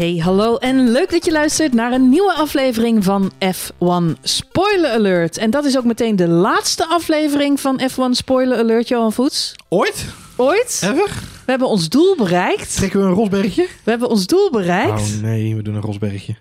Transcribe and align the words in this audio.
Hey, 0.00 0.16
hallo 0.16 0.56
en 0.56 0.90
leuk 0.90 1.10
dat 1.10 1.24
je 1.24 1.30
luistert 1.30 1.72
naar 1.72 1.92
een 1.92 2.08
nieuwe 2.08 2.32
aflevering 2.32 3.04
van 3.04 3.32
F1 3.32 4.20
Spoiler 4.22 4.90
Alert. 4.90 5.38
En 5.38 5.50
dat 5.50 5.64
is 5.64 5.76
ook 5.76 5.84
meteen 5.84 6.16
de 6.16 6.28
laatste 6.28 6.86
aflevering 6.86 7.60
van 7.60 7.80
F1 7.90 8.10
Spoiler 8.10 8.58
Alert, 8.58 8.88
Johan 8.88 9.12
Voets. 9.12 9.54
Ooit? 9.68 10.06
Ooit. 10.36 10.80
Ever? 10.84 11.08
We 11.44 11.50
hebben 11.50 11.68
ons 11.68 11.88
doel 11.88 12.16
bereikt. 12.16 12.76
Trekken 12.76 13.00
we 13.00 13.06
een 13.06 13.12
Rosbergje? 13.12 13.68
We 13.84 13.90
hebben 13.90 14.08
ons 14.08 14.26
doel 14.26 14.50
bereikt. 14.50 15.00
Oh 15.00 15.22
nee, 15.22 15.56
we 15.56 15.62
doen 15.62 15.74
een 15.74 15.80
Rosbergje. 15.80 16.36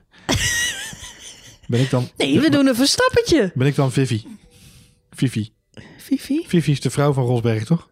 ben 1.68 1.80
ik 1.80 1.90
dan... 1.90 2.10
Nee, 2.18 2.40
we 2.40 2.50
doen 2.50 2.68
een 2.68 2.76
verstappetje. 2.76 3.52
Ben 3.54 3.68
ik 3.68 3.76
dan 3.76 3.92
Vivi? 3.92 4.26
Vivi. 5.12 5.50
Vivi? 5.98 6.44
Vivi 6.48 6.72
is 6.72 6.82
de 6.82 6.90
vrouw 6.90 7.14
van 7.14 7.26
Rosberg, 7.26 7.66
toch? 7.66 7.90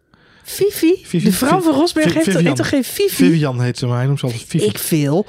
Vivi? 0.50 0.98
Vivi. 1.02 1.24
De 1.24 1.32
vrouw 1.32 1.60
van 1.60 1.74
Rosberg 1.74 2.14
heeft, 2.14 2.30
Vivian. 2.30 2.54
toch 2.54 2.68
geen 2.68 2.84
Vivi? 2.84 3.14
Vivian 3.14 3.60
heet 3.60 3.78
ze, 3.78 3.86
maar 3.86 3.96
hij 3.96 4.06
noemt 4.06 4.18
ze 4.18 4.24
altijd 4.26 4.44
Vivi. 4.46 4.64
Ik 4.66 4.78
veel. 4.78 5.26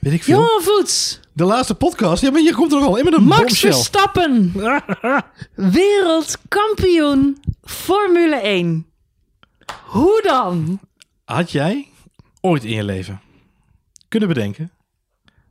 Weet 0.00 0.12
ik 0.12 0.22
veel. 0.22 0.34
Johan 0.38 0.62
Voets. 0.62 1.20
De 1.32 1.44
laatste 1.44 1.74
podcast. 1.74 2.22
Ja, 2.22 2.30
maar 2.30 2.40
je 2.42 2.52
komt 2.54 2.72
er 2.72 2.78
al 2.78 2.96
in 2.96 3.04
met 3.04 3.14
een 3.14 3.22
Max 3.24 3.40
bombshell. 3.40 3.72
Verstappen. 3.72 4.52
Wereldkampioen 5.72 7.38
Formule 7.62 8.36
1. 8.36 8.86
Hoe 9.84 10.20
dan? 10.22 10.80
Had 11.24 11.50
jij 11.50 11.88
ooit 12.40 12.64
in 12.64 12.70
je 12.74 12.84
leven 12.84 13.20
kunnen 14.08 14.28
bedenken 14.28 14.70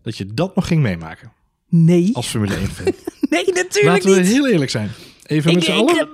dat 0.02 0.18
je 0.18 0.34
dat 0.34 0.56
nog 0.56 0.68
ging 0.68 0.82
meemaken 0.82 1.32
Nee. 1.70 2.10
als 2.14 2.28
Formule 2.28 2.56
1 2.56 2.68
fan? 2.68 2.86
Nee, 3.30 3.46
natuurlijk 3.46 3.86
Laten 3.86 4.10
we 4.12 4.20
niet. 4.20 4.28
heel 4.28 4.48
eerlijk 4.48 4.72
zijn. 4.72 4.92
Even 5.28 5.54
met 5.54 5.64
Ik, 5.64 5.70
z'n 5.74 5.80
ik, 5.80 5.90
allen. 5.90 6.08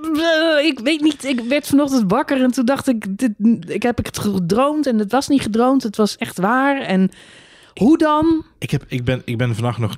eh, 0.59 0.65
ik 0.65 0.79
weet 0.79 1.01
niet, 1.01 1.23
ik 1.25 1.39
werd 1.39 1.67
vanochtend 1.67 2.11
wakker 2.11 2.41
en 2.41 2.51
toen 2.51 2.65
dacht 2.65 2.87
ik, 2.87 3.17
dit, 3.17 3.31
ik 3.67 3.83
heb 3.83 3.99
ik 3.99 4.05
het 4.05 4.19
gedroomd 4.19 4.87
en 4.87 4.99
het 4.99 5.11
was 5.11 5.27
niet 5.27 5.41
gedroomd, 5.41 5.83
het 5.83 5.95
was 5.97 6.17
echt 6.17 6.37
waar. 6.39 6.81
En 6.81 7.11
hoe 7.73 7.97
dan? 7.97 8.45
Ik, 8.59 8.69
heb, 8.71 8.83
ik, 8.87 9.03
ben, 9.03 9.21
ik 9.25 9.37
ben 9.37 9.55
vannacht 9.55 9.77
nog, 9.77 9.97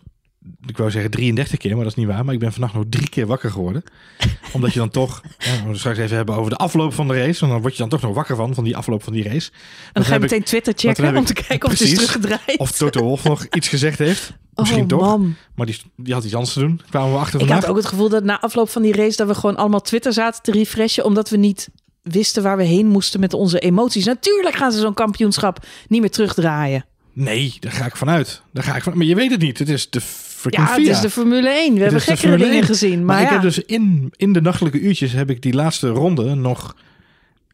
ik 0.66 0.78
wou 0.78 0.92
zeggen 0.92 1.12
33 1.12 1.58
keer, 1.60 1.76
maar 1.76 1.84
dat 1.84 1.92
is 1.92 1.98
niet 1.98 2.08
waar. 2.08 2.26
Maar 2.26 2.34
ik 2.34 2.40
ben 2.40 2.52
vannacht 2.52 2.74
nog 2.74 2.84
drie 2.90 3.10
keer 3.10 3.26
wakker 3.28 3.52
geworden. 3.52 3.84
Omdat 4.54 4.74
je 4.74 4.80
dan 4.80 4.90
toch, 4.90 5.22
ja, 5.38 5.68
we 5.68 5.78
straks 5.78 5.98
even 5.98 6.16
hebben 6.16 6.36
over 6.36 6.50
de 6.50 6.58
afloop 6.58 6.94
van 6.94 7.08
de 7.08 7.14
race. 7.14 7.40
Want 7.40 7.52
dan 7.52 7.62
word 7.62 7.74
je 7.74 7.80
dan 7.80 7.90
toch 7.90 8.02
nog 8.02 8.14
wakker 8.14 8.36
van, 8.36 8.54
van 8.54 8.64
die 8.64 8.78
afloop 8.78 9.04
van 9.04 9.14
die 9.14 9.24
race. 9.24 9.50
En 9.52 9.92
dan 9.94 10.04
ga 10.04 10.10
je 10.10 10.16
ik- 10.16 10.22
meteen 10.22 10.44
Twitter 10.44 10.74
checken 10.78 11.08
om 11.10 11.16
ik- 11.16 11.26
te 11.26 11.34
kijken 11.34 11.66
of 11.66 11.72
het 11.72 11.82
is 11.82 11.94
teruggedraaid. 11.94 12.58
Of 12.58 12.72
Toto 12.72 13.02
Wolff 13.04 13.24
nog 13.24 13.46
iets 13.52 13.68
gezegd 13.68 13.98
heeft. 14.00 14.34
Misschien 14.56 14.82
oh, 14.82 14.88
toch. 14.88 15.02
man. 15.02 15.36
Maar 15.56 15.66
die, 15.66 15.78
die 15.98 16.14
had 16.14 16.24
iets 16.24 16.34
anders 16.34 16.54
te 16.54 16.60
doen. 16.60 16.82
Kwamen 16.90 17.12
we 17.12 17.18
achter 17.18 17.34
Ik 17.34 17.40
vandaag. 17.46 17.60
had 17.62 17.70
ook 17.70 17.78
het 17.78 17.86
gevoel 17.86 18.10
dat 18.10 18.24
na 18.24 18.42
afloop 18.42 18.70
van 18.70 18.82
die 18.82 18.94
race 18.96 19.16
dat 19.18 19.28
we 19.28 19.36
gewoon 19.36 19.56
allemaal 19.56 19.82
Twitter 19.82 20.14
zaten 20.14 20.42
te 20.44 20.52
refreshen, 20.52 21.06
omdat 21.06 21.30
we 21.30 21.38
niet 21.38 21.70
wisten 22.02 22.44
waar 22.44 22.58
we 22.58 22.64
heen 22.64 22.88
moesten 22.88 23.20
met 23.20 23.34
onze 23.34 23.60
emoties. 23.60 24.06
Natuurlijk 24.06 24.56
gaan 24.56 24.72
ze 24.72 24.80
zo'n 24.80 24.94
kampioenschap 24.94 25.66
niet 25.88 26.02
meer 26.02 26.10
terugdraaien. 26.12 26.86
Nee, 27.14 27.58
daar 27.60 27.72
ga 27.72 27.86
ik 27.86 27.96
vanuit. 27.96 28.42
Daar 28.54 28.64
ga 28.64 28.76
ik 28.76 28.84
van. 28.84 28.98
Maar 28.98 29.06
je 29.06 29.16
weet 29.16 29.32
het 29.32 29.42
niet. 29.42 29.60
Het 29.60 29.70
is 29.70 29.90
de 29.90 30.02
freaking 30.52 30.86
Ja, 30.86 30.92
het 30.92 30.96
is 30.96 31.02
de 31.02 31.10
Formule 31.10 31.50
1. 31.50 31.74
We 31.74 31.82
hebben 31.82 32.02
gekkere 32.02 32.18
Formule 32.18 32.44
dingen 32.44 32.58
1. 32.58 32.66
gezien. 32.66 33.06
Maar, 33.06 33.16
Maar, 33.16 33.26
ik 33.26 33.30
heb 33.30 33.42
dus 33.42 33.60
in, 33.60 34.14
in 34.16 34.34
de 34.34 34.42
nachtelijke 34.42 34.80
uurtjes 34.80 35.12
heb 35.12 35.30
ik 35.30 35.42
die 35.42 35.54
laatste 35.54 35.90
ronde 35.90 36.36
nog. 36.36 36.76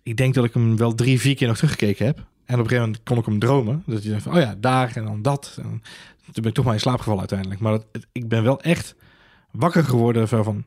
Ik 0.03 0.17
denk 0.17 0.33
dat 0.33 0.45
ik 0.45 0.53
hem 0.53 0.77
wel 0.77 0.95
drie, 0.95 1.19
vier 1.19 1.35
keer 1.35 1.47
nog 1.47 1.57
teruggekeken 1.57 2.05
heb. 2.05 2.17
En 2.17 2.57
op 2.57 2.63
een 2.63 2.69
gegeven 2.69 2.81
moment 2.81 3.03
kon 3.03 3.17
ik 3.17 3.25
hem 3.25 3.39
dromen. 3.39 3.83
Dat 3.85 4.03
je 4.03 4.09
denkt 4.09 4.23
van, 4.23 4.33
oh 4.33 4.39
ja, 4.39 4.55
daar 4.59 4.91
en 4.95 5.03
dan 5.03 5.21
dat. 5.21 5.57
En 5.61 5.81
toen 6.23 6.33
ben 6.33 6.45
ik 6.45 6.53
toch 6.53 6.65
maar 6.65 6.73
in 6.73 6.79
slaap 6.79 6.97
gevallen 6.97 7.19
uiteindelijk. 7.19 7.59
Maar 7.59 7.71
dat, 7.71 7.85
ik 8.11 8.27
ben 8.27 8.43
wel 8.43 8.61
echt 8.61 8.95
wakker 9.51 9.83
geworden 9.83 10.27
van, 10.27 10.43
van 10.43 10.65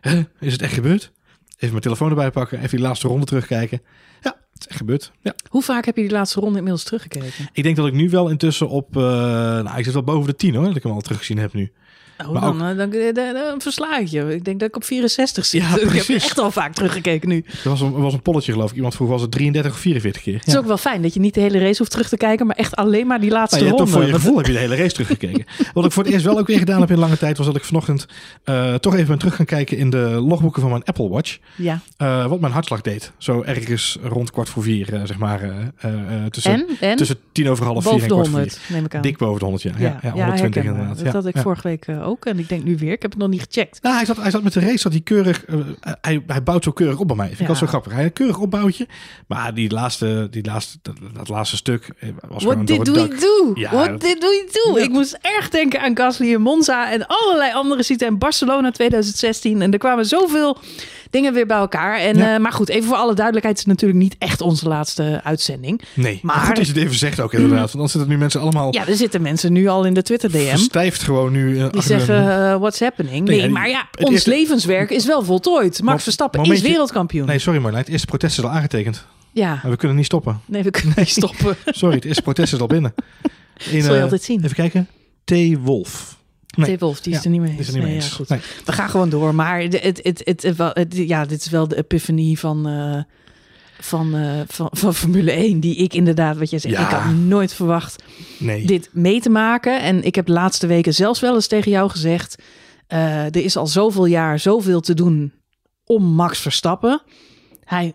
hè, 0.00 0.22
is 0.40 0.52
het 0.52 0.62
echt 0.62 0.72
gebeurd? 0.72 1.12
Even 1.54 1.70
mijn 1.70 1.80
telefoon 1.80 2.08
erbij 2.08 2.30
pakken, 2.30 2.58
even 2.58 2.70
die 2.70 2.86
laatste 2.86 3.08
ronde 3.08 3.26
terugkijken. 3.26 3.82
Ja, 4.20 4.36
het 4.60 4.70
is 4.70 4.76
echt 4.76 4.86
gebeurd. 4.86 5.12
Ja. 5.22 5.34
Hoe 5.48 5.62
vaak 5.62 5.84
heb 5.84 5.96
je 5.96 6.02
die 6.02 6.10
laatste 6.10 6.40
ronde 6.40 6.56
inmiddels 6.56 6.84
teruggekeken? 6.84 7.48
Ik 7.52 7.62
denk 7.62 7.76
dat 7.76 7.86
ik 7.86 7.92
nu 7.92 8.10
wel 8.10 8.28
intussen 8.28 8.68
op, 8.68 8.96
eh, 8.96 9.02
nou 9.02 9.78
ik 9.78 9.84
zit 9.84 9.92
wel 9.92 10.02
boven 10.02 10.26
de 10.26 10.36
tien 10.36 10.54
hoor, 10.54 10.64
dat 10.64 10.76
ik 10.76 10.82
hem 10.82 10.92
al 10.92 11.00
teruggezien 11.00 11.38
heb 11.38 11.52
nu. 11.52 11.72
Oh, 12.26 12.32
Maar 12.32 12.40
dan, 12.40 12.60
eh, 12.60 12.76
dan, 12.76 12.90
dan, 12.90 13.14
dan, 13.14 13.34
dan 13.34 13.60
versla 13.60 13.98
ik 13.98 14.06
je. 14.06 14.34
Ik 14.34 14.44
denk 14.44 14.60
dat 14.60 14.68
ik 14.68 14.76
op 14.76 14.84
64 14.84 15.46
zit. 15.46 15.60
Ja, 15.62 15.68
ik 15.80 15.92
heb 15.92 16.08
echt 16.08 16.38
al 16.38 16.50
vaak 16.50 16.74
teruggekeken 16.74 17.28
nu. 17.28 17.44
Er 17.64 17.68
was 17.70 17.80
een, 17.80 17.92
was 17.92 18.12
een 18.12 18.22
polletje 18.22 18.52
geloof 18.52 18.70
ik. 18.70 18.76
Iemand 18.76 18.94
vroeg 18.94 19.08
was 19.08 19.20
het 19.22 19.30
33 19.30 19.72
of 19.72 19.78
44 19.78 20.22
keer. 20.22 20.34
Het 20.38 20.46
is 20.46 20.56
ook 20.56 20.66
wel 20.66 20.76
fijn 20.76 21.02
dat 21.02 21.14
je 21.14 21.20
niet 21.20 21.34
de 21.34 21.40
hele 21.40 21.58
race 21.58 21.78
hoeft 21.78 21.90
terug 21.90 22.08
te 22.08 22.16
kijken, 22.16 22.46
maar 22.46 22.56
echt 22.56 22.76
alleen 22.76 23.06
maar 23.06 23.20
die 23.20 23.30
laatste 23.30 23.58
Nou, 23.64 23.68
ronde. 23.70 23.84
toch 23.84 23.92
voor 23.94 24.04
je 24.06 24.12
gevoel 24.12 24.36
heb 24.36 24.46
je 24.46 24.52
de 24.52 24.58
hele 24.58 24.76
race 24.76 24.92
teruggekeken. 24.92 25.44
Wat 25.74 25.84
ik 25.84 25.92
voor 25.92 26.04
het 26.04 26.12
eerst 26.12 26.24
wel 26.24 26.38
ook 26.38 26.46
weer 26.46 26.58
gedaan 26.58 26.80
heb 26.80 26.90
in 26.90 26.98
lange 26.98 27.18
tijd... 27.18 27.36
was 27.36 27.46
dat 27.46 27.56
ik 27.56 27.64
vanochtend 27.64 28.06
eh, 28.44 28.74
toch 28.74 28.94
even 28.94 29.06
ben 29.06 29.18
terug 29.18 29.34
gaan 29.36 29.46
kijken... 29.46 29.76
in 29.76 29.90
de 29.90 29.98
logboeken 29.98 30.60
van 30.60 30.70
mijn 30.70 30.84
Apple 30.84 31.08
Watch. 31.08 31.38
Ja. 31.56 31.80
eh, 31.96 32.26
wat 32.26 32.40
mijn 32.40 32.52
hartslag 32.52 32.80
deed. 32.80 33.12
Zo 33.18 33.42
ergens 33.42 33.98
rond 34.02 34.30
kwart 34.30 34.48
voor 34.48 34.62
vier, 34.62 34.94
eh, 34.94 35.00
zeg 35.04 35.18
maar. 35.18 35.42
eh, 35.42 35.50
eh, 35.78 35.92
eh, 36.24 36.26
tussen, 36.30 36.52
En? 36.52 36.66
En? 36.80 36.96
tussen 36.96 37.16
tien 37.32 37.48
over 37.48 37.64
half 37.64 37.82
vier 37.84 37.92
Boven 37.92 38.02
en 38.02 38.08
de 38.08 38.14
kwart 38.14 38.28
voor 38.28 38.36
100, 38.38 38.58
vier. 38.58 38.76
neem 38.76 38.84
ik 38.84 38.94
aan. 38.94 39.02
Dik 39.02 39.18
boven 39.18 39.38
de 39.38 39.44
100, 39.44 39.62
ja. 39.62 39.70
Ja, 39.78 39.84
ja, 39.86 39.98
ja, 40.02 40.10
120 40.10 40.40
herkenbaar. 40.40 40.72
inderdaad. 40.72 40.96
Dat 40.96 41.06
ja, 41.06 41.12
had 41.20 41.26
ik 41.26 41.42
vorige 41.42 41.68
week 41.68 41.86
eh, 41.86 42.06
ook. 42.10 42.24
En 42.26 42.38
ik 42.38 42.48
denk 42.48 42.64
nu 42.64 42.76
weer. 42.78 42.92
Ik 42.92 43.02
heb 43.02 43.10
het 43.10 43.20
nog 43.20 43.28
niet 43.30 43.40
gecheckt. 43.50 43.82
Nou, 43.82 43.96
hij 43.96 44.04
zat, 44.04 44.16
hij 44.16 44.30
zat 44.30 44.42
met 44.42 44.52
de 44.52 44.60
race, 44.60 44.78
zat 44.78 44.92
hij 44.92 45.00
keurig. 45.00 45.44
eh, 45.44 45.56
hij, 46.00 46.22
hij 46.26 46.42
bouwt 46.42 46.64
zo 46.64 46.70
keurig 46.72 46.98
op 46.98 47.06
bij 47.06 47.16
mij. 47.16 47.26
Vind 47.26 47.40
ik 47.40 47.46
Ja. 47.46 47.52
wel 47.52 47.60
zo 47.62 47.66
grappig. 47.66 47.92
Hij 47.92 48.04
een 48.04 48.12
keurig 48.12 48.38
opbouwtje. 48.38 48.86
Maar 49.26 49.54
die 49.54 49.70
laatste, 49.70 50.26
die 50.30 50.44
laatste, 50.44 50.78
dat, 50.82 50.94
dat 51.14 51.28
laatste 51.28 51.56
stuk 51.56 51.90
eh, 51.98 52.08
was 52.28 52.42
gewoon 52.42 52.66
What 52.66 52.84
door 52.84 52.84
did 52.84 53.08
we 53.08 53.20
do? 53.20 53.60
Ja, 53.60 53.70
What 53.70 53.86
dat- 53.88 54.00
did 54.00 54.18
we 54.18 54.48
do? 54.64 54.78
Ja. 54.78 54.84
Ik 54.84 54.90
moest 54.90 55.18
erg 55.22 55.48
denken 55.48 55.80
aan 55.80 55.96
Gasly 55.96 56.34
en 56.34 56.40
Monza 56.40 56.92
en 56.92 57.06
allerlei 57.06 57.52
andere 57.52 57.82
zitten. 57.82 58.06
En 58.08 58.18
Barcelona 58.18 58.70
2016. 58.70 59.62
En 59.62 59.72
er 59.72 59.78
kwamen 59.78 60.06
zoveel 60.06 60.58
dingen 61.10 61.32
weer 61.34 61.46
bij 61.46 61.56
elkaar. 61.56 61.98
En, 61.98 62.16
Ja. 62.16 62.34
eh, 62.34 62.40
maar 62.40 62.52
goed, 62.52 62.68
even 62.68 62.88
voor 62.88 62.96
alle 62.96 63.14
duidelijkheid. 63.14 63.58
Het 63.58 63.66
is 63.66 63.72
natuurlijk 63.72 64.00
niet 64.00 64.16
echt 64.18 64.40
onze 64.40 64.68
laatste 64.68 65.20
uitzending. 65.24 65.80
Nee, 65.94 66.20
maar, 66.22 66.36
Maar- 66.36 66.46
goed 66.46 66.56
dat 66.56 66.66
je 66.66 66.72
het 66.72 66.82
even 66.82 66.96
zegt 66.96 67.20
ook 67.20 67.32
inderdaad. 67.32 67.58
Want 67.58 67.72
dan 67.78 67.88
zitten 67.88 68.08
nu 68.10 68.18
mensen 68.18 68.40
allemaal 68.40 68.74
Ja, 68.74 68.86
er 68.86 68.96
zitten 68.96 69.22
mensen 69.22 69.52
nu 69.52 69.66
al 69.68 69.84
in 69.84 69.94
de 69.94 70.02
Twitter 70.02 70.30
DM. 70.30 70.48
verstijfd 70.48 71.02
gewoon 71.02 71.32
nu. 71.32 71.68
Die 71.70 71.82
zeggen, 72.06 72.34
hun- 72.34 72.52
eh, 72.54 72.58
what's 72.60 72.80
happening? 72.80 73.28
Nee, 73.28 73.48
maar 73.48 73.68
ja, 73.68 73.88
ons 73.98 74.10
eerste- 74.10 74.30
levenswerk 74.30 74.90
is 74.90 75.06
wel 75.06 75.22
voltooid. 75.24 75.82
Max 75.82 76.02
Verstappen 76.02 76.44
is 76.44 76.60
wereldkampioen. 76.60 77.26
Nee, 77.26 77.38
sorry 77.38 77.60
Marlijn. 77.60 77.82
Het 77.82 77.92
eerste 77.92 78.06
protest 78.06 78.38
is 78.38 78.44
al 78.44 78.50
aangetekend. 78.50 79.06
Ja, 79.32 79.58
Maar 79.62 79.70
we 79.70 79.76
kunnen 79.76 79.96
niet 79.96 80.06
stoppen. 80.06 80.40
nee, 80.46 80.62
we 80.62 80.70
kunnen 80.70 80.92
niet 80.96 81.08
stoppen. 81.08 81.56
Sorry, 81.80 81.94
het 81.94 82.04
eerste 82.04 82.22
protest 82.22 82.52
is 82.52 82.60
al 82.60 82.66
binnen. 82.66 82.94
In, 83.70 83.82
Zul 83.82 83.90
je 83.92 83.96
eh, 83.96 84.02
altijd 84.02 84.22
zien. 84.22 84.44
Even 84.44 84.56
kijken. 84.56 84.88
T. 85.24 85.32
Wolf. 85.62 86.18
Nee. 86.56 86.76
T. 86.76 86.80
Wolf, 86.80 87.00
die 87.00 87.12
is 87.12 87.18
Ja, 87.18 87.24
er 87.24 87.30
niet 87.30 87.40
mee 87.40 87.48
Die 87.50 87.58
eens. 87.58 87.68
is 87.68 87.74
er 87.74 87.80
niet 87.80 87.88
mee 87.88 87.96
Nee, 87.96 88.02
eens. 88.04 88.10
ja, 88.10 88.16
goed. 88.16 88.28
Nee. 88.28 88.40
We 88.64 88.72
gaan 88.72 88.90
gewoon 88.90 89.08
door. 89.08 89.34
Maar 89.34 89.60
het, 89.60 90.00
het, 90.02 90.20
het, 90.24 90.94
ja, 90.96 91.24
dit 91.24 91.40
is 91.40 91.50
wel 91.50 91.68
de 91.68 91.76
epiphanie 91.76 92.38
van, 92.38 92.66
eh, 92.68 93.02
van, 93.82 94.14
eh, 94.14 94.40
van, 94.46 94.68
van 94.72 94.94
Formule 94.94 95.30
1. 95.32 95.60
Die 95.60 95.76
ik 95.76 95.94
inderdaad, 95.94 96.36
wat 96.36 96.50
jij 96.50 96.58
zegt, 96.58 96.74
Ja. 96.74 96.80
ik 96.82 96.94
had 96.94 97.14
nooit 97.14 97.52
verwacht 97.54 98.02
nee. 98.38 98.66
dit 98.66 98.88
mee 98.92 99.20
te 99.20 99.30
maken. 99.30 99.80
En 99.82 100.04
ik 100.04 100.14
heb 100.14 100.26
de 100.26 100.32
laatste 100.32 100.66
weken 100.66 100.94
zelfs 100.94 101.20
wel 101.20 101.34
eens 101.34 101.46
tegen 101.46 101.70
jou 101.70 101.90
gezegd... 101.90 102.42
eh, 102.86 103.24
er 103.24 103.36
is 103.36 103.56
al 103.56 103.66
zoveel 103.66 104.06
jaar 104.06 104.38
zoveel 104.38 104.80
te 104.80 104.94
doen 104.94 105.32
om 105.84 106.04
Max 106.04 106.38
Verstappen. 106.38 107.02
Hij, 107.64 107.92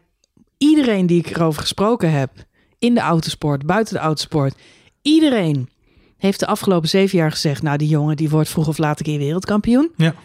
iedereen 0.57 1.05
die 1.05 1.19
ik 1.19 1.35
erover 1.35 1.61
gesproken 1.61 2.11
heb... 2.11 2.31
in 2.79 2.93
de 2.93 2.99
autosport, 2.99 3.65
buiten 3.65 3.93
de 3.93 3.99
autosport... 3.99 4.55
iedereen 5.01 5.69
heeft 6.17 6.39
de 6.39 6.47
afgelopen 6.47 6.89
zeven 6.89 7.17
jaar 7.17 7.31
gezegd... 7.31 7.61
nou, 7.61 7.77
die 7.77 7.87
jongen 7.87 8.15
die 8.15 8.29
wordt 8.29 8.49
vroeg 8.49 8.67
of 8.67 8.77
laat 8.77 8.99
een 8.99 9.05
keer 9.05 9.19
wereldkampioen. 9.19 9.91
Ja. 9.97 10.15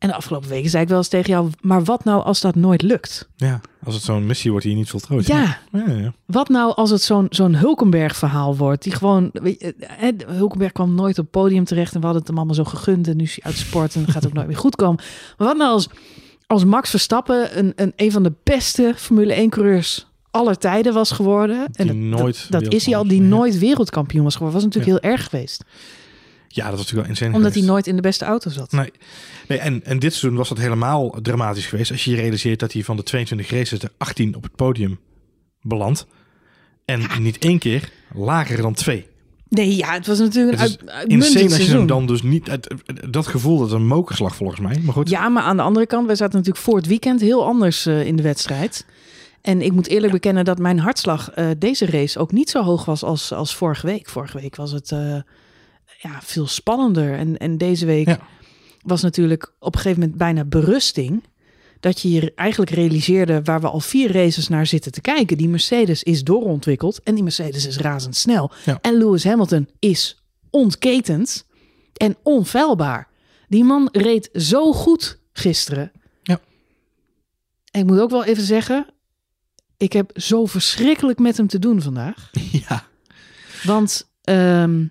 En 0.00 0.08
de 0.08 0.14
afgelopen 0.14 0.48
weken 0.48 0.70
zei 0.70 0.82
ik 0.82 0.88
wel 0.88 0.98
eens 0.98 1.08
tegen 1.08 1.30
jou... 1.30 1.50
maar 1.60 1.84
wat 1.84 2.04
nou 2.04 2.24
als 2.24 2.40
dat 2.40 2.54
nooit 2.54 2.82
lukt? 2.82 3.28
ja, 3.36 3.60
als 3.84 3.94
het 3.94 4.04
zo'n 4.04 4.26
missie 4.26 4.50
wordt 4.50 4.66
die 4.66 4.74
je 4.74 4.80
niet 4.80 4.90
voltooid. 4.90 5.26
Ja, 5.26 5.58
Ja, 5.72 5.84
ja, 5.86 5.94
ja. 5.94 6.12
wat 6.26 6.48
nou 6.48 6.74
als 6.74 6.90
het 6.90 7.02
zo'n 7.02 7.26
zo'n 7.30 7.54
Hulkenberg-verhaal 7.54 8.56
wordt? 8.56 8.82
Die 8.82 8.92
gewoon. 8.92 9.30
Weet 9.32 9.60
je, 9.60 10.14
Hulkenberg 10.26 10.72
kwam 10.72 10.94
nooit 10.94 11.18
op 11.18 11.30
podium 11.30 11.64
terecht. 11.64 11.94
En 11.94 12.00
we 12.00 12.04
hadden 12.04 12.18
het 12.18 12.28
hem 12.28 12.38
allemaal 12.38 12.64
zo 12.64 12.64
gegund. 12.64 13.08
En 13.08 13.16
nu 13.16 13.22
is 13.24 13.38
hij 13.40 13.52
uit 13.52 13.60
sport. 13.60 13.94
En 13.94 14.00
het 14.00 14.10
gaat 14.10 14.26
ook 14.26 14.32
nooit 14.32 14.46
meer 14.46 14.56
goed 14.56 14.76
komen. 14.76 15.04
Maar 15.38 15.46
wat 15.46 15.56
nou 15.56 15.70
als, 15.72 15.88
als 16.46 16.64
Max 16.64 16.90
Verstappen. 16.90 17.58
Een, 17.58 17.72
een, 17.76 17.92
een 17.96 18.12
van 18.12 18.22
de 18.22 18.32
beste 18.42 18.92
Formule 18.96 19.48
1-coureurs 19.48 20.06
aller 20.30 20.58
tijden 20.58 20.94
was 20.94 21.10
geworden. 21.10 21.68
En 21.72 21.86
dat, 21.86 21.96
nooit 21.96 22.46
dat, 22.50 22.62
dat 22.62 22.72
is 22.72 22.86
hij 22.86 22.96
al, 22.96 23.08
die 23.08 23.20
nooit 23.20 23.58
wereldkampioen 23.58 24.24
was 24.24 24.34
geworden. 24.34 24.60
Was 24.60 24.64
natuurlijk 24.64 25.02
heel 25.02 25.12
erg 25.12 25.24
geweest. 25.24 25.64
Ja, 26.52 26.62
dat 26.62 26.70
was 26.70 26.80
natuurlijk 26.80 27.08
wel 27.08 27.16
insane 27.16 27.36
Omdat 27.36 27.54
hij 27.54 27.62
nooit 27.62 27.86
in 27.86 27.96
de 27.96 28.02
beste 28.02 28.24
auto 28.24 28.50
zat. 28.50 28.72
Nee, 28.72 28.92
nee 29.50 29.58
en, 29.58 29.84
en 29.84 29.98
dit 29.98 30.14
seizoen 30.14 30.38
was 30.38 30.48
dat 30.48 30.58
helemaal 30.58 31.18
dramatisch 31.22 31.66
geweest. 31.66 31.90
Als 31.90 32.04
je 32.04 32.10
je 32.10 32.16
realiseert 32.16 32.60
dat 32.60 32.72
hij 32.72 32.82
van 32.84 32.96
de 32.96 33.02
22 33.02 33.50
races 33.50 33.82
er 33.82 33.90
18 33.98 34.34
op 34.36 34.42
het 34.42 34.56
podium 34.56 34.98
belandt. 35.62 36.06
En 36.84 37.00
niet 37.20 37.38
één 37.38 37.58
keer 37.58 37.90
lager 38.14 38.62
dan 38.62 38.74
twee. 38.74 39.06
Nee, 39.48 39.76
ja, 39.76 39.92
het 39.92 40.06
was 40.06 40.18
natuurlijk 40.18 40.58
een 40.58 40.64
Het 40.64 40.90
uit, 40.90 41.08
Insane 41.08 41.44
als 41.44 41.56
je 41.56 41.72
hem 41.72 41.86
dan 41.86 42.06
dus 42.06 42.22
niet... 42.22 42.46
het- 42.46 42.74
dat 43.10 43.26
gevoel, 43.26 43.58
dat 43.58 43.72
een 43.72 43.86
mokerslag 43.86 44.36
volgens 44.36 44.60
mij. 44.60 44.78
Maar 44.82 44.94
goed, 44.94 45.08
Ja, 45.10 45.28
maar 45.28 45.42
aan 45.42 45.56
de 45.56 45.62
andere 45.62 45.86
kant, 45.86 46.06
wij 46.06 46.14
zaten 46.16 46.36
natuurlijk 46.38 46.64
voor 46.64 46.76
het 46.76 46.86
weekend 46.86 47.20
heel 47.20 47.44
anders 47.44 47.86
eh, 47.86 48.06
in 48.06 48.16
de 48.16 48.22
wedstrijd. 48.22 48.86
En 49.40 49.62
ik 49.62 49.72
moet 49.72 49.86
eerlijk 49.86 50.12
bekennen 50.12 50.44
dat 50.44 50.58
mijn 50.58 50.78
hartslag 50.78 51.30
eh, 51.30 51.46
deze 51.58 51.86
race 51.86 52.18
ook 52.18 52.32
niet 52.32 52.50
zo 52.50 52.62
hoog 52.62 52.84
was 52.84 53.02
als, 53.02 53.32
als 53.32 53.54
vorige 53.54 53.86
week. 53.86 54.08
Vorige 54.08 54.40
week 54.40 54.56
was 54.56 54.72
het 54.72 54.92
eh, 54.92 54.98
ja, 55.98 56.18
veel 56.22 56.46
spannender. 56.46 57.14
En, 57.14 57.36
en 57.38 57.58
deze 57.58 57.86
week 57.86 58.06
Ja. 58.06 58.18
Was 58.82 59.02
natuurlijk 59.02 59.52
op 59.58 59.74
een 59.74 59.80
gegeven 59.80 60.00
moment 60.00 60.18
bijna 60.18 60.44
berusting. 60.44 61.24
Dat 61.80 62.00
je 62.00 62.10
je 62.10 62.32
eigenlijk 62.34 62.70
realiseerde 62.70 63.42
waar 63.42 63.60
we 63.60 63.68
al 63.68 63.80
vier 63.80 64.12
races 64.12 64.48
naar 64.48 64.66
zitten 64.66 64.92
te 64.92 65.00
kijken. 65.00 65.36
Die 65.36 65.48
Mercedes 65.48 66.02
is 66.02 66.24
doorontwikkeld 66.24 67.02
en 67.02 67.14
die 67.14 67.22
Mercedes 67.22 67.66
is 67.66 67.78
razendsnel. 67.78 68.50
Ja. 68.64 68.78
En 68.80 68.98
Lewis 68.98 69.24
Hamilton 69.24 69.68
is 69.78 70.22
ontketend 70.50 71.46
en 71.96 72.16
onfeilbaar. 72.22 73.08
Die 73.48 73.64
man 73.64 73.88
reed 73.92 74.28
zo 74.32 74.72
goed 74.72 75.18
gisteren. 75.32 75.92
Ja. 76.22 76.40
En 77.70 77.80
ik 77.80 77.86
moet 77.86 78.00
ook 78.00 78.10
wel 78.10 78.24
even 78.24 78.42
zeggen, 78.42 78.86
ik 79.76 79.92
heb 79.92 80.10
zo 80.14 80.46
verschrikkelijk 80.46 81.18
met 81.18 81.36
hem 81.36 81.46
te 81.46 81.58
doen 81.58 81.82
vandaag. 81.82 82.30
Ja. 82.68 82.88
Want 83.62 84.10
ehm, 84.22 84.86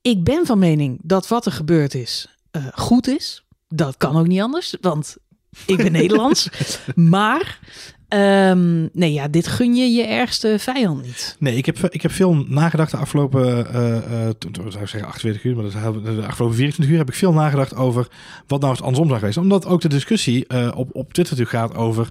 ik 0.00 0.24
ben 0.24 0.46
van 0.46 0.58
mening 0.58 0.98
dat 1.02 1.28
wat 1.28 1.46
er 1.46 1.52
gebeurd 1.52 1.94
is 1.94 2.35
goed 2.74 3.08
is. 3.08 3.44
Dat 3.68 3.96
kan 3.96 4.16
ook 4.16 4.26
niet 4.26 4.40
anders, 4.40 4.76
want 4.80 5.16
ik 5.66 5.76
ben 5.76 5.92
Nederlands. 5.92 6.48
Maar 6.94 7.58
ehm, 8.08 8.86
nee, 8.92 9.12
ja, 9.12 9.28
dit 9.28 9.46
gun 9.46 9.74
je 9.74 9.90
je 9.92 10.02
ergste 10.02 10.56
vijand 10.58 11.02
niet. 11.02 11.36
Nee, 11.38 11.56
ik 11.56 11.66
heb, 11.66 11.78
ik 11.78 12.02
heb 12.02 12.12
veel 12.12 12.34
nagedacht 12.48 12.90
de 12.90 12.96
afgelopen, 12.96 13.72
eh, 13.74 13.96
eh, 13.96 14.30
toen- 14.38 14.54
zou 14.54 14.66
ik 14.82 14.88
zeggen 14.88 15.04
28 15.04 15.44
uur, 15.44 15.56
maar 15.56 15.64
de 15.64 16.26
afgelopen 16.26 16.56
24 16.56 16.88
uur 16.94 16.98
heb 16.98 17.08
ik 17.08 17.14
veel 17.14 17.32
nagedacht 17.32 17.74
over 17.76 18.08
wat 18.46 18.60
nou 18.60 18.72
eens 18.72 18.82
andersom 18.82 19.06
zou 19.08 19.18
geweest. 19.18 19.38
Omdat 19.38 19.66
ook 19.66 19.80
de 19.80 19.88
discussie 19.88 20.46
eh, 20.46 20.68
op, 20.74 20.88
op 20.92 21.12
Twitter 21.12 21.36
natuurlijk 21.36 21.64
gaat 21.70 21.80
over 21.82 22.08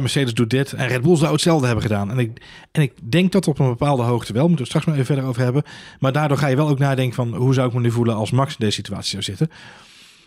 Mercedes 0.00 0.34
doet 0.34 0.50
dit 0.50 0.72
en 0.72 0.88
Red 0.88 1.02
Bull 1.02 1.16
zou 1.16 1.32
hetzelfde 1.32 1.66
hebben 1.66 1.84
gedaan. 1.84 2.10
En 2.10 2.18
ik, 2.18 2.30
en 2.72 2.82
ik 2.82 2.92
denk 3.02 3.32
dat 3.32 3.48
op 3.48 3.58
een 3.58 3.68
bepaalde 3.68 4.02
hoogte 4.02 4.32
wel, 4.32 4.42
moeten 4.46 4.60
we 4.60 4.66
straks 4.66 4.84
maar 4.86 4.94
even 4.94 5.06
verder 5.06 5.24
over 5.24 5.42
hebben. 5.42 5.62
Maar 5.98 6.12
daardoor 6.12 6.38
ga 6.38 6.46
je 6.46 6.56
wel 6.56 6.68
ook 6.68 6.78
nadenken 6.78 7.14
van 7.14 7.34
hoe 7.34 7.54
zou 7.54 7.68
ik 7.68 7.74
me 7.74 7.80
nu 7.80 7.90
voelen 7.90 8.14
als 8.14 8.30
Max 8.30 8.50
in 8.50 8.56
deze 8.58 8.74
situatie 8.74 9.10
zou 9.10 9.22
zitten. 9.22 9.50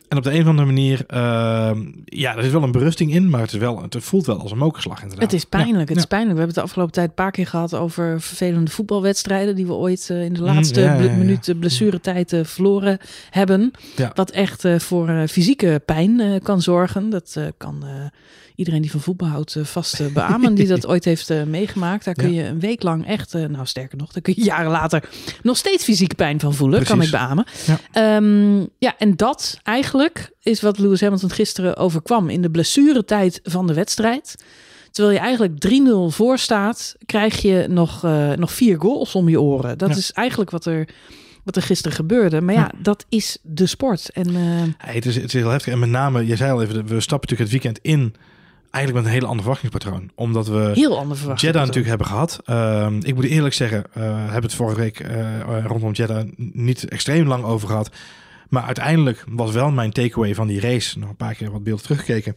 En 0.09 0.17
op 0.17 0.23
de 0.23 0.33
een 0.33 0.41
of 0.41 0.47
andere 0.47 0.67
manier, 0.67 1.03
ehm, 1.07 1.81
ja, 2.05 2.35
er 2.37 2.43
is 2.43 2.51
wel 2.51 2.63
een 2.63 2.71
berusting 2.71 3.13
in, 3.13 3.29
maar 3.29 3.41
het, 3.41 3.51
is 3.53 3.59
wel, 3.59 3.81
het 3.81 3.95
voelt 3.99 4.25
wel 4.25 4.39
als 4.39 4.51
een 4.51 4.57
mokerslag 4.57 5.01
inderdaad. 5.01 5.23
Het 5.31 5.33
is 5.33 5.45
pijnlijk, 5.45 5.79
het 5.79 5.89
Ja. 5.89 6.03
is 6.03 6.05
pijnlijk. 6.05 6.33
We 6.33 6.37
hebben 6.39 6.45
het 6.47 6.55
de 6.55 6.61
afgelopen 6.61 6.93
tijd 6.93 7.07
een 7.07 7.13
paar 7.13 7.31
keer 7.31 7.47
gehad 7.47 7.73
over 7.75 8.21
vervelende 8.21 8.71
voetbalwedstrijden 8.71 9.55
die 9.55 9.65
we 9.65 9.73
ooit 9.73 10.09
eh, 10.09 10.23
in 10.23 10.33
de 10.33 10.39
Mm, 10.39 10.45
laatste 10.45 10.81
ja, 10.81 10.93
ja, 10.93 11.07
bl- 11.07 11.17
minuut 11.17 11.53
blessuretijd 11.59 12.33
eh, 12.33 12.43
verloren 12.43 12.97
hebben. 13.29 13.71
Wat 14.13 14.29
echt 14.31 14.65
eh, 14.65 14.79
voor 14.79 15.27
fysieke 15.27 15.81
pijn 15.85 16.39
kan 16.43 16.61
zorgen. 16.61 17.09
Dat 17.09 17.37
kan 17.57 17.83
iedereen 18.55 18.81
die 18.81 18.91
van 18.91 18.99
voetbal 18.99 19.27
houdt 19.27 19.55
eh, 19.55 19.63
vast 19.63 19.99
eh, 19.99 20.07
beamen 20.07 20.55
die 20.55 20.67
dat 20.67 20.87
ooit 20.91 21.05
heeft 21.05 21.29
eh, 21.29 21.43
meegemaakt. 21.43 22.05
Daar 22.05 22.13
kun 22.13 22.33
je 22.33 22.43
een 22.43 22.59
week 22.59 22.83
lang 22.83 23.07
echt, 23.07 23.33
nou 23.33 23.65
sterker 23.65 23.97
nog, 23.97 24.11
daar 24.11 24.21
kun 24.21 24.33
je 24.37 24.43
jaren 24.43 24.71
later 24.71 25.09
nog 25.41 25.57
steeds 25.57 25.83
fysieke 25.83 26.15
pijn 26.15 26.39
van 26.39 26.53
voelen. 26.53 26.83
Kan 26.83 27.01
ik 27.01 27.11
beamen. 27.11 27.45
Ja. 27.65 27.79
Ehm, 27.91 28.59
ja, 28.77 28.95
en 28.97 29.15
dat 29.15 29.59
eigenlijk 29.63 30.31
is 30.41 30.61
wat 30.61 30.79
Lewis 30.79 31.01
Hamilton 31.01 31.29
gisteren 31.29 31.77
overkwam 31.77 32.29
in 32.29 32.41
de 32.41 32.49
blessuretijd 32.51 33.39
van 33.43 33.67
de 33.67 33.73
wedstrijd. 33.73 34.35
Terwijl 34.91 35.15
je 35.15 35.21
eigenlijk 35.21 35.59
3-0 35.59 36.15
voor 36.15 36.37
staat, 36.37 36.95
krijg 37.05 37.41
je 37.41 37.65
nog, 37.69 38.01
nog 38.35 38.51
vier 38.51 38.79
goals 38.81 39.15
om 39.15 39.29
je 39.29 39.41
oren. 39.41 39.77
Dat 39.77 39.89
Ja. 39.89 39.95
is 39.95 40.11
eigenlijk 40.11 40.49
wat 40.51 40.65
er, 40.65 40.87
wat 41.43 41.55
er 41.55 41.61
gisteren 41.61 41.95
gebeurde. 41.97 42.41
Maar 42.41 42.53
ja, 42.55 42.71
dat 42.77 43.05
is 43.09 43.37
de 43.41 43.65
sport. 43.65 44.09
En 44.09 44.33
Hey, 44.77 44.95
het, 44.95 45.05
is, 45.05 45.15
het 45.15 45.23
is 45.25 45.33
heel 45.33 45.49
heftig. 45.49 45.73
En 45.73 45.79
met 45.79 45.89
name, 45.89 46.25
je 46.25 46.35
zei 46.35 46.51
al 46.51 46.61
even, 46.61 46.73
we 46.73 46.99
stappen 46.99 47.29
natuurlijk 47.29 47.39
het 47.39 47.49
weekend 47.49 47.79
in. 47.81 48.15
Eigenlijk 48.75 49.05
met 49.05 49.05
een 49.05 49.19
hele 49.19 49.25
ander 49.25 49.45
verwachtingspatroon. 49.45 50.11
Omdat 50.15 50.47
we 50.47 50.71
heel 50.73 50.97
ander. 50.97 51.17
Jeddah 51.35 51.61
natuurlijk 51.61 51.87
hebben 51.87 52.07
gehad. 52.07 52.39
Ehm, 52.45 52.99
ik 53.01 53.15
moet 53.15 53.23
eerlijk 53.23 53.53
zeggen, 53.53 53.83
eh 53.93 54.03
hebben 54.15 54.41
het 54.41 54.53
vorige 54.53 54.79
week 54.79 54.99
eh, 54.99 55.65
rondom 55.65 55.91
Jeddah 55.91 56.27
niet 56.37 56.89
extreem 56.89 57.27
lang 57.27 57.43
over 57.43 57.67
gehad. 57.67 57.89
Maar 58.49 58.63
uiteindelijk 58.63 59.23
was 59.27 59.51
wel 59.51 59.71
mijn 59.71 59.91
takeaway 59.91 60.35
van 60.35 60.47
die 60.47 60.59
race, 60.59 60.99
nog 60.99 61.09
een 61.09 61.15
paar 61.15 61.35
keer 61.35 61.51
wat 61.51 61.63
beelden 61.63 61.83
teruggekeken, 61.83 62.35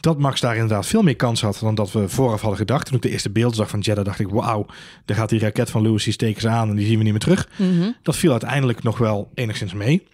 dat 0.00 0.18
Max 0.18 0.40
daar 0.40 0.54
inderdaad 0.54 0.86
veel 0.86 1.02
meer 1.02 1.16
kans 1.16 1.40
had 1.40 1.58
dan 1.60 1.74
dat 1.74 1.92
we 1.92 2.08
vooraf 2.08 2.40
hadden 2.40 2.58
gedacht. 2.58 2.86
Toen 2.86 2.96
ik 2.96 3.02
de 3.02 3.10
eerste 3.10 3.30
beelden 3.30 3.56
zag 3.56 3.68
van 3.68 3.80
Jeddah, 3.80 4.04
dacht 4.04 4.20
ik, 4.20 4.28
wauw, 4.28 4.66
daar 5.04 5.16
gaat 5.16 5.28
die 5.28 5.40
raket 5.40 5.70
van 5.70 5.82
Lewis, 5.82 6.04
die 6.04 6.12
steken 6.12 6.40
ze 6.40 6.48
aan 6.48 6.68
en 6.68 6.76
die 6.76 6.86
zien 6.86 6.98
we 6.98 7.02
niet 7.02 7.12
meer 7.12 7.20
terug. 7.20 7.48
Mhm. 7.56 7.90
Dat 8.02 8.16
viel 8.16 8.30
uiteindelijk 8.30 8.82
nog 8.82 8.98
wel 8.98 9.30
enigszins 9.34 9.72
mee. 9.72 10.06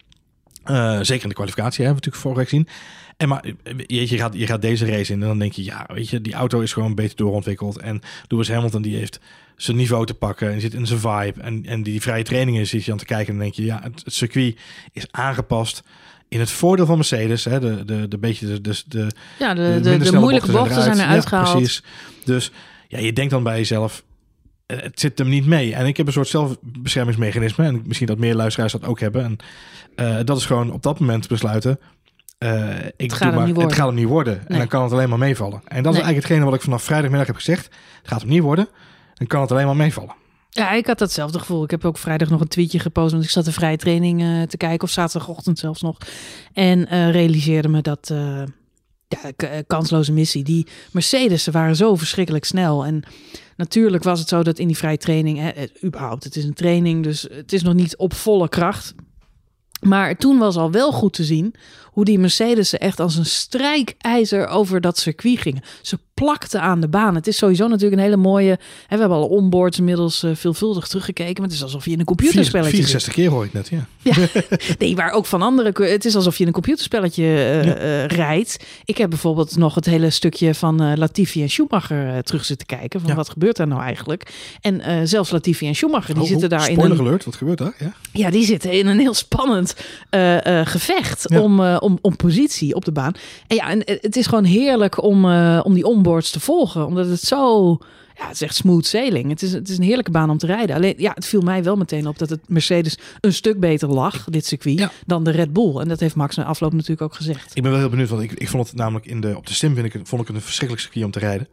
Eh, 0.63 0.99
zeker 1.01 1.23
in 1.23 1.29
de 1.29 1.35
kwalificatie 1.35 1.85
hebben 1.85 2.03
we 2.03 2.09
natuurlijk 2.09 2.23
vorige 2.23 2.39
week 2.39 2.49
gezien. 2.49 2.67
En 3.23 3.29
maar 3.29 3.43
eh, 3.63 4.09
je, 4.09 4.17
gaat, 4.17 4.33
je 4.33 4.47
gaat 4.47 4.61
deze 4.61 4.85
race 4.85 5.13
in 5.13 5.21
en 5.21 5.27
dan 5.27 5.39
denk 5.39 5.53
je, 5.53 5.63
ja, 5.63 5.89
weet 5.93 6.09
je, 6.09 6.21
die 6.21 6.33
auto 6.33 6.59
is 6.59 6.73
gewoon 6.73 6.95
beter 6.95 7.15
doorontwikkeld. 7.15 7.77
En 7.77 8.01
Lewis 8.27 8.49
Hamilton 8.49 8.81
die 8.81 8.95
heeft 8.95 9.19
zijn 9.55 9.77
niveau 9.77 10.05
te 10.05 10.13
pakken 10.13 10.51
en 10.51 10.61
zit 10.61 10.73
in 10.73 10.87
zijn 10.87 10.99
vibe. 10.99 11.41
En, 11.41 11.65
en 11.65 11.83
die 11.83 12.01
vrije 12.01 12.23
trainingen 12.23 12.67
zit 12.67 12.85
je 12.85 12.91
aan 12.91 12.97
te 12.97 13.05
kijken 13.05 13.27
en 13.27 13.33
dan 13.33 13.43
denk 13.43 13.53
je, 13.53 13.65
ja, 13.65 13.79
het, 13.83 14.01
het 14.03 14.13
circuit 14.13 14.57
is 14.91 15.07
aangepast 15.11 15.83
in 16.27 16.39
het 16.39 16.51
voordeel 16.51 16.85
van 16.85 16.95
Mercedes. 16.95 17.45
Hè, 17.45 17.59
de, 17.59 17.85
de, 17.85 18.07
de 18.07 18.17
beetje 18.17 18.45
de, 18.47 18.61
de, 18.61 18.83
de, 18.87 19.07
Ja, 19.39 19.53
de, 19.53 19.79
de 19.81 19.97
de, 19.97 20.19
moeilijke 20.19 20.51
bochten 20.51 20.81
zijn 20.81 20.99
eruit. 20.99 21.25
eruit 21.25 21.47
Ja, 21.47 21.51
precies. 21.51 21.83
Dus 22.23 22.51
ja, 22.87 22.99
je 22.99 23.13
denkt 23.13 23.31
dan 23.31 23.43
bij 23.43 23.57
jezelf, 23.57 24.03
eh, 24.65 24.77
het 24.81 24.99
zit 24.99 25.17
hem 25.17 25.29
niet 25.29 25.45
mee. 25.45 25.75
En 25.75 25.85
ik 25.85 25.97
heb 25.97 26.07
een 26.07 26.13
soort 26.13 26.27
zelfbeschermingsmechanisme. 26.27 27.65
En 27.65 27.81
misschien 27.85 28.07
dat 28.07 28.17
meer 28.17 28.35
luisteraars 28.35 28.71
dat 28.71 28.85
ook 28.85 28.99
hebben. 28.99 29.23
En 29.23 29.37
eh, 29.95 30.25
dat 30.25 30.37
is 30.37 30.45
gewoon 30.45 30.71
op 30.71 30.83
dat 30.83 30.99
moment 30.99 31.27
besluiten. 31.27 31.79
Eh, 32.43 32.85
ik 32.97 33.11
gaat 33.11 33.19
doe 33.19 33.27
hem 33.27 33.35
maar, 33.35 33.45
niet 33.45 33.55
worden. 33.55 33.71
Het 33.71 33.73
gaat 33.73 33.85
hem 33.85 33.95
niet 33.95 34.07
worden. 34.07 34.47
En 34.47 34.57
dan 34.57 34.67
kan 34.67 34.83
het 34.83 34.91
alleen 34.91 35.09
maar 35.09 35.17
meevallen. 35.17 35.61
En 35.65 35.83
dat 35.83 35.93
is 35.93 35.99
eigenlijk 35.99 36.15
hetgene 36.15 36.45
wat 36.45 36.53
ik 36.53 36.61
vanaf 36.61 36.83
vrijdagmiddag 36.83 37.27
heb 37.27 37.35
gezegd. 37.35 37.63
Het 37.65 38.07
gaat 38.07 38.21
hem 38.21 38.29
niet 38.29 38.41
worden. 38.41 38.67
Dan 39.13 39.27
kan 39.27 39.41
het 39.41 39.51
alleen 39.51 39.65
maar 39.65 39.75
meevallen. 39.75 40.15
Ja, 40.49 40.71
ik 40.71 40.87
had 40.87 40.97
datzelfde 40.97 41.39
gevoel. 41.39 41.63
Ik 41.63 41.71
heb 41.71 41.85
ook 41.85 41.97
vrijdag 41.97 42.29
nog 42.29 42.41
een 42.41 42.47
tweetje 42.47 42.79
gepost, 42.79 43.11
want 43.11 43.23
ik 43.23 43.29
zat 43.29 43.45
de 43.45 43.51
vrije 43.51 43.77
training 43.77 44.21
eh, 44.21 44.41
te 44.41 44.57
kijken, 44.57 44.87
of 44.87 44.93
zaterdagochtend 44.93 45.59
zelfs 45.59 45.81
nog. 45.81 45.97
En 46.53 46.87
eh, 46.87 47.11
realiseerde 47.11 47.67
me 47.67 47.81
dat, 47.81 48.13
ja, 49.07 49.31
kansloze 49.67 50.11
missie. 50.11 50.43
Die 50.43 50.67
Mercedes, 50.91 51.43
ze 51.43 51.51
waren 51.51 51.75
zo 51.75 51.95
verschrikkelijk 51.95 52.45
snel. 52.45 52.85
En 52.85 53.03
natuurlijk 53.55 54.03
was 54.03 54.19
het 54.19 54.29
zo 54.29 54.43
dat 54.43 54.59
in 54.59 54.67
die 54.67 54.77
vrije 54.77 54.97
training, 54.97 55.39
hè, 55.39 55.51
überhaupt, 55.83 56.23
het 56.23 56.35
is 56.35 56.43
een 56.43 56.53
training, 56.53 57.03
dus 57.03 57.27
het 57.31 57.53
is 57.53 57.63
nog 57.63 57.73
niet 57.73 57.97
op 57.97 58.13
volle 58.13 58.49
kracht. 58.49 58.95
Maar 59.83 60.15
toen 60.15 60.37
was 60.37 60.55
al 60.55 60.71
wel 60.71 60.91
goed 60.91 61.13
te 61.13 61.23
zien 61.23 61.55
hoe 61.93 62.05
die 62.05 62.19
Mercedes 62.19 62.77
echt 62.77 62.99
als 62.99 63.15
een 63.15 63.25
strijkijzer 63.25 64.47
over 64.47 64.81
dat 64.81 64.97
circuit 64.97 65.39
gingen. 65.39 65.61
Ze 65.81 65.97
plakten 66.13 66.61
aan 66.61 66.79
de 66.81 66.87
baan. 66.87 67.15
Het 67.15 67.27
is 67.27 67.37
sowieso 67.37 67.67
natuurlijk 67.67 67.93
een 67.93 68.03
hele 68.07 68.15
mooie. 68.17 68.49
Hè, 68.87 68.95
we 68.95 68.97
hebben 68.99 69.17
alle 69.17 69.27
onboards 69.27 69.77
inmiddels 69.77 70.23
eh, 70.23 70.31
veelvuldig 70.33 70.87
teruggekeken. 70.87 71.33
Maar 71.41 71.45
het 71.45 71.53
is 71.53 71.63
alsof 71.63 71.85
je 71.85 71.91
in 71.91 71.99
een 71.99 72.05
computerspelletje 72.05 72.75
zit. 72.75 72.85
64 72.85 73.13
keer 73.13 73.29
hoor 73.29 73.43
ik 73.45 73.53
net, 73.53 73.69
ja. 73.69 73.87
Nee, 74.79 74.95
maar 74.95 75.11
ook 75.11 75.25
van 75.25 75.41
andere. 75.41 75.83
Het 75.85 76.05
is 76.05 76.15
alsof 76.15 76.33
je 76.35 76.41
in 76.41 76.47
een 76.47 76.53
computerspelletje 76.53 77.23
eh, 77.23 77.63
Ja. 77.63 77.75
eh, 77.75 78.05
rijdt. 78.05 78.65
Ik 78.85 78.97
heb 78.97 79.09
bijvoorbeeld 79.09 79.57
nog 79.57 79.75
het 79.75 79.85
hele 79.85 80.09
stukje 80.09 80.55
van 80.55 80.97
Latifi 80.97 81.41
en 81.41 81.49
Schumacher 81.49 82.23
terug 82.23 82.45
zitten 82.45 82.67
kijken. 82.67 82.99
Van 82.99 83.09
Ja. 83.09 83.15
wat 83.15 83.29
gebeurt 83.29 83.55
daar 83.57 83.67
nou 83.67 83.81
eigenlijk? 83.81 84.31
En 84.61 85.07
zelfs 85.07 85.31
Latifi 85.31 85.67
en 85.67 85.75
Schumacher, 85.75 86.13
die 86.13 86.23
Oh, 86.23 86.29
zitten 86.29 86.51
oh, 86.51 86.57
daar 86.59 86.69
in 86.69 86.75
Spoiler 86.75 86.99
alert, 86.99 87.25
wat 87.25 87.35
gebeurt 87.35 87.57
daar? 87.57 87.73
Ja. 87.79 87.93
ja, 88.11 88.29
die 88.29 88.45
zitten 88.45 88.71
in 88.71 88.87
een 88.87 88.99
heel 88.99 89.13
spannend 89.13 89.75
gevecht 90.63 91.29
om, 91.39 91.59
om, 91.83 91.97
om 92.01 92.15
positie 92.15 92.75
op 92.75 92.85
de 92.85 92.91
baan. 92.91 93.13
En 93.47 93.55
ja, 93.55 93.69
en 93.69 93.83
eh, 93.83 93.97
het 94.01 94.15
is 94.15 94.25
gewoon 94.27 94.43
heerlijk 94.43 95.03
om, 95.03 95.25
eh, 95.25 95.59
om 95.63 95.73
die 95.73 95.85
onboards 95.85 96.31
te 96.31 96.39
volgen. 96.39 96.85
Omdat 96.85 97.07
het 97.07 97.21
zo... 97.21 97.77
Ja, 98.17 98.25
het 98.25 98.33
is 98.33 98.41
echt 98.41 98.55
smooth 98.55 98.85
sailing. 98.85 99.29
Het 99.29 99.41
is, 99.41 99.53
het 99.53 99.69
is 99.69 99.77
een 99.77 99.83
heerlijke 99.83 100.11
baan 100.11 100.29
om 100.29 100.37
te 100.37 100.45
rijden. 100.45 100.75
Alleen, 100.75 100.93
ja, 100.97 101.11
het 101.13 101.25
viel 101.25 101.41
mij 101.41 101.63
wel 101.63 101.75
meteen 101.75 102.07
op 102.07 102.17
dat 102.17 102.29
het 102.29 102.39
Mercedes 102.47 102.97
een 103.21 103.33
stuk 103.33 103.59
beter 103.59 103.87
lag, 103.89 104.23
dit 104.29 104.45
circuit, 104.45 104.79
Ja. 104.79 104.91
dan 105.05 105.23
de 105.23 105.31
Red 105.31 105.53
Bull. 105.53 105.75
En 105.77 105.87
dat 105.87 105.99
heeft 105.99 106.15
Max 106.15 106.35
na 106.35 106.43
afloop 106.43 106.73
natuurlijk 106.73 107.01
ook 107.01 107.15
gezegd. 107.15 107.51
Ik 107.53 107.61
ben 107.61 107.71
wel 107.71 107.79
heel 107.79 107.89
benieuwd, 107.89 108.09
want 108.09 108.21
ik, 108.21 108.31
ik 108.31 108.49
vond 108.49 108.67
het 108.67 108.75
namelijk 108.75 109.05
in 109.05 109.21
de, 109.21 109.37
op 109.37 109.47
de 109.47 109.53
sim 109.53 109.75
vind 109.75 109.93
ik, 109.93 110.01
vond 110.03 110.21
ik 110.21 110.27
het 110.27 110.35
een 110.35 110.41
verschrikkelijk 110.41 110.85
circuit 110.85 111.05
om 111.05 111.11
te 111.11 111.19
rijden. 111.19 111.47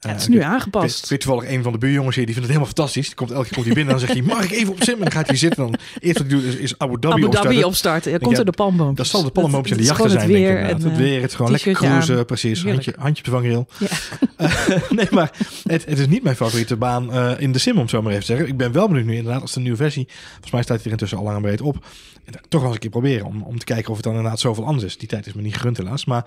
Ja, 0.00 0.08
het 0.10 0.18
is 0.20 0.24
Eh, 0.26 0.30
nu 0.32 0.36
Ik 0.38 0.42
aangepast. 0.44 1.08
weet 1.08 1.20
toevallig 1.20 1.50
een 1.50 1.62
van 1.62 1.72
de 1.72 1.78
buurjongens 1.78 2.16
hier, 2.16 2.24
die 2.26 2.34
vindt 2.34 2.48
het 2.48 2.58
helemaal 2.58 2.74
fantastisch. 2.76 3.06
Die 3.06 3.14
komt 3.14 3.30
elke 3.30 3.44
keer 3.44 3.54
komt 3.54 3.66
hij 3.66 3.74
binnen 3.74 3.94
en 3.94 3.98
dan 4.00 4.08
zegt 4.08 4.18
hij, 4.26 4.34
mag 4.34 4.44
ik 4.44 4.50
even 4.50 4.72
op 4.72 4.82
sim? 4.82 4.94
En 4.94 5.00
dan 5.00 5.10
gaat 5.12 5.26
hij 5.26 5.36
zitten. 5.36 5.62
Dan, 5.62 5.74
eerst 6.00 6.18
wat 6.18 6.26
hij 6.30 6.36
doet 6.40 6.44
is, 6.48 6.54
is 6.56 6.78
Abu 6.78 6.96
Dhabi, 7.00 7.14
Abu 7.14 7.20
Dhabi 7.22 7.30
opstarten. 7.32 7.64
opstarten. 7.66 8.10
Ja, 8.12 8.18
komt 8.18 8.38
er 8.38 8.44
de 8.44 8.50
palmboompjes. 8.50 8.96
Dat 8.96 9.06
zal 9.06 9.22
de 9.22 9.30
palmboompjes 9.30 9.76
en 9.76 9.82
de 9.82 9.88
jachten 9.88 10.04
dat 10.08 10.20
zijn, 10.20 10.30
is 10.30 10.36
denk 10.36 10.46
ik. 10.48 10.52
het 10.52 10.82
weer 10.82 10.90
Het 10.90 10.98
en, 10.98 11.04
weer, 11.04 11.22
het 11.22 11.34
gewoon 11.34 11.50
lekker 11.50 11.72
cruisen, 11.72 12.18
aan. 12.18 12.24
precies. 12.24 12.64
Handje, 12.64 12.94
handje 12.98 13.18
op 13.18 13.24
de 13.24 13.30
vangrail. 13.30 13.66
Ja. 13.78 13.88
nee, 14.96 15.06
maar 15.10 15.30
het, 15.66 15.84
het 15.84 15.98
is 15.98 16.06
niet 16.06 16.22
mijn 16.22 16.36
favoriete 16.36 16.76
baan 16.76 17.12
eh, 17.12 17.30
in 17.38 17.52
de 17.52 17.58
sim, 17.58 17.74
om 17.74 17.80
het 17.80 17.90
zo 17.90 18.02
maar 18.02 18.10
even 18.12 18.24
te 18.24 18.30
zeggen. 18.30 18.48
Ik 18.48 18.56
ben 18.56 18.72
wel 18.72 18.88
benieuwd 18.88 19.06
nu 19.06 19.16
inderdaad, 19.16 19.42
als 19.42 19.52
de 19.52 19.60
nieuwe 19.60 19.76
versie, 19.76 20.08
volgens 20.30 20.50
mij 20.52 20.62
staat 20.62 20.76
hij 20.76 20.84
er 20.86 20.90
intussen 20.92 21.18
al 21.18 21.24
lang 21.24 21.36
en 21.36 21.42
breed 21.42 21.60
op, 21.60 21.74
en 22.24 22.32
dan 22.32 22.40
toch 22.48 22.60
wel 22.60 22.64
eens 22.64 22.74
een 22.74 22.80
keer 22.80 22.90
proberen 23.00 23.26
om, 23.26 23.42
om 23.42 23.58
te 23.58 23.64
kijken 23.64 23.88
of 23.90 23.94
het 23.96 24.04
dan 24.04 24.14
inderdaad 24.14 24.40
zoveel 24.40 24.64
anders 24.64 24.84
is. 24.84 24.98
Die 24.98 25.08
tijd 25.08 25.26
is 25.26 25.32
me 25.32 25.42
niet 25.42 25.54
gegund 25.54 25.76
helaas, 25.76 26.04
maar 26.04 26.24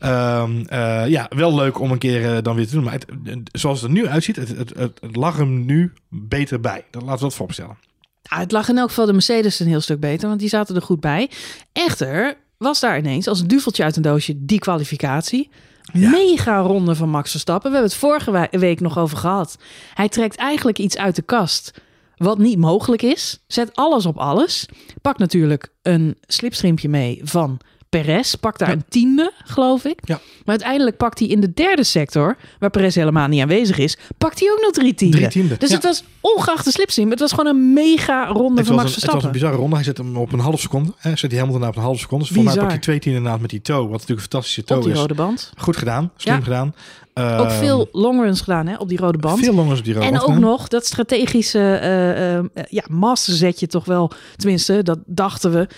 ehm, 0.00 0.60
eh, 0.66 1.02
ja, 1.08 1.26
wel 1.36 1.54
leuk 1.54 1.80
om 1.80 1.90
een 1.90 1.98
keer 1.98 2.34
eh, 2.36 2.42
dan 2.42 2.56
weer 2.56 2.66
te 2.66 2.72
doen. 2.74 2.84
Maar 2.84 2.92
het, 2.92 3.04
eh, 3.04 3.13
zoals 3.52 3.80
het 3.80 3.90
er 3.90 3.96
nu 3.96 4.06
uitziet, 4.06 4.36
het, 4.36 4.48
het, 4.48 4.74
het, 4.76 5.00
het 5.00 5.16
lag 5.16 5.36
hem 5.36 5.64
nu 5.64 5.92
beter 6.08 6.60
bij. 6.60 6.84
Dat 6.90 7.02
laten 7.02 7.16
we 7.16 7.22
dat 7.22 7.34
vooropstellen. 7.34 7.76
Ja, 8.22 8.38
het 8.38 8.52
lag 8.52 8.68
in 8.68 8.78
elk 8.78 8.88
geval 8.88 9.06
de 9.06 9.12
Mercedes 9.12 9.60
een 9.60 9.66
heel 9.66 9.80
stuk 9.80 10.00
beter, 10.00 10.28
want 10.28 10.40
die 10.40 10.48
zaten 10.48 10.76
er 10.76 10.82
goed 10.82 11.00
bij. 11.00 11.30
Echter 11.72 12.36
was 12.56 12.80
daar 12.80 12.98
ineens 12.98 13.26
als 13.26 13.40
een 13.40 13.48
duveltje 13.48 13.84
uit 13.84 13.96
een 13.96 14.02
doosje 14.02 14.44
die 14.44 14.58
kwalificatie. 14.58 15.50
Ja. 15.92 16.10
Mega 16.10 16.58
ronde 16.58 16.94
van 16.94 17.08
Max 17.08 17.30
Verstappen. 17.30 17.70
We 17.70 17.76
hebben 17.76 17.92
het 17.92 18.00
vorige 18.00 18.48
week 18.58 18.80
nog 18.80 18.98
over 18.98 19.16
gehad. 19.16 19.58
Hij 19.94 20.08
trekt 20.08 20.36
eigenlijk 20.36 20.78
iets 20.78 20.96
uit 20.96 21.16
de 21.16 21.22
kast 21.22 21.80
wat 22.16 22.38
niet 22.38 22.58
mogelijk 22.58 23.02
is. 23.02 23.42
Zet 23.46 23.76
alles 23.76 24.06
op 24.06 24.16
alles. 24.16 24.68
Pakt 25.00 25.18
natuurlijk 25.18 25.72
een 25.82 26.16
slipstreampje 26.26 26.88
mee 26.88 27.20
van 27.24 27.60
Perez 28.02 28.34
pakt 28.34 28.58
daar 28.58 28.68
Ja. 28.68 28.74
een 28.74 28.84
tiende, 28.88 29.32
geloof 29.44 29.84
ik. 29.84 29.98
Ja. 30.04 30.14
Maar 30.14 30.44
uiteindelijk 30.54 30.96
pakt 30.96 31.18
hij 31.18 31.28
in 31.28 31.40
de 31.40 31.52
derde 31.54 31.84
sector, 31.84 32.36
waar 32.58 32.70
Perez 32.70 32.94
helemaal 32.94 33.28
niet 33.28 33.42
aanwezig 33.42 33.78
is, 33.78 33.96
pakt 34.18 34.40
hij 34.40 34.50
ook 34.52 34.60
nog 34.60 34.70
drie 34.70 34.94
tienden. 34.94 35.18
Drie 35.20 35.30
tienden, 35.30 35.58
Dus 35.58 35.68
ja. 35.68 35.74
het 35.74 35.84
was 35.84 36.04
ongeacht 36.20 36.64
de 36.64 36.70
slipstream. 36.70 37.10
Het 37.10 37.20
was 37.20 37.30
gewoon 37.32 37.46
een 37.46 37.72
mega 37.72 38.26
ronde 38.26 38.58
Het 38.58 38.66
van 38.66 38.76
Max 38.76 38.88
een, 38.88 38.94
het 38.94 38.94
was 38.94 38.94
een 38.94 39.00
Verstappen. 39.00 39.32
bizarre 39.32 39.56
ronde. 39.56 39.74
Hij 39.74 39.84
zet 39.84 39.96
hem 39.98 40.16
op 40.16 40.32
een 40.32 40.38
half 40.38 40.60
seconde. 40.60 40.92
Hè, 40.98 41.10
zet 41.10 41.20
hij 41.20 41.40
helemaal 41.40 41.52
daarna 41.52 41.68
op 41.68 41.76
een 41.76 41.82
half 41.82 41.98
seconde. 41.98 42.24
Dus 42.24 42.34
voor 42.34 42.42
mij 42.44 42.52
Bizar. 42.52 42.68
pak 42.68 42.76
je 42.76 42.82
twee 42.82 42.98
tienden 42.98 43.18
inderdaad 43.20 43.40
met 43.42 43.50
die 43.50 43.62
toe. 43.62 43.74
Wat 43.76 43.90
natuurlijk 43.90 44.08
een 44.10 44.18
fantastische 44.20 44.64
toe 44.64 44.76
Op 44.76 44.82
die 44.82 44.92
is. 44.92 44.98
rode 44.98 45.14
band. 45.14 45.52
Goed 45.56 45.76
gedaan. 45.76 46.10
Slim 46.16 46.42
Ja. 46.46 46.72
Ook 47.14 47.24
Ehm, 47.24 47.58
veel 47.58 47.88
longruns 47.92 48.40
gedaan 48.40 48.66
hè, 48.66 48.76
op 48.76 48.88
die 48.88 48.98
rode 48.98 49.18
band. 49.18 49.38
Veel 49.38 49.58
op 49.58 49.84
die 49.84 49.94
rode 49.94 50.06
En 50.06 50.12
band 50.12 50.22
ook 50.22 50.34
gedaan. 50.34 50.50
nog 50.50 50.68
dat 50.68 50.86
strategische 50.86 51.58
eh, 51.58 52.36
eh, 52.38 52.44
ja, 52.68 52.84
masterzetje 52.90 53.66
toch 53.66 53.84
wel, 53.84 54.10
tenminste, 54.36 54.82
dat 54.82 54.98
dachten 55.06 55.52
we, 55.52 55.68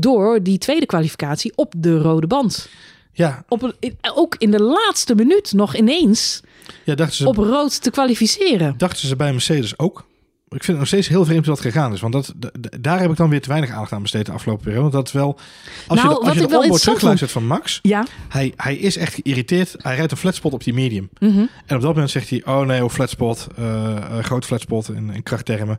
door 0.00 0.42
die 0.42 0.58
tweede 0.58 0.86
kwalificatie 0.86 1.52
op 1.54 1.72
de 1.76 1.98
rode 1.98 2.26
band. 2.26 2.68
Ja, 3.12 3.44
Op 3.48 3.74
ook 4.14 4.34
in 4.38 4.50
de 4.50 4.62
laatste 4.62 5.14
minuut 5.14 5.52
nog 5.52 5.76
ineens 5.76 6.40
ja 6.84 6.94
dachten, 6.94 7.16
ze, 7.16 7.26
op 7.28 7.36
rood 7.36 7.82
te 7.82 7.90
kwalificeren. 7.90 8.74
dachten 8.76 9.08
ze 9.08 9.16
bij 9.16 9.32
Mercedes 9.32 9.78
ook. 9.78 10.04
Ik 10.48 10.64
vind 10.64 10.66
het 10.66 10.76
nog 10.78 10.86
steeds 10.86 11.08
heel 11.08 11.24
vreemd 11.24 11.44
dat 11.44 11.60
gegaan 11.60 11.92
is. 11.92 12.00
Want 12.00 12.12
dat, 12.12 12.34
daar 12.80 13.00
heb 13.00 13.10
ik 13.10 13.16
dan 13.16 13.28
weer 13.28 13.40
te 13.42 13.48
weinig 13.48 13.70
aandacht 13.70 13.92
aan 13.92 14.02
besteed 14.02 14.26
de 14.26 14.32
afgelopen 14.32 14.62
periode. 14.64 14.82
Want 14.90 14.92
dat 15.04 15.12
wel... 15.12 15.38
Als 15.86 16.02
Nou, 16.02 16.08
je 16.08 16.14
de, 16.14 16.20
wat 16.20 16.24
als 16.28 16.34
je 16.38 16.46
de 16.46 16.58
onboard 16.58 16.82
terugluistert 16.82 17.30
van 17.30 17.46
Max... 17.46 17.78
Ja, 17.82 18.06
Hij, 18.28 18.52
hij 18.56 18.76
is 18.76 18.96
echt 18.96 19.14
geïrriteerd. 19.14 19.74
Hij 19.78 19.96
rijdt 19.96 20.12
een 20.12 20.18
flatspot 20.18 20.52
op 20.52 20.64
die 20.64 20.74
medium. 20.74 21.08
mhm. 21.18 21.38
En 21.66 21.76
op 21.76 21.82
dat 21.82 21.82
moment 21.82 22.10
zegt 22.10 22.30
hij... 22.30 22.42
Oh 22.44 22.60
nee, 22.60 22.84
oh 22.84 22.90
flatspot. 22.90 23.46
eh, 23.56 24.18
groot 24.18 24.44
flatspot 24.44 24.88
in, 24.90 25.10
in 25.10 25.22
krachttermen. 25.22 25.78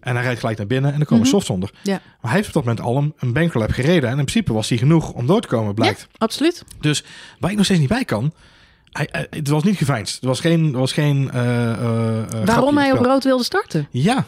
En 0.00 0.14
hij 0.14 0.24
rijdt 0.24 0.40
gelijk 0.40 0.58
naar 0.58 0.66
binnen. 0.66 0.92
En 0.92 1.00
er 1.00 1.06
komen 1.06 1.22
Mhm. 1.24 1.32
softs 1.34 1.50
onder. 1.50 1.70
ja. 1.82 1.92
Maar 2.20 2.30
hij 2.32 2.40
heeft 2.40 2.46
op 2.48 2.54
dat 2.54 2.64
moment 2.64 2.80
al 2.86 2.96
een, 2.96 3.14
een 3.18 3.32
gereden. 3.72 4.10
En 4.10 4.18
in 4.18 4.24
principe 4.24 4.52
was 4.52 4.68
hij 4.68 4.78
genoeg 4.78 5.12
om 5.12 5.26
door 5.26 5.40
te 5.40 5.48
komen, 5.48 5.74
blijkt. 5.74 6.00
ja, 6.00 6.06
absoluut. 6.18 6.64
Dus 6.80 7.04
waar 7.38 7.50
ik 7.50 7.56
nog 7.56 7.64
steeds 7.64 7.80
niet 7.80 7.88
bij 7.88 8.04
kan... 8.04 8.32
Hij, 8.94 9.08
hij- 9.12 9.26
het 9.30 9.48
was 9.48 9.62
niet 9.62 9.76
geveinsd. 9.76 10.22
Er 10.22 10.28
was 10.28 10.40
geen... 10.40 10.72
Er 10.72 10.78
was 10.78 10.92
geen 10.92 11.30
eh, 11.30 11.72
eh, 11.72 12.22
eh, 12.32 12.44
Waarom 12.46 12.76
hij 12.76 12.88
het 12.88 12.98
op 12.98 13.04
rood 13.04 13.24
wilde 13.24 13.44
starten? 13.44 13.88
Ja, 13.90 14.26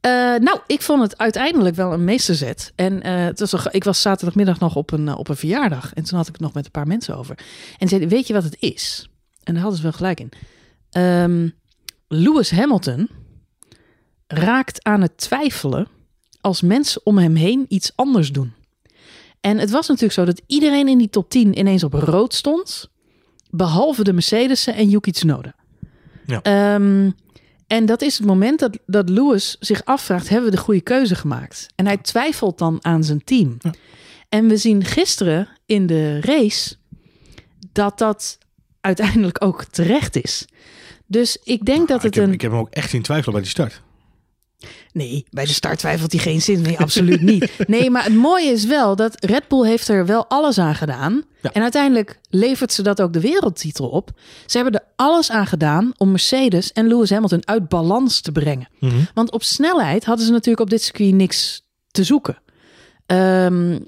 Eh, 0.00 0.12
nou, 0.34 0.58
ik 0.66 0.82
vond 0.82 1.02
het 1.02 1.18
uiteindelijk 1.18 1.76
wel 1.76 1.92
een 1.92 2.04
meesterzet. 2.04 2.72
En 2.74 3.02
eh, 3.02 3.24
het 3.24 3.40
was 3.40 3.50
toch, 3.50 3.70
ik 3.70 3.84
was 3.84 4.00
zaterdagmiddag 4.00 4.58
nog 4.60 4.76
op 4.76 4.92
een, 4.92 5.08
eh, 5.08 5.18
op 5.18 5.28
een 5.28 5.36
verjaardag. 5.36 5.92
En 5.94 6.04
toen 6.04 6.16
had 6.18 6.26
ik 6.26 6.32
het 6.32 6.42
nog 6.42 6.52
met 6.52 6.64
een 6.64 6.70
paar 6.70 6.86
mensen 6.86 7.16
over. 7.16 7.38
En 7.78 7.88
zeiden, 7.88 8.08
weet 8.08 8.26
je 8.26 8.32
wat 8.32 8.42
het 8.44 8.56
is? 8.60 9.08
En 9.42 9.52
daar 9.52 9.62
hadden 9.62 9.76
ze 9.80 9.86
wel 9.86 9.92
gelijk 9.96 10.20
in. 10.20 10.32
Ehm, 10.90 11.48
Lewis 12.08 12.50
Hamilton 12.50 13.08
raakt 14.26 14.84
aan 14.84 15.00
het 15.00 15.16
twijfelen 15.18 15.88
als 16.40 16.60
mensen 16.62 17.00
om 17.04 17.18
hem 17.18 17.34
heen 17.34 17.64
iets 17.68 17.92
anders 17.94 18.32
doen. 18.32 18.52
En 19.40 19.58
het 19.58 19.70
was 19.70 19.86
natuurlijk 19.86 20.14
zo 20.14 20.24
dat 20.24 20.42
iedereen 20.46 20.88
in 20.88 20.98
die 20.98 21.10
top 21.10 21.30
10 21.30 21.58
ineens 21.58 21.84
op 21.84 21.92
rood 21.92 22.34
stond. 22.34 22.90
Behalve 23.56 24.04
de 24.04 24.12
Mercedes'en 24.12 24.74
en 24.74 24.88
Yuki 24.88 25.10
Tsunoda. 25.10 25.54
Ja. 26.26 26.42
Ehm, 26.42 27.10
en 27.66 27.86
dat 27.86 28.02
is 28.02 28.18
het 28.18 28.26
moment 28.26 28.58
dat, 28.58 28.78
dat 28.86 29.08
Lewis 29.08 29.56
zich 29.60 29.84
afvraagt: 29.84 30.28
hebben 30.28 30.50
we 30.50 30.56
de 30.56 30.62
goede 30.62 30.80
keuze 30.80 31.14
gemaakt? 31.14 31.66
En 31.74 31.86
hij 31.86 31.96
twijfelt 31.96 32.58
dan 32.58 32.78
aan 32.84 33.04
zijn 33.04 33.24
team. 33.24 33.56
Ja. 33.58 33.74
En 34.28 34.48
we 34.48 34.56
zien 34.56 34.84
gisteren 34.84 35.48
in 35.66 35.86
de 35.86 36.20
race 36.20 36.76
dat 37.72 37.98
dat 37.98 38.38
uiteindelijk 38.80 39.44
ook 39.44 39.64
terecht 39.64 40.16
is. 40.16 40.46
Dus 41.06 41.38
ik 41.44 41.64
denk 41.64 41.88
dat 41.88 41.96
ik, 41.96 42.04
het 42.04 42.14
heb, 42.14 42.24
een. 42.24 42.32
ik 42.32 42.40
heb 42.40 42.50
hem 42.50 42.60
ook 42.60 42.70
echt 42.70 42.90
zien 42.90 43.02
twijfelen 43.02 43.32
bij 43.32 43.42
die 43.42 43.50
start. 43.50 43.82
Nee, 44.92 45.24
bij 45.30 45.44
de 45.44 45.52
start 45.52 45.78
twijfelt 45.78 46.12
hij 46.12 46.20
geen 46.20 46.42
zin. 46.42 46.60
Nee, 46.62 46.78
absoluut 46.78 47.20
niet. 47.20 47.50
Nee, 47.66 47.90
maar 47.90 48.04
het 48.04 48.14
mooie 48.14 48.50
is 48.50 48.64
wel 48.64 48.96
dat 48.96 49.24
Red 49.24 49.48
Bull 49.48 49.66
heeft 49.66 49.88
er 49.88 50.06
wel 50.06 50.26
alles 50.28 50.58
aan 50.58 50.74
gedaan. 50.74 51.22
Ja. 51.42 51.52
En 51.52 51.62
uiteindelijk 51.62 52.20
levert 52.30 52.72
ze 52.72 52.82
dat 52.82 53.02
ook 53.02 53.12
de 53.12 53.20
wereldtitel 53.20 53.88
op. 53.88 54.10
Ze 54.46 54.56
hebben 54.56 54.74
er 54.74 54.86
alles 54.96 55.30
aan 55.30 55.46
gedaan 55.46 55.92
om 55.96 56.10
Mercedes 56.10 56.72
en 56.72 56.86
Lewis 56.86 57.10
Hamilton 57.10 57.46
uit 57.48 57.68
balans 57.68 58.20
te 58.20 58.32
brengen. 58.32 58.68
Mhm. 58.80 58.94
Want 59.14 59.32
op 59.32 59.42
snelheid 59.42 60.04
hadden 60.04 60.26
ze 60.26 60.32
natuurlijk 60.32 60.60
op 60.60 60.70
dit 60.70 60.82
circuit 60.82 61.14
niks 61.14 61.62
te 61.90 62.04
zoeken. 62.04 62.38
Ehm, 63.06 63.78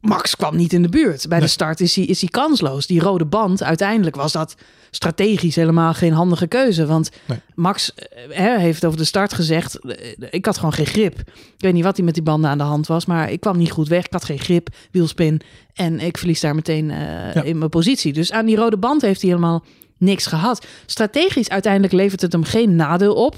Max 0.00 0.36
kwam 0.36 0.56
niet 0.56 0.72
in 0.72 0.82
de 0.82 0.88
buurt. 0.88 1.28
Bij 1.28 1.40
de 1.40 1.46
start 1.46 1.80
is 1.80 1.96
hij, 1.96 2.04
is 2.04 2.20
hij 2.20 2.30
kansloos. 2.30 2.86
Die 2.86 3.00
rode 3.00 3.26
band, 3.26 3.62
uiteindelijk 3.62 4.16
was 4.16 4.32
dat 4.32 4.54
strategisch 4.90 5.54
helemaal 5.56 5.94
geen 5.94 6.12
handige 6.12 6.46
keuze. 6.46 6.86
Want 6.86 7.10
Nee. 7.26 7.38
Max 7.54 7.94
eh, 7.94 8.08
hè, 8.36 8.58
heeft 8.58 8.84
over 8.84 8.98
de 8.98 9.04
start 9.04 9.32
gezegd... 9.32 9.78
eh, 9.78 10.14
ik 10.30 10.44
had 10.46 10.56
gewoon 10.56 10.72
geen 10.72 10.86
grip. 10.86 11.18
Ik 11.28 11.54
weet 11.58 11.72
niet 11.72 11.84
wat 11.84 11.96
hij 11.96 12.04
met 12.04 12.14
die 12.14 12.22
banden 12.22 12.50
aan 12.50 12.58
de 12.58 12.64
hand 12.64 12.86
was... 12.86 13.06
maar 13.06 13.30
ik 13.30 13.40
kwam 13.40 13.56
niet 13.56 13.70
goed 13.70 13.88
weg. 13.88 14.04
Ik 14.04 14.12
had 14.12 14.24
geen 14.24 14.38
grip, 14.38 14.68
wielspin. 14.90 15.40
En 15.74 16.00
ik 16.00 16.18
verlies 16.18 16.40
daar 16.40 16.54
meteen 16.54 16.90
eh, 16.90 17.34
Ja. 17.34 17.42
in 17.42 17.58
mijn 17.58 17.70
positie. 17.70 18.12
Dus 18.12 18.32
aan 18.32 18.46
die 18.46 18.56
rode 18.56 18.76
band 18.78 19.02
heeft 19.02 19.20
hij 19.20 19.30
helemaal 19.30 19.64
niks 19.98 20.26
gehad. 20.26 20.66
Strategisch 20.86 21.48
uiteindelijk 21.48 21.92
levert 21.92 22.20
het 22.20 22.32
hem 22.32 22.44
geen 22.44 22.76
nadeel 22.76 23.14
op 23.14 23.34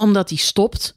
omdat 0.00 0.28
hij 0.28 0.38
stopt. 0.38 0.94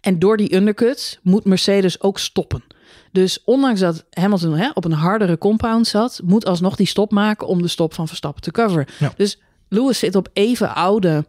En 0.00 0.18
door 0.18 0.36
die 0.36 0.54
undercut 0.54 1.18
moet 1.22 1.44
Mercedes 1.44 2.00
ook 2.00 2.18
stoppen. 2.18 2.64
Dus 3.12 3.42
ondanks 3.44 3.80
dat 3.80 4.04
Hamilton 4.10 4.56
hè, 4.56 4.70
op 4.74 4.84
een 4.84 4.92
hardere 4.92 5.38
compound 5.38 5.86
zat, 5.86 6.20
moet 6.24 6.46
alsnog 6.46 6.76
die 6.76 6.86
stop 6.86 7.10
maken 7.10 7.46
om 7.46 7.62
de 7.62 7.68
stop 7.68 7.94
van 7.94 8.08
Verstappen 8.08 8.42
te 8.42 8.50
coveren. 8.50 8.86
Ja. 8.98 9.12
Dus 9.16 9.38
Lewis 9.68 9.98
zit 9.98 10.14
op 10.16 10.28
even 10.32 10.74
oude 10.74 11.24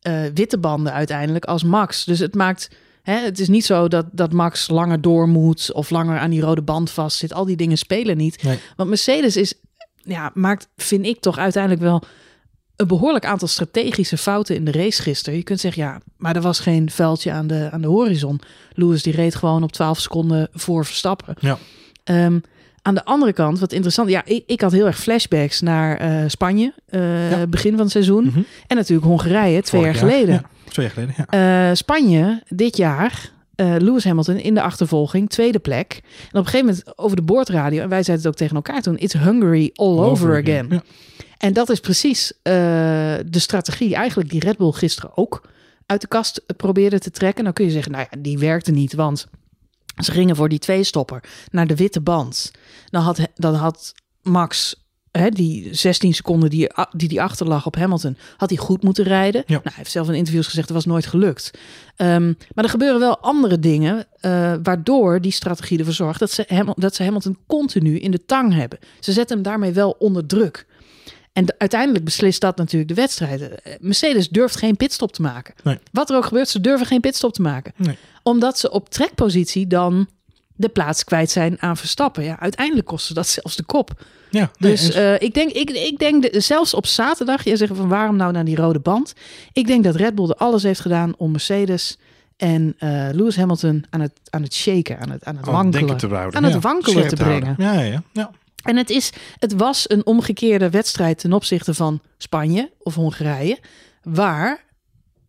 eh, 0.00 0.22
witte 0.34 0.58
banden 0.58 0.92
uiteindelijk 0.92 1.44
als 1.44 1.62
Max. 1.62 2.04
Dus 2.04 2.18
het 2.18 2.34
maakt. 2.34 2.70
Hè, 3.02 3.14
het 3.14 3.38
is 3.38 3.48
niet 3.48 3.64
zo 3.64 3.88
dat, 3.88 4.06
dat 4.12 4.32
Max 4.32 4.68
langer 4.68 5.00
door 5.00 5.28
moet 5.28 5.72
of 5.72 5.90
langer 5.90 6.18
aan 6.18 6.30
die 6.30 6.40
rode 6.40 6.62
band 6.62 6.90
vast 6.90 7.16
zit. 7.16 7.32
Al 7.32 7.44
die 7.44 7.56
dingen 7.56 7.78
spelen 7.78 8.16
niet. 8.16 8.42
Nee. 8.42 8.58
Want 8.76 8.88
Mercedes 8.88 9.36
is, 9.36 9.54
ja, 10.02 10.30
maakt, 10.34 10.68
vind 10.76 11.06
ik 11.06 11.20
toch 11.20 11.38
uiteindelijk 11.38 11.82
wel 11.82 12.02
een 12.76 12.86
behoorlijk 12.86 13.24
aantal 13.24 13.48
strategische 13.48 14.16
fouten 14.16 14.54
in 14.54 14.64
de 14.64 14.72
race 14.72 15.02
gisteren. 15.02 15.38
Je 15.38 15.44
kunt 15.44 15.60
zeggen, 15.60 15.82
ja, 15.82 16.00
maar 16.16 16.36
er 16.36 16.42
was 16.42 16.60
geen 16.60 16.90
vuiltje 16.90 17.32
aan 17.32 17.46
de, 17.46 17.68
aan 17.72 17.80
de 17.80 17.88
horizon. 17.88 18.40
Lewis 18.72 19.02
die 19.02 19.12
reed 19.12 19.34
gewoon 19.34 19.62
op 19.62 19.72
12 19.72 19.98
seconden 20.00 20.48
voor 20.52 20.84
Verstappen. 20.84 21.34
Ja. 21.40 21.58
Ehm, 22.04 22.38
aan 22.82 22.94
de 22.94 23.04
andere 23.04 23.32
kant, 23.32 23.58
wat 23.58 23.72
interessant, 23.72 24.08
ja, 24.10 24.22
ik, 24.24 24.42
ik 24.46 24.60
had 24.60 24.72
heel 24.72 24.86
erg 24.86 24.98
flashbacks 24.98 25.60
naar 25.60 25.96
eh, 25.96 26.24
Spanje, 26.26 26.72
eh, 26.86 27.30
Ja. 27.30 27.46
begin 27.46 27.70
van 27.72 27.80
het 27.80 27.90
seizoen. 27.90 28.24
Mhm. 28.24 28.40
En 28.66 28.76
natuurlijk 28.76 29.06
Hongarije, 29.06 29.62
twee 29.62 29.82
jaar 29.82 29.94
geleden. 29.94 30.34
Ja, 30.34 30.42
twee 30.68 30.86
jaar 30.86 30.94
geleden, 30.94 31.14
ja. 31.16 31.68
Eh, 31.68 31.74
Spanje 31.76 32.42
dit 32.48 32.76
jaar. 32.76 33.30
Lewis 33.56 34.04
Hamilton 34.04 34.36
in 34.36 34.54
de 34.54 34.62
achtervolging, 34.62 35.30
tweede 35.30 35.58
plek. 35.58 36.00
En 36.02 36.28
op 36.28 36.34
een 36.34 36.44
gegeven 36.44 36.66
moment 36.66 36.98
over 36.98 37.16
de 37.16 37.22
boordradio, 37.22 37.82
en 37.82 37.88
wij 37.88 38.02
zeiden 38.02 38.26
het 38.26 38.26
ook 38.26 38.38
tegen 38.40 38.56
elkaar 38.56 38.82
toen: 38.82 38.98
It's 38.98 39.14
Hungary 39.14 39.70
all, 39.74 39.98
over, 39.98 40.42
again. 40.42 40.66
Ja. 40.70 40.82
En 41.42 41.52
dat 41.52 41.70
is 41.70 41.80
precies 41.80 42.32
eh, 42.42 42.52
de 43.26 43.38
strategie 43.38 43.94
eigenlijk 43.94 44.30
die 44.30 44.40
Red 44.40 44.56
Bull 44.56 44.72
gisteren 44.72 45.16
ook 45.16 45.48
uit 45.86 46.00
de 46.00 46.06
kast 46.06 46.42
probeerde 46.56 46.98
te 46.98 47.10
trekken. 47.10 47.44
Dan 47.44 47.52
kun 47.52 47.64
je 47.64 47.70
zeggen, 47.70 47.92
nou 47.92 48.06
ja, 48.10 48.16
die 48.20 48.38
werkte 48.38 48.70
niet, 48.70 48.92
want 48.92 49.26
ze 50.02 50.12
gingen 50.12 50.36
voor 50.36 50.48
die 50.48 50.58
twee-stopper 50.58 51.22
naar 51.50 51.66
de 51.66 51.76
witte 51.76 52.00
band. 52.00 52.50
Dan 52.90 53.02
had, 53.02 53.20
dan 53.34 53.54
had 53.54 53.94
Max 54.22 54.74
hè, 55.10 55.28
die 55.28 55.74
16 55.74 56.14
seconden 56.14 56.50
die, 56.50 56.70
die 56.96 57.08
die 57.08 57.22
achterlag 57.22 57.66
op 57.66 57.76
Hamilton, 57.76 58.16
had 58.36 58.48
hij 58.48 58.58
goed 58.58 58.82
moeten 58.82 59.04
rijden. 59.04 59.42
Ja. 59.46 59.52
Nou, 59.52 59.62
hij 59.64 59.74
heeft 59.76 59.90
zelf 59.90 60.08
in 60.08 60.14
interviews 60.14 60.46
gezegd, 60.46 60.66
dat 60.66 60.76
was 60.76 60.86
nooit 60.86 61.06
gelukt. 61.06 61.50
Ehm, 61.96 62.32
maar 62.54 62.64
er 62.64 62.70
gebeuren 62.70 63.00
wel 63.00 63.18
andere 63.18 63.58
dingen, 63.58 64.06
eh, 64.20 64.54
waardoor 64.62 65.20
die 65.20 65.32
strategie 65.32 65.78
ervoor 65.78 65.94
zorgt 65.94 66.20
dat 66.20 66.30
ze, 66.30 66.74
dat 66.76 66.94
ze 66.94 67.02
Hamilton 67.02 67.38
continu 67.46 67.98
in 67.98 68.10
de 68.10 68.24
tang 68.24 68.54
hebben. 68.54 68.78
Ze 69.00 69.12
zetten 69.12 69.36
hem 69.36 69.44
daarmee 69.44 69.72
wel 69.72 69.96
onder 69.98 70.26
druk. 70.26 70.66
En 71.32 71.44
de- 71.44 71.54
uiteindelijk 71.58 72.04
beslist 72.04 72.40
dat 72.40 72.56
natuurlijk 72.56 72.88
de 72.88 72.94
wedstrijd. 72.94 73.40
Eh, 73.40 73.72
Mercedes 73.80 74.28
durft 74.28 74.56
geen 74.56 74.76
pitstop 74.76 75.12
te 75.12 75.22
maken. 75.22 75.54
Nee. 75.62 75.78
Wat 75.92 76.10
er 76.10 76.16
ook 76.16 76.24
gebeurt, 76.24 76.48
ze 76.48 76.60
durven 76.60 76.86
geen 76.86 77.00
pitstop 77.00 77.32
te 77.32 77.42
maken. 77.42 77.72
Nee. 77.76 77.96
Omdat 78.22 78.58
ze 78.58 78.70
op 78.70 78.88
trekpositie 78.90 79.66
dan 79.66 80.06
de 80.56 80.68
plaats 80.68 81.04
kwijt 81.04 81.30
zijn 81.30 81.56
aan 81.62 81.76
Verstappen. 81.76 82.24
Ja, 82.24 82.40
uiteindelijk 82.40 82.86
kost 82.86 83.06
ze 83.06 83.14
dat 83.14 83.26
zelfs 83.38 83.56
de 83.56 83.62
kop. 83.62 84.04
Ja, 84.30 84.50
nee, 84.58 84.70
Dus 84.70 84.90
eh, 84.90 85.14
ik 85.20 85.34
denk, 85.34 85.50
ik, 85.50 85.70
ik 85.70 85.98
denk 85.98 86.32
de- 86.32 86.40
zelfs 86.40 86.74
op 86.74 86.86
zaterdag, 86.86 87.44
je 87.44 87.56
zegt 87.56 87.76
van 87.76 87.88
waarom 87.88 88.16
nou 88.16 88.32
naar 88.32 88.44
die 88.44 88.56
rode 88.56 88.78
band? 88.80 89.12
Ik 89.52 89.66
denk 89.66 89.84
dat 89.84 89.94
Red 89.96 90.14
Bull 90.14 90.28
er 90.28 90.34
alles 90.36 90.62
heeft 90.62 90.80
gedaan 90.80 91.14
om 91.16 91.30
Mercedes 91.30 91.98
en 92.36 92.74
eh, 92.78 93.08
Lewis 93.12 93.36
Hamilton 93.36 93.84
aan 93.90 94.00
het, 94.00 94.12
aan 94.30 94.42
het 94.42 94.54
shaken, 94.54 94.98
aan 94.98 95.10
het, 95.10 95.24
aan 95.24 95.36
het 95.36 95.44
het 95.46 95.54
wankelen. 95.54 95.96
te 95.96 96.08
aan 96.16 96.44
het 96.44 96.52
Ja, 96.52 96.58
wankelen 96.58 96.96
scherp 97.04 97.08
te 97.16 97.24
brengen. 97.24 97.54
Ja, 97.58 97.80
ja. 97.80 98.02
ja. 98.12 98.30
En 98.62 98.76
het, 98.76 98.90
is, 98.90 99.12
het 99.38 99.52
was 99.52 99.90
een 99.90 100.06
omgekeerde 100.06 100.70
wedstrijd 100.70 101.18
ten 101.18 101.32
opzichte 101.32 101.74
van 101.74 102.00
Spanje 102.18 102.70
of 102.78 102.94
Hongarije, 102.94 103.58
waar 104.02 104.64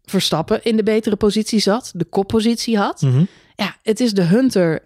Verstappen 0.05 0.63
in 0.63 0.75
de 0.75 0.83
betere 0.83 1.15
positie 1.15 1.59
zat, 1.59 1.91
de 1.95 2.05
koppositie 2.05 2.77
had. 2.77 3.01
Mhm. 3.01 3.23
Ja, 3.55 3.75
het 3.81 3.99
is 3.99 4.13
de 4.13 4.21
Hunter 4.23 4.79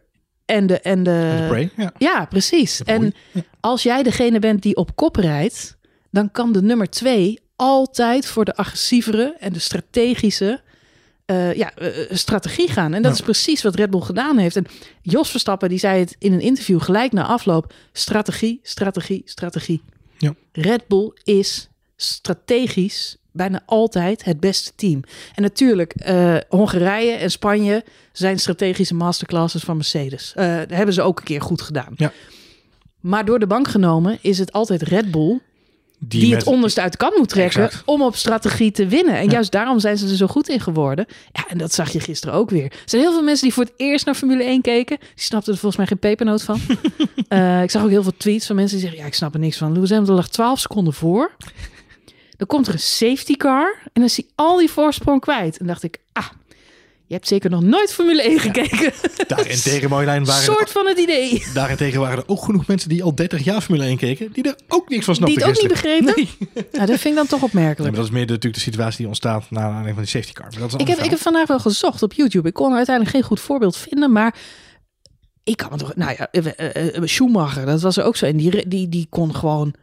en 0.45 0.67
de. 0.67 0.79
En 0.79 1.03
de, 1.03 1.11
En 1.11 1.39
de 1.39 1.45
Prey, 1.49 1.71
ja. 1.77 1.93
ja, 1.97 2.25
precies. 2.25 2.83
En 2.83 3.13
als 3.59 3.83
jij 3.83 4.03
degene 4.03 4.39
bent 4.39 4.61
die 4.61 4.75
op 4.75 4.95
kop 4.95 5.15
rijdt, 5.15 5.77
dan 6.11 6.31
kan 6.31 6.51
de 6.51 6.61
nummer 6.61 6.89
twee 6.89 7.39
altijd 7.55 8.25
voor 8.25 8.45
de 8.45 8.55
agressievere 8.55 9.35
en 9.39 9.53
de 9.53 9.59
strategische 9.59 10.61
eh, 11.27 11.53
ja, 11.53 11.73
eh, 11.75 11.89
strategie 12.15 12.69
gaan. 12.69 12.93
En 12.93 13.01
dat 13.01 13.11
Ja. 13.11 13.17
is 13.17 13.23
precies 13.23 13.61
wat 13.63 13.75
Red 13.75 13.89
Bull 13.89 14.01
gedaan 14.01 14.37
heeft. 14.37 14.55
En 14.55 14.65
Jos 15.01 15.29
Verstappen 15.29 15.69
die 15.69 15.79
zei 15.79 15.99
het 15.99 16.15
in 16.19 16.33
een 16.33 16.41
interview 16.41 16.81
gelijk 16.81 17.11
na 17.11 17.25
afloop. 17.25 17.73
Strategie, 17.91 18.59
strategie, 18.63 19.21
strategie. 19.25 19.81
Ja. 20.17 20.33
Red 20.51 20.87
Bull 20.87 21.11
is 21.23 21.69
strategisch 21.95 23.17
bijna 23.31 23.61
altijd 23.65 24.23
het 24.23 24.39
beste 24.39 24.71
team. 24.75 25.01
En 25.35 25.41
natuurlijk, 25.41 25.93
eh, 25.93 26.35
Hongarije 26.49 27.11
en 27.11 27.31
Spanje 27.31 27.83
zijn 28.11 28.39
strategische 28.39 28.93
masterclasses 28.93 29.63
van 29.63 29.75
Mercedes. 29.75 30.33
Eh, 30.35 30.57
dat 30.57 30.69
hebben 30.69 30.93
ze 30.93 31.01
ook 31.01 31.19
een 31.19 31.25
keer 31.25 31.41
goed 31.41 31.61
gedaan. 31.61 31.93
Ja. 31.95 32.11
Maar 32.99 33.25
door 33.25 33.39
de 33.39 33.47
bank 33.47 33.67
genomen 33.67 34.17
is 34.21 34.37
het 34.39 34.51
altijd 34.51 34.81
Red 34.81 35.11
Bull 35.11 35.39
die, 35.99 36.35
het 36.35 36.43
onderste 36.45 36.81
uit 36.81 36.91
de 36.91 36.97
kan 36.97 37.13
moet 37.17 37.29
trekken 37.29 37.63
Exact. 37.63 37.83
om 37.85 38.01
op 38.01 38.15
strategie 38.15 38.71
te 38.71 38.87
winnen. 38.87 39.15
En 39.15 39.23
Ja. 39.23 39.29
juist 39.31 39.51
daarom 39.51 39.79
zijn 39.79 39.97
ze 39.97 40.07
er 40.09 40.15
zo 40.15 40.27
goed 40.27 40.49
in 40.49 40.59
geworden. 40.59 41.05
Ja, 41.31 41.45
en 41.47 41.57
dat 41.57 41.73
zag 41.73 41.89
je 41.91 41.99
gisteren 41.99 42.35
ook 42.35 42.49
weer. 42.49 42.63
Er 42.63 42.81
zijn 42.85 43.01
heel 43.01 43.11
veel 43.11 43.23
mensen 43.23 43.43
die 43.45 43.53
voor 43.53 43.63
het 43.63 43.73
eerst 43.77 44.05
naar 44.05 44.15
Formule 44.15 44.43
1 44.43 44.61
keken. 44.61 44.97
Die 44.99 45.07
snapten 45.15 45.53
er 45.53 45.59
volgens 45.59 45.77
mij 45.77 45.87
geen 45.87 45.99
pepernoot 45.99 46.43
van. 46.43 46.59
Eh, 47.27 47.61
ik 47.61 47.71
zag 47.71 47.83
ook 47.83 47.89
heel 47.89 48.03
veel 48.03 48.17
tweets 48.17 48.45
van 48.45 48.55
mensen 48.55 48.75
die 48.77 48.85
zeggen... 48.85 49.03
ja, 49.03 49.09
ik 49.09 49.15
snap 49.17 49.33
er 49.33 49.39
niks 49.39 49.57
van. 49.57 49.71
Lewis 49.73 49.89
Hamilton 49.89 50.15
lag 50.15 50.27
12 50.29 50.59
seconden 50.59 50.93
voor. 50.93 51.31
Dan 52.37 52.47
komt 52.47 52.67
er 52.67 52.73
een 52.73 52.79
safety 52.79 53.35
car 53.35 53.75
en 53.83 53.89
dan 53.93 54.03
is 54.03 54.15
hij 54.17 54.25
al 54.35 54.57
die 54.57 54.69
voorsprong 54.69 55.21
kwijt. 55.21 55.57
En 55.57 55.67
dacht 55.67 55.83
ik, 55.83 55.97
ah, 56.13 56.25
je 57.07 57.13
hebt 57.13 57.27
zeker 57.27 57.49
nog 57.49 57.61
nooit 57.61 57.93
Formule 57.93 58.21
1 58.21 58.39
gekeken. 58.39 58.93
Daarentegen, 59.27 59.89
Marjolein, 59.89 60.25
waren 60.25 60.41
er, 60.41 60.53
soort 60.53 60.71
van 60.71 60.87
het 60.87 60.99
idee. 60.99 61.43
daarentegen 61.53 61.99
waren 61.99 62.17
er 62.17 62.23
ook 62.27 62.43
genoeg 62.43 62.67
mensen 62.67 62.89
die 62.89 63.03
al 63.03 63.15
30 63.15 63.43
jaar 63.43 63.61
Formule 63.61 63.85
1 63.85 63.97
keken, 63.97 64.31
die 64.33 64.43
er 64.43 64.55
ook 64.67 64.89
niks 64.89 65.05
van 65.05 65.13
Die 65.13 65.23
snapten 65.23 65.47
het 65.47 65.57
ook 65.57 65.61
niet 65.61 65.71
begrepen. 65.71 66.13
Nee. 66.15 66.65
Nou, 66.71 66.85
dat 66.85 66.99
vind 66.99 67.05
ik 67.05 67.15
dan 67.15 67.27
toch 67.27 67.39
Nee, 67.39 67.49
opmerkelijk. 67.49 67.91
maar 67.91 67.99
dat 67.99 68.09
is 68.09 68.15
meer 68.15 68.25
de, 68.25 68.33
natuurlijk 68.33 68.63
de 68.63 68.69
situatie 68.69 68.97
die 68.97 69.07
ontstaat 69.07 69.45
na 69.49 69.61
aanleiding 69.61 69.93
van 69.93 70.03
die 70.03 70.11
safety 70.11 70.33
car. 70.33 70.47
Maar 70.49 70.59
dat 70.59 70.67
is 70.67 70.73
een 70.73 70.79
Ik 70.79 70.87
heb, 70.87 70.99
ik 70.99 71.09
heb 71.09 71.19
vandaag 71.19 71.47
wel 71.47 71.59
gezocht 71.59 72.03
op 72.03 72.13
YouTube. 72.13 72.47
Ik 72.47 72.53
kon 72.53 72.69
er 72.69 72.77
uiteindelijk 72.77 73.15
geen 73.15 73.25
goed 73.25 73.39
voorbeeld 73.39 73.77
vinden, 73.77 74.11
maar 74.11 74.35
ik 75.43 75.57
kan 75.57 75.69
me 75.71 75.77
toch... 75.77 75.95
Nou 75.95 76.15
ja, 76.17 76.27
eh, 76.31 76.45
eh, 76.57 76.95
eh, 76.95 77.03
Schumacher, 77.03 77.65
dat 77.65 77.81
was 77.81 77.97
er 77.97 78.03
ook 78.03 78.15
zo. 78.15 78.25
En 78.25 78.37
die, 78.37 78.67
die, 78.67 78.89
die 78.89 79.07
kon 79.09 79.35
gewoon 79.35 79.73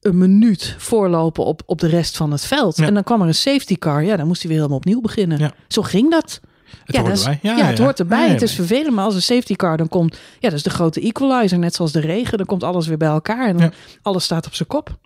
een 0.00 0.18
minuut 0.18 0.74
voorlopen 0.78 1.44
op, 1.44 1.62
op 1.66 1.78
de 1.78 1.88
rest 1.88 2.16
van 2.16 2.30
het 2.30 2.46
veld. 2.46 2.76
Ja. 2.76 2.86
En 2.86 2.94
dan 2.94 3.02
kwam 3.02 3.20
er 3.20 3.26
een 3.26 3.34
safety 3.34 3.76
car. 3.76 4.04
Ja, 4.04 4.16
dan 4.16 4.26
moest 4.26 4.40
hij 4.40 4.50
weer 4.50 4.58
helemaal 4.58 4.78
opnieuw 4.78 5.00
beginnen. 5.00 5.38
Ja. 5.38 5.52
Zo 5.68 5.82
ging 5.82 6.10
dat. 6.10 6.40
Het 6.84 6.94
ja, 6.94 7.00
hoort 7.00 7.18
erbij. 7.18 7.38
Ja, 7.42 7.56
het 7.66 7.78
hoort 7.78 7.98
erbij. 7.98 8.28
Het 8.28 8.42
is 8.42 8.54
vervelend, 8.54 8.94
maar 8.94 9.04
als 9.04 9.14
een 9.14 9.22
safety 9.22 9.54
car 9.54 9.76
dan 9.76 9.88
komt... 9.88 10.14
Ja, 10.14 10.48
dat 10.48 10.52
is 10.52 10.62
de 10.62 10.70
grote 10.70 11.00
equalizer, 11.00 11.58
net 11.58 11.74
zoals 11.74 11.92
de 11.92 12.00
regen. 12.00 12.38
Dan 12.38 12.46
komt 12.46 12.62
alles 12.62 12.86
weer 12.86 12.96
bij 12.96 13.08
elkaar 13.08 13.48
en 13.48 13.56
dan 13.56 13.66
Ja. 13.66 13.72
alles 14.02 14.24
staat 14.24 14.46
op 14.46 14.54
zijn 14.54 14.68
kop. 14.68 14.98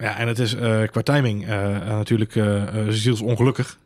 Ja, 0.00 0.16
en 0.16 0.28
het 0.28 0.38
is 0.38 0.54
eh, 0.54 0.82
qua 0.82 1.02
timing 1.02 1.48
eh, 1.48 1.58
natuurlijk 1.86 2.34
uh, 2.34 2.62
zielsongelukkig 2.88 3.78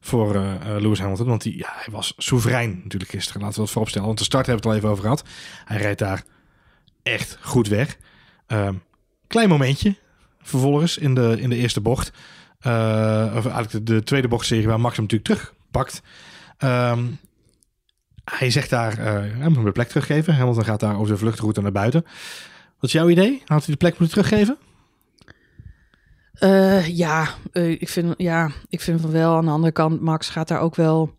voor 0.00 0.44
Lewis 0.78 0.98
Hamilton. 0.98 1.26
Want 1.26 1.42
die, 1.42 1.58
ja, 1.58 1.72
hij 1.72 1.92
was 1.92 2.14
soeverein 2.16 2.80
natuurlijk 2.82 3.10
gisteren. 3.10 3.40
Laten 3.40 3.56
we 3.56 3.60
dat 3.62 3.70
vooropstellen. 3.70 4.06
Want 4.06 4.18
de 4.18 4.24
start 4.24 4.46
hebben 4.46 4.64
we 4.64 4.70
het 4.70 4.82
al 4.82 4.88
even 4.88 4.98
over 4.98 5.10
gehad. 5.10 5.28
Hij 5.64 5.76
rijdt 5.76 5.98
daar 5.98 6.22
echt 7.02 7.38
goed 7.40 7.68
weg. 7.68 7.96
Ehm, 8.46 8.74
klein 9.26 9.48
momentje 9.48 9.94
vervolgens 10.42 10.98
in 10.98 11.14
de, 11.14 11.36
in 11.40 11.50
de 11.50 11.56
eerste 11.56 11.80
bocht. 11.80 12.12
Of 12.58 13.46
eigenlijk 13.46 13.70
de, 13.70 13.82
de 13.82 14.02
tweede 14.02 14.28
bochtserie 14.28 14.66
waar 14.66 14.80
Max 14.80 14.96
hem 14.96 15.06
natuurlijk 15.10 15.54
Ehm, 16.58 17.04
hij 18.24 18.50
zegt 18.50 18.70
daar, 18.70 18.98
eh 18.98 19.12
hij 19.38 19.48
moet 19.48 19.64
de 19.64 19.72
plek 19.72 19.88
teruggeven. 19.88 20.34
Hamilton 20.34 20.64
gaat 20.64 20.80
daar 20.80 20.98
over 20.98 21.12
de 21.12 21.18
vluchtroute 21.18 21.60
naar 21.60 21.72
buiten. 21.72 22.02
Wat 22.74 22.84
is 22.84 22.92
jouw 22.92 23.08
idee? 23.08 23.42
Had 23.44 23.64
hij 23.64 23.72
de 23.74 23.76
plek 23.76 23.98
moeten 23.98 24.22
teruggeven? 24.22 24.56
Eh, 26.32 26.86
ja, 26.96 27.28
eh, 27.52 27.70
ik 27.70 27.88
vind, 27.88 28.14
ja, 28.16 28.50
ik 28.68 28.80
vind 28.80 29.00
van 29.00 29.10
wel. 29.10 29.36
Aan 29.36 29.44
de 29.44 29.50
andere 29.50 29.72
kant, 29.72 30.00
Max 30.00 30.28
gaat 30.28 30.48
daar 30.48 30.60
ook 30.60 30.74
wel. 30.74 31.14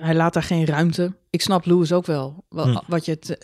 hij 0.00 0.14
laat 0.14 0.32
daar 0.34 0.42
geen 0.42 0.66
ruimte. 0.66 1.12
Ik 1.30 1.40
snap 1.40 1.64
Lewis 1.66 1.92
ook 1.92 2.06
wel. 2.06 2.44
Wat, 2.48 2.66
Hm. 2.66 2.78
wat 2.86 3.04
je 3.04 3.10
het 3.10 3.38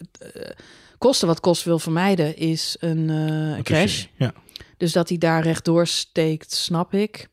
kosten 0.99 1.27
wat 1.29 1.41
kost 1.41 1.65
wil 1.65 1.79
vermijden 1.79 2.37
is 2.37 2.77
een 2.81 3.07
Wat 3.57 3.65
crash. 3.65 4.05
Ja. 4.17 4.33
Dus 4.77 4.93
dat 4.93 5.09
hij 5.09 5.19
daar 5.19 5.43
rechtdoor 5.43 5.87
steekt, 5.87 6.53
snap 6.53 6.95
ik. 6.95 7.29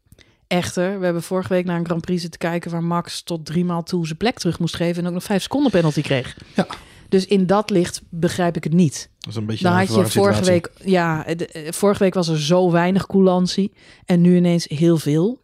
Echter, 0.49 0.99
we 0.99 1.03
hebben 1.05 1.23
vorige 1.23 1.53
week 1.53 1.65
naar 1.65 1.79
een 1.79 1.85
Grand 1.85 2.01
Prix 2.01 2.21
zitten 2.21 2.39
kijken 2.39 2.71
waar 2.71 2.83
Max 2.83 3.21
tot 3.21 3.45
drie 3.45 3.65
maal 3.65 3.83
toe 3.83 4.05
zijn 4.05 4.17
plek 4.17 4.39
terug 4.39 4.59
moest 4.59 4.75
geven 4.75 5.01
en 5.01 5.07
ook 5.07 5.13
nog 5.13 5.23
vijf 5.23 5.41
seconden 5.41 5.71
penalty 5.71 6.01
kreeg. 6.01 6.37
Ja. 6.55 6.67
Dus 7.09 7.25
in 7.25 7.45
dat 7.45 7.69
licht 7.69 8.01
begrijp 8.09 8.55
ik 8.55 8.63
het 8.63 8.73
niet. 8.73 9.09
Dat 9.19 9.29
is 9.29 9.35
een 9.35 9.45
beetje 9.45 9.63
Dan 9.63 9.71
een 9.73 9.77
had 9.79 9.87
je 9.87 9.93
vorige 9.93 10.13
situatie. 10.43 10.51
week, 10.51 10.71
ja, 10.89 11.23
de- 11.35 11.47
eh, 11.47 11.71
vorige 11.71 12.03
week 12.03 12.13
was 12.13 12.27
er 12.27 12.39
zo 12.41 12.71
weinig 12.71 13.05
coulantie 13.07 13.71
en 14.05 14.21
nu 14.21 14.35
ineens 14.35 14.65
heel 14.67 14.97
veel. 14.97 15.39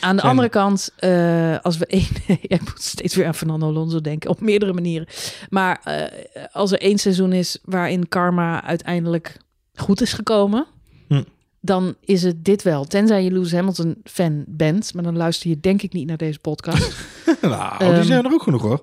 Aan 0.00 0.14
de 0.14 0.18
Zijn- 0.20 0.30
andere 0.30 0.48
kant, 0.48 0.90
eh, 0.96 1.58
als 1.62 1.76
we 1.78 1.86
één, 1.86 2.06
ja, 2.26 2.56
ik 2.56 2.60
moet 2.60 2.82
steeds 2.82 3.14
weer 3.14 3.26
aan 3.26 3.34
Fernando 3.34 3.66
Alonso 3.66 4.00
denken, 4.00 4.30
op 4.30 4.40
meerdere 4.40 4.72
manieren. 4.72 5.06
Maar 5.48 5.80
eh, 5.84 6.44
als 6.52 6.72
er 6.72 6.80
één 6.80 6.98
seizoen 6.98 7.32
is 7.32 7.58
waarin 7.64 8.08
karma 8.08 8.62
uiteindelijk 8.64 9.36
goed 9.74 10.00
is 10.00 10.12
gekomen. 10.12 10.66
Dan 11.64 11.94
is 12.00 12.22
het 12.22 12.44
dit 12.44 12.62
wel. 12.62 12.84
Tenzij 12.84 13.24
je 13.24 13.30
Lewis 13.30 13.52
Hamilton 13.52 13.96
fan 14.04 14.44
bent, 14.46 14.94
maar 14.94 15.02
dan 15.02 15.16
luister 15.16 15.48
je 15.50 15.60
denk 15.60 15.82
ik 15.82 15.92
niet 15.92 16.06
naar 16.06 16.16
deze 16.16 16.38
podcast. 16.38 16.96
nou, 17.42 17.78
die 17.78 17.88
Ehm, 17.88 18.02
zijn 18.02 18.24
er 18.24 18.32
ook 18.32 18.42
genoeg 18.42 18.62
hoor. 18.62 18.82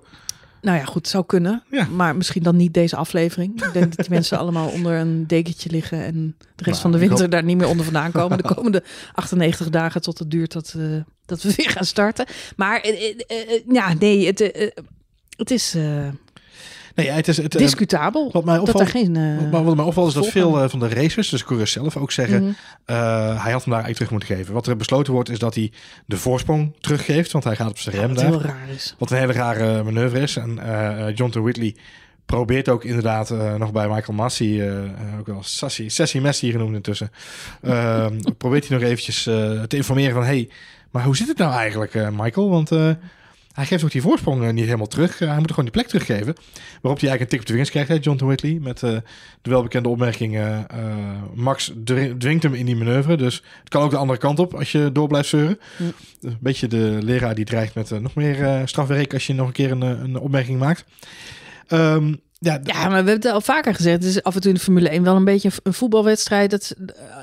nou 0.62 0.78
ja, 0.78 0.84
goed, 0.86 1.08
zou 1.08 1.26
kunnen. 1.26 1.64
Ja. 1.72 1.86
Maar 1.86 2.16
misschien 2.16 2.44
dan 2.44 2.56
niet 2.56 2.74
deze 2.74 2.96
aflevering. 2.96 3.64
Ik 3.64 3.74
denk 3.74 3.96
dat 3.96 4.06
die 4.06 4.14
mensen 4.16 4.38
allemaal 4.42 4.70
onder 4.70 4.94
een 4.94 5.28
dekentje 5.28 5.70
liggen 5.70 6.04
en 6.06 6.36
de 6.38 6.64
rest 6.64 6.66
Nou, 6.70 6.82
van 6.82 6.92
de 6.92 6.98
winter 6.98 7.20
hoop- 7.22 7.32
daar 7.32 7.44
niet 7.44 7.58
meer 7.58 7.68
onder 7.68 7.84
vandaan 7.86 8.12
komen. 8.22 8.38
De 8.38 8.54
komende 8.56 8.84
98 9.14 9.70
dagen 9.70 10.02
tot 10.02 10.20
het 10.20 10.32
duurt 10.32 10.52
dat, 10.52 10.74
eh, 10.78 10.84
dat 11.26 11.42
we 11.42 11.54
weer 11.58 11.70
gaan 11.70 11.86
starten. 11.86 12.26
Maar 12.56 12.80
eh, 12.82 13.10
eh, 13.28 13.62
ja, 13.68 13.94
nee, 13.94 14.26
het, 14.26 14.40
het 15.38 15.52
is 15.52 15.76
Nee, 16.96 17.10
het 17.10 17.28
is 17.28 17.38
het, 17.38 17.56
eh, 17.56 17.62
discutabel. 17.62 18.30
wat 18.32 18.46
mij 18.46 18.56
dat 18.56 18.68
er 18.68 18.74
opvalt, 18.74 18.90
geen. 18.90 19.16
eh, 19.16 19.64
wat 19.64 19.76
mij 19.76 19.86
opvalt 19.86 20.08
is 20.08 20.14
dat 20.14 20.28
veel 20.28 20.62
eh, 20.62 20.70
van 20.70 20.80
de 20.80 20.90
racers, 20.90 21.30
dus 21.30 21.44
coureurs 21.44 21.72
zelf, 21.72 21.98
ook 21.98 22.12
zeggen... 22.12 22.44
mhm. 22.44 22.54
hij 23.38 23.52
had 23.52 23.64
hem 23.64 23.74
daar 23.74 23.84
eigenlijk 23.84 23.94
terug 23.94 24.12
moeten 24.12 24.36
geven. 24.36 24.54
Wat 24.54 24.68
er 24.68 24.78
besloten 24.78 25.14
wordt, 25.14 25.30
is 25.30 25.40
dat 25.40 25.56
hij 25.56 25.72
de 26.06 26.18
voorsprong 26.18 26.74
teruggeeft. 26.80 27.32
Want 27.32 27.44
hij 27.44 27.56
gaat 27.56 27.70
op 27.70 27.80
zijn 27.80 27.96
rem 27.96 28.08
wat 28.08 28.18
daar. 28.18 28.26
heel 28.26 28.42
raar 28.42 28.70
is. 28.76 28.96
Wat 28.98 29.12
een 29.12 29.18
hele 29.18 29.34
rare 29.34 29.84
manoeuvre 29.84 30.20
is. 30.20 30.36
En 30.36 30.60
John 31.16 31.32
T. 31.32 31.36
Whitley 31.36 31.76
probeert 32.26 32.70
ook 32.70 32.84
inderdaad 32.84 33.30
nog 33.58 33.72
bij 33.72 33.88
Michael 33.88 34.18
Massey, 34.18 34.82
ook 35.20 35.28
wel 35.28 35.44
Sassi, 35.44 35.90
Sessie 35.90 36.22
Messi 36.22 36.52
genoemd 36.52 36.76
intussen. 36.76 37.12
Ehm, 37.62 38.20
probeert 38.38 38.68
hij 38.68 38.78
nog 38.78 38.88
eventjes 38.88 39.24
te 39.24 39.76
informeren 39.76 40.14
van... 40.14 40.24
hey, 40.24 40.50
maar 40.92 41.04
hoe 41.04 41.16
zit 41.16 41.28
het 41.28 41.38
nou 41.38 41.54
eigenlijk, 41.54 42.12
Michael? 42.12 42.50
Want 42.50 42.70
hij 43.54 43.66
geeft 43.66 43.84
ook 43.84 43.92
die 43.92 44.02
voorsprong 44.02 44.44
eh, 44.44 44.50
niet 44.54 44.66
helemaal 44.66 44.88
terug. 44.88 45.22
Eh, 45.22 45.28
hij 45.28 45.38
moet 45.38 45.50
er 45.50 45.54
gewoon 45.56 45.70
die 45.72 45.82
plek 45.82 45.88
teruggeven. 45.88 46.34
Waarop 46.82 47.00
hij 47.00 47.10
eigenlijk 47.10 47.22
een 47.22 47.28
tik 47.28 47.40
op 47.40 47.46
de 47.46 47.52
vingers 47.52 47.70
krijgt, 47.70 47.90
hè, 47.90 47.98
John. 48.02 48.26
Whitley. 48.26 48.58
Met 48.62 48.84
eh, 48.84 48.90
de 49.42 49.50
welbekende 49.50 49.90
opmerking... 49.90 50.40
Max 51.34 51.74
dwingt 52.18 52.44
hem 52.44 52.54
in 52.54 52.66
die 52.66 52.76
manoeuvre. 52.76 53.18
Dus 53.18 53.44
het 53.60 53.70
kan 53.70 53.82
ook 53.84 53.92
de 53.92 53.98
andere 53.98 54.20
kant 54.20 54.40
op 54.40 54.54
als 54.54 54.72
je 54.72 54.90
door 54.92 55.08
blijft 55.08 55.30
zeuren. 55.30 55.60
Een 56.22 56.38
beetje 56.40 56.68
de 56.68 56.98
leraar 57.02 57.36
die 57.36 57.46
dreigt 57.46 57.76
met 57.76 58.02
nog 58.02 58.16
meer 58.16 58.62
strafwerk... 58.66 59.14
als 59.14 59.28
je 59.28 59.34
nog 59.34 59.48
een 59.48 59.54
keer 59.54 59.72
een, 59.72 59.82
een 59.82 60.18
opmerking 60.20 60.60
maakt. 60.60 60.84
Ehm, 61.68 62.14
ja, 62.40 62.60
Ja, 62.64 62.74
maar 62.74 62.90
we 62.90 62.96
hebben 62.96 63.14
het 63.14 63.26
al 63.26 63.42
vaker 63.42 63.76
gezegd. 63.76 63.96
Het 63.96 64.06
is 64.06 64.24
af 64.24 64.36
en 64.36 64.42
toe 64.42 64.50
in 64.50 64.56
de 64.58 64.64
Formule 64.64 64.90
1 64.90 65.04
wel 65.04 65.16
een 65.16 65.26
beetje 65.26 65.52
een- 65.64 65.74
voetbalwedstrijd. 65.74 66.52
Dat 66.52 66.76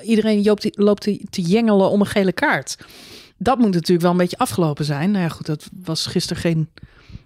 iedereen 0.03 0.57
loopt, 0.73 1.03
te 1.31 1.43
jengelen 1.43 1.91
om 1.91 2.01
een 2.01 2.07
gele 2.07 2.33
kaart. 2.33 2.77
Dat 3.39 3.59
moet 3.59 3.73
natuurlijk 3.73 4.01
wel 4.01 4.11
een 4.11 4.17
beetje 4.17 4.39
afgelopen 4.39 4.85
zijn. 4.85 5.11
Nou 5.11 5.23
ja, 5.23 5.29
goed, 5.29 5.47
dat 5.47 5.69
was 5.85 6.07
gisteren 6.07 6.43
geen 6.43 6.69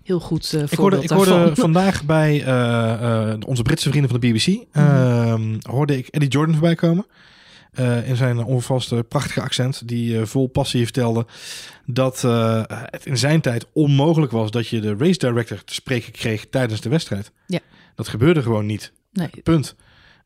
heel 0.03 0.20
goed 0.20 0.53
eh 0.53 0.62
Ik 0.62 0.79
hoorde, 0.79 1.03
ik 1.03 1.11
hoorde 1.11 1.51
vandaag 1.55 2.05
bij 2.05 2.44
eh, 2.44 3.31
eh, 3.31 3.38
onze 3.46 3.62
Britse 3.62 3.88
vrienden 3.88 4.11
van 4.11 4.20
de 4.20 4.29
BBC... 4.29 4.46
Mhm. 4.46 4.87
ehm, 4.87 5.59
hoorde 5.61 5.96
ik 5.96 6.07
Eddie 6.07 6.29
Jordan 6.29 6.55
voorbij 6.55 6.75
komen. 6.75 7.07
In 8.05 8.16
zijn 8.16 8.44
onvervaste 8.44 9.05
prachtige 9.09 9.40
accent. 9.40 9.88
Die 9.88 10.27
vol 10.27 10.46
passie 10.46 10.85
vertelde 10.85 11.27
dat 11.87 12.22
het 12.90 13.07
in 13.07 13.18
zijn 13.18 13.40
tijd 13.40 13.66
onmogelijk 13.72 14.33
was... 14.33 14.51
dat 14.51 14.68
je 14.68 14.81
de 14.81 14.96
race 14.98 15.18
director 15.18 15.64
te 15.64 15.75
spreken 15.75 16.12
kreeg 16.12 16.46
tijdens 16.51 16.81
de 16.81 16.88
wedstrijd. 16.88 17.33
Ja. 17.46 17.59
Dat 17.94 18.09
gebeurde 18.09 18.42
gewoon 18.42 18.66
niet. 18.66 18.92
Nee, 19.12 19.31
Punt. 19.42 19.75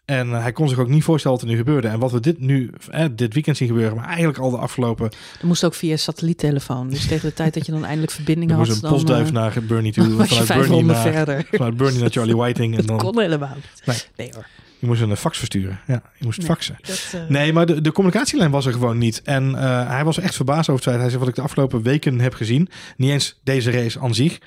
En 0.07 0.33
eh, 0.35 0.43
hij 0.43 0.53
kon 0.53 0.69
zich 0.69 0.79
ook 0.79 0.89
niet 0.89 1.05
voorstellen 1.05 1.37
wat 1.37 1.47
er 1.47 1.53
nu 1.53 1.59
gebeurde. 1.59 1.89
En 1.89 1.99
wat 1.99 2.13
we 2.13 2.21
dit 2.21 2.41
nu, 2.41 2.71
eh, 2.91 3.05
dit 3.13 3.35
weekend 3.35 3.57
zien 3.57 3.69
gebeuren, 3.69 3.97
maar 3.97 4.07
eigenlijk 4.07 4.39
al 4.39 4.51
de 4.51 4.57
afgelopen... 4.57 5.11
dat 5.11 5.43
moest 5.43 5.65
ook 5.65 5.75
via 5.75 5.97
satelliettelefoon. 5.97 6.89
Dus 6.91 7.07
tegen 7.07 7.29
de 7.29 7.35
tijd 7.35 7.55
dat 7.55 7.67
je 7.67 7.73
dan 7.73 7.85
eindelijk 7.85 8.13
verbinding 8.13 8.51
Er 8.51 8.57
had, 8.57 8.67
moest 8.67 8.77
een 8.77 8.83
dan 8.83 8.93
postduif 8.93 9.27
eh, 9.27 9.33
naar 9.33 9.63
Bernie 9.69 9.93
toe. 9.93 10.15
was 10.17 10.29
vanuit 10.29 10.69
Bernie 10.69 10.85
naar, 10.85 11.13
verder. 11.13 11.47
vanuit 11.51 11.77
Bernie 11.77 12.01
naar 12.01 12.11
Charlie 12.11 12.37
Whiting. 12.37 12.71
En 12.73 12.79
Dat 12.87 12.87
dan 12.87 12.97
kon 12.97 13.21
helemaal 13.21 13.55
niet. 13.55 13.87
Nee. 13.87 13.97
Nee 14.17 14.31
hoor. 14.35 14.47
je 14.79 14.87
moest 14.87 15.01
een 15.01 15.17
fax 15.17 15.39
versturen. 15.39 15.81
Ja, 15.87 16.03
je 16.19 16.25
moest 16.25 16.39
Nee. 16.39 16.47
faxen. 16.47 16.77
Dat, 16.83 17.29
Nee, 17.29 17.53
maar 17.53 17.67
de, 17.67 17.81
de 17.81 17.93
communicatielijn 17.93 18.51
was 18.51 18.67
er 18.67 18.73
gewoon 18.73 18.99
niet. 18.99 19.23
En 19.25 19.55
hij 19.89 20.05
was 20.05 20.19
echt 20.19 20.35
verbaasd 20.35 20.69
over 20.69 20.75
het 20.75 20.85
feit. 20.85 20.99
Hij 20.99 21.09
zei 21.09 21.19
wat 21.19 21.29
ik 21.29 21.35
de 21.35 21.43
afgelopen 21.43 21.83
weken 21.83 22.21
heb 22.21 22.35
gezien. 22.35 22.69
Niet 22.97 23.11
eens 23.11 23.39
deze 23.45 23.71
race 23.71 24.01
aan 24.01 24.15
zich. 24.15 24.39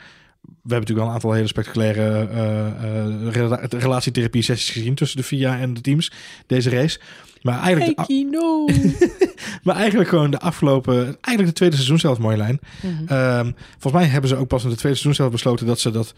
We 0.42 0.76
hebben 0.76 0.80
natuurlijk 0.80 1.00
al 1.00 1.08
een 1.08 1.14
aantal 1.14 1.32
hele 1.32 1.48
spectaculaire 1.48 2.30
uh, 2.32 3.26
uh, 3.26 3.32
rela 3.32 3.60
relatietherapie 3.70 4.42
sessies 4.42 4.70
gezien 4.70 4.96
tussen 4.96 5.18
de 5.18 5.24
FIA 5.24 5.60
en 5.60 5.74
de 5.74 5.82
teams 5.82 6.12
deze 6.48 6.70
race. 6.70 7.00
Maar 7.42 7.62
eigenlijk, 7.62 8.08
de, 8.08 9.08
maar 9.64 9.76
eigenlijk 9.76 10.10
gewoon 10.10 10.32
de 10.32 10.40
afgelopen, 10.40 10.98
eigenlijk 11.04 11.46
de 11.46 11.54
tweede 11.54 11.76
seizoen 11.76 12.00
zelf, 12.00 12.18
mooie 12.18 12.38
lijn. 12.38 12.60
Mm 12.82 13.08
-hmm. 13.08 13.56
volgens 13.72 13.94
mij 13.94 14.06
hebben 14.06 14.30
ze 14.30 14.36
ook 14.36 14.48
pas 14.48 14.64
in 14.64 14.70
de 14.70 14.76
tweede 14.76 14.98
seizoen 14.98 15.16
zelf 15.16 15.32
besloten 15.32 15.66
dat 15.66 15.80
ze 15.80 15.92
dat 15.92 16.14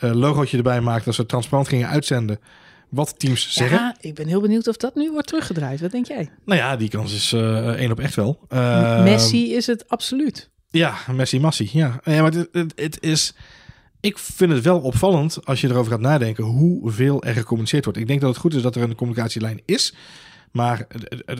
uh, 0.00 0.12
logootje 0.12 0.56
erbij 0.56 0.80
maakten, 0.80 1.04
dat 1.04 1.14
ze 1.14 1.26
transparant 1.26 1.68
gingen 1.68 1.88
uitzenden 1.88 2.38
wat 2.88 3.18
teams 3.18 3.52
zeggen. 3.52 3.78
Ja, 3.78 3.96
ik 4.00 4.14
ben 4.14 4.26
heel 4.26 4.40
benieuwd 4.40 4.68
of 4.68 4.76
dat 4.76 4.94
nu 4.94 5.10
wordt 5.10 5.26
teruggedraaid. 5.26 5.80
Wat 5.80 5.90
denk 5.90 6.06
jij? 6.06 6.30
Nou 6.44 6.60
ja, 6.60 6.76
die 6.76 6.88
kans 6.88 7.14
is 7.14 7.32
uh, 7.32 7.68
één 7.68 7.90
op 7.90 8.00
echt 8.00 8.14
wel. 8.14 8.38
Uh, 8.52 9.02
Messi 9.02 9.54
is 9.54 9.66
het 9.66 9.88
absoluut. 9.88 10.50
Ja, 10.70 10.94
Messi 11.12 11.40
Massi. 11.40 11.70
Ja, 11.72 12.00
ja 12.04 12.22
maar 12.22 12.32
het, 12.32 12.48
het, 12.52 12.72
het, 12.76 13.02
is. 13.02 13.34
Ik 14.04 14.18
vind 14.18 14.52
het 14.52 14.64
wel 14.64 14.80
opvallend 14.80 15.38
als 15.44 15.60
je 15.60 15.68
erover 15.68 15.92
gaat 15.92 16.00
nadenken 16.00 16.44
hoeveel 16.44 17.22
er 17.22 17.34
gecommuniceerd 17.34 17.84
wordt. 17.84 17.98
Ik 17.98 18.06
denk 18.06 18.20
dat 18.20 18.30
het 18.30 18.38
goed 18.38 18.54
is 18.54 18.62
dat 18.62 18.76
er 18.76 18.82
een 18.82 18.94
communicatielijn 18.94 19.60
is. 19.64 19.94
Maar 20.50 20.86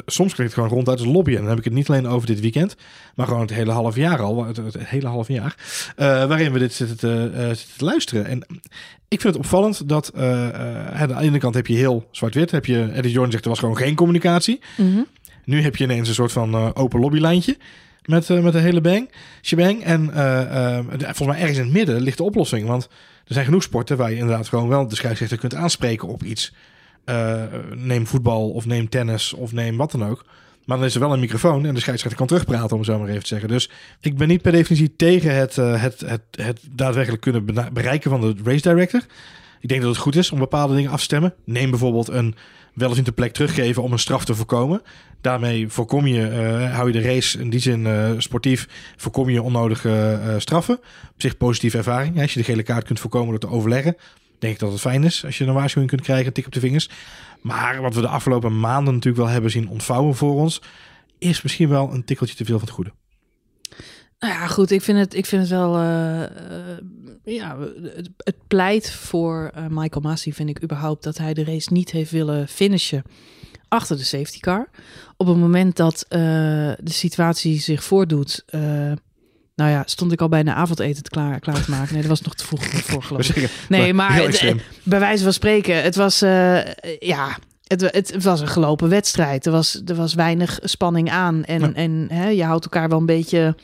soms 0.07 0.35
klinkt 0.35 0.55
het 0.55 0.63
gewoon 0.63 0.77
ronduit 0.77 0.99
als 0.99 1.09
lobbyen. 1.09 1.37
En 1.37 1.41
dan 1.41 1.51
heb 1.51 1.59
ik 1.59 1.65
het 1.65 1.75
niet 1.75 1.89
alleen 1.89 2.07
over 2.07 2.27
dit 2.27 2.41
weekend, 2.41 2.77
maar 3.15 3.27
gewoon 3.27 3.41
het 3.41 3.53
hele 3.53 3.71
half 3.71 3.97
jaar 3.97 4.21
al. 4.21 4.45
Het, 4.45 4.57
het 4.57 4.79
hele 4.79 5.07
half 5.07 5.29
jaar. 5.29 5.57
Uh, 5.97 6.07
waarin 6.25 6.53
we 6.53 6.59
dit 6.59 6.73
zitten 6.73 6.97
te, 6.97 7.31
uh, 7.35 7.47
zitten 7.47 7.77
te, 7.77 7.85
luisteren. 7.85 8.27
En 8.27 8.47
ik 9.09 9.21
vind 9.21 9.35
het 9.35 9.37
opvallend 9.37 9.89
dat 9.89 10.13
uh, 10.17 10.49
aan 11.01 11.09
de 11.09 11.21
ene 11.21 11.39
kant 11.39 11.55
heb 11.55 11.67
je 11.67 11.77
heel 11.77 12.09
zwart-wit. 12.11 12.51
Heb 12.51 12.67
je, 12.67 12.91
Eddie 12.93 13.13
Jordan 13.13 13.31
zegt 13.31 13.45
er 13.45 13.51
was 13.51 13.59
gewoon 13.59 13.77
geen 13.77 13.95
communicatie. 13.95 14.61
Mm 14.77 14.93
-hmm. 14.93 15.07
Nu 15.45 15.63
heb 15.63 15.77
je 15.77 15.85
ineens 15.85 16.09
een 16.09 16.15
soort 16.15 16.33
van 16.33 16.75
open 16.75 17.01
lobbylijntje. 17.01 17.57
Met, 18.05 18.29
met 18.29 18.55
een 18.55 18.61
hele 18.61 18.81
bang, 18.81 19.11
shebang. 19.43 19.83
En 19.83 20.11
volgens 20.99 21.27
mij 21.27 21.39
ergens 21.39 21.59
in 21.59 21.65
het 21.65 21.73
midden 21.73 22.01
ligt 22.01 22.17
de 22.17 22.23
oplossing. 22.23 22.67
Want 22.67 22.89
er 23.27 23.35
zijn 23.35 23.45
genoeg 23.45 23.63
sporten 23.63 23.97
waar 23.97 24.11
je 24.11 24.17
inderdaad 24.17 24.49
gewoon 24.49 24.69
wel 24.69 24.89
de 24.89 24.97
scheidsrechter 24.97 25.39
kunt 25.39 25.55
aanspreken 25.55 26.09
op 26.09 26.23
iets. 26.23 26.53
Uh, 27.07 27.43
neem 27.75 28.07
voetbal 28.07 28.51
of 28.51 28.67
neem 28.67 28.89
tennis 28.89 29.33
of 29.33 29.53
neem 29.53 29.77
wat 29.77 29.91
dan 29.91 30.05
ook. 30.05 30.25
Maar 30.65 30.77
dan 30.77 30.87
is 30.87 30.95
er 30.95 31.01
wel 31.01 31.13
een 31.13 31.21
microfoon 31.21 31.67
en 31.67 31.75
de 31.75 31.81
scheidsrechter 31.81 32.19
kan 32.19 32.27
terugpraten, 32.27 32.77
om 32.77 32.85
zo 32.85 32.99
maar 32.99 33.09
even 33.09 33.23
te 33.23 33.27
zeggen. 33.27 33.49
Dus 33.49 33.71
ik 34.01 34.17
ben 34.17 34.29
niet 34.29 34.43
per 34.43 34.53
definitie 34.53 34.97
tegen 34.97 35.35
het, 35.35 35.57
uh, 35.57 35.83
het, 35.83 36.01
het, 36.01 36.23
het 36.31 36.61
daadwerkelijk 36.71 37.23
kunnen 37.23 37.45
bereiken 37.73 38.11
van 38.11 38.21
de 38.21 38.35
race 38.45 38.69
director. 38.69 39.07
Ik 39.61 39.69
denk 39.69 39.81
dat 39.81 39.91
het 39.91 40.01
goed 40.01 40.17
is 40.17 40.31
om 40.31 40.39
bepaalde 40.39 40.75
dingen 40.75 40.91
af 40.91 40.99
te 40.99 41.05
stemmen. 41.05 41.35
Neem 41.45 41.71
bijvoorbeeld 41.71 42.09
een 42.09 42.35
wel 42.75 42.89
eens 42.89 42.99
in 42.99 43.05
de 43.05 43.13
plek 43.13 43.33
teruggeven 43.33 43.83
om 43.83 43.93
een 43.93 43.99
straf 43.99 44.25
te 44.25 44.35
voorkomen. 44.35 44.83
Daarmee 45.21 45.69
voorkom 45.69 46.07
je, 46.07 46.31
uh, 46.31 46.75
hou 46.75 46.87
je 46.87 47.01
de 47.01 47.09
race 47.09 47.39
in 47.41 47.51
die 47.51 47.61
zin 47.61 47.85
uh, 47.85 48.11
sportief, 48.19 48.69
voorkom 48.97 49.31
je 49.31 49.43
onnodige 49.43 50.21
uh, 50.27 50.35
straffen. 50.39 50.77
Op 51.13 51.21
zich 51.21 51.37
positieve 51.37 51.77
ervaring. 51.77 52.21
Als 52.21 52.33
je 52.33 52.39
de 52.39 52.45
gele 52.45 52.63
kaart 52.63 52.85
kunt 52.85 53.01
voorkomen 53.01 53.31
door 53.31 53.39
te 53.39 53.49
overleggen, 53.49 53.97
denk 54.39 54.55
ik 54.55 54.59
dat 54.59 54.73
het 54.73 54.81
fijn 54.81 55.05
is 55.05 55.25
als 55.25 55.39
je 55.39 55.45
een 55.45 55.55
waarschuwing 55.55 55.91
kunt 55.91 56.03
krijgen, 56.03 56.33
tik 56.33 56.47
op 56.47 56.53
de 56.53 56.61
vingers. 56.61 56.91
Maar 57.41 57.81
wat 57.81 57.95
we 57.95 58.01
de 58.01 58.09
afgelopen 58.09 58.61
maanden 58.61 58.95
natuurlijk 58.95 59.25
wel 59.25 59.33
hebben 59.33 59.51
zien 59.51 59.69
ontvouwen 59.69 60.15
voor 60.15 60.35
ons, 60.35 60.63
is 61.19 61.43
misschien 61.43 61.69
wel 61.69 61.93
een 61.93 62.05
tikkeltje 62.05 62.37
te 62.37 62.45
veel 62.45 62.59
van 62.59 62.67
het 62.67 62.77
goede. 62.77 62.93
Nou 64.25 64.37
ja, 64.37 64.47
goed, 64.47 64.71
ik 64.71 64.83
vind 64.83 64.99
het, 64.99 65.15
ik 65.15 65.27
vind 65.27 65.43
het 65.43 65.51
wel. 65.51 65.81
Uh, 65.81 66.21
uh, 66.21 66.27
ja, 67.25 67.59
het, 67.83 68.11
het, 68.17 68.37
pleit 68.47 68.91
voor 68.91 69.51
uh, 69.57 69.65
Michael 69.69 70.01
Masi, 70.01 70.33
vind 70.33 70.49
ik 70.49 70.63
überhaupt, 70.63 71.03
dat 71.03 71.19
hij 71.19 71.35
de 71.35 71.45
race 71.45 71.73
niet 71.73 71.91
heeft 71.91 72.11
willen 72.11 72.49
finishen 72.49 73.03
achter 73.69 73.97
de 73.97 74.05
safety 74.05 74.41
car. 74.41 74.69
Op 75.17 75.27
het 75.27 75.37
moment 75.37 75.77
dat 75.77 76.07
de 76.09 76.77
situatie 76.85 77.61
zich 77.61 77.85
voordoet. 77.85 78.45
Nou 79.57 79.71
ja, 79.71 79.83
stond 79.87 80.13
ik 80.13 80.21
al 80.21 80.29
bijna 80.29 80.55
avondeten 80.55 81.03
te 81.03 81.11
klaar, 81.11 81.41
klaar 81.41 81.65
te 81.65 81.71
maken. 81.71 81.93
Nee, 81.93 82.01
dat 82.01 82.11
was 82.11 82.21
nog 82.21 82.35
te 82.35 82.45
vroeg 82.45 82.65
voor 82.65 83.03
geloof 83.03 83.29
ik. 83.29 83.51
Nee, 83.69 83.95
maar 83.95 84.15
het, 84.15 84.55
bij 84.83 85.01
wijze 85.01 85.25
van 85.25 85.33
spreken, 85.33 85.83
het 85.83 85.97
was 85.97 86.19
ja, 86.99 87.39
het, 87.67 87.81
het, 87.81 88.23
was 88.23 88.41
een 88.41 88.49
gelopen 88.49 88.89
wedstrijd. 88.89 89.47
Er 89.47 89.53
was, 89.53 89.83
er 89.85 89.95
was 89.95 90.15
weinig 90.15 90.59
spanning 90.63 91.11
aan. 91.11 91.45
En, 91.45 91.61
ja. 91.61 91.73
en 91.73 92.07
hè, 92.13 92.29
je 92.29 92.45
houdt 92.45 92.65
elkaar 92.65 92.89
wel 92.89 92.99
een 92.99 93.07
beetje 93.07 93.55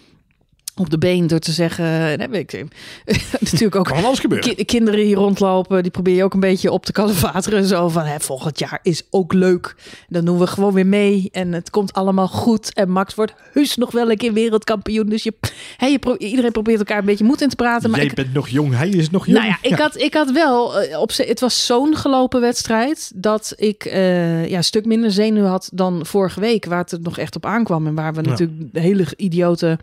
op 0.81 0.91
de 0.91 0.99
been 0.99 1.27
door 1.27 1.39
te 1.39 1.53
zeggen. 1.53 2.19
Nee, 2.19 2.29
weet 2.29 2.53
ik, 2.53 2.67
natuurlijk 3.41 3.77
ook 3.77 3.85
kan 3.85 4.05
alles 4.05 4.19
gebeuren. 4.19 4.55
Ki 4.55 4.65
kinderen 4.65 5.05
hier 5.05 5.17
rondlopen, 5.17 5.83
die 5.83 5.91
probeer 5.91 6.15
je 6.15 6.25
ook 6.25 6.35
een 6.35 6.41
beetje 6.41 6.73
op 6.73 6.85
te 6.85 6.93
kalevateren. 6.93 7.65
Zo 7.65 7.89
van 7.89 8.05
hè, 8.05 8.21
volgend 8.21 8.59
jaar 8.59 8.79
is 8.83 9.03
ook 9.11 9.33
leuk. 9.33 9.75
Dan 10.09 10.25
doen 10.25 10.39
we 10.39 10.47
gewoon 10.47 10.73
weer 10.73 10.87
mee 10.87 11.29
en 11.33 11.53
het 11.53 11.71
komt 11.71 11.93
allemaal 11.93 12.29
goed. 12.29 12.75
En 12.75 12.91
Max 12.91 13.15
wordt 13.15 13.35
heus 13.53 13.77
nog 13.77 13.93
wel 13.93 14.11
een 14.11 14.17
keer 14.17 14.33
wereldkampioen. 14.33 15.09
Dus 15.09 15.23
je, 15.23 15.35
hè, 15.77 15.87
je 15.87 15.99
pro 15.99 16.17
iedereen 16.17 16.53
probeert 16.53 16.79
elkaar 16.79 16.99
een 16.99 17.05
beetje 17.05 17.25
moed 17.25 17.41
in 17.41 17.49
te 17.49 17.57
praten. 17.57 17.91
Maar 17.91 18.01
Jij 18.01 18.09
ik, 18.09 18.15
bent 18.15 18.33
nog 18.33 18.49
jong, 18.49 18.77
hij 18.77 18.89
is 18.89 19.11
nog 19.11 19.27
jong. 19.27 19.39
Nou 19.39 19.51
ja, 19.51 19.59
ik, 19.63 19.71
ja. 19.71 19.77
Had, 19.77 19.99
ik 19.99 20.15
had 20.15 20.31
wel 20.31 20.83
uh, 20.83 21.01
op 21.01 21.11
het 21.17 21.41
was 21.41 21.67
zo'n 21.67 21.97
gelopen 21.97 22.41
wedstrijd 22.41 23.13
dat 23.15 23.53
ik 23.57 23.85
uh, 23.85 24.49
ja, 24.49 24.57
een 24.57 24.65
stuk 24.65 24.85
minder 24.85 25.11
zenuw 25.11 25.45
had 25.45 25.71
dan 25.73 26.07
vorige 26.07 26.41
week, 26.41 26.65
waar 26.65 26.85
het 26.89 27.03
nog 27.03 27.19
echt 27.19 27.37
op 27.37 27.47
aankwam 27.47 27.87
en 27.87 27.95
waar 27.95 28.15
we 28.15 28.23
ja. 28.23 28.31
natuurlijk 28.31 28.73
de 28.73 28.81
hele 28.81 29.07
idiote 29.17 29.79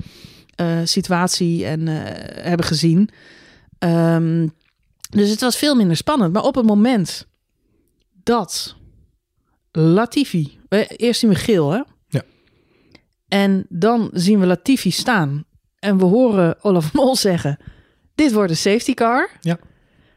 uh, 0.61 0.79
situatie 0.83 1.65
en 1.65 1.87
uh, 1.87 1.99
hebben 2.41 2.65
gezien. 2.65 3.09
Um, 3.79 4.53
dus 5.09 5.29
het 5.29 5.41
was 5.41 5.57
veel 5.57 5.75
minder 5.75 5.97
spannend. 5.97 6.33
Maar 6.33 6.43
op 6.43 6.55
het 6.55 6.65
moment 6.65 7.27
dat 8.23 8.75
Latifi, 9.71 10.59
eerst 10.87 11.19
zien 11.19 11.29
we 11.29 11.35
geel, 11.35 11.71
hè? 11.71 11.81
Ja. 12.07 12.21
En 13.27 13.65
dan 13.69 14.09
zien 14.13 14.39
we 14.39 14.45
Latifi 14.45 14.91
staan 14.91 15.45
en 15.79 15.97
we 15.97 16.05
horen 16.05 16.63
Olaf 16.63 16.93
Mol 16.93 17.15
zeggen: 17.15 17.59
dit 18.15 18.31
wordt 18.31 18.51
een 18.51 18.57
safety 18.57 18.93
car. 18.93 19.29
Ja. 19.41 19.59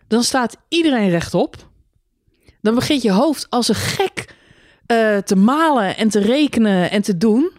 Dan 0.06 0.22
staat 0.22 0.56
iedereen 0.68 1.10
rechtop. 1.10 1.68
Dan 2.60 2.74
begint 2.74 3.02
je 3.02 3.12
hoofd 3.12 3.50
als 3.50 3.68
een 3.68 3.74
gek 3.74 4.34
uh, 4.86 5.16
te 5.18 5.36
malen 5.36 5.96
en 5.96 6.08
te 6.08 6.20
rekenen 6.20 6.90
en 6.90 7.02
te 7.02 7.16
doen. 7.16 7.52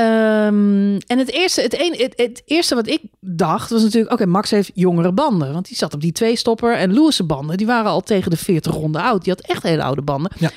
Um, 0.00 0.98
en 0.98 1.18
het 1.18 1.30
eerste, 1.30 1.60
het, 1.60 1.80
een, 1.80 1.94
het, 1.96 2.12
het, 2.16 2.42
eerste 2.44 2.74
wat 2.74 2.86
ik 2.86 3.02
dacht 3.20 3.70
was 3.70 3.82
natuurlijk... 3.82 4.12
oké, 4.12 4.22
okay, 4.22 4.34
Max 4.34 4.50
heeft 4.50 4.70
jongere 4.74 5.12
banden. 5.12 5.52
Want 5.52 5.68
die 5.68 5.76
zat 5.76 5.94
op 5.94 6.00
die 6.00 6.12
twee-stopper. 6.12 6.76
En 6.76 6.92
Lewis' 6.92 7.26
banden, 7.26 7.56
die 7.56 7.66
waren 7.66 7.90
al 7.90 8.00
tegen 8.00 8.30
de 8.30 8.36
40 8.36 8.74
ronden 8.74 9.02
oud. 9.02 9.24
Die 9.24 9.32
had 9.32 9.46
echt 9.46 9.62
hele 9.62 9.82
oude 9.82 10.02
banden. 10.02 10.32
Ja. 10.34 10.50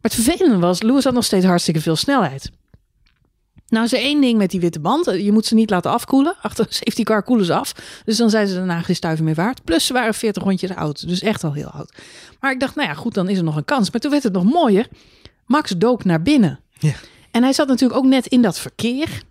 Maar 0.00 0.10
het 0.10 0.14
vervelende 0.14 0.58
was, 0.58 0.82
Lewis 0.82 1.04
had 1.04 1.14
nog 1.14 1.24
steeds 1.24 1.44
hartstikke 1.44 1.80
veel 1.80 1.96
snelheid. 1.96 2.50
Nou 3.70 3.84
is 3.84 3.92
er 3.92 3.98
één 3.98 4.20
ding 4.20 4.38
met 4.38 4.50
die 4.50 4.60
witte 4.60 4.80
band. 4.80 5.04
Je 5.04 5.32
moet 5.32 5.46
ze 5.46 5.54
niet 5.54 5.70
laten 5.70 5.90
afkoelen. 5.90 6.34
Achter 6.42 6.66
een 6.66 6.72
safety 6.72 7.02
car 7.02 7.22
koelen 7.22 7.46
ze 7.46 7.54
af. 7.54 7.72
Dus 8.04 8.16
dan 8.16 8.30
zijn 8.30 8.46
ze 8.46 8.54
daarna 8.54 8.82
geen 8.82 8.96
stuiver 8.96 9.24
meer 9.24 9.34
waard. 9.34 9.64
Plus 9.64 9.86
ze 9.86 9.92
waren 9.92 10.14
40 10.14 10.42
rondjes 10.42 10.74
oud. 10.74 11.08
Dus 11.08 11.20
echt 11.20 11.44
al 11.44 11.52
heel 11.52 11.68
oud. 11.68 11.94
Maar 12.40 12.52
ik 12.52 12.60
dacht, 12.60 12.74
nou 12.74 12.88
ja, 12.88 12.94
goed, 12.94 13.14
dan 13.14 13.28
is 13.28 13.38
er 13.38 13.44
nog 13.44 13.56
een 13.56 13.64
kans. 13.64 13.90
Maar 13.90 14.00
toen 14.00 14.10
werd 14.10 14.22
het 14.22 14.32
nog 14.32 14.44
mooier. 14.44 14.88
Max 15.46 15.70
dook 15.70 16.04
naar 16.04 16.22
binnen. 16.22 16.60
Ja. 16.78 16.94
En 17.30 17.42
hij 17.42 17.52
zat 17.52 17.68
natuurlijk 17.68 18.00
ook 18.00 18.06
net 18.06 18.26
in 18.26 18.42
dat 18.42 18.58
verkeer. 18.58 19.22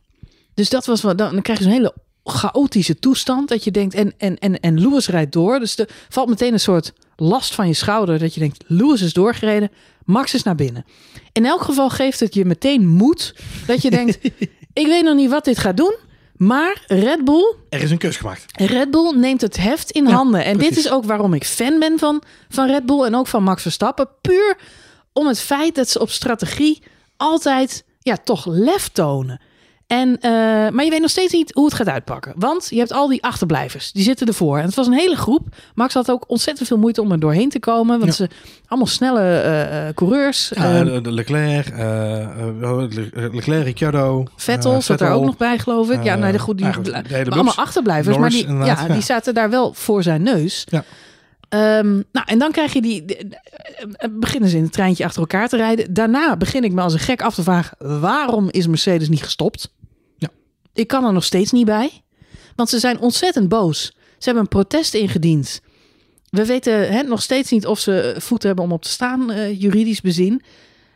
Dus 0.53 0.69
dat 0.69 0.85
was 0.85 1.01
wel, 1.01 1.15
dan 1.15 1.41
krijg 1.41 1.57
je 1.57 1.63
zo'n 1.63 1.73
hele 1.73 1.93
chaotische 2.23 2.99
toestand. 2.99 3.49
Dat 3.49 3.63
je 3.63 3.71
denkt, 3.71 3.93
en, 3.93 4.13
en, 4.17 4.37
en, 4.37 4.59
en 4.59 4.79
Lewis 4.79 5.07
rijdt 5.07 5.31
door. 5.31 5.59
Dus 5.59 5.77
er 5.77 5.89
valt 6.09 6.29
meteen 6.29 6.53
een 6.53 6.59
soort 6.59 6.93
last 7.15 7.55
van 7.55 7.67
je 7.67 7.73
schouder. 7.73 8.19
Dat 8.19 8.33
je 8.33 8.39
denkt, 8.39 8.63
Lewis 8.67 9.01
is 9.01 9.13
doorgereden. 9.13 9.71
Max 10.05 10.33
is 10.33 10.43
naar 10.43 10.55
binnen. 10.55 10.85
In 11.31 11.45
elk 11.45 11.61
geval 11.61 11.89
geeft 11.89 12.19
het 12.19 12.33
je 12.33 12.45
meteen 12.45 12.87
moed. 12.87 13.35
Dat 13.67 13.81
je 13.81 13.89
denkt, 13.89 14.19
ik 14.73 14.85
weet 14.87 15.03
nog 15.03 15.15
niet 15.15 15.29
wat 15.29 15.45
dit 15.45 15.57
gaat 15.57 15.77
doen. 15.77 15.95
Maar 16.35 16.83
Red 16.87 17.25
Bull. 17.25 17.55
Er 17.69 17.81
is 17.81 17.91
een 17.91 17.97
keus 17.97 18.17
gemaakt. 18.17 18.45
Red 18.61 18.91
Bull 18.91 19.13
neemt 19.15 19.41
het 19.41 19.57
heft 19.57 19.91
in 19.91 20.07
Ja, 20.07 20.11
handen. 20.11 20.45
En 20.45 20.57
precies. 20.57 20.75
dit 20.75 20.85
is 20.85 20.91
ook 20.91 21.05
waarom 21.05 21.33
ik 21.33 21.45
fan 21.45 21.79
ben 21.79 21.99
van, 21.99 22.23
van 22.49 22.67
Red 22.67 22.85
Bull. 22.85 23.03
En 23.03 23.15
ook 23.15 23.27
van 23.27 23.43
Max 23.43 23.61
Verstappen. 23.61 24.09
Puur 24.21 24.57
om 25.13 25.27
het 25.27 25.39
feit 25.39 25.75
dat 25.75 25.89
ze 25.89 25.99
op 25.99 26.09
strategie 26.09 26.83
altijd 27.17 27.83
ja, 28.09 28.17
toch 28.23 28.45
lef 28.45 28.87
tonen. 28.87 29.39
En, 29.87 30.09
uh, 30.09 30.31
maar 30.69 30.83
je 30.83 30.89
weet 30.89 31.01
nog 31.01 31.09
steeds 31.09 31.33
niet 31.33 31.53
hoe 31.53 31.65
het 31.65 31.73
gaat 31.73 31.87
uitpakken. 31.89 32.33
Want 32.35 32.67
je 32.69 32.77
hebt 32.77 32.91
al 32.93 33.07
die 33.07 33.23
achterblijvers. 33.23 33.91
Die 33.91 34.03
zitten 34.03 34.27
ervoor. 34.27 34.57
En 34.57 34.65
het 34.65 34.75
was 34.75 34.87
een 34.87 34.93
hele 34.93 35.15
groep. 35.15 35.47
Max 35.75 35.93
had 35.93 36.11
ook 36.11 36.23
ontzettend 36.27 36.67
veel 36.67 36.77
moeite 36.77 37.01
om 37.01 37.11
er 37.11 37.19
doorheen 37.19 37.49
te 37.49 37.59
komen. 37.59 37.99
Want 37.99 38.17
Ja. 38.17 38.25
ze 38.25 38.29
allemaal 38.67 38.87
snelle 38.87 39.21
uh, 39.21 39.87
uh, 39.87 39.93
coureurs. 39.95 40.51
Ja, 40.55 40.83
Uh, 40.83 41.03
de 41.03 41.11
Leclerc, 41.11 41.67
eh, 41.67 42.21
eh, 42.21 42.29
Le- 42.61 43.29
Leclerc, 43.31 43.63
Ricciardo. 43.63 44.25
Vettel 44.35 44.73
eh, 44.73 44.79
zat 44.81 45.01
er 45.01 45.09
ook 45.11 45.25
nog 45.25 45.37
bij, 45.37 45.57
geloof 45.59 45.89
ik. 45.89 46.03
Ja, 46.03 46.13
Eh, 46.13 46.21
nee, 46.21 46.31
de 46.31 46.39
goed, 46.39 46.57
die, 46.57 46.81
de 46.81 46.91
maar 47.03 47.29
allemaal 47.29 47.55
achterblijvers. 47.55 48.15
Norris, 48.17 48.45
maar 48.45 48.65
die, 48.77 48.87
ja. 48.87 48.93
die 48.93 49.01
zaten 49.03 49.33
daar 49.33 49.49
wel 49.49 49.73
voor 49.73 50.03
zijn 50.03 50.21
neus. 50.23 50.65
Ja. 50.69 50.83
Ehm, 51.49 51.93
nou, 52.11 52.25
en 52.25 52.39
dan 52.39 52.51
krijg 52.51 52.73
je 52.73 52.81
die. 52.81 53.05
de- 53.05 53.27
de- 53.27 54.09
beginnen 54.09 54.49
ze 54.49 54.57
in 54.57 54.63
het 54.63 54.71
treintje 54.71 55.05
achter 55.05 55.19
elkaar 55.21 55.49
te 55.49 55.57
rijden. 55.57 55.93
Daarna 55.93 56.37
begin 56.37 56.63
ik 56.63 56.71
me 56.71 56.81
als 56.81 56.93
een 56.93 56.99
gek 56.99 57.21
af 57.21 57.33
te 57.35 57.43
vragen: 57.43 57.99
waarom 57.99 58.47
is 58.51 58.67
Mercedes 58.67 59.09
niet 59.09 59.23
gestopt? 59.23 59.73
Ja. 60.17 60.29
Ik 60.73 60.87
kan 60.87 61.05
er 61.05 61.13
nog 61.13 61.23
steeds 61.23 61.51
niet 61.51 61.65
bij. 61.65 62.01
Want 62.55 62.69
ze 62.69 62.79
zijn 62.79 62.99
ontzettend 62.99 63.49
boos. 63.49 63.81
Ze 64.17 64.25
hebben 64.25 64.43
een 64.43 64.49
protest 64.49 64.93
ingediend. 64.93 65.61
We 66.29 66.45
weten 66.45 66.91
hè, 66.91 67.01
nog 67.03 67.21
steeds 67.21 67.51
niet 67.51 67.65
of 67.67 67.79
ze 67.79 68.15
voeten 68.17 68.47
hebben 68.47 68.65
om 68.65 68.71
op 68.71 68.81
te 68.83 68.89
staan, 68.89 69.31
eh, 69.31 69.61
juridisch 69.61 70.01
bezien. 70.01 70.41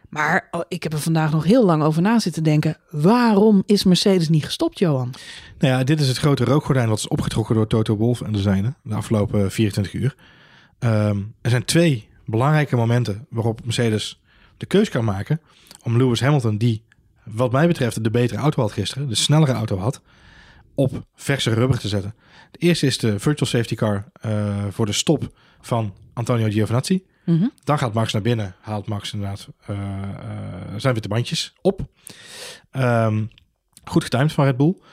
Maar 0.10 0.48
oh, 0.52 0.62
ik 0.68 0.84
heb 0.84 0.94
er 0.94 1.00
vandaag 1.00 1.32
nog 1.32 1.44
heel 1.44 1.66
lang 1.66 1.84
over 1.84 2.02
na 2.02 2.20
zitten 2.20 2.44
denken. 2.44 2.78
Waarom 2.90 3.64
is 3.66 3.84
Mercedes 3.84 4.30
niet 4.30 4.46
gestopt, 4.46 4.80
Johan? 4.80 5.14
Nou 5.60 5.74
ja, 5.74 5.84
dit 5.84 6.00
is 6.00 6.08
het 6.08 6.18
grote 6.18 6.44
rookgordijn 6.44 6.90
wat 6.90 6.98
is 6.98 7.08
opgetrokken 7.08 7.56
door 7.56 7.68
Toto 7.68 7.96
Wolff 7.96 8.22
en 8.22 8.32
de 8.32 8.40
zijnen 8.42 8.76
de 8.84 8.96
afgelopen 8.96 9.52
24 9.52 9.94
uur. 9.94 10.16
Ehm, 10.84 11.22
er 11.42 11.50
zijn 11.50 11.66
twee 11.66 12.08
belangrijke 12.26 12.76
momenten 12.76 13.26
waarop 13.30 13.64
Mercedes 13.64 14.22
de 14.58 14.66
keus 14.66 14.90
kan 14.90 15.06
maken 15.06 15.42
om 15.84 15.98
Lewis 15.98 16.22
Hamilton, 16.22 16.58
die 16.58 16.84
wat 17.24 17.52
mij 17.52 17.68
betreft 17.68 18.04
de 18.04 18.12
betere 18.12 18.40
auto 18.40 18.62
had 18.62 18.72
gisteren, 18.72 19.08
de 19.08 19.16
snellere 19.16 19.52
auto 19.52 19.78
had, 19.78 20.02
op 20.76 21.06
verse 21.16 21.54
rubber 21.54 21.80
te 21.80 21.88
zetten. 21.88 22.16
De 22.52 22.60
eerste 22.60 22.86
is 22.86 22.98
de 22.98 23.20
virtual 23.20 23.50
safety 23.50 23.76
car 23.76 24.06
eh, 24.22 24.66
voor 24.70 24.86
de 24.86 24.92
stop 24.92 25.38
van 25.62 25.94
Antonio 26.14 26.50
Giovinazzi. 26.50 27.04
Mhm. 27.26 27.48
Dan 27.64 27.78
gaat 27.78 27.94
Max 27.94 28.14
naar 28.14 28.22
binnen, 28.22 28.56
haalt 28.62 28.88
Max 28.88 29.14
inderdaad 29.14 29.48
uh, 29.70 29.78
uh, 29.78 29.84
zijn 30.78 30.94
witte 30.94 31.08
bandjes 31.08 31.54
op. 31.62 31.88
Um, 32.72 33.30
goed 33.84 34.04
getimed 34.04 34.34
van 34.34 34.46
Red 34.46 34.58
Bull. 34.58 34.76
Aan 34.78 34.84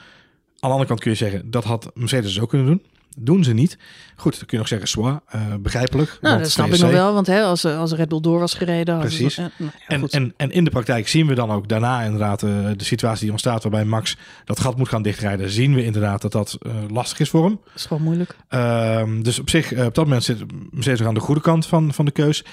de 0.60 0.66
andere 0.66 0.86
kant 0.86 1.00
kun 1.00 1.10
je 1.10 1.16
zeggen, 1.16 1.50
dat 1.50 1.64
had 1.64 1.90
Mercedes 1.94 2.32
dus 2.32 2.40
ook 2.40 2.48
kunnen 2.48 2.66
doen. 2.66 2.82
Doen 3.18 3.44
ze 3.44 3.52
niet. 3.52 3.78
Goed, 4.16 4.32
dan 4.32 4.40
kun 4.40 4.48
je 4.50 4.56
nog 4.56 4.68
zeggen, 4.68 4.88
zwaar, 4.88 5.20
uh, 5.34 5.54
begrijpelijk. 5.60 6.18
Nou, 6.20 6.38
dat 6.38 6.50
snap 6.50 6.66
VSC. 6.66 6.74
ik 6.74 6.82
nog 6.82 6.90
wel, 6.90 7.14
want 7.14 7.26
hè, 7.26 7.42
als, 7.42 7.64
als 7.64 7.92
Red 7.92 8.08
Bull 8.08 8.20
door 8.20 8.38
was 8.38 8.54
gereden... 8.54 8.98
Precies. 8.98 9.36
Nou, 9.36 9.50
ja, 9.56 9.70
en, 9.86 10.08
en, 10.08 10.34
en 10.36 10.50
in 10.50 10.64
de 10.64 10.70
praktijk 10.70 11.08
zien 11.08 11.26
we 11.26 11.34
dan 11.34 11.50
ook 11.50 11.68
daarna 11.68 12.02
inderdaad 12.02 12.42
uh, 12.42 12.70
de 12.76 12.84
situatie 12.84 13.22
die 13.22 13.30
ontstaat... 13.30 13.62
waarbij 13.62 13.84
Max 13.84 14.16
dat 14.44 14.60
gat 14.60 14.76
moet 14.76 14.88
gaan 14.88 15.02
dichtrijden. 15.02 15.50
Zien 15.50 15.74
we 15.74 15.84
inderdaad 15.84 16.22
dat 16.22 16.32
dat 16.32 16.58
uh, 16.62 16.72
lastig 16.88 17.20
is 17.20 17.30
voor 17.30 17.44
hem. 17.44 17.60
Dat 17.64 17.74
is 17.74 17.86
gewoon 17.86 18.02
moeilijk. 18.02 18.36
Ehm, 18.48 19.22
dus 19.22 19.38
op 19.38 19.50
zich, 19.50 19.72
op 19.72 19.94
dat 19.94 20.04
moment 20.04 20.24
zit 20.24 20.44
Mercedes 20.70 21.06
aan 21.06 21.14
de 21.14 21.20
goede 21.20 21.40
kant 21.40 21.66
van, 21.66 21.94
van 21.94 22.04
de 22.04 22.10
keus. 22.10 22.44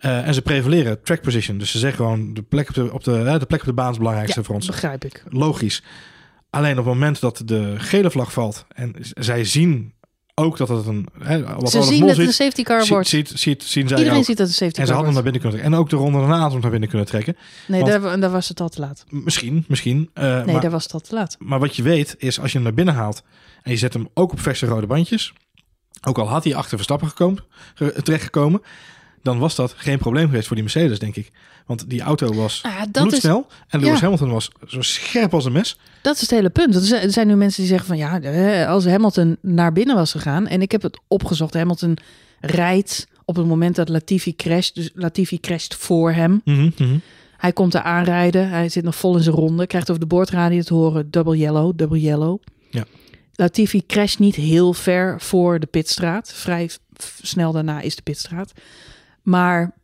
Uh, 0.00 0.26
en 0.26 0.34
ze 0.34 0.42
prevaleren 0.42 1.02
track 1.02 1.20
position. 1.20 1.58
Dus 1.58 1.70
ze 1.70 1.78
zeggen 1.78 2.04
gewoon, 2.04 2.34
de 2.34 2.42
plek 2.42 2.68
op 2.68 2.74
de, 2.74 2.92
op 2.92 3.04
de, 3.04 3.36
de, 3.38 3.46
plek 3.46 3.60
op 3.60 3.66
de 3.66 3.72
baan 3.72 3.84
is 3.84 3.90
het 3.90 3.98
belangrijkste 3.98 4.40
ja, 4.40 4.46
voor 4.46 4.54
ons. 4.54 4.66
begrijp 4.66 5.04
ik. 5.04 5.24
Logisch. 5.28 5.82
Alleen 6.50 6.70
op 6.78 6.84
het 6.84 6.94
moment 6.94 7.20
dat 7.20 7.42
de 7.44 7.74
gele 7.78 8.10
vlag 8.10 8.32
valt 8.32 8.64
en 8.68 8.94
zij 9.00 9.44
zien 9.44 9.92
ook 10.34 10.56
dat 10.56 10.68
het 10.68 10.86
een... 10.86 11.06
Hè, 11.18 11.42
wat 11.54 11.70
ze 11.70 11.82
zien 11.82 12.06
dat 12.06 12.16
het 12.16 12.26
een 12.26 12.32
safety 12.32 12.62
car 12.62 12.80
ziet, 12.80 12.88
wordt. 12.88 13.08
Ziet, 13.08 13.28
ziet, 13.34 13.62
zien 13.62 13.88
zij 13.88 13.96
Iedereen 13.98 14.18
ook. 14.18 14.24
ziet 14.24 14.36
dat 14.36 14.46
het 14.48 14.56
een 14.60 14.62
safety 14.62 14.80
En 14.80 14.86
ze 14.86 14.92
car 14.92 15.02
hadden 15.02 15.04
hem 15.04 15.14
naar 15.14 15.22
binnen 15.32 15.40
kunnen 15.40 15.58
trekken. 15.60 15.72
En 15.72 15.78
ook 15.78 15.90
de 15.90 15.96
ronde 15.96 16.18
daarna 16.18 16.32
hadden 16.34 16.52
hem 16.52 16.60
naar 16.60 16.70
binnen 16.70 16.88
kunnen 16.88 17.06
trekken. 17.06 17.36
Nee, 17.66 17.80
Want- 17.82 18.02
daar, 18.02 18.20
daar 18.20 18.30
was 18.30 18.48
het 18.48 18.60
al 18.60 18.68
te 18.68 18.80
laat. 18.80 19.04
Misschien, 19.08 19.64
misschien. 19.68 20.10
Uh, 20.14 20.24
Nee, 20.24 20.44
maar, 20.52 20.60
daar 20.60 20.70
was 20.70 20.82
het 20.82 20.92
al 20.92 21.00
te 21.00 21.14
laat. 21.14 21.36
maar 21.38 21.58
wat 21.58 21.76
je 21.76 21.82
weet 21.82 22.14
is 22.18 22.40
als 22.40 22.48
je 22.52 22.54
hem 22.56 22.66
naar 22.66 22.74
binnen 22.76 22.94
haalt 22.94 23.22
en 23.62 23.70
je 23.70 23.76
zet 23.78 23.92
hem 23.92 24.08
ook 24.14 24.32
op 24.32 24.40
verse 24.40 24.66
rode 24.66 24.86
bandjes, 24.86 25.32
ook 26.08 26.18
al 26.18 26.28
had 26.28 26.44
hij 26.44 26.54
achter 26.54 26.76
Verstappen 26.76 27.08
gekomen, 27.08 27.44
ge- 27.74 28.00
terechtgekomen, 28.02 28.62
dan 29.22 29.38
was 29.38 29.54
dat 29.54 29.74
geen 29.76 29.98
probleem 29.98 30.26
geweest 30.26 30.46
voor 30.46 30.56
die 30.56 30.64
Mercedes, 30.64 30.98
denk 30.98 31.16
ik. 31.16 31.30
Want 31.66 31.90
die 31.90 32.00
auto 32.00 32.34
was 32.34 32.60
Nou 32.62 32.78
is, 32.80 32.88
bloedsnel 32.92 33.46
en 33.68 33.80
Lewis 33.80 33.94
ja. 33.94 34.02
Hamilton 34.02 34.30
was 34.30 34.50
zo 34.66 34.82
scherp 34.82 35.34
als 35.34 35.44
een 35.44 35.52
mes. 35.52 35.78
dat 36.02 36.14
is 36.14 36.20
het 36.20 36.30
hele 36.30 36.50
punt. 36.50 36.74
Er 36.92 37.10
zijn- 37.12 37.26
nu 37.26 37.36
mensen 37.36 37.60
die 37.60 37.70
zeggen 37.70 37.86
van 37.88 37.96
ja, 37.96 38.20
eh, 38.20 38.68
als 38.68 38.84
Hamilton 38.86 39.36
naar 39.40 39.72
binnen 39.72 39.96
was 39.96 40.10
gegaan. 40.10 40.46
En 40.46 40.62
ik 40.62 40.72
heb 40.72 40.82
het 40.82 41.00
opgezocht. 41.08 41.54
Hamilton 41.54 41.96
rijdt 42.40 43.06
op 43.24 43.36
het 43.36 43.46
moment 43.46 43.76
dat 43.76 43.88
Latifi 43.88 44.36
crasht. 44.36 44.74
Dus 44.74 44.90
Latifi 44.94 45.40
crasht 45.40 45.74
voor 45.74 46.12
hem. 46.12 46.40
Mhm, 46.44 46.70
mhm. 46.78 46.98
Hij 47.36 47.52
komt 47.52 47.74
er 47.74 47.82
aanrijden. 47.82 48.48
Hij 48.48 48.68
zit 48.68 48.84
nog 48.84 48.94
vol 48.96 49.16
in 49.16 49.22
zijn 49.22 49.34
ronde. 49.34 49.66
Krijgt 49.66 49.88
over 49.90 50.02
de 50.02 50.08
boordradio 50.08 50.62
te 50.62 50.74
horen 50.74 51.10
double 51.10 51.36
yellow, 51.36 51.72
double 51.76 52.00
yellow. 52.00 52.40
Ja. 52.70 52.84
Latifi 53.34 53.86
crasht 53.86 54.18
niet 54.18 54.34
heel 54.34 54.72
ver 54.72 55.20
voor 55.20 55.60
de 55.60 55.66
pitstraat. 55.66 56.32
Vrij 56.34 56.70
snel 57.22 57.52
daarna 57.52 57.80
is 57.80 57.96
de 57.96 58.02
pitstraat. 58.02 58.52
Maar 59.28 59.74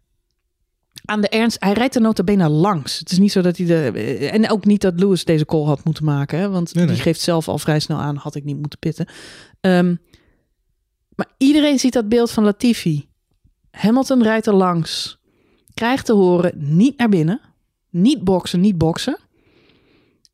aan 1.05 1.21
de 1.21 1.29
ernst, 1.29 1.57
hij 1.61 1.73
rijdt 1.73 1.95
er 1.95 2.01
nota 2.01 2.23
bene 2.23 2.49
langs. 2.49 2.99
Het 2.99 3.11
is 3.13 3.19
niet 3.19 3.33
zo 3.33 3.41
dat 3.41 3.57
hij 3.57 3.67
de... 3.67 4.29
En 4.29 4.51
ook 4.51 4.65
niet 4.65 4.81
dat 4.81 5.01
Lewis 5.01 5.25
deze 5.25 5.45
call 5.45 5.65
had 5.65 5.85
moeten 5.85 6.05
maken. 6.05 6.39
Hè? 6.39 6.51
Want 6.51 6.75
Nee, 6.75 6.87
die 6.87 6.97
geeft 6.97 7.21
zelf 7.21 7.49
al 7.49 7.59
vrij 7.59 7.81
snel 7.81 7.99
aan, 7.99 8.17
had 8.17 8.35
ik 8.35 8.45
niet 8.45 8.59
moeten 8.59 8.79
pitten. 8.79 9.07
Ehm, 9.61 9.95
maar 11.15 11.29
iedereen 11.39 11.79
ziet 11.79 11.93
dat 11.93 12.09
beeld 12.09 12.31
van 12.31 12.45
Latifi. 12.45 13.09
Hamilton 13.71 14.23
rijdt 14.23 14.47
er 14.47 14.55
langs. 14.55 15.19
Krijgt 15.75 16.07
te 16.07 16.13
horen, 16.13 16.53
niet 16.57 16.99
naar 16.99 17.09
binnen. 17.09 17.41
Niet 17.91 18.25
boksen, 18.25 18.61
niet 18.61 18.79
boksen. 18.79 19.19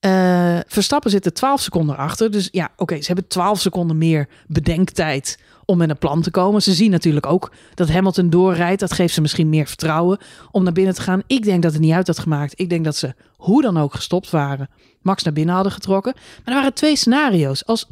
Eh, 0.00 0.58
Verstappen 0.66 1.10
zit 1.10 1.24
er 1.24 1.32
12 1.32 1.60
seconden 1.60 1.96
achter. 1.96 2.30
Dus 2.30 2.48
ja, 2.50 2.70
oké, 2.76 3.00
ze 3.00 3.06
hebben 3.06 3.26
12 3.26 3.60
seconden 3.60 3.98
meer 3.98 4.28
bedenktijd 4.46 5.38
om 5.70 5.78
met 5.78 5.90
een 5.90 5.98
plan 5.98 6.22
te 6.22 6.30
komen. 6.30 6.62
Ze 6.62 6.72
zien 6.72 6.90
natuurlijk 6.90 7.26
ook 7.26 7.52
dat 7.74 7.90
Hamilton 7.90 8.30
doorrijdt. 8.30 8.80
Dat 8.80 8.92
geeft 8.92 9.14
ze 9.14 9.20
misschien 9.20 9.48
meer 9.48 9.66
vertrouwen 9.66 10.18
om 10.50 10.62
naar 10.62 10.72
binnen 10.72 10.94
te 10.94 11.02
gaan. 11.02 11.22
Ik 11.26 11.44
denk 11.44 11.62
dat 11.62 11.72
het 11.72 11.80
niet 11.80 11.92
uit 11.92 12.06
had 12.06 12.18
gemaakt. 12.18 12.60
Ik 12.60 12.68
denk 12.68 12.84
dat 12.84 12.96
ze 12.96 13.14
hoe 13.36 13.62
dan 13.62 13.76
ook 13.76 13.94
gestopt 13.94 14.30
waren. 14.30 14.68
Max 15.02 15.22
naar 15.22 15.32
binnen 15.32 15.54
hadden 15.54 15.72
getrokken. 15.72 16.12
Maar 16.14 16.54
er 16.54 16.60
waren 16.60 16.74
twee 16.74 16.96
scenario's. 16.96 17.66
Als 17.66 17.86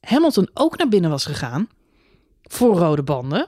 Hamilton 0.00 0.48
ook 0.54 0.78
naar 0.78 0.88
binnen 0.88 1.10
was 1.10 1.24
gegaan 1.24 1.68
voor 2.42 2.78
rode 2.78 3.02
banden. 3.02 3.46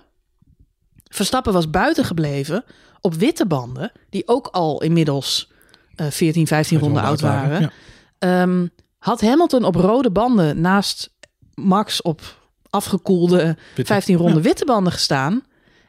Verstappen 1.08 1.52
was 1.52 1.70
buiten 1.70 2.04
gebleven 2.04 2.64
op 3.00 3.14
witte 3.14 3.46
banden. 3.46 3.92
Die 4.10 4.28
ook 4.28 4.46
al 4.46 4.82
inmiddels 4.82 5.52
eh 5.94 6.06
14, 6.06 6.46
15 6.46 6.78
ronden 6.78 7.02
oud 7.02 7.20
waren. 7.20 7.60
Ja. 7.60 7.70
Ehm, 8.18 8.66
had 8.98 9.20
Hamilton 9.20 9.64
op 9.64 9.74
rode 9.74 10.10
banden 10.10 10.60
naast 10.60 11.10
Max 11.54 12.02
op 12.02 12.38
afgekoelde 12.70 13.56
Witte. 13.74 13.92
15 13.92 14.16
ronden 14.16 14.36
Ja. 14.36 14.42
witte 14.42 14.64
banden 14.64 14.92
gestaan. 14.92 15.42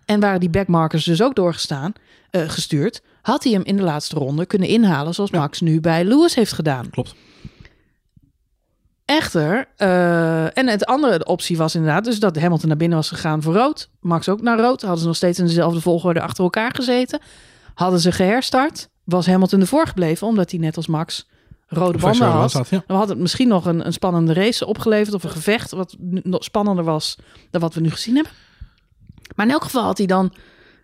En 0.05 0.19
waren 0.19 0.39
die 0.39 0.49
backmarkers 0.49 1.03
dus 1.03 1.21
ook 1.21 1.35
doorgestaan, 1.35 1.93
eh, 2.29 2.49
gestuurd. 2.49 3.01
Had 3.21 3.43
hij 3.43 3.53
hem 3.53 3.63
in 3.63 3.77
de 3.77 3.83
laatste 3.83 4.15
ronde 4.15 4.45
kunnen 4.45 4.67
inhalen. 4.67 5.13
Zoals 5.13 5.29
Ja. 5.29 5.39
Max 5.39 5.61
nu 5.61 5.81
bij 5.81 6.03
Lewis 6.03 6.35
heeft 6.35 6.53
gedaan. 6.53 6.89
Klopt. 6.89 7.15
Echter, 9.05 9.67
eh, 9.77 10.57
en 10.57 10.67
het 10.67 10.85
andere 10.85 11.25
optie 11.25 11.57
was 11.57 11.75
inderdaad 11.75 12.03
dus 12.03 12.19
dat 12.19 12.39
Hamilton 12.39 12.67
naar 12.67 12.77
binnen 12.77 12.97
was 12.97 13.09
gegaan 13.09 13.41
voor 13.41 13.53
rood. 13.53 13.89
Max 13.99 14.29
ook 14.29 14.41
naar 14.41 14.59
rood. 14.59 14.81
Hadden 14.81 14.99
ze 14.99 15.05
nog 15.07 15.15
steeds 15.15 15.39
in 15.39 15.45
dezelfde 15.45 15.81
volgorde 15.81 16.21
achter 16.21 16.43
elkaar 16.43 16.75
gezeten. 16.75 17.19
Hadden 17.73 17.99
ze 17.99 18.11
geherstart, 18.11 18.89
was 19.03 19.25
Hamilton 19.25 19.59
ervoor 19.59 19.87
gebleven, 19.87 20.27
omdat 20.27 20.51
hij 20.51 20.59
net 20.59 20.77
als 20.77 20.87
Max 20.87 21.27
rode 21.71 21.97
banden 21.97 22.27
had. 22.27 22.67
ja. 22.69 22.83
Dan 22.87 22.97
had 22.97 23.09
het 23.09 23.17
misschien 23.17 23.47
nog 23.47 23.65
een, 23.65 23.85
een 23.85 23.93
spannende 23.93 24.33
race 24.33 24.65
opgeleverd 24.65 25.15
of 25.15 25.23
een 25.23 25.29
gevecht 25.29 25.71
wat 25.71 25.95
nog 25.99 26.43
spannender 26.43 26.83
was 26.83 27.17
dan 27.49 27.61
wat 27.61 27.73
we 27.73 27.81
nu 27.81 27.89
gezien 27.89 28.15
hebben. 28.15 28.33
Maar 29.35 29.45
in 29.45 29.51
elk 29.51 29.63
geval 29.63 29.83
had 29.83 29.97
hij 29.97 30.07
dan 30.07 30.33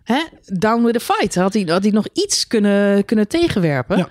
hè, 0.03 0.23
down 0.45 0.83
with 0.83 0.93
the 0.93 0.99
fight. 0.99 1.35
Had 1.35 1.53
hij, 1.53 1.63
had 1.67 1.83
hij 1.83 1.91
nog 1.91 2.07
iets 2.13 2.47
kunnen, 2.47 3.05
kunnen 3.05 3.27
tegenwerpen. 3.27 3.97
Ja. 3.97 4.09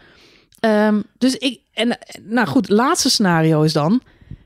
Ehm, 0.61 1.03
dus 1.19 1.37
ik, 1.37 1.61
en 1.73 1.99
nou 2.23 2.47
goed, 2.47 2.69
laatste 2.69 3.11
scenario 3.11 3.62
is 3.62 3.73
dan 3.73 4.03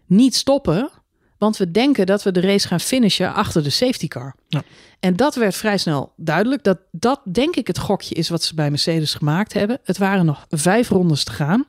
niet 0.06 0.34
stoppen, 0.34 0.90
want 1.38 1.56
we 1.56 1.70
denken 1.70 2.06
dat 2.06 2.22
we 2.22 2.32
de 2.32 2.40
race 2.40 2.68
gaan 2.68 2.80
finishen 2.80 3.34
achter 3.34 3.62
de 3.62 3.70
safety 3.70 4.08
car. 4.08 4.34
Ja. 4.48 4.62
En 5.00 5.16
dat 5.16 5.34
werd 5.34 5.54
vrij 5.56 5.78
snel 5.78 6.12
duidelijk. 6.16 6.64
Dat 6.64 6.78
dat 6.90 7.20
denk 7.32 7.56
ik 7.56 7.66
het 7.66 7.78
gokje 7.78 8.14
is 8.14 8.28
wat 8.28 8.42
ze 8.42 8.54
bij 8.54 8.70
Mercedes 8.70 9.14
gemaakt 9.14 9.52
hebben. 9.52 9.78
Het 9.84 9.98
waren 9.98 10.26
nog 10.26 10.46
vijf 10.48 10.88
rondes 10.88 11.24
te 11.24 11.32
gaan. 11.32 11.66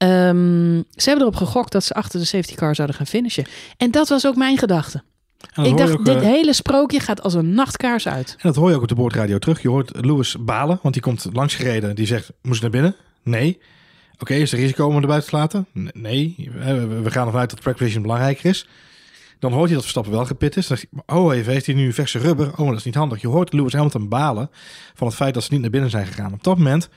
Ehm, 0.00 0.82
ze 0.94 1.08
hebben 1.08 1.20
erop 1.20 1.36
gegokt 1.36 1.72
dat 1.72 1.84
ze 1.84 1.94
achter 1.94 2.20
de 2.20 2.26
safety 2.26 2.54
car 2.54 2.74
zouden 2.74 2.96
gaan 2.96 3.06
finishen. 3.06 3.44
En 3.76 3.90
dat 3.90 4.08
was 4.08 4.26
ook 4.26 4.36
mijn 4.36 4.58
gedachte. 4.58 5.02
Ik 5.62 5.76
dacht, 5.76 5.92
ook, 5.92 6.04
dit 6.04 6.16
eh, 6.16 6.22
hele 6.22 6.52
sprookje 6.52 7.00
gaat 7.00 7.22
als 7.22 7.34
een 7.34 7.54
nachtkaars 7.54 8.08
uit. 8.08 8.30
En 8.30 8.38
dat 8.42 8.56
hoor 8.56 8.68
je 8.68 8.76
ook 8.76 8.82
op 8.82 8.88
de 8.88 8.94
boordradio 8.94 9.38
terug. 9.38 9.62
Je 9.62 9.68
hoort 9.68 10.04
Lewis 10.04 10.36
balen, 10.40 10.78
want 10.82 10.94
die 10.94 11.02
komt 11.02 11.26
langs 11.32 11.54
gereden. 11.54 11.94
Die 11.94 12.06
zegt, 12.06 12.32
moest 12.42 12.56
ik 12.56 12.62
naar 12.62 12.82
binnen? 12.82 12.96
Nee. 13.22 13.58
Oké, 14.18 14.34
is 14.34 14.52
er 14.52 14.58
risico 14.58 14.86
om 14.86 14.92
hem 14.92 15.02
erbij 15.02 15.20
te 15.20 15.36
laten? 15.36 15.66
Nee. 15.92 16.50
We 16.52 16.86
we 16.86 17.10
gaan 17.10 17.26
ervan 17.26 17.40
uit 17.40 17.50
dat 17.50 17.60
track 17.60 17.76
position 17.76 18.02
belangrijker 18.02 18.50
is. 18.50 18.66
Dan 19.38 19.52
hoort 19.52 19.64
hij 19.64 19.72
dat 19.72 19.82
Verstappen 19.82 20.12
wel 20.12 20.26
gepit 20.26 20.56
is. 20.56 20.66
Dan 20.66 20.78
hij, 20.90 21.16
oh 21.16 21.34
even, 21.34 21.52
heeft 21.52 21.66
hij 21.66 21.74
nu 21.74 21.92
verse 21.92 22.18
rubber? 22.18 22.50
Oh, 22.52 22.58
maar 22.58 22.66
dat 22.66 22.76
is 22.76 22.84
niet 22.84 22.94
handig. 22.94 23.20
Je 23.20 23.28
hoort 23.28 23.52
Lewis 23.52 23.72
Hamilton 23.72 24.08
balen 24.08 24.50
van 24.94 25.06
het 25.06 25.16
feit 25.16 25.34
dat 25.34 25.42
ze 25.42 25.52
niet 25.52 25.60
naar 25.60 25.70
binnen 25.70 25.90
zijn 25.90 26.06
gegaan. 26.06 26.32
Op 26.32 26.44
dat 26.44 26.56
moment, 26.56 26.88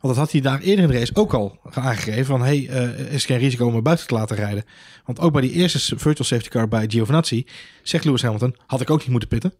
want 0.00 0.14
dat 0.14 0.16
had 0.16 0.32
hij 0.32 0.40
daar 0.40 0.60
eerder 0.60 0.84
in 0.84 0.90
de 0.90 0.98
race 0.98 1.14
ook 1.14 1.34
al 1.34 1.58
aangegeven. 1.70 2.24
Van, 2.24 2.42
hey, 2.42 2.68
eh, 2.68 3.12
is 3.12 3.24
geen 3.24 3.38
risico 3.38 3.66
om 3.66 3.74
hem 3.74 3.82
buiten 3.82 4.06
te 4.06 4.14
laten 4.14 4.36
rijden? 4.36 4.64
Want 5.04 5.20
ook 5.20 5.32
bij 5.32 5.40
die 5.40 5.52
eerste 5.52 5.98
virtual 5.98 6.28
safety 6.28 6.48
car 6.48 6.68
bij 6.68 6.84
Giovinazzi, 6.88 7.46
zegt 7.82 8.04
Lewis 8.04 8.22
Hamilton, 8.22 8.56
had 8.66 8.80
ik 8.80 8.90
ook 8.90 8.98
niet 8.98 9.08
moeten 9.08 9.28
pitten. 9.28 9.52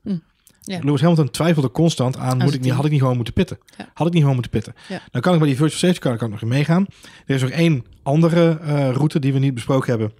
Ja. 0.62 0.78
Lewis 0.82 1.00
Hamilton 1.00 1.30
twijfelde 1.30 1.70
constant 1.70 2.16
aan, 2.16 2.38
moet 2.38 2.54
ik 2.54 2.60
niet, 2.60 2.72
had 2.72 2.84
ik 2.84 2.90
niet 2.90 3.00
gewoon 3.00 3.16
moeten 3.16 3.34
pitten? 3.34 3.58
Ja. 3.76 3.90
Had 3.94 4.06
ik 4.06 4.12
niet 4.12 4.22
gewoon 4.22 4.36
moeten 4.36 4.52
pitten? 4.52 4.74
Ja. 4.88 5.00
Dan 5.10 5.20
kan 5.20 5.32
ik 5.32 5.38
bij 5.38 5.48
die 5.48 5.56
virtual 5.56 5.78
safety 5.78 6.00
car 6.00 6.16
kan 6.16 6.32
ik 6.32 6.40
nog 6.40 6.50
meegaan. 6.50 6.86
Er 7.26 7.34
is 7.34 7.42
nog 7.42 7.50
één 7.50 7.84
andere 8.02 8.58
eh, 8.58 8.90
route 8.90 9.18
die 9.18 9.32
we 9.32 9.38
niet 9.38 9.54
besproken 9.54 9.90
hebben. 9.90 10.12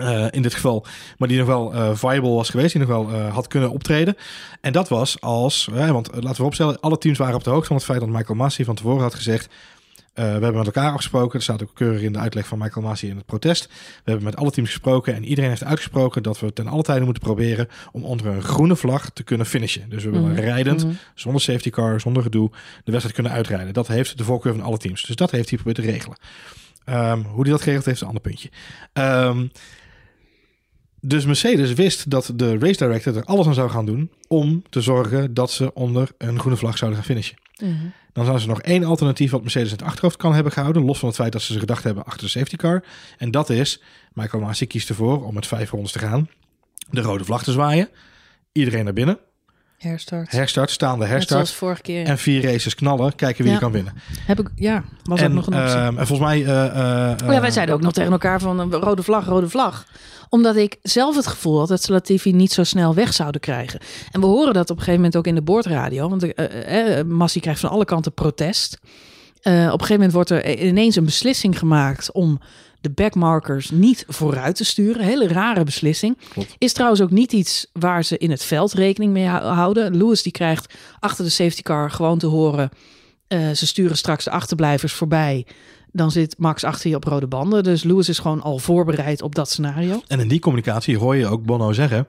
Eh, 0.00 0.26
in 0.30 0.42
dit 0.42 0.54
geval, 0.54 0.86
maar 1.18 1.28
die 1.28 1.38
nog 1.38 1.46
wel 1.46 1.74
eh, 1.74 1.90
viable 1.94 2.30
was 2.30 2.50
geweest, 2.50 2.72
die 2.72 2.80
nog 2.86 2.90
wel 2.90 3.10
eh, 3.10 3.34
had 3.34 3.46
kunnen 3.46 3.70
optreden. 3.70 4.16
En 4.60 4.72
dat 4.72 4.88
was 4.88 5.20
als, 5.20 5.68
want 5.72 6.10
laten 6.14 6.40
we 6.40 6.46
opstellen, 6.46 6.80
alle 6.80 6.98
teams 6.98 7.18
waren 7.18 7.34
op 7.34 7.44
de 7.44 7.50
hoogte 7.50 7.66
van 7.66 7.76
het 7.76 7.84
feit 7.84 8.00
dat 8.00 8.08
Michael 8.08 8.38
Massey 8.38 8.64
van 8.64 8.74
tevoren 8.74 9.02
had 9.02 9.14
gezegd: 9.14 9.48
we 10.14 10.22
hebben 10.22 10.54
met 10.56 10.66
elkaar 10.66 10.90
afgesproken, 10.90 11.38
er 11.38 11.42
staat 11.42 11.62
ook 11.62 11.74
keurig 11.74 12.02
in 12.02 12.12
de 12.12 12.18
uitleg 12.18 12.46
van 12.46 12.58
Michael 12.58 12.86
Masi 12.86 13.08
in 13.08 13.16
het 13.16 13.26
protest. 13.26 13.66
We 13.68 13.74
hebben 14.04 14.24
met 14.24 14.36
alle 14.36 14.50
teams 14.50 14.68
gesproken 14.70 15.14
en 15.14 15.24
iedereen 15.24 15.50
heeft 15.50 15.64
uitgesproken 15.64 16.22
dat 16.22 16.40
we 16.40 16.52
ten 16.52 16.66
alle 16.66 16.82
tijde 16.82 17.04
moeten 17.04 17.22
proberen 17.22 17.68
om 17.92 18.04
onder 18.04 18.26
een 18.26 18.42
groene 18.42 18.76
vlag 18.76 19.10
te 19.10 19.22
kunnen 19.22 19.46
finishen. 19.46 19.88
Dus 19.88 20.04
we 20.04 20.10
willen 20.10 20.30
Mhm. 20.32 20.40
rijdend, 20.40 20.84
Mhm. 20.84 20.94
zonder 21.14 21.42
safety 21.42 21.70
car, 21.70 22.00
zonder 22.00 22.22
gedoe, 22.22 22.50
de 22.84 22.90
wedstrijd 22.90 23.14
kunnen 23.14 23.32
uitrijden. 23.32 23.72
Dat 23.74 23.86
heeft 23.86 24.18
de 24.18 24.24
voorkeur 24.24 24.54
van 24.54 24.62
alle 24.62 24.78
teams. 24.78 25.02
Dus 25.02 25.16
dat 25.16 25.30
heeft 25.30 25.48
hij 25.48 25.58
geprobeerd 25.58 25.86
te 25.86 25.92
regelen. 25.92 26.16
Ehm, 26.84 27.20
hoe 27.22 27.42
hij 27.42 27.50
dat 27.50 27.60
geregeld 27.60 27.84
heeft, 27.84 27.96
is 27.96 28.00
een 28.02 28.06
ander 28.08 28.22
puntje. 28.22 28.50
Ehm, 28.92 29.46
dus 31.00 31.24
Mercedes 31.24 31.72
wist 31.72 32.10
dat 32.10 32.32
de 32.34 32.58
race 32.58 32.84
director 32.84 33.16
er 33.16 33.24
alles 33.24 33.46
aan 33.46 33.54
zou 33.54 33.70
gaan 33.70 33.86
doen 33.86 34.10
om 34.28 34.62
te 34.68 34.80
zorgen 34.80 35.34
dat 35.34 35.50
ze 35.50 35.74
onder 35.74 36.08
een 36.18 36.38
groene 36.38 36.56
vlag 36.56 36.78
zouden 36.78 37.00
gaan 37.00 37.08
finishen. 37.08 37.36
Mhm. 37.60 37.74
Dan 38.12 38.24
zou 38.24 38.38
ze 38.38 38.46
nog 38.46 38.62
één 38.62 38.84
alternatief 38.84 39.30
wat 39.30 39.42
Mercedes 39.42 39.70
in 39.70 39.76
het 39.76 39.86
achterhoofd 39.86 40.16
kan 40.16 40.34
hebben 40.34 40.52
gehouden, 40.52 40.84
los 40.84 40.98
van 40.98 41.08
het 41.08 41.16
feit 41.16 41.32
dat 41.32 41.42
ze 41.42 41.58
gedacht 41.58 41.84
hebben 41.84 42.04
achter 42.04 42.22
de 42.22 42.28
safety 42.28 42.56
car. 42.56 42.84
En 43.18 43.30
dat 43.30 43.50
is, 43.50 43.82
Michael 44.12 44.42
Masi 44.42 44.66
kiest 44.66 44.88
ervoor 44.88 45.24
om 45.26 45.34
met 45.34 45.46
vijf 45.46 45.70
rondes 45.70 45.92
te 45.92 45.98
gaan, 45.98 46.28
de 46.90 47.00
rode 47.00 47.24
vlag 47.24 47.42
te 47.42 47.52
zwaaien, 47.52 47.88
iedereen 48.52 48.84
naar 48.84 48.92
binnen, 48.92 49.18
Herstart. 49.88 50.30
herstart, 50.30 50.70
staande 50.70 51.04
herstart 51.04 51.28
zoals 51.46 51.52
vorige 51.58 51.82
keer. 51.82 52.06
en 52.06 52.18
vier 52.18 52.42
races 52.42 52.74
knallen, 52.74 53.14
kijken 53.14 53.42
wie 53.44 53.52
Ja. 53.52 53.58
er 53.58 53.62
kan 53.62 53.72
winnen. 53.72 53.92
Heb 54.26 54.40
ik, 54.40 54.48
ja, 54.54 54.84
was 55.02 55.20
en, 55.20 55.26
ook 55.28 55.34
nog 55.34 55.46
een 55.46 55.62
optie. 55.62 55.76
ehm, 55.76 55.98
en 55.98 56.06
volgens 56.06 56.28
mij... 56.28 56.44
eh, 56.44 56.64
eh, 56.66 57.10
Oh 57.10 57.32
ja, 57.32 57.38
wij 57.40 57.48
eh, 57.48 57.54
zeiden 57.54 57.74
ook 57.74 57.80
nog 57.80 57.92
tegen 57.92 58.12
elkaar 58.12 58.40
van 58.40 58.58
een 58.58 58.72
rode 58.72 59.02
vlag, 59.02 59.26
rode 59.26 59.48
vlag. 59.48 59.84
Omdat 60.28 60.56
ik 60.56 60.76
zelf 60.82 61.16
het 61.16 61.26
gevoel 61.26 61.58
had 61.58 61.68
dat 61.68 61.82
ze 61.82 61.92
Latifi 61.92 62.32
niet 62.32 62.52
zo 62.52 62.64
snel 62.64 62.94
weg 62.94 63.12
zouden 63.12 63.40
krijgen. 63.40 63.80
En 64.10 64.20
we 64.20 64.26
horen 64.26 64.54
dat 64.54 64.70
op 64.70 64.76
een 64.76 64.82
gegeven 64.82 64.94
moment 64.94 65.16
ook 65.16 65.26
in 65.26 65.34
de 65.34 65.42
boordradio. 65.42 66.08
Want 66.08 66.24
uh, 66.24 67.02
Massi 67.06 67.40
krijgt 67.40 67.60
van 67.60 67.70
alle 67.70 67.84
kanten 67.84 68.12
protest. 68.12 68.78
Op 68.82 69.44
een 69.46 69.70
gegeven 69.70 69.92
moment 69.94 70.12
wordt 70.12 70.30
er 70.30 70.58
ineens 70.58 70.96
een 70.96 71.04
beslissing 71.04 71.58
gemaakt 71.58 72.12
om 72.12 72.40
de 72.80 72.90
backmarkers 72.90 73.70
niet 73.70 74.04
vooruit 74.08 74.56
te 74.56 74.64
sturen. 74.64 75.04
Hele 75.04 75.28
rare 75.28 75.64
beslissing. 75.64 76.18
Klopt. 76.28 76.54
Is 76.58 76.72
trouwens 76.72 77.00
ook 77.00 77.10
niet 77.10 77.32
iets 77.32 77.66
waar 77.72 78.04
ze 78.04 78.18
in 78.18 78.30
het 78.30 78.42
veld 78.44 78.72
rekening 78.72 79.12
mee 79.12 79.26
houden. 79.26 79.96
Lewis 79.96 80.22
die 80.22 80.32
krijgt 80.32 80.74
achter 81.00 81.24
de 81.24 81.30
safety 81.30 81.62
car 81.62 81.90
gewoon 81.90 82.18
te 82.18 82.26
horen... 82.26 82.70
Uh, 83.28 83.50
ze 83.50 83.66
sturen 83.66 83.96
straks 83.96 84.24
de 84.24 84.30
achterblijvers 84.30 84.92
voorbij. 84.92 85.46
Dan 85.92 86.10
zit 86.10 86.34
Max 86.38 86.64
achter 86.64 86.90
je 86.90 86.96
op 86.96 87.04
rode 87.04 87.26
banden. 87.26 87.62
Dus 87.62 87.82
Lewis 87.82 88.08
is 88.08 88.18
gewoon 88.18 88.42
al 88.42 88.58
voorbereid 88.58 89.22
op 89.22 89.34
dat 89.34 89.50
scenario. 89.50 90.00
En 90.06 90.20
in 90.20 90.28
die 90.28 90.40
communicatie 90.40 90.98
hoor 90.98 91.16
je 91.16 91.26
ook 91.26 91.44
Bono 91.44 91.72
zeggen... 91.72 92.06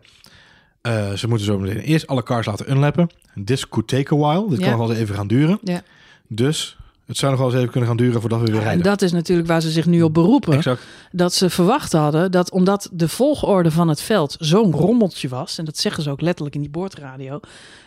Uh, 0.88 1.12
ze 1.12 1.28
moeten 1.28 1.46
zo 1.46 1.60
meteen 1.60 1.78
eerst 1.80 2.08
alle 2.08 2.24
cars 2.24 2.46
laten 2.46 2.72
unlappen. 2.72 3.10
This 3.46 3.70
could 3.70 3.88
take 3.88 4.14
a 4.14 4.18
while. 4.18 4.50
Dit 4.50 4.60
Ja. 4.60 4.64
kan 4.70 4.78
nog 4.78 4.88
wel 4.88 4.90
eens 4.90 5.00
even 5.04 5.16
gaan 5.16 5.28
duren. 5.28 5.60
Ja. 5.64 5.82
Dus 6.28 6.78
het 7.06 7.18
zou 7.18 7.32
nog 7.32 7.40
wel 7.42 7.50
eens 7.50 7.60
even 7.60 7.72
kunnen 7.72 7.90
gaan 7.90 7.98
duren 7.98 8.20
voordat 8.22 8.40
we 8.40 8.46
weer 8.46 8.56
En 8.56 8.64
rijden. 8.64 8.84
dat 8.84 9.02
is 9.02 9.12
natuurlijk 9.12 9.48
waar 9.48 9.62
ze 9.62 9.72
zich 9.72 9.86
nu 9.86 10.02
op 10.02 10.14
beroepen. 10.14 10.54
Exact. 10.54 10.82
Dat 11.12 11.34
ze 11.34 11.50
verwacht 11.50 11.92
hadden 11.92 12.32
dat 12.32 12.52
omdat 12.52 12.90
de 12.94 13.08
volgorde 13.08 13.72
van 13.72 13.88
het 13.88 14.02
veld 14.02 14.36
zo'n 14.40 14.72
rommeltje 14.72 15.28
was... 15.30 15.58
en 15.58 15.66
dat 15.66 15.78
zeggen 15.78 16.04
ze 16.04 16.10
ook 16.10 16.22
letterlijk 16.22 16.56
in 16.56 16.62
die 16.62 16.70
boordradio... 16.70 17.40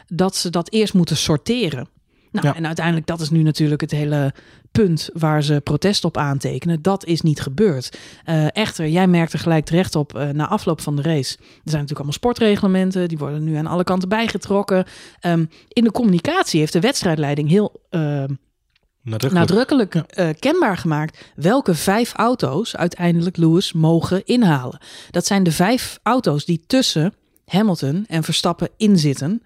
dat 0.06 0.36
ze 0.36 0.50
dat 0.50 0.70
eerst 0.72 0.94
moeten 0.94 1.16
sorteren. 1.16 1.88
Nou, 2.30 2.46
Ja. 2.46 2.54
en 2.54 2.66
uiteindelijk, 2.66 3.06
dat 3.06 3.20
is 3.20 3.30
nu 3.30 3.42
natuurlijk 3.42 3.80
het 3.80 3.90
hele 3.90 4.34
punt 4.72 5.10
waar 5.12 5.42
ze 5.42 5.60
protest 5.60 6.04
op 6.04 6.16
aantekenen. 6.16 6.82
Dat 6.82 7.04
is 7.04 7.20
niet 7.20 7.40
gebeurd. 7.40 7.98
Uh, 8.28 8.46
echter, 8.56 8.88
jij 8.88 9.06
merkt 9.06 9.32
er 9.32 9.38
gelijk 9.38 9.64
terecht 9.64 9.96
op 9.96 10.16
uh, 10.16 10.28
na 10.28 10.48
afloop 10.48 10.80
van 10.80 10.96
de 10.96 11.02
race. 11.02 11.36
Er 11.38 11.44
zijn 11.46 11.60
natuurlijk 11.62 11.90
allemaal 11.90 12.12
sportreglementen, 12.12 13.08
die 13.08 13.18
worden 13.18 13.44
nu 13.44 13.54
aan 13.54 13.66
alle 13.66 13.84
kanten 13.84 14.08
bijgetrokken. 14.08 14.84
Um, 15.26 15.48
in 15.68 15.84
de 15.84 15.90
communicatie 15.92 16.60
heeft 16.60 16.72
de 16.72 16.80
wedstrijdleiding 16.80 17.48
heel 17.48 17.80
uh, 17.90 18.24
Nadrukkelijk. 19.04 19.48
nadrukkelijk 19.48 19.94
ja. 20.08 20.32
kenbaar 20.32 20.76
gemaakt 20.76 21.32
welke 21.36 21.74
vijf 21.74 22.12
auto's 22.12 22.76
uiteindelijk 22.76 23.36
Lewis 23.36 23.72
mogen 23.72 24.24
inhalen. 24.24 24.78
Dat 25.10 25.26
zijn 25.26 25.42
de 25.42 25.52
vijf 25.52 25.98
auto's 26.02 26.44
die 26.44 26.64
tussen 26.66 27.14
Hamilton 27.46 28.04
en 28.08 28.22
Verstappen 28.24 28.68
inzitten 28.76 29.42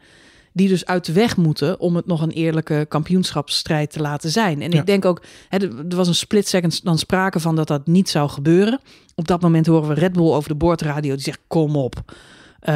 die 0.53 0.69
dus 0.69 0.87
uit 0.87 1.05
de 1.05 1.13
weg 1.13 1.37
moeten 1.37 1.81
om 1.81 1.97
het 1.97 2.07
nog 2.07 2.23
een 2.23 2.31
eerlijke 2.31 2.87
kampioenschapsstrijd 2.89 3.91
te 3.91 4.01
laten 4.01 4.31
zijn. 4.31 4.63
En 4.63 4.71
Ja. 4.71 4.81
ik 4.81 4.87
denk 4.87 5.05
ook, 5.05 5.23
hè, 5.49 5.59
er 5.59 5.97
was 5.97 6.09
een 6.09 6.15
split 6.15 6.49
second 6.49 6.85
dan 6.85 6.99
sprake 6.99 7.41
van 7.41 7.57
dat 7.57 7.67
dat 7.69 7.87
niet 7.87 8.09
zou 8.09 8.29
gebeuren. 8.29 8.81
Op 9.15 9.29
dat 9.29 9.41
moment 9.41 9.67
horen 9.67 9.89
we 9.89 9.95
Red 9.95 10.13
Bull 10.13 10.33
over 10.33 10.49
de 10.49 10.57
boordradio 10.57 11.15
die 11.15 11.23
zegt 11.23 11.41
kom 11.47 11.77
op. 11.77 12.03
Uh, 12.63 12.75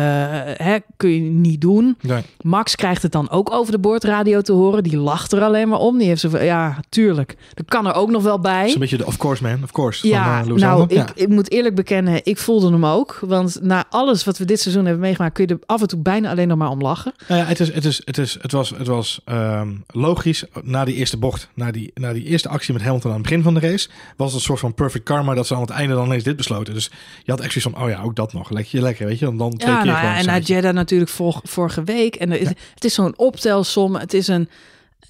hè, 0.57 0.77
kun 0.97 1.11
je 1.11 1.21
niet 1.21 1.61
doen. 1.61 1.97
Nee. 2.01 2.23
Max 2.41 2.77
krijgt 2.77 3.03
het 3.03 3.13
dan 3.13 3.31
ook 3.31 3.53
over 3.53 3.73
de 3.73 3.79
boordradio 3.79 4.41
te 4.41 4.53
horen. 4.53 4.83
Die 4.83 4.97
lacht 4.97 5.33
er 5.33 5.43
alleen 5.43 5.69
maar 5.69 5.79
om. 5.79 5.99
Die 5.99 6.07
heeft 6.07 6.21
zo 6.21 6.29
van, 6.29 6.45
ja, 6.45 6.81
tuurlijk. 6.89 7.37
Dat 7.55 7.67
kan 7.67 7.87
er 7.87 7.95
ook 7.95 8.11
nog 8.11 8.23
wel 8.23 8.41
bij. 8.41 8.67
Is 8.67 8.75
een 8.75 8.81
beetje 8.81 8.97
de 8.97 9.07
of 9.07 9.17
course 9.17 9.43
man, 9.43 9.63
of 9.63 9.73
course. 9.73 10.09
Ja, 10.09 10.39
van, 10.39 10.47
Lewis 10.47 10.63
nou, 10.63 10.85
ik, 10.89 11.11
ik 11.15 11.29
moet 11.29 11.51
eerlijk 11.51 11.75
bekennen, 11.75 12.21
ik 12.23 12.39
voelde 12.39 12.71
hem 12.71 12.87
ook. 12.87 13.19
Want 13.21 13.59
na 13.63 13.85
alles 13.91 14.25
wat 14.25 14.39
we 14.39 14.45
dit 14.45 14.61
seizoen 14.61 14.85
hebben 14.85 15.03
meegemaakt, 15.03 15.35
kun 15.35 15.47
je 15.47 15.55
er 15.55 15.61
af 15.67 15.81
en 15.81 15.89
toe 15.89 15.99
bijna 15.99 16.31
alleen 16.31 16.49
nog 16.49 16.59
maar 16.59 16.71
om 16.71 16.81
lachen. 16.81 17.13
Nou 17.29 17.41
ja, 17.41 17.47
het, 17.47 17.61
is, 17.61 17.75
het, 17.75 17.85
is, 17.85 18.03
het, 18.05 18.19
is, 18.19 18.39
het 18.41 18.53
was, 18.53 18.71
het 18.71 18.87
was 18.87 19.21
um, 19.25 19.85
logisch 19.87 20.45
na 20.63 20.85
die 20.85 20.95
eerste 20.95 21.17
bocht, 21.17 21.49
na 21.55 21.71
die, 21.71 21.91
na 21.95 22.13
die 22.13 22.25
eerste 22.25 22.49
actie 22.49 22.73
met 22.73 22.83
Hamilton 22.83 23.11
aan 23.11 23.17
het 23.17 23.27
begin 23.27 23.43
van 23.43 23.55
de 23.55 23.61
race, 23.61 23.89
was 24.17 24.27
het 24.27 24.37
een 24.37 24.47
soort 24.47 24.61
van 24.61 24.75
perfect 24.75 25.05
karma 25.05 25.35
dat 25.35 25.47
ze 25.47 25.55
aan 25.55 25.61
het 25.61 25.71
einde 25.71 25.95
dan 25.95 26.07
ineens 26.07 26.25
dit 26.25 26.37
besloten. 26.37 26.75
Dus 26.75 26.91
je 27.23 27.31
had 27.31 27.41
echt 27.41 27.53
zoiets 27.53 27.71
van, 27.73 27.85
oh 27.85 27.91
ja, 27.91 28.03
ook 28.03 28.17
dat 28.17 28.33
nog. 28.33 28.51
Lekker, 28.51 28.81
lekker 28.81 29.07
weet 29.07 29.19
je, 29.19 29.25
dan, 29.25 29.37
dan 29.37 29.57
twee 29.57 29.72
Ja, 29.73 29.83
keer 29.83 29.93
nou 29.93 30.07
en 30.07 30.25
na 30.25 30.33
saai. 30.33 30.43
Jeddah 30.43 30.75
natuurlijk 30.75 31.11
vor, 31.11 31.41
vorige 31.43 31.85
week. 31.85 32.15
En 32.15 32.33
is, 32.33 32.49
het 32.75 32.85
is 32.85 32.95
zo'n 32.95 33.19
optelsom. 33.19 33.97
Het 33.97 34.15
is, 34.15 34.29
een, 34.29 34.49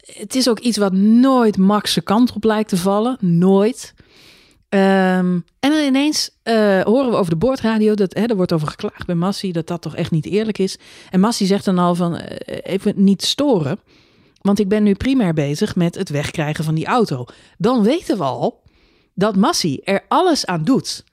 het 0.01 0.35
is 0.35 0.49
ook 0.49 0.59
iets 0.59 0.77
wat 0.77 0.93
nooit 0.93 1.57
Max 1.57 1.99
kant 2.05 2.33
op 2.33 2.45
lijkt 2.45 2.69
te 2.69 2.77
vallen. 2.77 3.17
Nooit. 3.21 3.95
Ehm, 4.73 5.39
en 5.61 5.71
dan 5.71 5.85
ineens 5.87 6.31
eh, 6.43 6.81
horen 6.81 7.11
we 7.11 7.17
over 7.17 7.31
de 7.31 7.39
boordradio, 7.39 7.95
dat, 7.95 8.15
hè, 8.15 8.25
er 8.25 8.37
wordt 8.37 8.53
over 8.53 8.69
geklaagd 8.69 9.07
bij 9.07 9.15
Massi, 9.15 9.53
dat 9.53 9.67
dat 9.67 9.83
toch 9.83 9.97
echt 9.97 10.11
niet 10.11 10.27
eerlijk 10.27 10.59
is. 10.59 10.79
En 11.11 11.21
Massi 11.21 11.47
zegt 11.47 11.65
dan 11.65 11.79
al 11.79 11.95
van, 11.95 12.17
eh, 12.17 12.59
even 12.63 12.93
niet 12.97 13.23
storen, 13.23 13.79
want 14.41 14.59
ik 14.59 14.69
ben 14.69 14.83
nu 14.83 14.95
primair 14.95 15.35
bezig 15.35 15.77
met 15.77 15.95
het 15.95 16.09
wegkrijgen 16.09 16.65
van 16.65 16.75
die 16.75 16.87
auto. 16.87 17.25
Dan 17.59 17.83
weten 17.83 18.19
we 18.19 18.25
al 18.25 18.63
dat 19.15 19.37
Massi 19.37 19.81
er 19.85 20.05
alles 20.09 20.47
aan 20.47 20.65
doet 20.65 21.05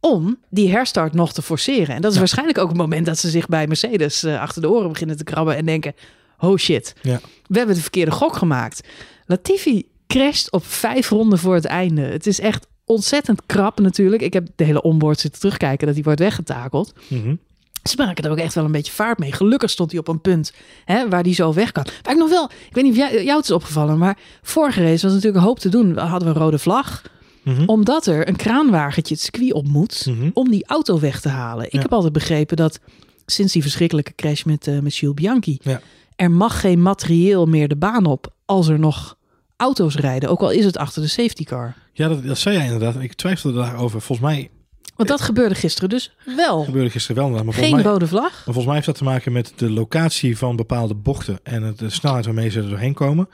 om 0.00 0.38
die 0.50 0.70
herstart 0.70 1.12
nog 1.12 1.32
te 1.32 1.42
forceren. 1.42 1.94
En 1.94 2.00
dat 2.00 2.08
is 2.10 2.12
Ja. 2.12 2.18
waarschijnlijk 2.18 2.58
ook 2.58 2.68
het 2.68 2.76
moment 2.76 3.06
dat 3.06 3.18
ze 3.18 3.30
zich 3.30 3.46
bij 3.48 3.66
Mercedes 3.66 4.24
uh, 4.24 4.40
achter 4.40 4.62
de 4.62 4.70
oren 4.70 4.88
beginnen 4.92 5.16
te 5.16 5.24
krabben 5.24 5.56
en 5.56 5.66
denken, 5.66 5.94
oh 6.38 6.56
shit, 6.56 6.94
Ja. 7.02 7.20
we 7.46 7.56
hebben 7.58 7.74
de 7.74 7.80
verkeerde 7.82 8.10
gok 8.10 8.36
gemaakt. 8.36 8.88
Latifi 9.26 9.88
crasht 10.06 10.52
op 10.52 10.66
vijf 10.66 11.08
ronden 11.10 11.38
voor 11.38 11.54
het 11.54 11.64
einde. 11.64 12.00
Het 12.02 12.26
is 12.26 12.40
echt 12.40 12.66
ontzettend 12.84 13.46
krap 13.46 13.80
natuurlijk. 13.80 14.22
Ik 14.22 14.32
heb 14.32 14.46
de 14.56 14.64
hele 14.64 14.82
onboard 14.82 15.20
zitten 15.20 15.40
terugkijken 15.40 15.86
dat 15.86 15.94
hij 15.94 16.04
wordt 16.04 16.20
weggetakeld. 16.20 16.92
Mhm. 17.08 17.34
Ze 17.82 17.96
maken 17.96 18.24
er 18.24 18.30
ook 18.30 18.38
echt 18.38 18.54
wel 18.54 18.64
een 18.64 18.72
beetje 18.72 18.92
vaart 18.92 19.18
mee. 19.18 19.32
Gelukkig 19.32 19.70
stond 19.70 19.90
hij 19.90 20.00
op 20.00 20.08
een 20.08 20.20
punt 20.20 20.52
hè, 20.84 21.08
waar 21.08 21.22
hij 21.22 21.34
zo 21.34 21.52
weg 21.52 21.72
kan. 21.72 21.86
Waar 22.02 22.12
ik 22.12 22.18
nog 22.18 22.28
wel, 22.28 22.44
ik 22.68 22.74
weet 22.74 22.84
niet 22.84 22.92
of 22.92 22.98
jij, 22.98 23.24
jou 23.24 23.36
het 23.36 23.44
is 23.44 23.50
opgevallen, 23.54 23.98
maar 23.98 24.18
vorige 24.42 24.80
race 24.82 25.02
was 25.06 25.12
natuurlijk 25.14 25.36
een 25.42 25.48
hoop 25.48 25.58
te 25.58 25.68
doen. 25.68 25.94
We 25.94 26.00
hadden 26.00 26.28
we 26.28 26.34
een 26.34 26.40
rode 26.40 26.58
vlag, 26.58 27.02
Mhm. 27.50 27.62
omdat 27.66 28.06
er 28.06 28.28
een 28.28 28.36
kraanwagentje 28.36 29.14
het 29.14 29.22
circuit 29.22 29.52
op 29.52 29.66
moet 29.68 30.06
Mhm. 30.06 30.30
om 30.34 30.50
die 30.50 30.66
auto 30.66 31.00
weg 31.00 31.20
te 31.20 31.28
halen. 31.28 31.66
Ik 31.66 31.72
Ja. 31.72 31.80
heb 31.80 31.92
altijd 31.92 32.12
begrepen 32.12 32.56
dat 32.56 32.80
sinds 33.26 33.52
die 33.52 33.62
verschrikkelijke 33.62 34.14
crash 34.14 34.42
met, 34.42 34.66
uh, 34.66 34.78
met 34.78 34.96
Jules 34.96 35.14
Bianchi, 35.16 35.58
Ja. 35.62 35.80
er 36.16 36.30
mag 36.30 36.60
geen 36.60 36.82
materieel 36.82 37.46
meer 37.46 37.68
de 37.68 37.76
baan 37.76 38.06
op 38.06 38.32
als 38.44 38.68
er 38.68 38.78
nog 38.78 39.16
auto's 39.56 39.94
rijden, 39.96 40.28
ook 40.30 40.40
al 40.40 40.50
is 40.50 40.64
het 40.64 40.76
achter 40.76 41.02
de 41.02 41.08
safety 41.08 41.44
car. 41.44 41.74
Ja, 41.92 42.08
dat, 42.08 42.24
dat 42.26 42.38
zei 42.38 42.56
jij 42.56 42.64
inderdaad. 42.64 43.02
Ik 43.02 43.12
twijfelde 43.14 43.58
daarover. 43.58 44.00
Volgens 44.00 44.28
mij 44.28 44.50
Want 44.96 45.08
dat 45.08 45.20
gebeurde 45.20 45.54
gisteren 45.54 45.88
dus 45.88 46.12
wel. 46.36 46.64
gebeurde 46.64 46.90
gisteren 46.90 47.16
wel. 47.22 47.30
Maar 47.30 47.42
volgens, 47.44 47.64
Geen 47.66 47.74
mij, 47.74 47.82
rode 47.84 48.06
vlag. 48.06 48.30
maar 48.30 48.40
volgens 48.44 48.64
mij 48.64 48.74
heeft 48.74 48.86
dat 48.86 48.96
te 48.96 49.04
maken 49.04 49.32
met 49.32 49.52
de 49.56 49.70
locatie 49.70 50.38
van 50.38 50.56
bepaalde 50.56 50.94
bochten 50.94 51.38
en 51.42 51.74
de 51.76 51.90
snelheid 51.90 52.24
waarmee 52.24 52.48
ze 52.50 52.60
er 52.60 52.68
doorheen 52.68 52.94
komen. 52.94 53.28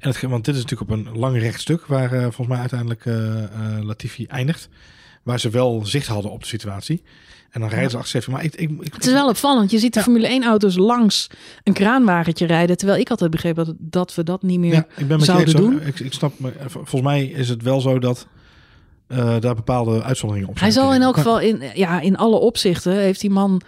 En 0.00 0.08
het, 0.08 0.20
want 0.20 0.44
dit 0.44 0.54
is 0.54 0.62
natuurlijk 0.62 0.90
op 0.90 0.96
een 0.96 1.18
lang 1.18 1.38
recht 1.38 1.60
stuk 1.60 1.86
waar 1.86 2.12
eh, 2.12 2.22
volgens 2.22 2.48
mij 2.48 2.58
uiteindelijk 2.58 3.06
eh, 3.06 3.42
eh, 3.42 3.50
Latifi 3.82 4.26
eindigt. 4.26 4.68
Waar 5.22 5.40
ze 5.40 5.50
wel 5.50 5.86
zicht 5.86 6.06
hadden 6.06 6.30
op 6.30 6.40
de 6.40 6.46
situatie. 6.46 7.02
En 7.50 7.60
dan 7.60 7.70
rijden 7.70 7.90
ze 7.90 7.96
achter 7.96 8.30
Maar 8.30 8.44
ik, 8.44 8.54
ik, 8.54 8.70
ik, 8.80 8.94
Het 8.94 9.06
is 9.06 9.12
wel 9.12 9.28
opvallend. 9.28 9.70
Je 9.70 9.78
ziet 9.78 9.92
de 9.92 9.98
Ja. 9.98 10.04
Formule 10.04 10.26
1 10.26 10.44
auto's 10.44 10.76
langs 10.76 11.26
een 11.64 11.72
kraanwagentje 11.72 12.46
rijden. 12.46 12.76
Terwijl 12.76 13.00
ik 13.00 13.10
altijd 13.10 13.30
begreep 13.30 13.56
dat, 13.56 13.74
dat 13.78 14.14
we 14.14 14.22
dat 14.22 14.42
niet 14.42 14.58
meer 14.58 14.72
Ja, 14.72 14.86
ik 14.96 15.08
ben 15.08 15.18
je 15.18 15.24
zouden 15.24 15.56
hoor. 15.60 15.70
doen. 15.70 15.80
Ik, 15.86 16.00
ik 16.00 16.12
snap, 16.12 16.32
volgens 16.66 17.02
mij 17.02 17.24
is 17.24 17.48
het 17.48 17.62
wel 17.62 17.80
zo 17.80 17.98
dat 17.98 18.26
daar 19.40 19.54
bepaalde 19.54 20.02
uitzonderingen 20.02 20.50
op 20.50 20.58
zijn. 20.58 20.72
Hij 20.72 20.82
zal 20.82 20.94
in 20.94 21.02
elk 21.02 21.16
geval 21.16 21.40
in, 21.40 21.62
ja, 21.74 22.00
in 22.00 22.16
alle 22.16 22.36
opzichten 22.36 22.92
heeft 22.92 23.20
die 23.20 23.30
man 23.30 23.62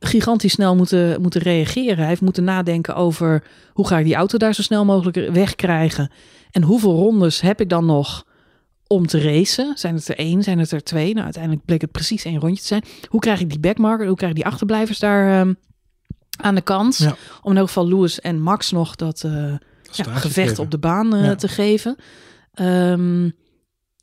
gigantisch 0.00 0.52
snel 0.52 0.76
moeten, 0.76 1.20
moeten 1.22 1.40
reageren. 1.40 1.96
Hij 1.98 2.06
heeft 2.06 2.20
moeten 2.20 2.44
nadenken 2.44 2.94
over 2.96 3.42
hoe 3.72 3.86
ga 3.86 3.98
ik 3.98 4.04
die 4.04 4.14
auto 4.14 4.38
daar 4.38 4.54
zo 4.54 4.62
snel 4.62 4.84
mogelijk 4.84 5.30
wegkrijgen. 5.32 6.10
En 6.50 6.62
hoeveel 6.62 6.94
rondes 6.94 7.40
heb 7.40 7.60
ik 7.60 7.68
dan 7.68 7.86
nog 7.86 8.24
om 8.86 9.06
te 9.06 9.20
racen? 9.22 9.72
Zijn 9.78 9.94
het 9.94 10.08
er 10.08 10.16
één? 10.18 10.42
Zijn 10.42 10.58
het 10.58 10.70
er 10.70 10.82
twee? 10.82 11.12
Nou, 11.12 11.24
uiteindelijk 11.24 11.64
bleek 11.64 11.80
het 11.80 11.92
precies 11.92 12.24
één 12.24 12.40
rondje 12.40 12.60
te 12.60 12.66
zijn. 12.66 12.84
Hoe 13.08 13.20
krijg 13.20 13.40
ik 13.40 13.48
die 13.50 13.60
backmarker? 13.60 14.06
Hoe 14.06 14.16
krijg 14.16 14.30
ik 14.32 14.38
die 14.38 14.46
achterblijvers 14.46 14.98
daar 14.98 15.40
ehm, 15.40 15.54
aan 16.40 16.54
de 16.54 16.60
kant? 16.60 16.96
Ja. 16.96 17.16
Om 17.42 17.50
in 17.50 17.56
elk 17.56 17.66
geval 17.66 17.88
Lewis 17.88 18.20
en 18.20 18.40
Max 18.40 18.70
nog 18.70 18.96
dat... 18.96 19.24
eh, 19.24 19.52
Dat 19.82 19.96
ja, 19.96 20.04
gevecht 20.14 20.58
op 20.58 20.70
de 20.70 20.78
baan 20.78 21.14
eh, 21.14 21.24
Ja. 21.24 21.34
te 21.34 21.48
geven. 21.48 21.96
Ehm, 22.54 23.24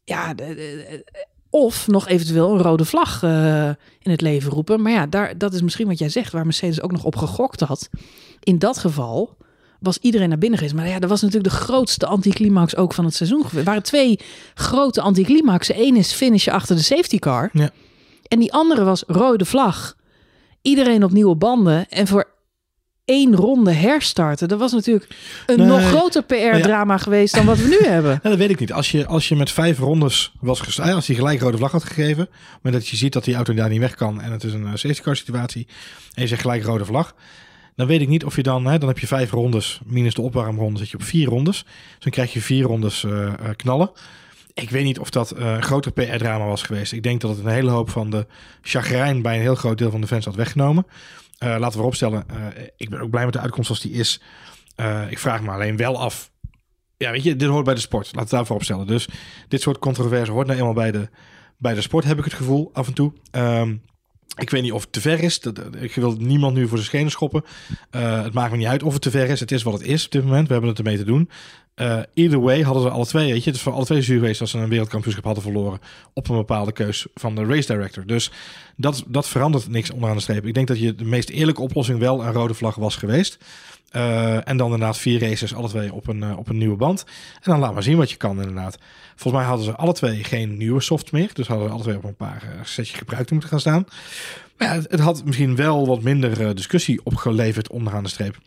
ja, 0.03 0.33
de- 0.33 0.45
de- 0.45 0.55
de- 0.55 1.25
of 1.57 1.87
nog 1.87 2.07
eventueel 2.07 2.53
een 2.53 2.61
rode 2.61 2.85
vlag 2.85 3.23
eh, 3.23 3.67
in 3.99 4.11
het 4.11 4.21
leven 4.21 4.51
roepen. 4.51 4.81
Maar 4.81 4.91
ja, 4.91 5.05
daar, 5.05 5.37
dat 5.37 5.53
is 5.53 5.61
misschien 5.61 5.87
wat 5.87 5.99
jij 5.99 6.09
zegt, 6.09 6.31
waar 6.31 6.45
Mercedes 6.45 6.81
ook 6.81 6.91
nog 6.91 7.03
op 7.03 7.15
gegokt 7.15 7.59
had. 7.59 7.89
In 8.43 8.59
dat 8.59 8.77
geval 8.77 9.37
was 9.79 9.97
iedereen 9.97 10.29
naar 10.29 10.37
binnen 10.37 10.57
geweest. 10.57 10.75
Maar 10.75 10.87
ja, 10.87 10.99
dat 10.99 11.09
was 11.09 11.21
natuurlijk 11.21 11.53
de 11.53 11.59
grootste 11.59 12.05
anticlimax 12.05 12.75
ook 12.75 12.93
van 12.93 13.05
het 13.05 13.15
seizoen. 13.15 13.45
Er 13.55 13.63
waren 13.63 13.83
twee 13.83 14.19
grote 14.53 15.01
anticlimaxen. 15.01 15.79
Eén 15.79 15.95
is 15.95 16.13
finishen 16.13 16.53
achter 16.53 16.75
de 16.75 16.81
safety 16.81 17.19
car. 17.19 17.49
Ja. 17.53 17.69
En 18.27 18.39
die 18.39 18.53
andere 18.53 18.83
was 18.83 19.03
rode 19.07 19.45
vlag. 19.45 19.95
Iedereen 20.61 21.03
op 21.03 21.11
nieuwe 21.11 21.35
banden. 21.35 21.89
En 21.89 22.07
voor 22.07 22.36
één 23.07 23.35
ronde 23.35 23.71
herstarten. 23.71 24.47
Dat 24.47 24.59
was 24.59 24.71
natuurlijk 24.71 25.07
een 25.45 25.57
Nee. 25.57 25.67
nog 25.67 25.81
groter 25.87 26.23
PR-drama 26.23 26.97
geweest 26.97 27.33
dan 27.33 27.45
wat 27.45 27.57
we 27.57 27.67
nu 27.67 27.87
hebben. 27.95 28.19
Ja, 28.23 28.29
dat 28.29 28.37
weet 28.37 28.49
ik 28.49 28.59
niet. 28.59 28.73
Als 28.73 28.91
je, 28.91 29.05
als 29.05 29.27
je 29.27 29.35
met 29.35 29.51
vijf 29.51 29.79
rondes 29.79 30.31
was 30.39 30.59
gestart, 30.59 30.93
als 30.93 31.07
hij 31.07 31.15
gelijk 31.15 31.39
rode 31.41 31.57
vlag 31.57 31.71
had 31.71 31.83
gegeven, 31.83 32.29
maar 32.61 32.71
dat 32.71 32.87
je 32.87 32.95
ziet 32.95 33.13
dat 33.13 33.23
die 33.23 33.35
auto 33.35 33.53
daar 33.53 33.69
niet 33.69 33.79
weg 33.79 33.95
kan 33.95 34.21
en 34.21 34.31
het 34.31 34.43
is 34.43 34.53
een 34.53 34.65
eh, 34.65 34.71
safety 34.75 35.01
car 35.01 35.15
situatie 35.15 35.67
en 36.13 36.21
je 36.21 36.27
zegt 36.27 36.41
gelijk 36.41 36.63
rode 36.63 36.85
vlag, 36.85 37.15
dan 37.75 37.87
weet 37.87 38.01
ik 38.01 38.07
niet 38.07 38.25
of 38.25 38.35
je 38.35 38.43
dan, 38.43 38.65
hè, 38.65 38.77
dan 38.77 38.87
heb 38.87 38.99
je 38.99 39.07
vijf 39.07 39.31
rondes 39.31 39.79
minus 39.85 40.13
de 40.13 40.21
opwarmronde, 40.21 40.79
zit 40.79 40.89
je 40.89 40.97
op 40.97 41.03
vier 41.03 41.27
rondes. 41.27 41.63
Dus 41.63 41.73
dan 41.99 42.11
krijg 42.11 42.33
je 42.33 42.41
vier 42.41 42.63
rondes 42.65 43.03
eh, 43.03 43.25
eh, 43.27 43.33
knallen. 43.55 43.89
Ik 44.53 44.69
weet 44.69 44.83
niet 44.83 44.99
of 44.99 45.09
dat 45.09 45.31
eh, 45.31 45.45
een 45.53 45.63
groter 45.63 45.91
PR-drama 45.91 46.45
was 46.45 46.63
geweest. 46.63 46.91
Ik 46.91 47.03
denk 47.03 47.21
dat 47.21 47.35
het 47.35 47.45
een 47.45 47.51
hele 47.51 47.69
hoop 47.71 47.89
van 47.89 48.09
de 48.09 48.25
chagrijn 48.61 49.21
bij 49.21 49.35
een 49.35 49.41
heel 49.41 49.55
groot 49.55 49.77
deel 49.77 49.91
van 49.91 50.01
de 50.01 50.07
fans 50.07 50.25
had 50.25 50.35
weggenomen. 50.35 50.85
Eh, 51.37 51.49
laten 51.49 51.67
we 51.67 51.71
vooropstellen, 51.71 52.23
eh 52.29 52.63
ik 52.77 52.89
ben 52.89 53.01
ook 53.01 53.09
blij 53.09 53.23
met 53.23 53.33
de 53.33 53.39
uitkomst 53.39 53.67
zoals 53.67 53.81
die 53.81 53.91
is. 53.91 54.21
Eh, 54.75 55.11
ik 55.11 55.19
vraag 55.19 55.41
me 55.41 55.51
alleen 55.51 55.77
wel 55.77 55.99
af 55.99 56.31
ja, 56.97 57.11
weet 57.11 57.23
je, 57.23 57.35
dit 57.35 57.49
hoort 57.49 57.65
bij 57.65 57.73
de 57.73 57.79
sport. 57.79 58.05
Laten 58.05 58.29
we 58.29 58.35
daarvoor 58.35 58.55
opstellen. 58.55 58.87
Dus 58.87 59.07
dit 59.47 59.61
soort 59.61 59.79
controverse 59.79 60.31
hoort 60.31 60.47
nou 60.47 60.59
eenmaal 60.59 60.73
bij 60.73 60.91
de, 60.91 61.09
bij 61.57 61.73
de 61.73 61.81
sport, 61.81 62.05
heb 62.05 62.17
ik 62.17 62.23
het 62.23 62.33
gevoel, 62.33 62.69
af 62.73 62.87
en 62.87 62.93
toe. 62.93 63.13
Ehm, 63.31 63.75
ik 64.37 64.49
weet 64.49 64.61
niet 64.61 64.71
of 64.71 64.81
het 64.81 64.91
te 64.91 65.01
ver 65.01 65.23
is. 65.23 65.39
Ik 65.79 65.95
wil 65.95 66.15
niemand 66.15 66.55
nu 66.55 66.67
voor 66.67 66.77
de 66.77 66.83
schenen 66.83 67.11
schoppen. 67.11 67.43
Het 67.89 68.33
maakt 68.33 68.51
me 68.51 68.57
niet 68.57 68.67
uit 68.67 68.83
of 68.83 68.93
het 68.93 69.01
te 69.01 69.11
ver 69.11 69.29
is. 69.29 69.39
Het 69.39 69.51
is 69.51 69.63
wat 69.63 69.73
het 69.73 69.87
is 69.87 70.05
op 70.05 70.11
dit 70.11 70.23
moment. 70.23 70.47
We 70.47 70.51
hebben 70.51 70.69
het 70.69 70.79
ermee 70.79 70.97
te 70.97 71.03
doen. 71.03 71.29
Eh 71.77 71.99
either 72.13 72.39
way 72.39 72.61
hadden 72.61 72.83
ze 72.83 72.89
alle 72.89 73.05
twee, 73.05 73.31
weet 73.31 73.43
je. 73.43 73.49
Het 73.49 73.55
is 73.55 73.61
voor 73.61 73.73
alle 73.73 73.85
twee 73.85 74.01
zuur 74.01 74.19
geweest 74.19 74.41
als 74.41 74.51
ze 74.51 74.57
een 74.57 74.69
wereldkampioenschap 74.69 75.25
hadden 75.25 75.43
verloren 75.43 75.79
op 76.13 76.29
een 76.29 76.35
bepaalde 76.35 76.71
keus 76.71 77.05
van 77.13 77.35
de 77.35 77.45
race 77.45 77.73
director. 77.73 78.05
Dus 78.05 78.31
dat, 78.75 79.03
dat 79.07 79.27
verandert 79.27 79.69
niks 79.69 79.91
onderaan 79.91 80.15
de 80.15 80.21
streep. 80.21 80.45
Ik 80.45 80.53
denk 80.53 80.67
dat 80.67 80.79
je 80.79 80.95
de 80.95 81.05
meest 81.05 81.29
eerlijke 81.29 81.61
oplossing 81.61 81.99
wel 81.99 82.23
een 82.23 82.31
rode 82.31 82.53
vlag 82.53 82.75
was 82.75 82.95
geweest. 82.95 83.37
Eh, 83.89 84.47
en 84.47 84.57
dan 84.57 84.71
inderdaad 84.71 84.97
vier 84.97 85.19
races, 85.19 85.55
alle 85.55 85.67
twee 85.67 85.93
op 85.93 86.07
een, 86.07 86.23
eh, 86.23 86.37
op 86.37 86.49
een 86.49 86.57
nieuwe 86.57 86.75
band. 86.75 87.05
En 87.33 87.51
dan 87.51 87.59
laat 87.59 87.73
maar 87.73 87.83
zien 87.83 87.97
wat 87.97 88.11
je 88.11 88.17
kan 88.17 88.41
inderdaad. 88.41 88.77
Volgens 89.15 89.33
mij 89.33 89.43
hadden 89.43 89.65
ze 89.65 89.75
alle 89.75 89.93
twee 89.93 90.23
geen 90.23 90.57
nieuwe 90.57 90.81
soft 90.81 91.11
meer. 91.11 91.29
Dus 91.33 91.47
hadden 91.47 91.67
ze 91.67 91.73
alle 91.73 91.83
twee 91.83 91.97
op 91.97 92.03
een 92.03 92.15
paar 92.15 92.43
eh, 92.43 92.63
setje 92.63 92.97
gebruikte 92.97 93.33
moeten 93.33 93.49
gaan 93.49 93.59
staan. 93.59 93.85
Maar 94.57 94.67
ja, 94.67 94.73
het, 94.73 94.91
het 94.91 94.99
had 94.99 95.25
misschien 95.25 95.55
wel 95.55 95.87
wat 95.87 96.01
minder 96.01 96.55
discussie 96.55 96.99
opgeleverd 97.03 97.69
onderaan 97.69 98.03
de 98.03 98.09
streep. 98.09 98.37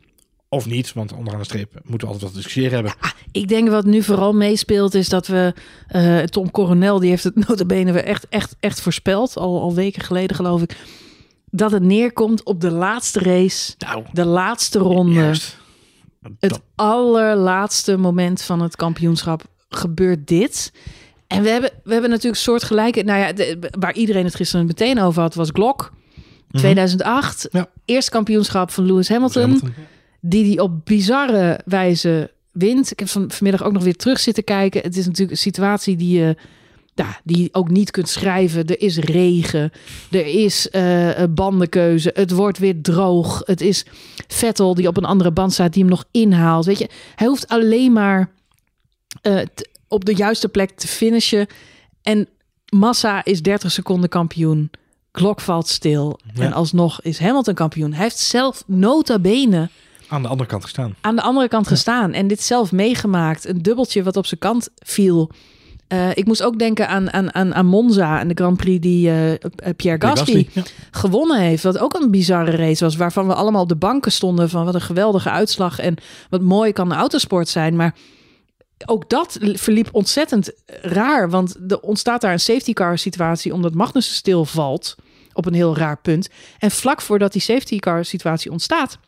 Of 0.52 0.66
niet, 0.66 0.92
want 0.92 1.12
onderaan 1.12 1.38
de 1.40 1.44
streep 1.46 1.72
moeten 1.84 2.08
we 2.08 2.12
altijd 2.14 2.22
wat 2.32 2.34
discussiëren 2.42 2.72
hebben. 2.72 2.92
Ik 3.32 3.48
denk 3.48 3.68
wat 3.68 3.84
nu 3.84 4.02
vooral 4.02 4.32
meespeelt 4.32 4.94
is 4.94 5.08
dat 5.08 5.26
we... 5.26 5.54
eh, 5.88 6.18
Tom 6.18 6.50
Coronel, 6.50 6.98
die 6.98 7.10
heeft 7.10 7.24
het 7.24 7.34
notabene 7.48 7.92
weer 7.92 8.04
echt, 8.04 8.26
echt, 8.28 8.56
echt 8.60 8.80
voorspeld. 8.80 9.36
Al, 9.36 9.60
al 9.60 9.74
weken 9.74 10.02
geleden 10.02 10.36
geloof 10.36 10.62
ik. 10.62 10.76
Dat 11.50 11.70
het 11.70 11.82
neerkomt 11.82 12.44
op 12.44 12.60
de 12.60 12.70
laatste 12.70 13.18
race. 13.18 13.74
Nou, 13.78 14.04
De 14.12 14.24
laatste 14.24 14.78
ronde. 14.78 15.12
juist. 15.12 15.56
Het 16.40 16.50
Dat- 16.50 16.62
allerlaatste 16.74 17.96
moment 17.96 18.42
van 18.42 18.60
het 18.62 18.76
kampioenschap 18.76 19.42
gebeurt 19.68 20.26
dit. 20.28 20.72
En 21.26 21.42
we 21.42 21.48
hebben, 21.48 21.70
we 21.84 21.92
hebben 21.92 22.10
natuurlijk 22.10 22.42
soortgelijke... 22.42 23.02
Nou 23.02 23.18
ja, 23.20 23.32
de- 23.32 23.58
waar 23.78 23.94
iedereen 23.94 24.24
het 24.24 24.34
gisteren 24.34 24.66
meteen 24.66 25.00
over 25.00 25.22
had, 25.22 25.34
was 25.34 25.48
Glock. 25.52 25.92
2008. 26.52 27.46
Mhm. 27.50 27.56
Ja. 27.56 27.70
Eerste 27.84 28.10
kampioenschap 28.10 28.70
van 28.70 28.86
Lewis 28.86 29.08
Hamilton. 29.08 29.42
Hamilton. 29.42 29.74
Die 30.20 30.44
die 30.44 30.62
op 30.62 30.84
bizarre 30.84 31.60
wijze 31.64 32.30
wint. 32.52 32.90
Ik 32.90 32.98
heb 32.98 33.08
van, 33.08 33.30
vanmiddag 33.30 33.62
ook 33.62 33.72
nog 33.72 33.82
weer 33.82 33.96
terug 33.96 34.20
zitten 34.20 34.44
kijken. 34.44 34.82
Het 34.82 34.96
is 34.96 35.04
natuurlijk 35.04 35.30
een 35.30 35.36
situatie 35.36 35.96
die 35.96 36.18
je... 36.18 36.36
Ja, 36.94 37.20
die 37.24 37.48
ook 37.52 37.70
niet 37.70 37.90
kunt 37.90 38.08
schrijven. 38.08 38.66
Er 38.66 38.80
is 38.80 38.98
regen. 38.98 39.72
Er 40.10 40.26
is 40.26 40.70
eh, 40.70 41.22
bandenkeuze. 41.30 42.10
Het 42.14 42.30
wordt 42.30 42.58
weer 42.58 42.82
droog. 42.82 43.42
Het 43.44 43.60
is 43.60 43.84
Vettel 44.28 44.74
die 44.74 44.88
op 44.88 44.96
een 44.96 45.04
andere 45.04 45.30
band 45.30 45.52
staat 45.52 45.72
die 45.72 45.82
hem 45.82 45.90
nog 45.90 46.04
inhaalt. 46.10 46.64
Weet 46.64 46.78
je, 46.78 46.88
hij 47.14 47.26
hoeft 47.26 47.48
alleen 47.48 47.92
maar 47.92 48.30
eh, 49.22 49.40
op 49.88 50.04
de 50.04 50.14
juiste 50.14 50.48
plek 50.48 50.70
te 50.70 50.88
finishen. 50.88 51.46
En 52.02 52.28
Massa 52.68 53.24
is 53.24 53.42
30 53.42 53.70
seconden 53.70 54.08
kampioen. 54.08 54.70
Klok 55.10 55.40
valt 55.40 55.68
stil. 55.68 56.18
Ja. 56.34 56.42
En 56.44 56.52
alsnog 56.52 57.02
is 57.02 57.18
Hamilton 57.18 57.54
kampioen. 57.54 57.92
Hij 57.92 58.02
heeft 58.02 58.18
zelf 58.18 58.64
nota 58.66 59.18
bene 59.18 59.68
Aan 60.10 60.22
de 60.22 60.28
andere 60.28 60.48
kant 60.48 60.62
gestaan. 60.64 60.94
aan 61.00 61.16
de 61.16 61.22
andere 61.22 61.48
kant 61.48 61.66
gestaan. 61.66 62.12
En 62.12 62.26
dit 62.26 62.42
zelf 62.42 62.72
meegemaakt. 62.72 63.46
Een 63.48 63.62
dubbeltje 63.62 64.02
wat 64.02 64.16
op 64.16 64.26
zijn 64.26 64.40
kant 64.40 64.68
viel. 64.78 65.30
Eh, 65.88 66.08
ik 66.14 66.26
moest 66.26 66.42
ook 66.42 66.58
denken 66.58 66.88
aan, 66.88 67.12
aan, 67.12 67.34
aan, 67.34 67.54
aan 67.54 67.66
Monza 67.66 68.20
en 68.20 68.28
de 68.28 68.34
Grand 68.34 68.56
Prix 68.56 68.80
die 68.80 69.10
eh, 69.10 69.48
Pierre 69.76 70.06
Gasly 70.06 70.48
Ja. 70.52 70.62
gewonnen 70.90 71.40
heeft. 71.40 71.62
Wat 71.62 71.78
ook 71.78 71.94
een 71.94 72.10
bizarre 72.10 72.50
race 72.56 72.84
was. 72.84 72.96
Waarvan 72.96 73.26
we 73.26 73.34
allemaal 73.34 73.62
op 73.62 73.68
de 73.68 73.76
banken 73.76 74.12
stonden. 74.12 74.48
Van 74.50 74.64
wat 74.64 74.74
een 74.74 74.80
geweldige 74.80 75.30
uitslag. 75.30 75.78
En 75.78 75.96
wat 76.30 76.40
mooi 76.40 76.72
kan 76.72 76.88
de 76.88 76.94
autosport 76.94 77.48
zijn. 77.48 77.76
Maar 77.76 77.94
ook 78.86 79.08
dat 79.10 79.38
verliep 79.40 79.88
ontzettend 79.92 80.52
raar. 80.82 81.30
Want 81.30 81.56
er 81.68 81.80
ontstaat 81.80 82.20
daar 82.20 82.32
een 82.32 82.40
safety 82.40 82.72
car 82.72 82.98
situatie. 82.98 83.54
Omdat 83.54 83.74
Magnussen 83.74 84.14
stilvalt. 84.14 84.94
Op 85.32 85.46
een 85.46 85.54
heel 85.54 85.76
raar 85.76 85.98
punt. 86.00 86.28
En 86.58 86.70
vlak 86.70 87.00
voordat 87.00 87.32
die 87.32 87.42
safety 87.42 87.78
car 87.78 88.04
situatie 88.04 88.50
ontstaat. 88.50 88.98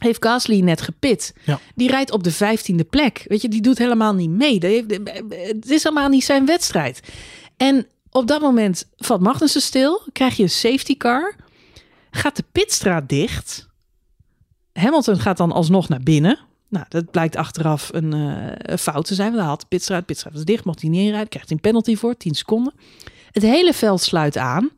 Heeft 0.00 0.24
Gasly 0.24 0.60
net 0.60 0.80
gepit. 0.80 1.34
Ja. 1.44 1.60
Die 1.74 1.88
rijdt 1.90 2.10
op 2.10 2.24
de 2.24 2.32
vijftiende 2.32 2.84
plek. 2.84 3.24
Weet 3.26 3.42
je, 3.42 3.48
die 3.48 3.60
doet 3.62 3.78
helemaal 3.78 4.14
niet 4.14 4.30
mee. 4.30 4.58
Heeft- 4.66 4.90
Het 5.28 5.70
is 5.70 5.82
helemaal 5.82 6.08
niet 6.08 6.24
zijn 6.24 6.46
wedstrijd. 6.46 7.00
En 7.56 7.86
op 8.10 8.26
dat 8.26 8.40
moment 8.40 8.88
valt 8.96 9.20
Magnussen 9.20 9.60
stil. 9.60 10.02
Krijg 10.12 10.36
je 10.36 10.42
een 10.42 10.50
safety 10.50 10.96
car. 10.96 11.34
Gaat 12.10 12.36
de 12.36 12.44
pitstraat 12.52 13.08
dicht. 13.08 13.68
Hamilton 14.72 15.18
gaat 15.18 15.36
dan 15.36 15.52
alsnog 15.52 15.88
naar 15.88 16.02
binnen. 16.02 16.38
Nou, 16.68 16.84
dat 16.88 17.10
blijkt 17.10 17.36
achteraf 17.36 17.88
een, 17.92 18.12
eh, 18.12 18.76
fout 18.76 19.04
te 19.06 19.14
zijn. 19.14 19.28
Want 19.28 19.40
hij 19.40 19.48
had 19.50 19.60
de 19.60 19.66
pitstraat. 19.68 19.98
De 19.98 20.04
pitstraat 20.04 20.32
was 20.32 20.44
dicht. 20.44 20.64
Mocht 20.64 20.80
hij 20.80 20.90
niet 20.90 21.00
inrijden. 21.00 21.28
Krijgt 21.28 21.48
hij 21.48 21.56
een 21.56 21.62
penalty 21.70 21.96
voor. 21.96 22.16
10 22.16 22.34
seconden. 22.34 22.72
Het 23.30 23.42
hele 23.42 23.72
veld 23.72 24.00
sluit 24.02 24.36
aan. 24.36 24.70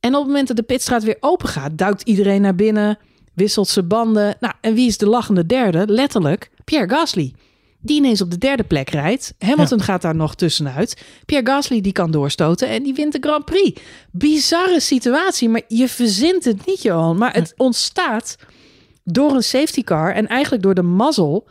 En 0.00 0.10
op 0.14 0.18
het 0.20 0.26
moment 0.26 0.46
dat 0.48 0.56
de 0.56 0.62
pitstraat 0.62 1.02
weer 1.02 1.16
open 1.20 1.48
gaat, 1.48 1.78
duikt 1.78 2.02
iedereen 2.02 2.40
naar 2.40 2.54
binnen, 2.54 2.98
wisselt 3.34 3.68
zijn 3.68 3.88
banden. 3.88 4.36
Nou, 4.40 4.54
en 4.60 4.74
wie 4.74 4.86
is 4.86 4.98
de 4.98 5.06
lachende 5.06 5.46
derde? 5.46 5.84
Letterlijk 5.86 6.50
Pierre 6.64 6.88
Gasly. 6.88 7.34
Die 7.80 7.96
ineens 7.96 8.20
op 8.20 8.30
de 8.30 8.38
derde 8.38 8.62
plek 8.62 8.90
rijdt. 8.90 9.34
Hamilton 9.38 9.80
gaat 9.80 10.02
daar 10.02 10.14
nog 10.14 10.34
tussenuit. 10.34 11.04
Pierre 11.26 11.50
Gasly 11.50 11.80
die 11.80 11.92
kan 11.92 12.10
doorstoten 12.10 12.68
en 12.68 12.82
die 12.82 12.94
wint 12.94 13.12
de 13.12 13.18
Grand 13.20 13.44
Prix. 13.44 13.80
Bizarre 14.10 14.80
situatie, 14.80 15.48
maar 15.48 15.62
je 15.68 15.88
verzint 15.88 16.44
het 16.44 16.66
niet, 16.66 16.82
Johan. 16.82 17.18
Maar 17.18 17.32
het 17.34 17.54
ontstaat 17.56 18.36
door 19.04 19.34
een 19.34 19.42
safety 19.42 19.82
car 19.82 20.14
en 20.14 20.26
eigenlijk 20.26 20.62
door 20.62 20.74
de 20.74 20.82
mazzel 20.82 21.48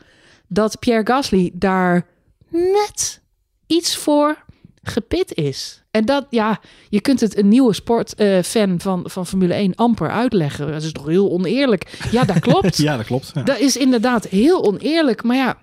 dat 0.47 0.79
Pierre 0.79 1.05
Gasly 1.05 1.51
daar 1.53 2.07
net 2.49 3.21
iets 3.67 3.97
voor 3.97 4.43
gepit 4.83 5.33
is. 5.35 5.83
En 5.91 6.05
dat, 6.05 6.25
ja, 6.29 6.59
je 6.89 7.01
kunt 7.01 7.19
het 7.19 7.37
een 7.37 7.47
nieuwe 7.47 7.73
sportfan 7.73 8.79
van, 8.81 9.03
van 9.05 9.27
Formule 9.27 9.53
1 9.53 9.75
amper 9.75 10.09
uitleggen. 10.09 10.71
Dat 10.71 10.83
is 10.83 10.91
toch 10.91 11.07
heel 11.07 11.31
oneerlijk. 11.31 11.97
Ja, 12.11 12.23
dat 12.23 12.39
klopt. 12.49 12.77
Ja, 12.77 12.97
dat 12.97 13.05
klopt. 13.05 13.31
Ja. 13.33 13.43
Dat 13.43 13.59
is 13.59 13.77
inderdaad 13.77 14.25
heel 14.27 14.63
oneerlijk. 14.65 15.23
Maar 15.23 15.35
ja, 15.35 15.57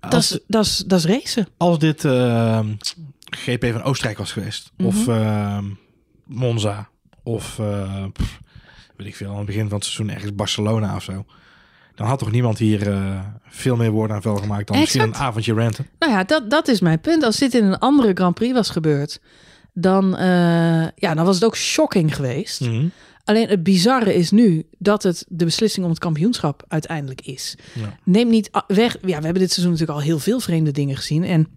dat 0.00 0.14
is, 0.22 0.38
dat 0.46 0.64
is, 0.64 0.76
dat 0.86 0.98
is 0.98 1.04
racen. 1.04 1.46
als 1.56 1.78
dit 1.78 2.04
ehm, 2.04 2.68
GP 3.30 3.64
van 3.72 3.82
Oostenrijk 3.82 4.18
was 4.18 4.32
geweest, 4.32 4.72
of 4.84 5.06
Mhm. 5.06 5.10
ehm, 5.20 5.64
Monza, 6.24 6.88
of 7.22 7.58
eh, 7.58 8.04
pff, 8.12 8.40
weet 8.96 9.06
ik 9.06 9.16
veel, 9.16 9.30
aan 9.30 9.36
het 9.36 9.46
begin 9.46 9.68
van 9.68 9.74
het 9.78 9.84
seizoen 9.84 10.10
ergens 10.14 10.34
Barcelona 10.34 10.96
of 10.96 11.02
zo, 11.02 11.24
dan 11.94 12.06
had 12.06 12.18
toch 12.18 12.30
niemand 12.30 12.58
hier 12.58 12.90
eh, 12.90 13.20
veel 13.48 13.76
meer 13.76 13.90
woorden 13.90 14.16
aan 14.16 14.22
vuil 14.22 14.36
gemaakt 14.36 14.66
dan 14.66 14.78
misschien 14.78 15.00
Exact. 15.00 15.18
een 15.18 15.26
avondje 15.26 15.52
ranten. 15.54 15.86
Nou 15.98 16.12
ja, 16.12 16.24
dat, 16.24 16.50
dat 16.50 16.68
is 16.68 16.80
mijn 16.80 17.00
punt. 17.00 17.22
Als 17.22 17.36
dit 17.36 17.54
in 17.54 17.64
een 17.64 17.78
andere 17.78 18.12
Grand 18.14 18.34
Prix 18.34 18.52
was 18.52 18.70
gebeurd, 18.70 19.20
dan, 19.72 20.16
eh, 20.16 20.88
ja, 20.94 21.14
dan 21.14 21.24
was 21.24 21.34
het 21.34 21.44
ook 21.44 21.56
shocking 21.56 22.14
geweest. 22.14 22.60
Mhm. 22.60 22.86
Alleen 23.24 23.48
het 23.48 23.62
bizarre 23.62 24.14
is 24.14 24.30
nu 24.30 24.66
dat 24.78 25.02
het 25.02 25.24
de 25.28 25.44
beslissing 25.44 25.84
om 25.84 25.90
het 25.90 26.00
kampioenschap 26.00 26.64
uiteindelijk 26.68 27.20
is. 27.20 27.56
Ja. 27.74 27.98
Neem 28.04 28.28
niet 28.28 28.50
weg. 28.66 28.96
Ja, 29.00 29.18
we 29.18 29.24
hebben 29.24 29.42
dit 29.42 29.52
seizoen 29.52 29.72
natuurlijk 29.72 29.98
al 29.98 30.04
heel 30.04 30.18
veel 30.18 30.40
vreemde 30.40 30.70
dingen 30.70 30.96
gezien. 30.96 31.24
En 31.24 31.48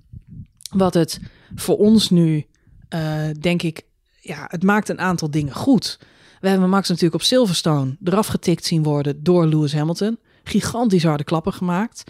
wat 0.72 0.94
het 0.94 1.20
voor 1.56 1.78
ons 1.78 2.10
nu, 2.10 2.46
eh, 2.90 3.02
denk 3.40 3.62
ik, 3.62 3.82
ja, 4.20 4.46
het 4.48 4.64
maakt 4.64 4.90
een 4.90 5.00
aantal 5.00 5.32
dingen 5.32 5.54
goed. 5.54 6.00
We 6.40 6.50
hebben 6.50 6.70
Max 6.70 6.88
natuurlijk 6.88 7.16
op 7.16 7.28
Silverstone 7.28 7.98
eraf 8.04 8.28
getikt 8.28 8.66
zien 8.66 8.84
worden 8.84 9.24
door 9.24 9.46
Lewis 9.46 9.74
Hamilton. 9.74 10.18
Gigantisch 10.48 11.04
harde 11.04 11.24
klappen 11.24 11.54
gemaakt. 11.54 12.04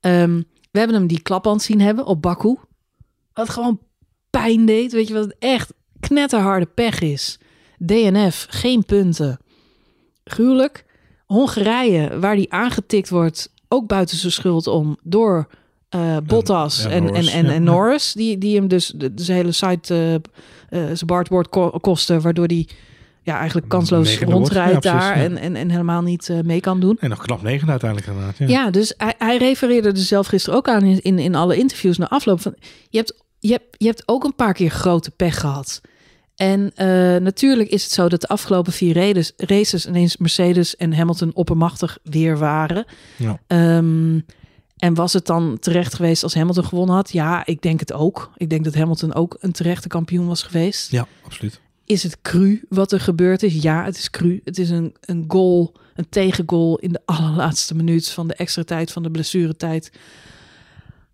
Ehm, 0.00 0.42
we 0.70 0.78
hebben 0.78 0.96
hem 0.96 1.06
die 1.06 1.22
klapband 1.22 1.62
zien 1.62 1.80
hebben 1.80 2.06
op 2.06 2.22
Baku. 2.22 2.56
Wat 3.32 3.48
gewoon 3.48 3.80
pijn 4.30 4.66
deed. 4.66 4.92
Weet 4.92 5.08
je 5.08 5.14
wat 5.14 5.24
het 5.24 5.36
echt 5.38 5.72
knetterharde 6.00 6.66
pech 6.66 7.00
is? 7.00 7.38
DNF, 7.78 8.46
geen 8.50 8.84
punten. 8.84 9.38
Gruwelijk. 10.24 10.84
Hongarije, 11.26 12.18
waar 12.18 12.36
die 12.36 12.52
aangetikt 12.52 13.08
wordt, 13.08 13.52
ook 13.68 13.86
buiten 13.86 14.16
zijn 14.16 14.32
schuld 14.32 14.66
om, 14.66 14.96
door 15.02 15.48
eh, 15.88 16.16
Bottas 16.26 16.84
en, 16.84 17.04
Norris, 17.04 17.32
en, 17.32 17.46
en. 17.46 17.62
Norris. 17.62 18.12
Die, 18.12 18.38
die 18.38 18.56
hem 18.56 18.68
dus 18.68 18.92
de, 18.96 19.12
hele 19.32 19.52
site, 19.52 19.94
eh 19.94 20.14
eh, 20.68 20.84
zijn 20.84 21.06
bartboard 21.06 21.48
ko 21.48 21.70
kosten, 21.70 22.20
waardoor 22.20 22.46
hij 22.46 22.68
ja, 23.22 23.38
eigenlijk 23.38 23.68
kansloos 23.68 24.18
rondrijdt 24.18 24.84
Ja, 24.84 24.92
daar 24.98 25.16
en, 25.16 25.36
en, 25.36 25.56
en 25.56 25.70
helemaal 25.70 26.02
niet 26.02 26.28
eh, 26.28 26.40
mee 26.40 26.60
kan 26.60 26.80
doen. 26.80 26.96
En 27.00 27.08
nog 27.08 27.22
knap 27.22 27.42
negen 27.42 27.70
uiteindelijk 27.70 28.10
inderdaad. 28.10 28.38
Ja. 28.38 28.46
Ja, 28.46 28.70
dus 28.70 28.94
hij, 28.96 29.14
hij 29.18 29.36
refereerde 29.36 29.88
er 29.88 29.96
zelf 29.96 30.26
gisteren 30.26 30.58
ook 30.58 30.68
aan 30.68 30.82
in, 30.82 31.02
in, 31.02 31.18
in 31.18 31.34
alle 31.34 31.56
interviews 31.56 31.98
na 31.98 32.08
afloop. 32.08 32.40
Van, 32.40 32.54
je, 32.88 32.98
hebt, 32.98 33.14
je, 33.38 33.50
hebt, 33.50 33.64
je 33.76 33.86
hebt 33.86 34.02
ook 34.06 34.24
een 34.24 34.34
paar 34.34 34.54
keer 34.54 34.70
grote 34.70 35.10
pech 35.10 35.40
gehad. 35.40 35.80
En 36.36 36.72
eh, 36.74 36.86
natuurlijk 37.20 37.68
is 37.70 37.82
het 37.82 37.92
zo 37.92 38.08
dat 38.08 38.20
de 38.20 38.28
afgelopen 38.28 38.72
vier 38.72 38.94
races, 38.94 39.32
races 39.36 39.86
ineens 39.86 40.16
Mercedes 40.16 40.76
en 40.76 40.94
Hamilton 40.94 41.34
oppermachtig 41.34 41.98
weer 42.02 42.38
waren. 42.38 42.84
Ja. 43.16 43.40
Ehm, 43.46 44.20
en 44.76 44.94
was 44.94 45.12
het 45.12 45.26
dan 45.26 45.56
terecht 45.60 45.94
geweest 45.94 46.22
als 46.22 46.34
Hamilton 46.34 46.64
gewonnen 46.64 46.94
had? 46.94 47.12
Ja, 47.12 47.46
ik 47.46 47.62
denk 47.62 47.80
het 47.80 47.92
ook. 47.92 48.30
Ik 48.36 48.50
denk 48.50 48.64
dat 48.64 48.74
Hamilton 48.74 49.14
ook 49.14 49.36
een 49.40 49.52
terechte 49.52 49.88
kampioen 49.88 50.26
was 50.26 50.42
geweest. 50.42 50.90
ja, 50.90 51.06
absoluut. 51.24 51.60
Is 51.88 52.02
het 52.02 52.20
cru 52.22 52.64
wat 52.68 52.92
er 52.92 53.00
gebeurd 53.00 53.42
is? 53.42 53.62
Ja, 53.62 53.84
het 53.84 53.96
is 53.96 54.10
cru. 54.10 54.40
Het 54.44 54.58
is 54.58 54.70
een, 54.70 54.94
een 55.00 55.24
goal, 55.28 55.74
een 55.94 56.08
tegengoal 56.08 56.78
in 56.78 56.92
de 56.92 57.00
allerlaatste 57.04 57.74
minuut 57.74 58.08
van 58.08 58.28
de 58.28 58.34
extra 58.34 58.62
tijd, 58.62 58.92
van 58.92 59.02
de 59.02 59.10
blessuretijd. 59.10 59.92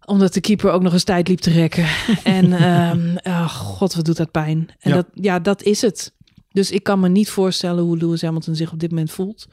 Omdat 0.05 0.35
de 0.35 0.41
keeper 0.41 0.71
ook 0.71 0.83
nog 0.83 0.93
eens 0.93 1.05
tijd 1.05 1.29
liep 1.29 1.39
te 1.39 1.51
rekken. 1.51 1.87
en 2.25 2.53
ehm, 2.53 3.17
oh 3.23 3.49
god, 3.49 3.95
wat 3.95 4.05
doet 4.05 4.17
dat 4.17 4.31
pijn. 4.31 4.69
En 4.79 4.91
Ja. 4.91 4.97
Dat, 4.97 5.07
ja, 5.13 5.39
dat 5.39 5.63
is 5.63 5.81
het. 5.81 6.13
Dus 6.51 6.71
ik 6.71 6.83
kan 6.83 7.01
me 7.01 7.09
niet 7.09 7.31
voorstellen 7.31 7.85
hoe 7.85 7.97
Lewis 7.97 8.23
Hamilton 8.23 8.55
zich 8.55 8.73
op 8.73 8.81
dit 8.81 8.91
moment 8.91 9.11
voelt. 9.11 9.49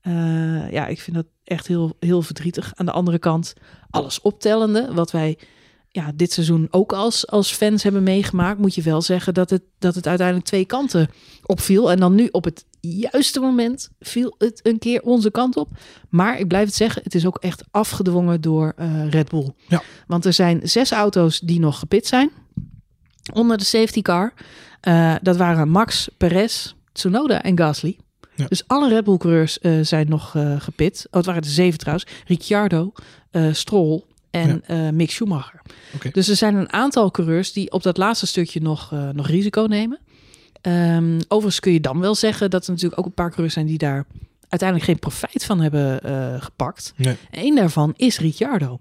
Eh, 0.00 0.70
ja, 0.70 0.86
ik 0.86 1.00
vind 1.00 1.16
dat 1.16 1.26
echt 1.44 1.66
heel, 1.66 1.96
heel 2.00 2.22
verdrietig. 2.22 2.72
Aan 2.74 2.86
de 2.86 2.92
andere 2.92 3.18
kant, 3.18 3.54
alles 3.90 4.20
optellende, 4.20 4.94
wat 4.94 5.10
wij 5.10 5.38
ja, 5.90 6.12
dit 6.14 6.32
seizoen 6.32 6.68
ook 6.70 6.92
als, 6.92 7.26
als 7.26 7.52
fans 7.52 7.82
hebben 7.82 8.02
meegemaakt, 8.02 8.58
moet 8.58 8.74
je 8.74 8.82
wel 8.82 9.02
zeggen 9.02 9.34
dat 9.34 9.50
het, 9.50 9.62
dat 9.78 9.94
het 9.94 10.06
uiteindelijk 10.06 10.46
twee 10.46 10.64
kanten 10.64 11.10
opviel. 11.42 11.90
En 11.90 11.98
dan 12.00 12.14
nu 12.14 12.28
op 12.30 12.44
het 12.44 12.64
juiste 12.80 13.40
moment 13.40 13.90
viel 14.00 14.34
het 14.38 14.60
een 14.62 14.78
keer 14.78 15.02
onze 15.02 15.30
kant 15.30 15.56
op. 15.56 15.68
Maar 16.08 16.38
ik 16.38 16.48
blijf 16.48 16.66
het 16.66 16.74
zeggen, 16.74 17.02
het 17.02 17.14
is 17.14 17.26
ook 17.26 17.38
echt 17.38 17.64
afgedwongen 17.70 18.40
door 18.40 18.72
eh, 18.76 19.08
Red 19.10 19.28
Bull. 19.28 19.52
Ja. 19.68 19.82
Want 20.06 20.24
er 20.24 20.32
zijn 20.32 20.60
zes 20.62 20.90
auto's 20.90 21.40
die 21.40 21.60
nog 21.60 21.78
gepit 21.78 22.06
zijn 22.06 22.30
onder 23.32 23.58
de 23.58 23.64
safety 23.64 24.02
car. 24.02 24.32
Eh, 24.80 25.14
dat 25.22 25.36
waren 25.36 25.68
Max, 25.68 26.08
Perez, 26.16 26.74
Tsunoda 26.92 27.42
en 27.42 27.58
Gasly. 27.58 27.98
Ja. 28.34 28.46
Dus 28.46 28.62
alle 28.66 28.88
Red 28.88 29.04
Bull 29.04 29.16
coureurs 29.16 29.58
eh, 29.58 29.72
zijn 29.82 30.08
nog 30.08 30.36
gepit. 30.58 31.06
Oh, 31.06 31.16
het 31.16 31.26
waren 31.26 31.42
er 31.42 31.48
zeven 31.48 31.78
trouwens. 31.78 32.06
Ricciardo, 32.26 32.92
Stroll 33.52 34.02
en 34.38 34.62
eh, 34.66 34.90
Mick 34.90 35.10
Schumacher. 35.10 35.62
Dus 36.12 36.28
er 36.28 36.36
zijn 36.36 36.54
een 36.54 36.72
aantal 36.72 37.10
coureurs 37.10 37.52
die 37.52 37.72
op 37.72 37.82
dat 37.82 37.96
laatste 37.96 38.26
stukje 38.26 38.60
nog, 38.60 38.92
eh, 38.92 39.08
nog 39.08 39.26
risico 39.26 39.66
nemen. 39.68 39.98
Ehm, 40.60 41.20
overigens 41.28 41.60
kun 41.60 41.72
je 41.72 41.80
dan 41.80 42.00
wel 42.00 42.14
zeggen 42.14 42.50
dat 42.50 42.64
er 42.66 42.70
natuurlijk 42.70 43.00
ook 43.00 43.06
een 43.06 43.14
paar 43.14 43.28
coureurs 43.28 43.54
zijn 43.54 43.66
die 43.66 43.78
daar 43.78 44.06
uiteindelijk 44.48 44.90
geen 44.90 44.98
profijt 44.98 45.44
van 45.44 45.60
hebben 45.60 46.00
eh, 46.02 46.42
gepakt. 46.42 46.92
Nee. 46.96 47.16
Eén 47.30 47.54
daarvan 47.54 47.94
is 47.96 48.18
Ricciardo. 48.18 48.78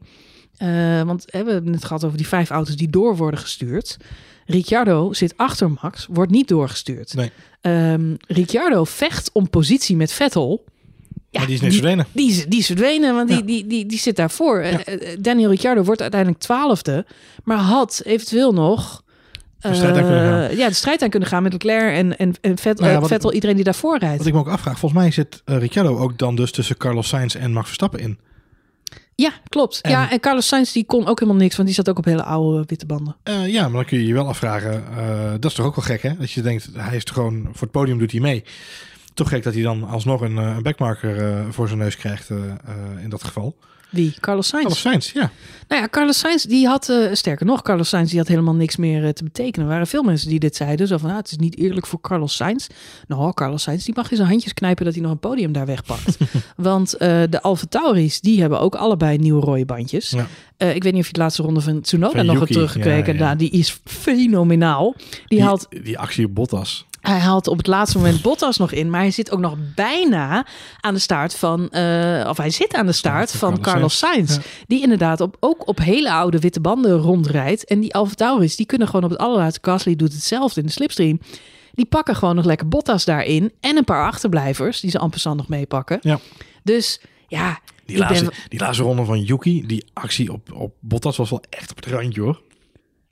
Want 1.05 1.25
we 1.25 1.37
hebben 1.37 1.73
het 1.73 1.85
gehad 1.85 2.03
over 2.03 2.17
die 2.17 2.27
vijf 2.27 2.49
auto's 2.49 2.75
die 2.75 2.89
door 2.89 3.15
worden 3.15 3.39
gestuurd. 3.39 3.97
Ricciardo 4.45 5.13
zit 5.13 5.37
achter 5.37 5.71
Max, 5.81 6.07
wordt 6.09 6.31
niet 6.31 6.47
doorgestuurd. 6.47 7.13
Nee. 7.13 7.31
Ehm, 7.61 8.15
Ricciardo 8.27 8.83
vecht 8.83 9.29
om 9.31 9.49
positie 9.49 9.95
met 9.95 10.11
Vettel. 10.11 10.63
Ja, 11.29 11.39
Maar 11.39 11.45
die 11.47 11.55
is 11.55 11.61
niks 11.61 11.73
verdwenen. 11.75 12.05
die, 12.11 12.29
is, 12.29 12.45
die 12.45 12.59
is 12.59 12.65
verdwenen, 12.65 13.15
want 13.15 13.29
Ja. 13.29 13.35
die, 13.35 13.45
die, 13.45 13.67
die, 13.67 13.85
die 13.85 13.99
zit 13.99 14.15
daarvoor. 14.15 14.63
Ja. 14.63 14.83
Eh, 14.83 15.17
Daniel 15.19 15.49
Ricciardo 15.49 15.83
wordt 15.83 16.01
uiteindelijk 16.01 16.41
twaalfde, 16.41 17.05
maar 17.43 17.57
had 17.57 18.01
eventueel 18.05 18.53
nog... 18.53 19.03
De 19.59 19.73
strijd 19.73 19.95
aan 19.97 20.03
kunnen 20.03 20.21
gaan. 20.31 20.49
eh, 20.49 20.57
Ja, 20.57 20.67
de 20.67 20.73
strijd 20.73 21.01
aan 21.01 21.09
kunnen 21.09 21.29
gaan 21.29 21.43
met 21.43 21.51
Leclerc 21.51 21.95
en, 21.95 22.17
en, 22.17 22.33
en 22.41 22.57
Vet- 22.57 22.79
Nou 22.79 22.91
ja, 22.91 22.99
eh, 22.99 23.05
Vettel, 23.05 23.33
iedereen 23.33 23.55
die 23.55 23.63
daarvoor 23.65 23.97
rijdt. 23.97 24.17
Wat 24.17 24.27
ik 24.27 24.33
me 24.33 24.39
ook 24.39 24.47
afvraag, 24.47 24.79
volgens 24.79 25.01
mij 25.01 25.11
zit 25.11 25.41
Ricciardo 25.45 25.97
ook 25.97 26.17
dan 26.17 26.35
dus 26.35 26.51
tussen 26.51 26.77
Carlos 26.77 27.07
Sainz 27.07 27.35
en 27.35 27.51
Max 27.53 27.65
Verstappen 27.65 27.99
in. 27.99 28.19
Ja, 29.15 29.31
klopt. 29.49 29.81
En- 29.81 29.91
Ja, 29.91 30.11
en 30.11 30.19
Carlos 30.19 30.47
Sainz 30.47 30.71
die 30.71 30.85
kon 30.85 31.07
ook 31.07 31.19
helemaal 31.19 31.41
niks, 31.41 31.55
want 31.55 31.67
die 31.67 31.77
zat 31.77 31.89
ook 31.89 31.97
op 31.97 32.05
hele 32.05 32.23
oude 32.23 32.63
witte 32.65 32.85
banden. 32.85 33.15
Ja, 33.47 33.61
maar 33.63 33.71
dan 33.71 33.85
kun 33.85 33.97
je 33.99 34.05
je 34.05 34.13
wel 34.13 34.27
afvragen, 34.27 34.83
dat 35.39 35.51
is 35.51 35.57
toch 35.57 35.65
ook 35.65 35.75
wel 35.75 35.85
gek 35.85 36.01
hè? 36.01 36.15
Dat 36.19 36.31
je 36.31 36.41
denkt, 36.41 36.69
hij 36.73 36.95
is 36.95 37.03
toch 37.03 37.15
gewoon, 37.15 37.41
voor 37.43 37.61
het 37.61 37.71
podium 37.71 37.97
doet 37.97 38.11
hij 38.11 38.19
mee. 38.21 38.43
Toch 39.17 39.29
gek 39.29 39.43
dat 39.43 39.53
hij 39.53 39.63
dan 39.63 39.83
alsnog 39.83 40.21
een, 40.21 40.37
eh, 40.37 40.55
een 40.55 40.63
backmarker 40.63 41.17
eh, 41.17 41.45
voor 41.49 41.67
zijn 41.67 41.79
neus 41.79 41.95
krijgt 41.95 42.29
eh, 42.29 42.37
in 43.03 43.09
dat 43.09 43.23
geval. 43.23 43.55
Wie? 43.89 44.13
Carlos 44.19 44.47
Sainz. 44.47 44.63
Carlos 44.63 44.81
Sainz, 44.81 45.11
ja. 45.11 45.31
Nou 45.67 45.81
ja, 45.81 45.87
Carlos 45.87 46.19
Sainz, 46.19 46.43
die 46.43 46.67
had, 46.67 46.93
sterker 47.11 47.45
nog, 47.45 47.61
Carlos 47.61 47.89
Sainz, 47.89 48.09
die 48.09 48.19
had 48.19 48.27
helemaal 48.27 48.55
niks 48.55 48.75
meer 48.75 49.13
te 49.13 49.23
betekenen. 49.23 49.67
Er 49.67 49.71
waren 49.71 49.87
veel 49.87 50.03
mensen 50.03 50.29
die 50.29 50.39
dit 50.39 50.55
zeiden. 50.55 50.87
Zo 50.87 50.97
van, 50.97 51.09
ah, 51.09 51.15
het 51.15 51.31
is 51.31 51.37
niet 51.37 51.57
eerlijk 51.57 51.85
voor 51.85 52.01
Carlos 52.01 52.35
Sainz. 52.35 52.67
Nou, 53.07 53.33
Carlos 53.33 53.63
Sainz, 53.63 53.85
die 53.85 53.93
mag 53.95 54.11
in 54.11 54.15
zijn 54.15 54.29
handjes 54.29 54.53
knijpen 54.53 54.85
dat 54.85 54.93
hij 54.93 55.03
nog 55.03 55.11
een 55.11 55.19
podium 55.19 55.51
daar 55.51 55.65
wegpakt. 55.65 56.17
Want 56.55 56.89
de 56.99 57.39
Alfa 57.41 57.65
Tauris, 57.69 58.21
die 58.21 58.41
hebben 58.41 58.59
ook 58.59 58.75
allebei 58.75 59.17
nieuwe 59.17 59.41
rode 59.41 59.65
bandjes. 59.65 60.09
Ja. 60.09 60.27
Ik 60.73 60.83
weet 60.83 60.93
niet 60.93 61.01
of 61.01 61.07
je 61.07 61.13
de 61.13 61.19
laatste 61.19 61.41
ronde 61.41 61.61
van 61.61 61.81
Tsunoda 61.81 62.15
Van 62.15 62.25
nog 62.25 62.39
hebt 62.39 62.51
teruggekeken. 62.51 63.13
ja, 63.13 63.19
ja. 63.19 63.25
Nou, 63.25 63.37
die 63.37 63.49
is 63.49 63.79
fenomenaal. 63.83 64.93
Die, 64.97 65.21
Die, 65.27 65.43
haalt, 65.43 65.67
die 65.83 65.99
actie 65.99 66.25
op 66.25 66.35
Bottas. 66.35 66.85
Hij 67.07 67.19
haalt 67.19 67.47
op 67.47 67.57
het 67.57 67.67
laatste 67.67 67.97
moment 67.97 68.21
Bottas 68.21 68.57
nog 68.57 68.71
in. 68.71 68.89
Maar 68.89 68.99
hij 68.99 69.11
zit 69.11 69.31
ook 69.31 69.39
nog 69.39 69.55
bijna 69.75 70.45
aan 70.79 70.93
de 70.93 70.99
start 70.99 71.35
van... 71.35 71.69
eh, 71.69 72.29
of 72.29 72.37
hij 72.37 72.49
zit 72.49 72.73
aan 72.73 72.85
de 72.85 72.91
start 72.91 73.31
van 73.31 73.39
van 73.39 73.61
Carlos 73.61 73.73
Carlos 73.73 73.97
Sainz. 73.97 74.35
Ja. 74.35 74.51
Die 74.67 74.81
inderdaad 74.81 75.21
op, 75.21 75.37
ook 75.39 75.67
op 75.67 75.77
hele 75.79 76.11
oude 76.11 76.39
witte 76.39 76.59
banden 76.59 76.97
rondrijdt. 76.97 77.65
En 77.65 77.79
die 77.79 77.93
Alfa 77.93 78.13
Tauris, 78.13 78.55
die 78.55 78.65
kunnen 78.65 78.87
gewoon 78.87 79.03
op 79.03 79.09
het 79.09 79.19
allerlaatste... 79.19 79.59
Gasly 79.61 79.95
doet 79.95 80.13
hetzelfde 80.13 80.59
in 80.59 80.65
de 80.65 80.71
slipstream. 80.71 81.19
Die 81.73 81.85
pakken 81.85 82.15
gewoon 82.15 82.35
nog 82.35 82.45
lekker 82.45 82.67
Bottas 82.67 83.05
daarin. 83.05 83.51
En 83.59 83.77
een 83.77 83.83
paar 83.83 84.07
achterblijvers 84.07 84.79
die 84.79 84.91
ze 84.91 84.99
amper 84.99 85.35
nog 85.35 85.47
meepakken. 85.47 85.97
Ja. 86.01 86.19
Dus 86.63 87.01
ja, 87.27 87.59
Die, 87.85 87.97
laatste, 87.97 88.25
ben... 88.25 88.33
die 88.47 88.59
laatste 88.59 88.83
ronde 88.83 89.05
van 89.05 89.21
Yuki, 89.21 89.65
die 89.67 89.85
actie 89.93 90.31
op, 90.31 90.53
op 90.53 90.73
Bottas 90.79 91.17
was 91.17 91.29
wel 91.29 91.43
echt 91.49 91.69
op 91.69 91.75
het 91.75 91.85
randje 91.85 92.21
hoor. 92.21 92.41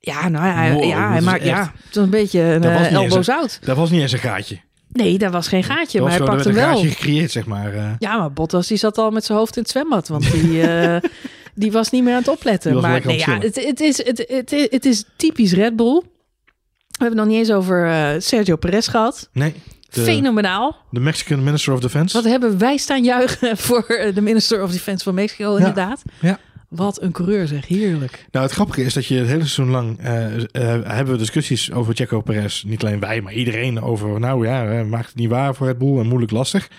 Ja, 0.05 0.29
nou 0.29 0.45
ja, 0.45 0.73
Wow, 0.73 0.83
ja, 0.83 1.11
hij 1.11 1.21
maakt, 1.21 1.43
ja, 1.43 1.59
het 1.85 1.95
was 1.95 2.03
een 2.03 2.09
beetje 2.09 2.39
een 2.41 2.63
uh, 2.63 2.69
niet 2.71 2.79
eens 2.79 2.93
elbow 2.93 3.17
een- 3.17 3.23
zout. 3.23 3.59
Dat 3.61 3.77
was 3.77 3.89
niet 3.89 4.01
eens 4.01 4.11
een 4.11 4.19
gaatje. 4.19 4.59
Nee, 4.91 5.17
daar 5.17 5.31
was 5.31 5.47
geen 5.47 5.63
gaatje, 5.63 5.99
Dat 5.99 6.07
maar 6.07 6.17
hij 6.17 6.27
pakte 6.27 6.47
hem 6.49 6.57
een 6.57 6.63
wel. 6.63 6.73
gaatje 6.73 6.89
gecreëerd 6.89 7.31
zeg 7.31 7.45
maar. 7.45 7.73
eh. 7.73 7.89
Ja, 7.99 8.17
maar 8.17 8.31
Bottas 8.31 8.67
die 8.67 8.77
zat 8.77 8.97
al 8.97 9.11
met 9.11 9.25
zijn 9.25 9.37
hoofd 9.37 9.55
in 9.55 9.61
het 9.61 9.71
zwembad, 9.71 10.07
want 10.07 10.31
die, 10.31 10.61
eh, 10.67 11.01
die 11.55 11.71
was 11.71 11.89
niet 11.91 12.03
meer 12.03 12.13
aan 12.13 12.19
het 12.19 12.27
opletten. 12.27 12.81
Maar 12.81 13.01
nee, 13.05 13.17
ja, 13.17 13.37
het 13.39 13.55
het, 13.55 13.79
is, 13.79 14.05
het, 14.05 14.25
het, 14.27 14.51
is- 14.51 14.67
het 14.69 14.85
is 14.85 15.03
typisch 15.15 15.53
Red 15.53 15.75
Bull. 15.75 16.01
We 16.03 17.03
hebben 17.03 17.17
het 17.19 17.27
nog 17.27 17.37
niet 17.37 17.47
eens 17.47 17.57
over 17.57 18.15
Sergio 18.21 18.55
Perez 18.55 18.89
gehad. 18.89 19.29
Nee, 19.33 19.53
de, 19.89 20.01
Fenomenaal. 20.01 20.75
de 20.89 20.99
Mexican 20.99 21.43
Minister 21.43 21.73
of 21.73 21.79
Defense. 21.79 22.15
Wat 22.15 22.25
hebben 22.31 22.57
wij 22.57 22.77
staan 22.77 23.03
juichen 23.03 23.57
voor 23.67 23.85
de 24.13 24.21
Minister 24.21 24.63
of 24.63 24.71
Defense 24.71 25.03
van 25.03 25.13
Mexico, 25.13 25.55
inderdaad. 25.55 26.01
ja. 26.21 26.39
Wat 26.75 27.01
een 27.01 27.11
coureur 27.11 27.47
zeg, 27.47 27.67
heerlijk. 27.67 28.25
Nou, 28.31 28.45
het 28.45 28.53
grappige 28.53 28.83
is 28.83 28.93
dat 28.93 29.05
je 29.05 29.15
het 29.15 29.27
hele 29.27 29.45
seizoen 29.45 29.69
lang 29.69 29.99
eh, 29.99 30.35
eh, 30.35 30.43
hebben 30.83 31.13
we 31.13 31.17
discussies 31.17 31.71
over 31.71 31.95
Checo 31.95 32.21
Perez. 32.21 32.63
Niet 32.63 32.83
alleen 32.83 32.99
wij, 32.99 33.21
maar 33.21 33.33
iedereen 33.33 33.81
over. 33.81 34.19
Nou 34.19 34.47
ja, 34.47 34.83
maakt 34.83 35.07
het 35.07 35.15
niet 35.15 35.29
waar 35.29 35.55
voor 35.55 35.67
Red 35.67 35.77
Bull 35.77 35.99
en 35.99 36.07
moeilijk 36.07 36.31
lastig. 36.31 36.69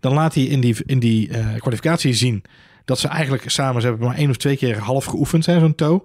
Dan 0.00 0.12
laat 0.12 0.34
hij 0.34 0.44
in 0.44 0.60
die, 0.60 0.76
in 0.86 0.98
die 0.98 1.28
eh, 1.28 1.56
kwalificatie 1.58 2.14
zien 2.14 2.42
dat 2.84 2.98
ze 2.98 3.08
eigenlijk 3.08 3.50
samen 3.50 3.80
ze 3.80 3.88
hebben 3.88 4.06
maar 4.06 4.16
één 4.16 4.30
of 4.30 4.36
twee 4.36 4.56
keer 4.56 4.78
half 4.78 5.04
geoefend, 5.04 5.46
hè, 5.46 5.58
zo'n 5.58 5.74
toe. 5.74 6.02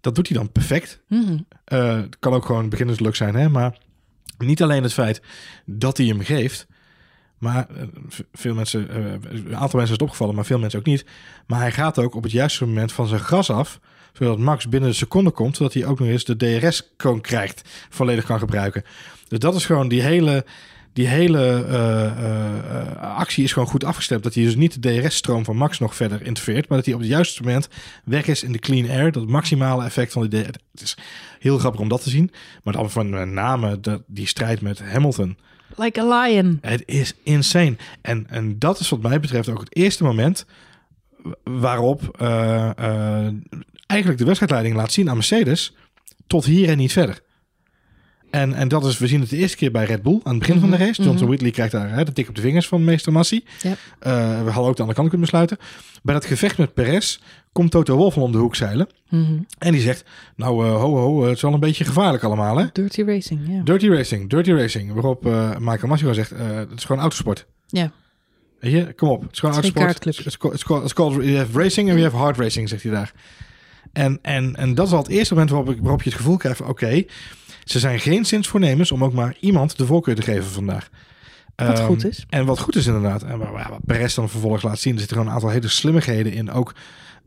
Dat 0.00 0.14
doet 0.14 0.28
hij 0.28 0.36
dan 0.36 0.52
perfect. 0.52 1.00
Mhm. 1.08 1.38
Het 1.64 2.16
kan 2.18 2.32
ook 2.32 2.44
gewoon 2.44 2.68
beginnersgeluk 2.68 3.16
zijn, 3.16 3.34
hè? 3.34 3.48
maar 3.48 3.78
niet 4.38 4.62
alleen 4.62 4.82
het 4.82 4.92
feit 4.92 5.22
dat 5.64 5.96
hij 5.96 6.06
hem 6.06 6.20
geeft. 6.20 6.66
Maar 7.40 7.66
eh, 7.68 7.82
veel 8.32 8.54
mensen, 8.54 8.90
eh, 8.90 8.96
een 8.96 9.56
aantal 9.56 9.78
mensen 9.78 9.82
is 9.82 9.90
het 9.90 10.02
opgevallen, 10.02 10.34
maar 10.34 10.44
veel 10.44 10.58
mensen 10.58 10.78
ook 10.78 10.86
niet. 10.86 11.04
Maar 11.46 11.60
hij 11.60 11.72
gaat 11.72 11.98
ook 11.98 12.14
op 12.14 12.22
het 12.22 12.32
juiste 12.32 12.66
moment 12.66 12.92
van 12.92 13.06
zijn 13.06 13.20
gas 13.20 13.50
af, 13.50 13.80
zodat 14.12 14.38
Max 14.38 14.68
binnen 14.68 14.90
de 14.90 14.96
seconde 14.96 15.30
komt, 15.30 15.56
zodat 15.56 15.74
hij 15.74 15.84
ook 15.84 15.98
nog 15.98 16.08
eens 16.08 16.24
de 16.24 16.36
DRS 16.36 16.92
gewoon 16.96 17.20
krijgt, 17.20 17.68
volledig 17.88 18.24
kan 18.24 18.38
gebruiken. 18.38 18.84
Dus 19.28 19.38
dat 19.38 19.54
is 19.54 19.66
gewoon 19.66 19.88
die 19.88 20.02
hele, 20.02 20.44
die 20.92 21.06
hele 21.06 21.64
eh, 21.64 23.16
actie 23.16 23.44
is 23.44 23.52
gewoon 23.52 23.68
goed 23.68 23.84
afgestemd. 23.84 24.22
Dat 24.22 24.34
hij 24.34 24.44
dus 24.44 24.56
niet 24.56 24.82
de 24.82 25.00
DRS-stroom 25.00 25.44
van 25.44 25.56
Max 25.56 25.78
nog 25.78 25.96
verder 25.96 26.22
interfereert, 26.26 26.68
maar 26.68 26.76
dat 26.76 26.86
hij 26.86 26.94
op 26.94 27.00
het 27.00 27.10
juiste 27.10 27.42
moment 27.42 27.68
weg 28.04 28.26
is 28.26 28.42
in 28.42 28.52
de 28.52 28.58
clean 28.58 28.90
air. 28.90 29.12
Dat 29.12 29.26
maximale 29.26 29.84
effect 29.84 30.12
van 30.12 30.28
die 30.28 30.42
DRS. 30.42 30.52
Het 30.72 30.80
is 30.80 30.96
heel 31.38 31.58
grappig 31.58 31.80
om 31.80 31.88
dat 31.88 32.02
te 32.02 32.10
zien. 32.10 32.32
Maar 32.62 32.74
dan 32.74 32.90
van 32.90 33.10
met 33.10 33.28
name 33.28 33.80
die 34.06 34.26
strijd 34.26 34.60
met 34.60 34.78
Hamilton. 34.78 35.36
Like 35.76 36.00
a 36.00 36.22
lion. 36.22 36.58
Het 36.60 36.82
is 36.86 37.14
insane. 37.22 37.76
En, 38.00 38.26
en 38.28 38.58
dat 38.58 38.80
is 38.80 38.88
wat 38.88 39.02
mij 39.02 39.20
betreft 39.20 39.48
ook 39.48 39.60
het 39.60 39.76
eerste 39.76 40.04
moment 40.04 40.46
waarop 41.44 42.16
eh, 42.18 42.70
eh, 42.76 43.34
eigenlijk 43.86 44.20
de 44.20 44.24
wedstrijdleiding 44.24 44.74
laat 44.74 44.92
zien 44.92 45.08
aan 45.08 45.14
Mercedes 45.14 45.74
tot 46.26 46.44
hier 46.44 46.68
en 46.68 46.76
niet 46.76 46.92
verder. 46.92 47.20
En, 48.30 48.54
en 48.54 48.68
dat 48.68 48.84
is, 48.84 48.98
we 48.98 49.06
zien 49.06 49.20
het 49.20 49.30
de 49.30 49.36
eerste 49.36 49.56
keer 49.56 49.70
bij 49.70 49.84
Red 49.84 50.02
Bull 50.02 50.20
aan 50.22 50.30
het 50.34 50.38
begin 50.38 50.60
van 50.60 50.70
de 50.70 50.76
Mhm, 50.76 50.84
race. 50.84 51.02
Johnson 51.02 51.16
mhm. 51.16 51.26
Whitley 51.26 51.50
krijgt 51.50 51.72
daar 51.72 51.90
hè, 51.94 52.04
de 52.04 52.12
tik 52.12 52.28
op 52.28 52.34
de 52.34 52.40
vingers 52.40 52.68
van 52.68 52.84
meester 52.84 53.12
Massi. 53.12 53.44
Ja. 53.62 53.70
Eh, 53.98 54.42
we 54.44 54.50
hadden 54.50 54.70
ook 54.70 54.76
de 54.76 54.82
andere 54.82 54.94
kant 54.94 55.08
kunnen 55.08 55.20
besluiten. 55.20 55.58
Bij 56.02 56.14
dat 56.14 56.24
gevecht 56.24 56.58
met 56.58 56.74
Perez 56.74 57.18
komt 57.52 57.70
Toto 57.70 57.96
Wolff 57.96 58.16
al 58.16 58.22
om 58.22 58.32
de 58.32 58.38
hoek 58.38 58.56
zeilen. 58.56 58.88
Mhm. 59.08 59.38
En 59.58 59.72
die 59.72 59.80
zegt, 59.80 60.04
nou 60.36 60.66
eh, 60.66 60.74
ho 60.74 60.96
ho, 60.96 61.22
het 61.22 61.36
is 61.36 61.42
wel 61.42 61.52
een 61.52 61.60
beetje 61.60 61.84
gevaarlijk 61.84 62.22
allemaal 62.22 62.56
hè. 62.56 62.66
Dirty 62.72 63.02
Racing, 63.02 63.40
ja. 63.48 63.62
Dirty 63.62 63.88
racing, 63.88 64.30
dirty 64.30 64.50
racing. 64.52 64.92
Waarop 64.92 65.26
eh 65.26 65.56
Michael 65.58 65.88
Massimo 65.88 66.12
zegt, 66.12 66.30
eh, 66.30 66.46
het 66.54 66.68
is 66.76 66.84
gewoon 66.84 67.00
autosport. 67.02 67.46
Ja. 67.66 67.90
Weet 68.60 68.72
je, 68.72 68.92
kom 68.94 69.08
op. 69.08 69.22
Het 69.22 69.32
is 69.32 69.38
gewoon 69.38 69.54
Het 69.54 69.64
is 69.64 69.70
autosport. 69.74 70.26
It's 70.26 70.36
called, 70.36 70.54
it's 70.54 70.64
called, 70.64 70.82
it's 70.84 70.92
called- 70.92 71.36
have 71.36 71.58
racing 71.58 71.88
and 71.88 71.96
we 71.98 72.04
have 72.04 72.16
hard 72.16 72.36
racing, 72.36 72.68
zegt 72.68 72.82
hij 72.82 72.92
daar. 72.92 73.12
En, 73.92 74.18
en, 74.22 74.56
en 74.56 74.74
dat 74.74 74.86
is 74.86 74.92
al 74.92 74.98
het 74.98 75.08
eerste 75.08 75.34
moment 75.34 75.52
waarop, 75.52 75.70
ik, 75.70 75.78
waarop 75.80 76.02
je 76.02 76.08
het 76.10 76.18
gevoel 76.18 76.36
krijgt 76.36 76.58
van, 76.58 76.68
oké, 76.68 77.04
ze 77.64 77.78
zijn 77.78 78.00
geen 78.00 78.24
zins 78.24 78.48
voornemens 78.48 78.92
om 78.92 79.04
ook 79.04 79.12
maar 79.12 79.36
iemand 79.40 79.76
de 79.78 79.86
voorkeur 79.86 80.14
te 80.14 80.22
geven 80.22 80.44
vandaag. 80.50 80.88
Wat 81.56 81.78
Ehm, 81.78 81.86
goed 81.86 82.04
is. 82.06 82.24
En 82.28 82.44
wat 82.44 82.58
goed 82.58 82.76
is 82.76 82.86
inderdaad. 82.86 83.22
En 83.22 83.38
waar, 83.38 83.52
waar 83.52 83.78
Perez 83.86 84.14
dan 84.14 84.28
vervolgens 84.28 84.62
laat 84.62 84.78
zien, 84.78 84.92
er 84.92 84.98
zitten 84.98 85.16
gewoon 85.16 85.32
een 85.32 85.38
aantal 85.38 85.52
hele 85.54 85.68
slimmigheden 85.68 86.32
in. 86.32 86.50
Ook 86.50 86.74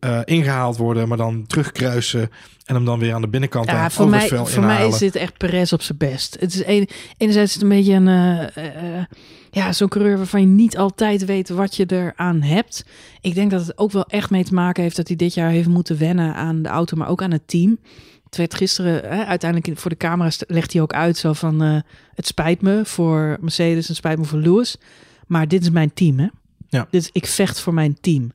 eh, 0.04 0.20
ingehaald 0.26 0.78
worden, 0.78 1.08
maar 1.08 1.18
dan 1.18 1.46
terugkruisen 1.48 2.30
en 2.66 2.76
hem 2.76 2.86
dan 2.86 3.00
weer 3.00 3.14
aan 3.14 3.22
de 3.22 3.28
binnenkant 3.28 3.66
Ja, 3.66 3.84
aan 3.84 3.92
voor, 3.92 4.10
mij, 4.10 4.28
voor 4.30 4.64
mij 4.64 4.88
is 4.88 4.98
dit 4.98 5.16
echt 5.16 5.38
Perez 5.38 5.74
op 5.74 5.82
zijn 5.82 5.98
best. 5.98 6.38
Het 6.40 6.54
is 6.54 6.66
een, 6.66 6.88
enerzijds 7.18 7.50
is 7.50 7.54
het 7.54 7.64
een 7.64 7.70
beetje 7.78 7.94
een, 7.94 8.08
eh, 8.08 8.98
eh, 9.00 9.06
ja, 9.52 9.74
zo'n 9.74 9.88
coureur 9.88 10.18
waarvan 10.18 10.42
je 10.42 10.48
niet 10.48 10.78
altijd 10.78 11.26
weet 11.26 11.50
wat 11.50 11.76
je 11.76 11.86
eraan 11.88 12.42
hebt. 12.42 12.86
Ik 13.22 13.36
denk 13.36 13.52
dat 13.52 13.66
het 13.68 13.78
ook 13.78 13.92
wel 13.92 14.06
echt 14.06 14.30
mee 14.30 14.44
te 14.44 14.54
maken 14.54 14.84
heeft 14.84 14.96
dat 14.96 15.08
hij 15.08 15.16
dit 15.18 15.34
jaar 15.34 15.50
heeft 15.50 15.68
moeten 15.68 15.98
wennen 15.98 16.36
aan 16.36 16.62
de 16.62 16.70
auto, 16.70 16.98
maar 16.98 17.08
ook 17.10 17.22
aan 17.22 17.32
het 17.32 17.48
team. 17.48 17.78
Het 18.26 18.38
werd 18.38 18.54
gisteren, 18.54 18.94
hè, 18.94 19.26
uiteindelijk 19.26 19.70
in- 19.72 19.78
voor 19.78 19.92
de 19.92 19.98
camera's 19.98 20.40
legt 20.48 20.74
hij 20.74 20.82
ook 20.82 20.94
uit 20.94 21.18
zo 21.18 21.34
van, 21.34 21.60
het 22.16 22.28
spijt 22.28 22.62
me 22.62 22.82
voor 22.86 23.38
Mercedes, 23.42 23.88
het 23.88 23.98
spijt 23.98 24.18
me 24.18 24.24
voor 24.26 24.40
Lewis, 24.40 24.78
maar 25.28 25.48
dit 25.48 25.62
is 25.62 25.70
mijn 25.70 25.94
team, 25.94 26.20
hè? 26.20 26.28
Ja. 26.70 26.88
Dit, 26.90 27.10
ik 27.12 27.26
vecht 27.26 27.60
voor 27.60 27.74
mijn 27.74 27.98
team. 28.02 28.32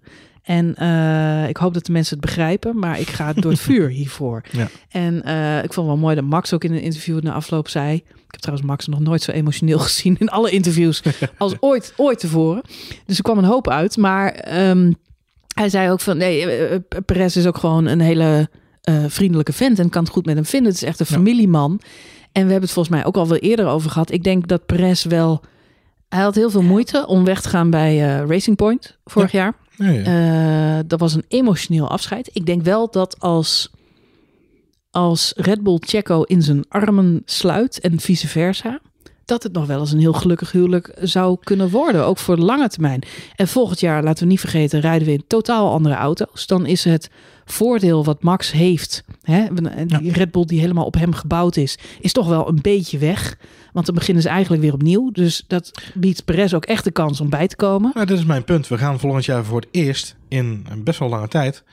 En 0.48 0.74
eh, 0.74 1.48
ik 1.48 1.56
hoop 1.56 1.74
dat 1.74 1.86
de 1.86 1.92
mensen 1.92 2.16
het 2.16 2.26
begrijpen, 2.26 2.78
maar 2.78 3.00
ik 3.00 3.08
ga 3.08 3.32
door 3.32 3.50
het 3.50 3.60
vuur 3.68 3.88
hiervoor. 3.88 4.42
Ja. 4.50 4.68
En 4.90 5.22
eh, 5.22 5.56
ik 5.56 5.72
vond 5.72 5.74
het 5.76 5.86
wel 5.86 5.96
mooi 5.96 6.14
dat 6.14 6.24
Max 6.24 6.52
ook 6.54 6.64
in 6.64 6.72
een 6.72 6.80
interview 6.80 7.20
na 7.20 7.32
afloop 7.32 7.68
zei. 7.68 7.94
Ik 7.94 8.04
heb 8.34 8.40
trouwens 8.40 8.68
Max 8.68 8.86
nog 8.86 9.00
nooit 9.00 9.22
zo 9.22 9.30
emotioneel 9.30 9.78
gezien 9.88 10.16
in 10.18 10.28
alle 10.28 10.50
interviews 10.50 11.02
als 11.38 11.54
ooit, 11.60 11.92
ooit 11.96 12.18
tevoren. 12.18 12.62
Dus 13.06 13.16
er 13.16 13.22
kwam 13.22 13.38
een 13.38 13.44
hoop 13.44 13.68
uit. 13.68 13.96
Maar 13.96 14.32
ehm, 14.32 14.92
hij 15.54 15.68
zei 15.68 15.90
ook 15.90 16.00
van 16.00 16.16
nee, 16.16 16.50
eh, 16.50 16.78
Perez 17.06 17.36
is 17.36 17.46
ook 17.46 17.58
gewoon 17.58 17.86
een 17.86 18.00
hele 18.00 18.48
vriendelijke 19.08 19.52
vent 19.52 19.78
en 19.78 19.90
kan 19.90 20.02
het 20.02 20.12
goed 20.12 20.26
met 20.26 20.34
hem 20.34 20.44
vinden. 20.44 20.72
Het 20.72 20.82
is 20.82 20.88
echt 20.88 21.00
een 21.00 21.06
Ja. 21.08 21.14
familieman. 21.16 21.80
En 22.32 22.42
we 22.44 22.50
hebben 22.50 22.60
het 22.60 22.70
volgens 22.70 22.94
mij 22.94 23.04
ook 23.04 23.16
al 23.16 23.28
wel 23.28 23.38
eerder 23.38 23.66
over 23.66 23.90
gehad. 23.90 24.12
Ik 24.12 24.22
denk 24.24 24.48
dat 24.48 24.66
Perez 24.66 25.04
wel. 25.04 25.40
Hij 26.08 26.20
had 26.22 26.34
heel 26.34 26.50
veel 26.50 26.62
moeite 26.62 27.06
om 27.06 27.24
weg 27.24 27.40
te 27.40 27.48
gaan 27.48 27.70
bij 27.70 27.98
Racing 28.26 28.56
Point 28.56 28.98
vorig 29.04 29.32
jaar. 29.32 29.54
Ja, 29.78 29.88
ja. 29.88 30.78
Eh, 30.78 30.84
dat 30.86 31.00
was 31.00 31.14
een 31.14 31.24
emotioneel 31.28 31.88
afscheid. 31.88 32.30
Ik 32.32 32.46
denk 32.46 32.62
wel 32.62 32.90
dat 32.90 33.20
als, 33.20 33.70
als 34.90 35.32
Red 35.36 35.62
Bull 35.62 35.78
Checo 35.80 36.22
in 36.22 36.42
zijn 36.42 36.64
armen 36.68 37.22
sluit 37.24 37.80
en 37.80 38.00
vice 38.00 38.28
versa, 38.28 38.80
dat 39.24 39.42
het 39.42 39.52
nog 39.52 39.66
wel 39.66 39.80
eens 39.80 39.92
een 39.92 40.00
heel 40.00 40.12
gelukkig 40.12 40.52
huwelijk 40.52 40.94
zou 41.00 41.36
kunnen 41.42 41.70
worden, 41.70 42.04
ook 42.04 42.18
voor 42.18 42.36
de 42.36 42.44
lange 42.44 42.68
termijn. 42.68 43.02
En 43.36 43.48
volgend 43.48 43.80
jaar, 43.80 44.02
laten 44.02 44.22
we 44.22 44.30
niet 44.30 44.40
vergeten, 44.40 44.80
rijden 44.80 45.06
we 45.06 45.12
in 45.12 45.24
totaal 45.26 45.72
andere 45.72 45.94
auto's. 45.94 46.46
Dan 46.46 46.66
is 46.66 46.84
het 46.84 47.10
voordeel 47.44 48.04
wat 48.04 48.22
Max 48.22 48.52
heeft, 48.52 49.04
hè, 49.22 49.46
die 49.86 50.12
Red 50.12 50.30
Bull 50.30 50.44
die 50.44 50.60
helemaal 50.60 50.84
op 50.84 50.94
hem 50.94 51.12
gebouwd 51.12 51.56
is, 51.56 51.78
is 52.00 52.12
toch 52.12 52.28
wel 52.28 52.48
een 52.48 52.58
beetje 52.62 52.98
weg. 52.98 53.38
Want 53.72 53.86
dan 53.86 53.94
beginnen 53.94 54.22
ze 54.22 54.28
eigenlijk 54.28 54.62
weer 54.62 54.72
opnieuw. 54.72 55.10
Dus 55.10 55.44
dat 55.46 55.82
biedt 55.94 56.24
Perez 56.24 56.52
ook 56.52 56.64
echt 56.64 56.84
de 56.84 56.90
kans 56.90 57.20
om 57.20 57.28
bij 57.28 57.48
te 57.48 57.56
komen. 57.56 57.90
Nou, 57.94 58.06
dit 58.06 58.18
is 58.18 58.24
mijn 58.24 58.44
punt. 58.44 58.68
We 58.68 58.78
gaan 58.78 58.98
volgend 58.98 59.24
jaar 59.24 59.44
voor 59.44 59.60
het 59.60 59.68
eerst 59.70 60.16
in 60.28 60.66
een 60.68 60.84
best 60.84 60.98
wel 60.98 61.08
lange 61.08 61.28
tijd 61.28 61.64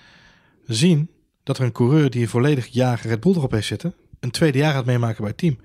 zien 0.65 1.09
dat 1.43 1.57
er 1.57 1.63
een 1.63 1.71
coureur 1.71 2.09
die 2.09 2.21
een 2.21 2.27
volledig 2.27 2.67
jaar 2.67 3.01
Red 3.03 3.19
Bull 3.19 3.33
erop 3.33 3.51
heeft 3.51 3.67
zitten, 3.67 3.93
een 4.19 4.31
tweede 4.31 4.57
jaar 4.57 4.73
gaat 4.73 4.85
meemaken 4.85 5.17
bij 5.17 5.27
het 5.27 5.37
team. 5.37 5.57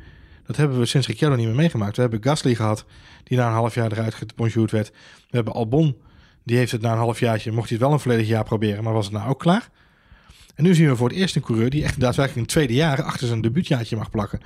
Dat 0.47 0.57
hebben 0.57 0.79
we 0.79 0.87
sinds 0.87 1.07
Ricciardo 1.07 1.37
niet 1.37 1.47
meer 1.47 1.55
meegemaakt. 1.55 1.97
We 1.97 2.03
hebben 2.03 2.23
Gasly 2.23 2.55
gehad, 2.55 2.85
die 3.25 3.39
na 3.39 3.47
een 3.47 3.53
half 3.53 3.75
jaar 3.75 3.93
eruit 3.93 4.15
gebonjourd 4.15 4.71
werd. 4.71 4.91
We 5.31 5.37
hebben 5.37 5.53
Albon, 5.53 5.97
die 6.45 6.57
heeft 6.57 6.73
het 6.73 6.81
na 6.81 6.93
een 6.93 6.99
halfjaartje, 6.99 7.53
mocht 7.53 7.69
hij 7.69 7.77
het 7.77 7.87
wel 7.87 7.95
een 7.95 8.01
volledig 8.01 8.29
jaar 8.29 8.45
proberen, 8.45 8.85
maar 8.85 8.93
was 8.93 9.05
het 9.05 9.15
nou 9.15 9.29
ook 9.29 9.39
klaar. 9.39 9.69
En 10.55 10.65
nu 10.65 10.75
zien 10.75 10.89
we 10.89 10.97
voor 10.97 11.09
het 11.09 11.17
eerst 11.17 11.37
een 11.37 11.43
coureur 11.43 11.71
die 11.71 11.85
echt 11.85 12.01
daadwerkelijk 12.01 12.41
een 12.41 12.53
tweede 12.53 12.75
jaar 12.75 13.03
achter 13.03 13.27
zijn 13.27 13.41
debuutjaartje 13.41 13.97
mag 13.97 14.11
plakken. 14.11 14.41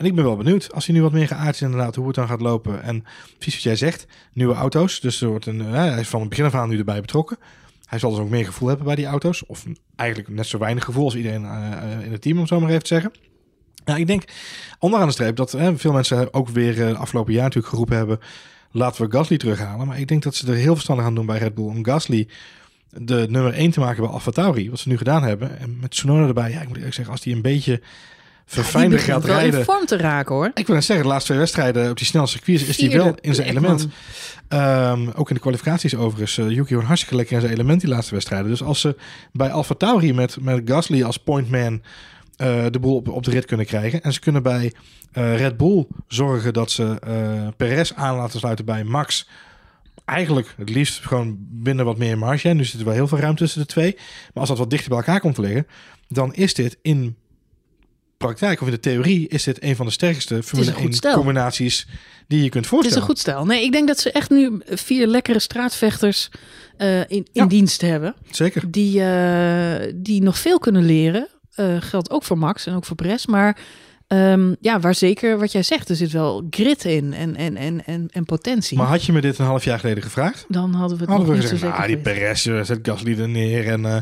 En 0.00 0.06
ik 0.06 0.14
ben 0.14 0.24
wel 0.24 0.36
benieuwd, 0.36 0.72
als 0.72 0.86
hij 0.86 0.94
nu 0.94 1.02
wat 1.02 1.12
meer 1.12 1.26
geaard 1.26 1.54
is 1.54 1.62
inderdaad, 1.62 1.94
hoe 1.94 2.06
het 2.06 2.14
dan 2.14 2.26
gaat 2.26 2.40
lopen. 2.40 2.82
En 2.82 3.04
precies 3.34 3.54
wat 3.54 3.62
jij 3.62 3.76
zegt, 3.76 4.06
nieuwe 4.32 4.54
auto's. 4.54 5.00
Dus 5.00 5.20
er 5.20 5.28
wordt 5.28 5.46
een, 5.46 5.60
eh, 5.60 5.72
hij 5.72 6.00
is 6.00 6.08
van 6.08 6.20
het 6.20 6.28
begin 6.28 6.44
af 6.44 6.54
aan 6.54 6.68
nu 6.68 6.78
erbij 6.78 7.00
betrokken. 7.00 7.38
Hij 7.84 7.98
zal 7.98 8.10
dus 8.10 8.18
ook 8.18 8.28
meer 8.28 8.44
gevoel 8.44 8.68
hebben 8.68 8.86
bij 8.86 8.94
die 8.94 9.06
auto's. 9.06 9.46
Of 9.46 9.64
eigenlijk 9.96 10.28
net 10.28 10.46
zo 10.46 10.58
weinig 10.58 10.84
gevoel 10.84 11.04
als 11.04 11.16
iedereen 11.16 11.44
eh, 11.44 11.72
eh, 11.72 12.04
in 12.04 12.12
het 12.12 12.22
team, 12.22 12.38
om 12.38 12.46
zo 12.46 12.60
maar 12.60 12.68
even 12.68 12.82
te 12.82 12.88
zeggen. 12.88 13.12
Ja, 13.84 13.96
ik 13.96 14.06
denk 14.06 14.24
onderaan 14.78 15.06
de 15.06 15.12
streep 15.12 15.36
dat 15.36 15.52
hè, 15.52 15.78
veel 15.78 15.92
mensen 15.92 16.34
ook 16.34 16.48
weer 16.48 16.94
afgelopen 16.94 17.32
jaar 17.32 17.42
natuurlijk 17.42 17.72
geroepen 17.72 17.96
hebben... 17.96 18.18
laten 18.70 19.04
we 19.04 19.16
Gasly 19.16 19.36
terughalen. 19.36 19.86
Maar 19.86 19.98
ik 19.98 20.08
denk 20.08 20.22
dat 20.22 20.34
ze 20.34 20.46
er 20.46 20.54
heel 20.54 20.74
verstandig 20.74 21.04
aan 21.04 21.14
doen 21.14 21.26
bij 21.26 21.38
Red 21.38 21.54
Bull... 21.54 21.64
om 21.64 21.84
Gasly 21.84 22.28
de 22.90 23.26
nummer 23.28 23.52
1 23.52 23.70
te 23.70 23.80
maken 23.80 24.02
bij 24.02 24.12
AlphaTauri. 24.12 24.70
Wat 24.70 24.78
ze 24.78 24.88
nu 24.88 24.96
gedaan 24.96 25.22
hebben. 25.22 25.58
En 25.58 25.78
met 25.80 25.90
Tsunoda 25.90 26.26
erbij. 26.26 26.50
Ja, 26.50 26.60
ik 26.60 26.68
moet 26.68 26.76
eerlijk 26.76 26.94
zeggen, 26.94 27.14
als 27.14 27.22
die 27.22 27.34
een 27.34 27.42
beetje 27.42 27.80
verfijnder 28.50 28.98
gaat 28.98 29.24
rijden... 29.24 29.58
in 29.58 29.64
vorm 29.64 29.86
te 29.86 29.96
raken 29.96 30.34
hoor. 30.34 30.50
Ik 30.54 30.66
wil 30.66 30.74
net 30.74 30.84
zeggen, 30.84 31.04
de 31.04 31.10
laatste 31.10 31.28
twee 31.28 31.38
wedstrijden 31.38 31.90
op 31.90 31.96
die 31.96 32.06
snelle 32.06 32.26
circuits 32.26 32.64
is 32.64 32.80
hij 32.80 32.90
wel 32.90 33.14
in 33.20 33.34
zijn 33.34 33.48
element. 33.48 33.88
Ehm, 34.48 35.08
ook 35.14 35.28
in 35.28 35.34
de 35.34 35.40
kwalificaties 35.40 35.96
overigens. 35.96 36.36
Uh, 36.36 36.50
Yuki 36.50 36.76
hartstikke 36.76 37.16
lekker 37.16 37.34
in 37.34 37.40
zijn 37.40 37.52
element 37.52 37.80
die 37.80 37.90
laatste 37.90 38.14
wedstrijden. 38.14 38.50
Dus 38.50 38.62
als 38.62 38.80
ze 38.80 38.96
bij 39.32 39.50
Alfa 39.50 39.74
Tauri 39.74 40.14
met, 40.14 40.40
met 40.40 40.62
Gasly 40.64 41.02
als 41.02 41.16
pointman 41.16 41.72
uh, 41.72 42.64
de 42.70 42.78
boel 42.80 42.96
op, 42.96 43.08
op 43.08 43.24
de 43.24 43.30
rit 43.30 43.44
kunnen 43.44 43.66
krijgen. 43.66 44.02
En 44.02 44.12
ze 44.12 44.20
kunnen 44.20 44.42
bij 44.42 44.72
uh, 45.12 45.36
Red 45.36 45.56
Bull 45.56 45.86
zorgen 46.08 46.52
dat 46.52 46.70
ze 46.70 47.00
uh, 47.08 47.48
Perez 47.56 47.92
aan 47.92 48.16
laten 48.16 48.38
sluiten 48.38 48.64
bij 48.64 48.84
Max. 48.84 49.28
Eigenlijk 50.04 50.54
het 50.56 50.70
liefst 50.70 51.06
gewoon 51.06 51.36
binnen 51.38 51.84
wat 51.84 51.98
meer 51.98 52.18
marge. 52.18 52.48
Nu 52.48 52.64
zit 52.64 52.80
er 52.80 52.86
wel 52.86 52.94
heel 52.94 53.08
veel 53.08 53.18
ruimte 53.18 53.42
tussen 53.42 53.60
de 53.60 53.66
twee. 53.66 53.94
Maar 53.94 54.30
als 54.32 54.48
dat 54.48 54.58
wat 54.58 54.70
dichter 54.70 54.88
bij 54.88 54.98
elkaar 54.98 55.20
komt 55.20 55.34
te 55.34 55.40
liggen, 55.40 55.66
dan 56.08 56.34
is 56.34 56.54
dit 56.54 56.78
in 56.82 57.16
praktijk 58.26 58.60
of 58.60 58.66
in 58.66 58.72
de 58.72 58.80
theorie 58.80 59.28
is 59.28 59.44
dit 59.44 59.62
een 59.62 59.76
van 59.76 59.86
de 59.86 59.92
sterkste 59.92 60.42
Formule 60.42 60.74
1 60.74 61.12
combinaties 61.12 61.86
die 62.26 62.42
je 62.42 62.48
kunt 62.48 62.66
voorstellen. 62.66 63.06
Het 63.06 63.18
is 63.18 63.24
een 63.26 63.34
goed 63.34 63.44
stel. 63.44 63.54
Nee, 63.56 63.64
ik 63.64 63.72
denk 63.72 63.88
dat 63.88 63.98
ze 64.00 64.12
echt 64.12 64.30
nu 64.30 64.60
vier 64.64 65.06
lekkere 65.06 65.38
straatvechters 65.38 66.28
uh, 66.78 66.98
in, 66.98 67.06
in 67.08 67.26
ja. 67.32 67.46
dienst 67.46 67.80
hebben. 67.80 68.14
Zeker. 68.30 68.70
Die, 68.70 69.00
uh, 69.00 69.92
die 69.94 70.22
nog 70.22 70.38
veel 70.38 70.58
kunnen 70.58 70.84
leren. 70.84 71.28
Uh, 71.56 71.76
geldt 71.80 72.10
ook 72.10 72.22
voor 72.22 72.38
Max 72.38 72.66
en 72.66 72.74
ook 72.74 72.84
voor 72.84 72.96
Bres. 72.96 73.26
Maar 73.26 73.56
um, 74.12 74.56
ja, 74.60 74.80
waar 74.80 74.94
zeker 74.94 75.38
wat 75.38 75.52
jij 75.52 75.62
zegt, 75.62 75.88
er 75.88 75.96
zit 75.96 76.12
wel 76.12 76.46
grit 76.50 76.84
in 76.84 77.12
en, 77.12 77.36
en, 77.36 77.56
en, 77.56 77.86
en, 77.86 78.08
en 78.12 78.24
potentie. 78.24 78.76
Maar 78.76 78.86
had 78.86 79.04
je 79.04 79.12
me 79.12 79.20
dit 79.20 79.38
een 79.38 79.44
half 79.44 79.64
jaar 79.64 79.78
geleden 79.78 80.02
gevraagd? 80.02 80.44
Dan 80.48 80.74
hadden 80.74 80.96
we 80.96 81.02
het 81.02 81.12
hadden 81.12 81.28
nog 81.28 81.36
we 81.36 81.42
niet 81.42 81.50
gezegd, 81.50 81.60
zo 81.60 81.66
zeker 81.66 81.82
ah, 81.82 81.86
die 81.86 81.98
Perez 81.98 82.46
uh, 82.46 82.62
zet 82.62 82.78
Gasly 82.82 83.20
er 83.20 83.28
neer 83.28 83.68
en 83.68 83.80
uh, 83.80 83.96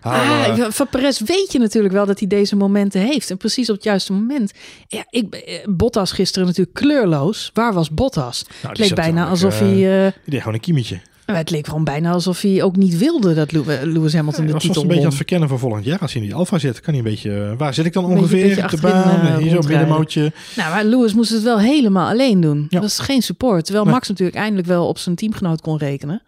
ah, 0.00 0.70
van 0.70 0.88
Perez 0.88 1.20
weet 1.20 1.52
je 1.52 1.58
natuurlijk 1.58 1.94
wel 1.94 2.06
dat 2.06 2.18
hij 2.18 2.28
deze 2.28 2.56
momenten 2.56 3.00
heeft 3.00 3.30
en 3.30 3.36
precies 3.36 3.68
op 3.68 3.74
het 3.74 3.84
juiste 3.84 4.12
moment. 4.12 4.52
Ja, 4.88 5.04
ik 5.10 5.34
eh, 5.34 5.66
Bottas 5.68 6.12
gisteren 6.12 6.46
natuurlijk 6.46 6.76
kleurloos. 6.76 7.50
Waar 7.54 7.72
was 7.72 7.90
Bottas? 7.90 8.44
Nou, 8.62 8.68
het 8.68 8.78
leek 8.78 8.94
bijna 8.94 9.26
alsof 9.26 9.58
hij. 9.58 10.04
Uh, 10.06 10.12
die 10.12 10.12
deed 10.24 10.38
gewoon 10.38 10.54
een 10.54 10.60
kiemetje. 10.60 11.00
Het 11.24 11.50
leek 11.50 11.66
gewoon 11.66 11.84
bijna 11.84 12.12
alsof 12.12 12.40
hij 12.40 12.62
ook 12.62 12.76
niet 12.76 12.98
wilde 12.98 13.34
dat 13.34 13.52
Lewis 13.52 14.14
Hamilton 14.14 14.46
ja, 14.46 14.52
de 14.52 14.58
titel 14.58 14.82
een 14.82 14.88
beetje 14.88 15.02
aan 15.02 15.08
het 15.08 15.16
verkennen 15.16 15.48
voor 15.48 15.58
volgend 15.58 15.84
jaar. 15.84 15.98
Als 15.98 16.12
hij 16.12 16.22
in 16.22 16.28
die 16.28 16.36
Alfa 16.36 16.58
zit, 16.58 16.80
kan 16.80 16.94
hij 16.94 17.02
een 17.02 17.10
beetje... 17.10 17.30
Uh, 17.30 17.52
waar 17.58 17.74
zit 17.74 17.84
ik 17.84 17.92
dan 17.92 18.02
beetje, 18.02 18.18
ongeveer 18.18 18.46
beetje 18.46 18.62
op 18.62 18.70
de 18.70 18.80
baan? 18.80 19.26
Uh, 19.26 19.36
hier 19.36 19.50
zo 19.50 19.68
middenmootje. 19.68 20.32
Nou, 20.56 20.70
maar 20.70 20.84
Lewis 20.84 21.14
moest 21.14 21.30
het 21.30 21.42
wel 21.42 21.58
helemaal 21.58 22.08
alleen 22.08 22.40
doen. 22.40 22.58
Ja. 22.60 22.66
Dat 22.68 22.80
was 22.80 22.98
geen 22.98 23.22
support. 23.22 23.64
Terwijl 23.64 23.84
nee. 23.84 23.94
Max 23.94 24.08
natuurlijk 24.08 24.36
eindelijk 24.36 24.68
wel 24.68 24.88
op 24.88 24.98
zijn 24.98 25.14
teamgenoot 25.14 25.60
kon 25.60 25.78
rekenen. 25.78 26.22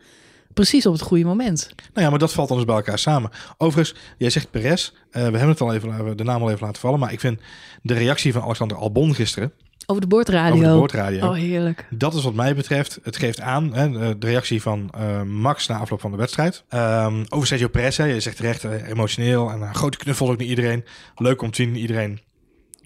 Precies 0.54 0.86
op 0.86 0.92
het 0.92 1.02
goede 1.02 1.24
moment. 1.24 1.68
Nou 1.92 2.04
ja, 2.04 2.10
maar 2.10 2.18
dat 2.18 2.32
valt 2.32 2.48
dan 2.48 2.56
dus 2.56 2.66
bij 2.66 2.76
elkaar 2.76 2.98
samen. 2.98 3.30
Overigens, 3.58 3.98
jij 4.18 4.30
zegt 4.30 4.50
Perez. 4.50 4.90
Uh, 4.92 5.12
we 5.12 5.18
hebben 5.20 5.48
het 5.48 5.60
al 5.60 5.74
even, 5.74 6.16
de 6.16 6.24
naam 6.24 6.42
al 6.42 6.50
even 6.50 6.66
laten 6.66 6.80
vallen. 6.80 6.98
Maar 6.98 7.12
ik 7.12 7.20
vind 7.20 7.40
de 7.82 7.94
reactie 7.94 8.32
van 8.32 8.42
Alexander 8.42 8.76
Albon 8.76 9.14
gisteren... 9.14 9.52
Over 9.86 10.02
de 10.02 10.08
boordradio. 10.08 10.54
Over 10.54 10.66
de 10.66 10.78
boordradio. 10.78 11.26
Oh, 11.26 11.34
heerlijk. 11.34 11.86
Dat 11.90 12.14
is 12.14 12.22
wat 12.22 12.34
mij 12.34 12.54
betreft. 12.54 12.98
Het 13.02 13.16
geeft 13.16 13.40
aan 13.40 13.74
hè, 13.74 14.18
de 14.18 14.26
reactie 14.26 14.62
van 14.62 14.90
uh, 14.98 15.22
Max 15.22 15.66
na 15.66 15.78
afloop 15.78 16.00
van 16.00 16.10
de 16.10 16.16
wedstrijd. 16.16 16.64
Um, 16.74 17.24
over 17.28 17.46
Sergio 17.46 17.68
Perez. 17.68 17.96
Hè, 17.96 18.04
je 18.04 18.20
zegt 18.20 18.36
terecht 18.36 18.64
uh, 18.64 18.88
emotioneel. 18.88 19.50
En 19.50 19.60
een 19.60 19.74
grote 19.74 19.98
knuffel 19.98 20.30
ook 20.30 20.38
naar 20.38 20.46
iedereen. 20.46 20.84
Leuk 21.16 21.42
om 21.42 21.50
te 21.50 21.62
zien. 21.62 21.76
Iedereen 21.76 22.20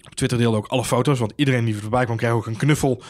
op 0.05 0.15
Twitter 0.15 0.37
deelde 0.37 0.57
ook 0.57 0.67
alle 0.67 0.85
foto's. 0.85 1.19
Want 1.19 1.33
iedereen 1.35 1.65
die 1.65 1.77
voorbij 1.77 2.05
kwam 2.05 2.17
kreeg 2.17 2.31
ook 2.31 2.45
een 2.45 2.57
knuffel. 2.57 3.03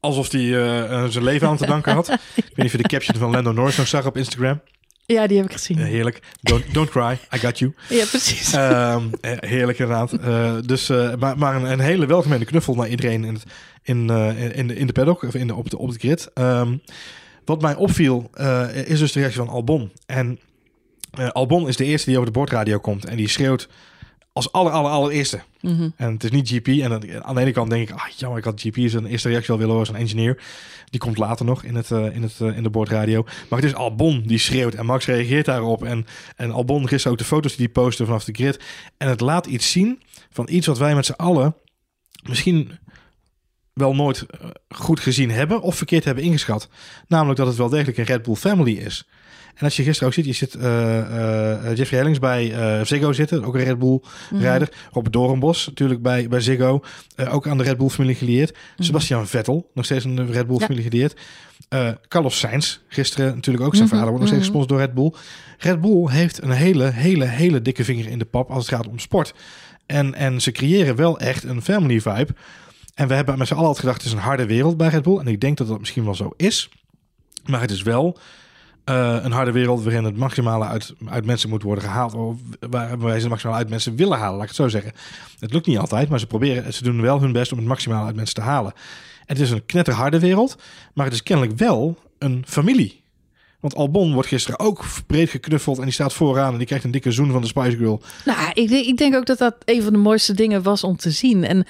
Alsof 0.00 0.30
hij 0.30 0.40
uh, 0.40 1.04
zijn 1.04 1.24
leven 1.24 1.48
aan 1.48 1.56
te 1.56 1.66
danken 1.66 1.92
had. 1.92 2.08
ik 2.34 2.34
weet 2.34 2.56
niet 2.56 2.66
of 2.66 2.72
je 2.72 2.78
de 2.78 2.88
caption 2.88 3.18
van 3.18 3.30
Lando 3.30 3.52
Norris 3.52 3.76
nog 3.76 3.88
zag 3.88 4.06
op 4.06 4.16
Instagram. 4.16 4.60
Ja, 5.06 5.26
die 5.26 5.36
heb 5.36 5.46
ik 5.46 5.52
gezien. 5.52 5.78
Eh, 5.78 5.84
heerlijk. 5.84 6.20
Don't, 6.40 6.74
don't 6.74 6.90
cry, 6.90 7.18
I 7.34 7.38
got 7.38 7.58
you. 7.58 7.72
ja, 7.88 8.04
precies. 8.04 8.52
Ehm, 8.52 9.02
eh, 9.20 9.32
heerlijk 9.38 9.78
inderdaad. 9.78 10.12
Eh, 10.12 10.54
dus, 10.66 10.88
maar, 11.18 11.38
maar 11.38 11.56
een, 11.56 11.72
een 11.72 11.80
hele 11.80 12.06
welgemeende 12.06 12.44
knuffel 12.44 12.74
naar 12.74 12.88
iedereen 12.88 13.24
in, 13.24 13.34
het, 13.34 13.44
in, 13.82 14.10
in, 14.54 14.66
de, 14.66 14.76
in 14.76 14.86
de 14.86 14.92
paddock, 14.92 15.22
of 15.22 15.34
in 15.34 15.46
de, 15.46 15.54
op, 15.54 15.70
de, 15.70 15.78
op 15.78 15.92
de 15.92 15.98
grid. 15.98 16.30
Ehm, 16.34 16.76
wat 17.44 17.62
mij 17.62 17.74
opviel, 17.74 18.30
is 18.84 18.98
dus 18.98 19.12
de 19.12 19.18
reactie 19.18 19.40
van 19.40 19.48
Albon. 19.48 19.92
En 20.06 20.38
Albon 21.32 21.68
is 21.68 21.76
de 21.76 21.84
eerste 21.84 22.08
die 22.08 22.18
over 22.18 22.32
de 22.32 22.38
bordradio 22.38 22.78
komt. 22.78 23.04
En 23.04 23.16
die 23.16 23.28
schreeuwt 23.28 23.68
als 24.34 24.52
aller, 24.52 24.72
aller, 24.72 24.90
allereerste. 24.90 25.40
Mhm. 25.60 25.88
En 25.96 26.12
het 26.12 26.24
is 26.24 26.30
niet 26.30 26.48
GP. 26.48 26.66
En 26.68 26.88
dan- 26.90 27.24
aan 27.24 27.34
de 27.34 27.40
ene 27.40 27.52
kant 27.52 27.70
denk 27.70 27.88
ik, 27.88 27.94
ah, 27.94 28.06
jammer, 28.16 28.38
ik 28.38 28.44
had 28.44 28.60
GP 28.60 28.76
zijn 28.88 29.06
eerste 29.06 29.28
reactie 29.28 29.50
al 29.50 29.56
willen 29.58 29.72
horen, 29.72 29.86
zijn 29.86 30.00
engineer. 30.00 30.42
Die 30.90 31.00
komt 31.00 31.18
later 31.18 31.44
nog 31.44 31.62
in, 31.64 31.74
het, 31.74 31.90
eh, 31.90 32.14
in, 32.14 32.22
het, 32.22 32.40
eh, 32.40 32.56
in 32.56 32.62
de 32.62 32.70
bordradio. 32.70 33.22
Maar 33.48 33.58
het 33.60 33.68
is 33.68 33.74
Albon 33.74 34.22
die 34.26 34.38
schreeuwt 34.38 34.74
en 34.74 34.86
Max 34.86 35.06
reageert 35.06 35.46
daarop. 35.46 35.84
En, 35.84 36.06
en 36.36 36.50
Albon 36.50 36.88
gisteren 36.88 37.12
ook 37.12 37.18
de 37.18 37.24
foto's 37.28 37.56
die 37.56 37.64
hij 37.64 37.82
postte 37.82 38.04
vanaf 38.04 38.24
de 38.24 38.32
grid. 38.32 38.60
En 38.96 39.08
het 39.08 39.20
laat 39.20 39.46
iets 39.46 39.70
zien 39.70 40.02
van 40.30 40.48
iets 40.50 40.66
wat 40.66 40.78
wij 40.78 40.94
met 40.94 41.06
z'n 41.06 41.12
allen 41.12 41.56
misschien 42.22 42.78
wel 43.74 43.94
nooit 43.94 44.22
eh, 44.26 44.48
goed 44.68 45.00
gezien 45.00 45.30
hebben 45.30 45.60
of 45.62 45.76
verkeerd 45.76 46.04
hebben 46.04 46.24
ingeschat. 46.24 46.68
Namelijk 47.08 47.38
dat 47.38 47.46
het 47.46 47.56
wel 47.56 47.68
degelijk 47.68 47.98
een 47.98 48.04
Red 48.04 48.22
Bull 48.22 48.34
family 48.34 48.72
is. 48.72 49.08
En 49.54 49.64
als 49.64 49.76
je 49.76 49.82
gisteren 49.82 50.08
ook 50.08 50.14
ziet, 50.14 50.24
je 50.24 50.32
zit 50.32 50.54
eh, 50.54 50.98
eh, 51.70 51.76
Jeffrey 51.76 51.98
Hellings 51.98 52.18
bij 52.18 52.52
eh, 52.54 52.84
Ziggo 52.84 53.12
zitten, 53.12 53.44
ook 53.44 53.54
een 53.54 53.64
Red 53.64 53.78
Bull 53.78 54.00
Mhm. 54.30 54.42
rijder. 54.42 54.68
Robert 54.92 55.12
Doornbos 55.12 55.66
natuurlijk 55.66 56.02
bij, 56.02 56.28
bij 56.28 56.40
Ziggo, 56.40 56.82
ook 57.30 57.46
aan 57.46 57.58
de 57.58 57.64
Red 57.64 57.76
Bull 57.76 57.88
familie 57.88 58.14
geleerd. 58.16 58.56
Sebastian 58.78 59.26
Vettel, 59.26 59.70
nog 59.74 59.84
steeds 59.84 60.04
aan 60.04 60.16
de 60.16 60.24
Red 60.24 60.46
Bull 60.46 60.58
Ja. 60.58 60.64
familie 60.66 60.90
geleerd. 60.90 61.20
Carlos 62.08 62.38
Sainz, 62.38 62.78
gisteren 62.88 63.34
natuurlijk 63.34 63.64
ook 63.64 63.74
zijn 63.74 63.88
Mhm, 63.88 63.96
vader, 63.96 64.10
wordt 64.10 64.24
nog 64.24 64.34
steeds 64.34 64.48
mhm. 64.48 64.58
gesponsord 64.58 64.68
door 64.68 64.78
Red 64.78 64.94
Bull. 64.94 65.12
Red 65.58 65.80
Bull 65.80 66.10
heeft 66.12 66.42
een 66.42 66.50
hele, 66.50 66.84
hele, 66.84 67.24
hele 67.24 67.62
dikke 67.62 67.84
vinger 67.84 68.06
in 68.08 68.18
de 68.18 68.24
pap 68.24 68.50
als 68.50 68.66
het 68.66 68.74
gaat 68.74 68.88
om 68.88 68.98
sport. 68.98 69.34
En, 69.86 70.14
en 70.14 70.40
ze 70.40 70.50
creëren 70.52 70.96
wel 70.96 71.18
echt 71.18 71.44
een 71.44 71.62
family 71.62 72.00
vibe. 72.00 72.34
En 72.94 73.08
we 73.08 73.14
hebben 73.14 73.38
met 73.38 73.46
z'n 73.46 73.54
allen 73.54 73.66
altijd 73.66 73.84
gedacht, 73.84 74.02
het 74.02 74.12
is 74.12 74.18
een 74.18 74.24
harde 74.24 74.46
wereld 74.46 74.76
bij 74.76 74.88
Red 74.88 75.02
Bull. 75.02 75.18
En 75.18 75.26
ik 75.26 75.40
denk 75.40 75.56
dat 75.56 75.68
dat 75.68 75.78
misschien 75.78 76.04
wel 76.04 76.14
zo 76.14 76.32
is. 76.36 76.68
Maar 77.44 77.60
het 77.60 77.70
is 77.70 77.82
wel 77.82 78.18
eh, 78.84 79.16
een 79.22 79.32
harde 79.32 79.52
wereld 79.52 79.82
waarin 79.82 80.04
het 80.04 80.16
maximale 80.16 80.64
uit, 80.64 80.94
uit 81.08 81.24
mensen 81.24 81.48
moet 81.48 81.62
worden 81.62 81.84
gehaald. 81.84 82.14
Of 82.14 82.38
waar 82.70 82.88
ze 82.88 83.20
het 83.20 83.28
maximale 83.28 83.58
uit 83.58 83.68
mensen 83.68 83.96
willen 83.96 84.18
halen, 84.18 84.34
laat 84.34 84.42
ik 84.42 84.48
het 84.48 84.56
zo 84.56 84.68
zeggen. 84.68 84.92
Het 85.38 85.52
lukt 85.52 85.66
niet 85.66 85.78
altijd, 85.78 86.08
maar 86.08 86.18
ze 86.18 86.26
proberen, 86.26 86.74
ze 86.74 86.82
doen 86.82 87.00
wel 87.00 87.20
hun 87.20 87.32
best 87.32 87.52
om 87.52 87.58
het 87.58 87.66
maximale 87.66 88.06
uit 88.06 88.16
mensen 88.16 88.34
te 88.34 88.40
halen. 88.40 88.72
En 89.26 89.34
het 89.34 89.40
is 89.40 89.50
een 89.50 89.66
knetterharde 89.66 90.18
wereld, 90.18 90.56
maar 90.94 91.04
het 91.04 91.14
is 91.14 91.22
kennelijk 91.22 91.58
wel 91.58 91.98
een 92.18 92.44
familie. 92.46 93.02
Want 93.60 93.76
Albon 93.76 94.12
wordt 94.12 94.28
gisteren 94.28 94.58
ook 94.58 94.84
breed 95.06 95.30
geknuffeld 95.30 95.78
en 95.78 95.84
die 95.84 95.92
staat 95.92 96.12
vooraan 96.12 96.52
en 96.52 96.58
die 96.58 96.66
krijgt 96.66 96.84
een 96.84 96.90
dikke 96.90 97.12
zoen 97.12 97.30
van 97.30 97.40
de 97.40 97.46
Spice 97.46 97.76
Girl. 97.76 98.02
Nou, 98.24 98.50
ik, 98.52 98.70
ik 98.70 98.96
denk 98.96 99.14
ook 99.14 99.26
dat 99.26 99.38
dat 99.38 99.54
een 99.64 99.82
van 99.82 99.92
de 99.92 99.98
mooiste 99.98 100.34
dingen 100.34 100.62
was 100.62 100.84
om 100.84 100.96
te 100.96 101.10
zien. 101.10 101.44
En 101.44 101.66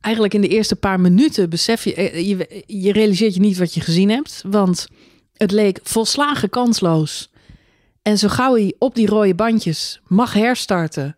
eigenlijk 0.00 0.34
in 0.34 0.40
de 0.40 0.48
eerste 0.48 0.76
paar 0.76 1.00
minuten 1.00 1.50
besef 1.50 1.84
je, 1.84 1.94
eh, 1.94 2.28
je, 2.28 2.64
je 2.66 2.92
realiseert 2.92 3.34
je 3.34 3.40
niet 3.40 3.58
wat 3.58 3.74
je 3.74 3.80
gezien 3.80 4.10
hebt. 4.10 4.42
Want 4.46 4.88
het 5.32 5.50
leek 5.50 5.80
volslagen 5.82 6.50
kansloos. 6.50 7.30
En 8.02 8.18
zo 8.18 8.28
gauw 8.28 8.54
hij 8.54 8.74
op 8.78 8.94
die 8.94 9.06
rode 9.06 9.34
bandjes 9.34 10.00
mag 10.06 10.32
herstarten. 10.32 11.16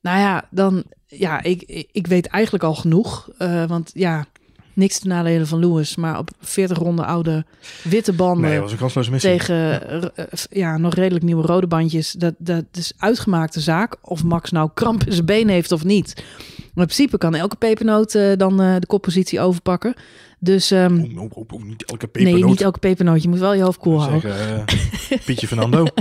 Nou 0.00 0.18
ja, 0.18 0.48
dan, 0.50 0.84
ja, 1.06 1.42
ik, 1.42 1.86
ik, 1.92 2.06
weet 2.06 2.26
eigenlijk 2.26 2.64
al 2.64 2.74
genoeg. 2.74 3.28
Eh, 3.38 3.66
want 3.66 3.90
ja, 3.94 4.26
niks 4.74 4.98
te 4.98 5.06
nadelen 5.08 5.46
van 5.46 5.58
Lewis. 5.58 5.96
Maar 5.96 6.18
op 6.18 6.30
40 6.40 6.78
ronden 6.78 7.04
oude 7.06 7.44
witte 7.82 8.12
banden 8.12 8.50
Nee, 8.50 8.60
was 8.60 8.72
een 8.72 8.78
kansloze 8.78 9.10
missie. 9.10 9.30
tegen 9.30 9.88
eh, 10.16 10.26
ja, 10.50 10.76
nog 10.78 10.94
redelijk 10.94 11.24
nieuwe 11.24 11.46
rode 11.46 11.66
bandjes. 11.66 12.12
Dat, 12.12 12.34
dat 12.38 12.64
is 12.72 12.92
uitgemaakte 12.98 13.60
zaak. 13.60 13.96
Of 14.02 14.24
Max 14.24 14.50
nou 14.50 14.70
kramp 14.74 15.04
in 15.04 15.12
zijn 15.12 15.24
been 15.26 15.48
heeft 15.48 15.72
of 15.72 15.84
niet. 15.84 16.12
Maar 16.56 16.84
in 16.86 16.94
principe 16.94 17.18
kan 17.18 17.34
elke 17.34 17.56
pepernoot 17.56 18.14
eh, 18.14 18.32
dan 18.36 18.60
eh, 18.60 18.74
de 18.78 18.86
koppositie 18.86 19.40
overpakken. 19.40 19.94
Dus 20.38 20.70
ehm, 20.70 20.94
niet 20.96 21.16
elke 21.16 22.06
pepernoot. 22.06 22.34
nee, 22.40 22.44
niet 22.44 22.60
elke 22.60 22.78
pepernoot. 22.78 23.22
Je 23.22 23.28
moet 23.28 23.38
wel 23.38 23.54
je 23.54 23.62
hoofd 23.62 23.78
koel 23.78 24.00
houden. 24.00 24.20
Zeggen, 24.20 24.64
eh, 25.10 25.18
Pietje 25.24 25.46
Fernando. 25.46 25.84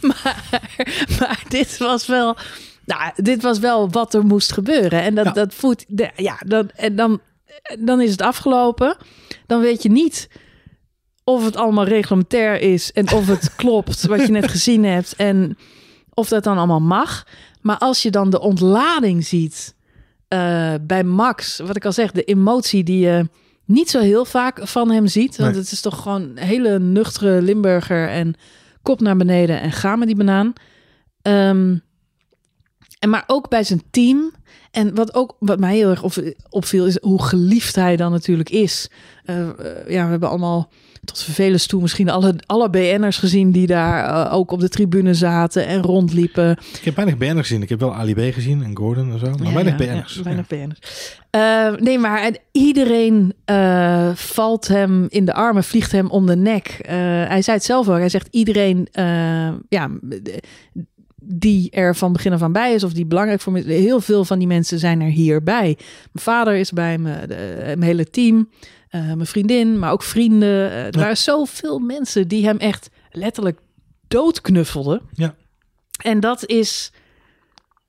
Maar, 0.00 0.42
maar 1.18 1.42
dit 1.48 1.78
was 1.78 2.06
wel... 2.06 2.36
Nou, 2.84 3.12
dit 3.16 3.42
was 3.42 3.58
wel 3.58 3.90
wat 3.90 4.14
er 4.14 4.24
moest 4.24 4.52
gebeuren. 4.52 5.02
En 5.02 5.14
dat, 5.14 5.24
Ja. 5.24 5.30
dat 5.32 5.54
voelt... 5.54 5.84
de- 5.88 6.10
ja, 6.16 6.36
dan, 6.46 6.70
en 6.76 6.96
dan, 6.96 7.20
dan 7.78 8.00
is 8.00 8.10
het 8.10 8.22
afgelopen. 8.22 8.96
Dan 9.46 9.60
weet 9.60 9.82
je 9.82 9.90
niet 9.90 10.28
of 11.24 11.44
het 11.44 11.56
allemaal 11.56 11.84
reglementair 11.84 12.60
is... 12.60 12.92
en 12.92 13.12
of 13.12 13.26
het 13.26 13.54
klopt 13.56 14.06
wat 14.06 14.20
je 14.26 14.32
net 14.32 14.50
gezien 14.50 14.84
hebt... 14.84 15.16
en 15.16 15.58
of 16.14 16.28
dat 16.28 16.44
dan 16.44 16.56
allemaal 16.56 16.80
mag. 16.80 17.26
Maar 17.60 17.78
als 17.78 18.02
je 18.02 18.10
dan 18.10 18.30
de 18.30 18.40
ontlading 18.40 19.24
ziet 19.24 19.74
eh, 20.28 20.74
bij 20.80 21.04
Max... 21.04 21.58
wat 21.58 21.76
ik 21.76 21.84
al 21.84 21.92
zeg, 21.92 22.12
de 22.12 22.24
emotie 22.24 22.84
die 22.84 22.98
je 22.98 23.28
niet 23.64 23.90
zo 23.90 24.00
heel 24.00 24.24
vaak 24.24 24.68
van 24.68 24.90
hem 24.90 25.06
ziet... 25.06 25.36
want 25.36 25.50
Nee. 25.52 25.60
het 25.60 25.72
is 25.72 25.80
toch 25.80 26.02
gewoon 26.02 26.22
een 26.22 26.38
hele 26.38 26.78
nuchtere 26.78 27.42
Limburger... 27.42 28.08
en 28.08 28.34
kop 28.82 29.00
naar 29.00 29.16
beneden 29.16 29.60
en 29.60 29.72
ga 29.72 29.96
met 29.96 30.06
die 30.06 30.16
banaan. 30.16 30.52
Ehm, 31.22 31.76
en 32.98 33.10
maar 33.10 33.24
ook 33.26 33.48
bij 33.48 33.64
zijn 33.64 33.82
team. 33.90 34.32
En 34.74 34.94
wat 34.94 35.14
ook 35.14 35.36
wat 35.38 35.58
mij 35.58 35.76
heel 35.76 35.90
erg 35.90 36.02
op- 36.02 36.32
opviel, 36.50 36.86
is 36.86 36.98
hoe 37.00 37.22
geliefd 37.22 37.74
hij 37.76 37.96
dan 37.96 38.10
natuurlijk 38.12 38.50
is. 38.50 38.90
Eh, 39.24 39.40
eh, 39.48 39.54
ja, 39.88 40.04
we 40.04 40.10
hebben 40.10 40.28
allemaal 40.28 40.70
tot 41.04 41.22
vervelens 41.22 41.66
toe 41.66 41.80
misschien 41.82 42.08
alle, 42.10 42.34
alle 42.46 42.70
BN'ers 42.70 43.18
gezien 43.18 43.50
die 43.50 43.66
daar 43.66 44.04
eh, 44.26 44.34
ook 44.34 44.50
op 44.50 44.60
de 44.60 44.68
tribune 44.68 45.14
zaten 45.14 45.66
en 45.66 45.82
rondliepen. 45.82 46.50
ik 46.78 46.84
heb 46.84 46.96
weinig 46.96 47.16
BN'ers 47.18 47.38
gezien. 47.46 47.62
Ik 47.62 47.68
heb 47.68 47.80
wel 47.80 47.94
Ali 47.94 48.14
B 48.14 48.34
gezien 48.34 48.62
en 48.62 48.76
Gordon 48.76 49.12
en 49.12 49.18
zo. 49.18 49.26
Maar 49.30 49.46
Ja, 49.46 49.52
weinig 49.52 49.78
ja, 49.78 49.86
BN'ers. 49.92 50.14
ja, 50.14 50.22
weinig 50.22 50.46
BN'ers. 50.46 51.18
Nee, 51.80 51.98
maar 51.98 52.22
en 52.22 52.36
iedereen 52.52 53.34
valt 54.14 54.68
hem 54.68 55.06
in 55.08 55.24
de 55.24 55.34
armen, 55.34 55.64
vliegt 55.64 55.92
hem 55.92 56.10
om 56.10 56.26
de 56.26 56.36
nek. 56.36 56.78
Hij 57.28 57.42
zei 57.42 57.56
het 57.56 57.66
zelf 57.66 57.88
ook. 57.88 57.96
Hij 57.98 58.08
zegt 58.08 58.28
iedereen 58.30 58.88
ja, 59.68 59.90
die 61.26 61.70
er 61.70 61.96
van 61.96 62.12
begin 62.12 62.32
af 62.32 62.42
aan 62.42 62.52
bij 62.52 62.74
is 62.74 62.84
of 62.84 62.92
die 62.92 63.06
belangrijk 63.06 63.40
voor 63.40 63.52
me 63.52 63.58
is. 63.58 63.64
Heel 63.66 64.00
veel 64.00 64.24
van 64.24 64.38
die 64.38 64.46
mensen 64.48 64.78
zijn 64.78 65.00
er 65.00 65.08
hierbij. 65.10 65.62
Mijn 66.12 66.24
vader 66.24 66.54
is 66.54 66.70
bij 66.72 66.98
me, 66.98 67.26
de, 67.26 67.34
mijn 67.64 67.82
hele 67.82 68.10
team, 68.10 68.48
eh, 68.88 69.00
mijn 69.00 69.26
vriendin, 69.26 69.78
maar 69.78 69.92
ook 69.92 70.02
vrienden. 70.02 70.70
Eh, 70.70 70.78
er 70.86 70.94
Ja. 70.94 71.00
waren 71.00 71.16
zoveel 71.16 71.78
mensen 71.78 72.28
die 72.28 72.44
hem 72.46 72.56
echt 72.56 72.90
letterlijk 73.10 73.58
doodknuffelden. 74.08 75.00
Ja. 75.12 75.34
En 76.02 76.20
dat 76.20 76.46
is... 76.46 76.92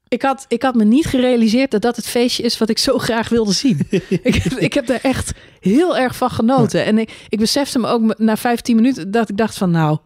Ik 0.07 0.21
had, 0.21 0.45
ik 0.47 0.61
had 0.61 0.75
me 0.75 0.83
niet 0.83 1.05
gerealiseerd 1.05 1.71
dat 1.71 1.81
dat 1.81 1.95
het 1.95 2.07
feestje 2.07 2.43
is 2.43 2.57
wat 2.57 2.69
ik 2.69 2.77
zo 2.77 2.97
graag 2.97 3.29
wilde 3.29 3.51
zien. 3.51 3.79
ik, 3.89 4.35
heb- 4.35 4.53
ik 4.59 4.73
heb 4.73 4.89
er 4.89 4.99
echt 5.01 5.31
heel 5.59 5.97
erg 5.97 6.15
van 6.15 6.29
genoten. 6.29 6.85
En 6.85 6.97
ik, 6.97 7.25
ik 7.29 7.39
besefte 7.39 7.79
me 7.79 7.87
ook 7.87 8.17
na 8.17 8.37
15 8.37 8.75
minuten 8.75 9.11
dat 9.11 9.29
ik 9.29 9.37
dacht 9.37 9.57
van 9.57 9.71
nou, 9.71 9.97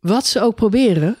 wat 0.00 0.26
ze 0.26 0.40
ook 0.40 0.54
proberen, 0.54 1.16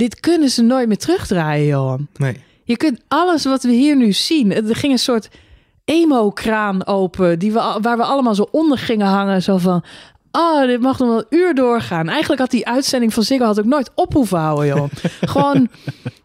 dit 0.00 0.20
kunnen 0.20 0.48
ze 0.50 0.62
nooit 0.62 0.88
meer 0.88 0.98
terugdraaien, 0.98 1.66
Johan. 1.66 2.06
Nee. 2.16 2.36
Je 2.64 2.76
kunt 2.76 3.00
alles 3.08 3.44
wat 3.44 3.62
we 3.62 3.72
hier 3.72 3.96
nu 3.96 4.12
zien. 4.12 4.52
Er 4.54 4.76
ging 4.76 4.92
een 4.92 4.98
soort 4.98 5.28
emo-kraan 5.84 6.86
open, 6.86 7.38
die 7.38 7.52
we, 7.52 7.78
waar 7.80 7.96
we 7.96 8.02
allemaal 8.02 8.34
zo 8.34 8.48
onder 8.50 8.78
gingen 8.78 9.06
hangen. 9.06 9.42
Zo 9.42 9.56
van, 9.58 9.84
oh, 10.32 10.66
dit 10.66 10.80
mag 10.80 10.98
nog 10.98 11.08
wel 11.08 11.18
een 11.18 11.38
uur 11.38 11.54
doorgaan. 11.54 12.08
Eigenlijk 12.08 12.40
had 12.40 12.50
die 12.50 12.66
uitzending 12.66 13.14
van 13.14 13.22
Ziggo 13.22 13.44
had 13.44 13.58
ook 13.58 13.64
nooit 13.64 13.90
op 13.94 14.12
hoeven 14.12 14.38
houden, 14.38 14.66
joh. 14.66 14.88
Gewoon 15.20 15.68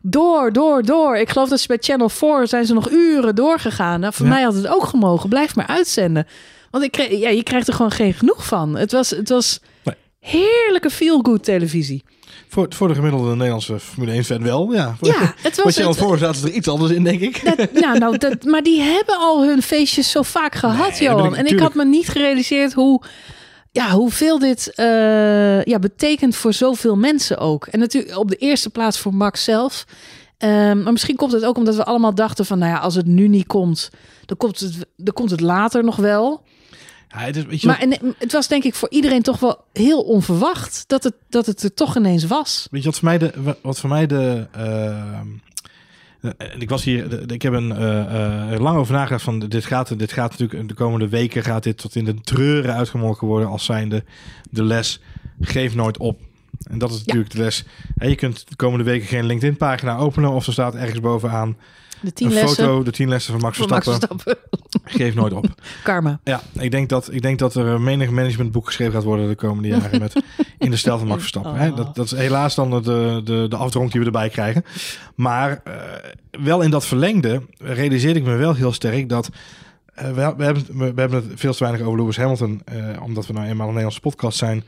door, 0.01 0.53
door, 0.53 0.83
door. 0.83 1.17
Ik 1.17 1.29
geloof 1.29 1.49
dat 1.49 1.59
ze 1.59 1.67
bij 1.67 1.77
Channel 1.79 2.09
4 2.09 2.47
zijn 2.47 2.65
ze 2.65 2.73
nog 2.73 2.89
uren 2.91 3.35
doorgegaan. 3.35 3.99
Nou, 3.99 4.13
voor 4.13 4.25
Ja. 4.25 4.31
mij 4.31 4.43
had 4.43 4.53
het 4.53 4.67
ook 4.67 4.83
gemogen. 4.85 5.29
Blijf 5.29 5.55
maar 5.55 5.67
uitzenden. 5.67 6.27
Want 6.71 6.83
ik 6.83 6.91
kreeg, 6.91 7.19
ja, 7.19 7.29
je 7.29 7.43
krijgt 7.43 7.67
er 7.67 7.73
gewoon 7.73 7.91
geen 7.91 8.13
genoeg 8.13 8.45
van. 8.45 8.75
Het 8.77 8.91
was, 8.91 9.09
het 9.09 9.29
was 9.29 9.59
heerlijke 10.19 10.89
feel-good 10.89 11.43
televisie. 11.43 12.03
Voor, 12.55 12.67
voor 12.69 12.87
de 12.87 12.93
gemiddelde 12.93 13.35
Nederlandse 13.35 13.79
Formule 13.79 14.11
1 14.11 14.23
fan 14.23 14.43
wel. 14.43 14.71
Ja, 14.71 14.95
Ja, 15.01 15.33
het 15.41 15.55
was... 15.55 15.65
Wat 15.65 15.75
je 15.75 15.83
al 15.83 15.93
voor 15.93 16.17
zaten 16.17 16.43
er 16.43 16.53
iets 16.53 16.67
anders 16.67 16.91
in, 16.91 17.03
denk 17.03 17.21
ik. 17.21 17.57
Dat, 17.57 17.71
nou, 17.83 17.99
nou 17.99 18.17
dat, 18.17 18.43
maar 18.43 18.63
die 18.63 18.81
hebben 18.81 19.17
al 19.17 19.43
hun 19.43 19.61
feestjes 19.61 20.11
zo 20.11 20.21
vaak 20.21 20.55
gehad, 20.55 20.89
Nee, 20.89 21.01
Johan. 21.01 21.25
ik, 21.25 21.35
en 21.35 21.45
ik 21.45 21.59
had 21.59 21.73
me 21.73 21.85
niet 21.85 22.07
gerealiseerd 22.07 22.73
hoe, 22.73 23.01
ja, 23.71 23.89
hoeveel 23.89 24.39
dit 24.39 24.73
eh, 24.75 25.63
ja, 25.63 25.79
betekent 25.79 26.35
voor 26.35 26.53
zoveel 26.53 26.95
mensen 26.95 27.37
ook. 27.37 27.65
En 27.65 27.79
natuurlijk 27.79 28.17
op 28.17 28.29
de 28.29 28.35
eerste 28.35 28.69
plaats 28.69 28.99
voor 28.99 29.13
Max 29.13 29.43
zelf. 29.43 29.85
Ehm, 30.37 30.83
maar 30.83 30.91
misschien 30.91 31.15
komt 31.15 31.31
het 31.31 31.45
ook 31.45 31.57
omdat 31.57 31.75
we 31.75 31.85
allemaal 31.85 32.15
dachten 32.15 32.45
van, 32.45 32.59
nou 32.59 32.71
ja, 32.71 32.77
als 32.77 32.95
het 32.95 33.05
nu 33.05 33.27
niet 33.27 33.47
komt, 33.47 33.89
dan 34.25 34.37
komt 34.37 34.59
het, 34.59 34.85
dan 34.95 35.13
komt 35.13 35.31
het 35.31 35.41
later 35.41 35.83
nog 35.83 35.95
wel. 35.95 36.41
Ja, 37.15 37.21
het, 37.21 37.35
is, 37.35 37.45
weet 37.45 37.61
je, 37.61 37.67
Maar 37.67 37.79
en, 37.79 38.15
het 38.17 38.31
was 38.31 38.47
denk 38.47 38.63
ik 38.63 38.75
voor 38.75 38.89
iedereen 38.89 39.21
toch 39.21 39.39
wel 39.39 39.63
heel 39.73 40.01
onverwacht 40.01 40.83
dat 40.87 41.03
het, 41.03 41.13
dat 41.29 41.45
het 41.45 41.63
er 41.63 41.73
toch 41.73 41.95
ineens 41.97 42.25
was. 42.25 42.67
Weet 42.71 42.83
je 42.83 42.89
wat 42.89 42.99
voor 42.99 43.07
mij 43.07 43.17
de. 43.17 43.55
Wat 43.61 43.79
voor 43.79 43.89
mij 43.89 44.07
de 44.07 44.47
ehm, 44.51 45.27
eh, 46.37 46.47
ik 46.59 46.69
was 46.69 46.83
hier, 46.83 47.31
ik 47.31 47.41
heb 47.41 47.53
een 47.53 47.71
eh, 47.71 48.53
eh, 48.53 48.59
lang 48.59 48.77
over 48.77 48.93
nagedacht 48.93 49.23
van 49.23 49.39
dit 49.39 49.65
gaat, 49.65 49.99
dit 49.99 50.11
gaat 50.11 50.31
natuurlijk 50.39 50.69
de 50.69 50.75
komende 50.75 51.09
weken 51.09 51.43
gaat 51.43 51.63
dit 51.63 51.77
tot 51.77 51.95
in 51.95 52.05
de 52.05 52.21
treuren 52.21 52.75
uitgemolken 52.75 53.27
worden 53.27 53.49
als 53.49 53.65
zijnde 53.65 54.03
de 54.49 54.63
les 54.63 55.01
geef 55.41 55.75
nooit 55.75 55.97
op. 55.97 56.19
En 56.63 56.77
dat 56.77 56.91
is 56.91 56.97
natuurlijk 56.97 57.31
de 57.31 57.37
les. 57.37 57.65
Hè, 57.95 58.07
je 58.07 58.15
kunt 58.15 58.49
de 58.49 58.55
komende 58.55 58.83
weken 58.83 59.07
geen 59.07 59.25
LinkedIn-pagina 59.25 59.97
openen 59.97 60.31
of 60.31 60.47
er 60.47 60.53
staat 60.53 60.75
ergens 60.75 60.99
bovenaan 60.99 61.57
De 62.01 62.13
tien 62.13 62.27
een 62.27 62.33
lessen 62.33 62.65
foto, 62.65 62.83
de 62.83 62.91
tien 62.91 63.09
lessen 63.09 63.31
van 63.31 63.41
Max 63.41 63.57
Verstappen. 63.57 64.37
Geef 64.83 65.15
nooit 65.15 65.33
op. 65.33 65.45
Karma. 65.83 66.19
Ja, 66.23 66.41
ik 66.59 66.71
denk 66.71 66.89
dat, 66.89 67.09
ik 67.11 67.21
denk 67.21 67.39
dat 67.39 67.55
er 67.55 67.65
een 67.65 67.83
menig 67.83 68.09
managementboek 68.09 68.65
geschreven 68.65 68.93
gaat 68.93 69.03
worden 69.03 69.27
de 69.27 69.35
komende 69.35 69.67
jaren 69.67 69.99
met 69.99 70.13
in 70.59 70.71
de 70.71 70.77
stijl 70.77 70.97
van 70.97 71.07
Max 71.07 71.19
Verstappen. 71.19 71.55
Hè? 71.55 71.69
Oh. 71.69 71.75
Dat, 71.75 71.95
dat 71.95 72.05
is 72.05 72.11
helaas 72.11 72.55
dan 72.55 72.69
de, 72.69 73.21
de, 73.23 73.45
de 73.49 73.55
afdronk 73.55 73.91
die 73.91 73.99
we 73.99 74.05
erbij 74.05 74.29
krijgen. 74.29 74.65
Maar 75.15 75.61
eh, 75.63 75.73
wel 76.43 76.61
in 76.61 76.71
dat 76.71 76.85
verlengde 76.85 77.41
realiseerde 77.57 78.19
ik 78.19 78.25
me 78.25 78.35
wel 78.35 78.53
heel 78.53 78.73
sterk 78.73 79.09
dat 79.09 79.29
eh, 79.93 80.05
we, 80.07 80.33
we, 80.37 80.43
hebben, 80.43 80.65
we, 80.67 80.93
we 80.93 80.99
hebben 80.99 81.29
het 81.29 81.39
veel 81.39 81.53
te 81.53 81.63
weinig 81.63 81.85
over 81.85 81.99
Lewis 81.99 82.17
Hamilton, 82.17 82.61
eh, 82.65 83.03
omdat 83.03 83.27
we 83.27 83.33
nou 83.33 83.45
eenmaal 83.45 83.65
een 83.67 83.73
Nederlandse 83.73 84.01
podcast 84.01 84.37
zijn. 84.37 84.63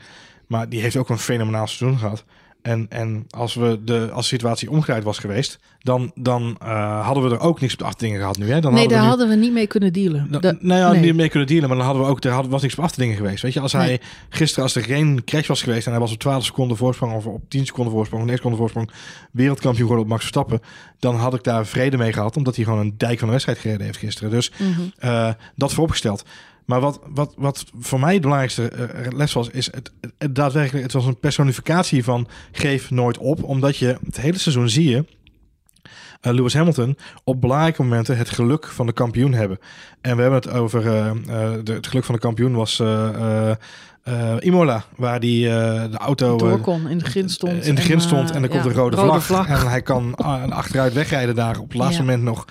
Maar 0.48 0.70
die 0.70 0.82
heeft 0.82 0.96
ook 0.96 1.10
een 1.10 1.20
fenomenaal 1.20 1.68
seizoen 1.68 2.00
gehad. 2.00 2.24
En, 2.68 2.86
en 2.90 3.26
als, 3.30 3.56
we 3.56 3.80
de, 3.84 4.10
als 4.14 4.30
de 4.30 4.36
situatie 4.36 4.70
omgedraaid 4.72 5.04
was 5.04 5.18
geweest, 5.18 5.60
dan, 5.80 6.12
dan 6.16 6.58
eh, 6.62 7.06
hadden 7.06 7.24
we 7.24 7.36
er 7.36 7.40
ook 7.40 7.62
niks 7.62 7.74
op 7.74 7.80
de 7.80 7.86
af 7.86 7.94
te 7.94 8.04
dingen 8.06 8.20
gehad 8.20 8.38
nu. 8.38 8.52
Hè? 8.52 8.60
Dan 8.62 8.74
nee, 8.74 8.80
hadden 8.80 8.88
we 8.88 8.94
daar 8.94 9.02
nu- 9.04 9.08
hadden 9.10 9.30
we 9.30 9.36
niet 9.36 9.54
mee 9.54 9.68
kunnen 9.68 9.94
dealen. 9.94 10.28
nou, 10.30 10.58
nou 10.60 10.80
ja, 10.80 10.92
nee. 10.92 11.02
niet 11.02 11.16
mee 11.16 11.30
kunnen 11.30 11.48
dealen, 11.48 11.68
maar 11.68 11.78
dan 11.78 11.86
hadden 11.86 12.04
we 12.04 12.10
ook, 12.10 12.24
er 12.24 12.32
had, 12.32 12.48
was 12.48 12.62
niks 12.62 12.76
op 12.78 12.84
af 12.84 12.92
te 12.92 13.00
dingen 13.00 13.16
geweest. 13.16 13.42
Weet 13.42 13.54
je, 13.54 13.60
als 13.60 13.72
hij 13.74 13.86
Nee. 13.88 14.02
gisteren, 14.30 14.64
als 14.64 14.76
er 14.76 14.84
geen 14.84 15.24
crash 15.26 15.48
was 15.48 15.62
geweest 15.64 15.86
en 15.86 15.92
hij 15.92 16.02
was 16.02 16.12
op 16.14 16.20
12 16.20 16.46
seconden 16.46 16.78
voorsprong 16.78 17.14
of 17.14 17.26
op 17.26 17.50
10 17.50 17.66
seconden 17.66 17.94
voorsprong, 17.94 18.22
of 18.24 18.28
9 18.30 18.44
seconden 18.44 18.60
voorsprong, 18.60 18.92
wereldkampioen 19.32 19.82
geworden 19.88 20.04
op 20.06 20.10
Max 20.12 20.22
Verstappen, 20.22 20.60
dan 21.00 21.16
had 21.16 21.34
ik 21.34 21.44
daar 21.44 21.66
vrede 21.66 21.98
mee 21.98 22.14
gehad, 22.14 22.38
omdat 22.38 22.56
hij 22.56 22.66
gewoon 22.66 22.80
een 22.80 22.94
dijk 22.98 23.18
van 23.18 23.26
de 23.28 23.32
wedstrijd 23.34 23.60
gereden 23.60 23.86
heeft 23.86 23.98
gisteren. 23.98 24.30
Dus 24.30 24.52
Mhm. 24.58 24.82
eh, 24.98 25.30
dat 25.56 25.74
vooropgesteld. 25.74 26.24
Maar 26.68 26.80
wat, 26.80 27.00
wat, 27.14 27.34
wat 27.38 27.66
voor 27.80 28.00
mij 28.00 28.14
de 28.14 28.20
belangrijkste 28.20 28.68
eh, 28.68 29.12
les 29.12 29.34
was, 29.34 29.50
is 29.50 29.66
het, 29.72 29.92
het 30.18 30.36
daadwerkelijk, 30.36 30.84
het 30.84 30.94
was 30.94 31.06
een 31.06 31.20
personificatie 31.20 32.04
van 32.04 32.28
geef 32.52 32.92
nooit 32.92 33.18
op. 33.18 33.44
Omdat 33.44 33.78
je 33.78 33.98
het 34.06 34.18
hele 34.22 34.38
seizoen 34.38 34.70
zie 34.70 34.90
je 34.90 35.06
eh, 36.22 36.34
Lewis 36.34 36.54
Hamilton 36.54 36.98
op 37.24 37.42
belangrijke 37.42 37.84
momenten 37.84 38.18
het 38.18 38.30
geluk 38.30 38.68
van 38.68 38.86
de 38.86 38.94
kampioen 38.94 39.34
hebben. 39.34 39.60
En 40.02 40.16
we 40.16 40.22
hebben 40.22 40.40
het 40.42 40.50
over 40.50 40.88
eh, 40.88 41.12
de, 41.64 41.74
het 41.74 41.88
geluk 41.88 42.04
van 42.04 42.16
de 42.16 42.22
kampioen 42.22 42.54
was 42.54 42.82
Imola, 44.40 44.84
waar 44.96 45.20
die 45.20 45.44
de 45.90 45.98
auto 45.98 46.38
Door 46.38 46.60
kon, 46.60 46.88
in 46.88 46.98
de 46.98 47.06
grind 47.06 47.32
stond. 47.32 47.66
in 47.66 47.76
de 47.76 47.82
grind 47.82 48.02
en, 48.02 48.08
stond 48.08 48.30
eh, 48.30 48.36
en 48.36 48.44
er 48.44 48.50
komt 48.50 48.66
een 48.66 48.74
rode, 48.74 49.22
vlag, 49.22 49.48
En 49.50 49.68
hij 49.70 49.82
kan 49.82 50.16
achteruit 50.50 50.94
wegrijden 50.94 51.36
daar 51.36 51.60
op 51.60 51.68
het 51.68 51.78
laatste 51.78 52.02
Ja. 52.02 52.08
moment 52.08 52.24
nog. 52.24 52.46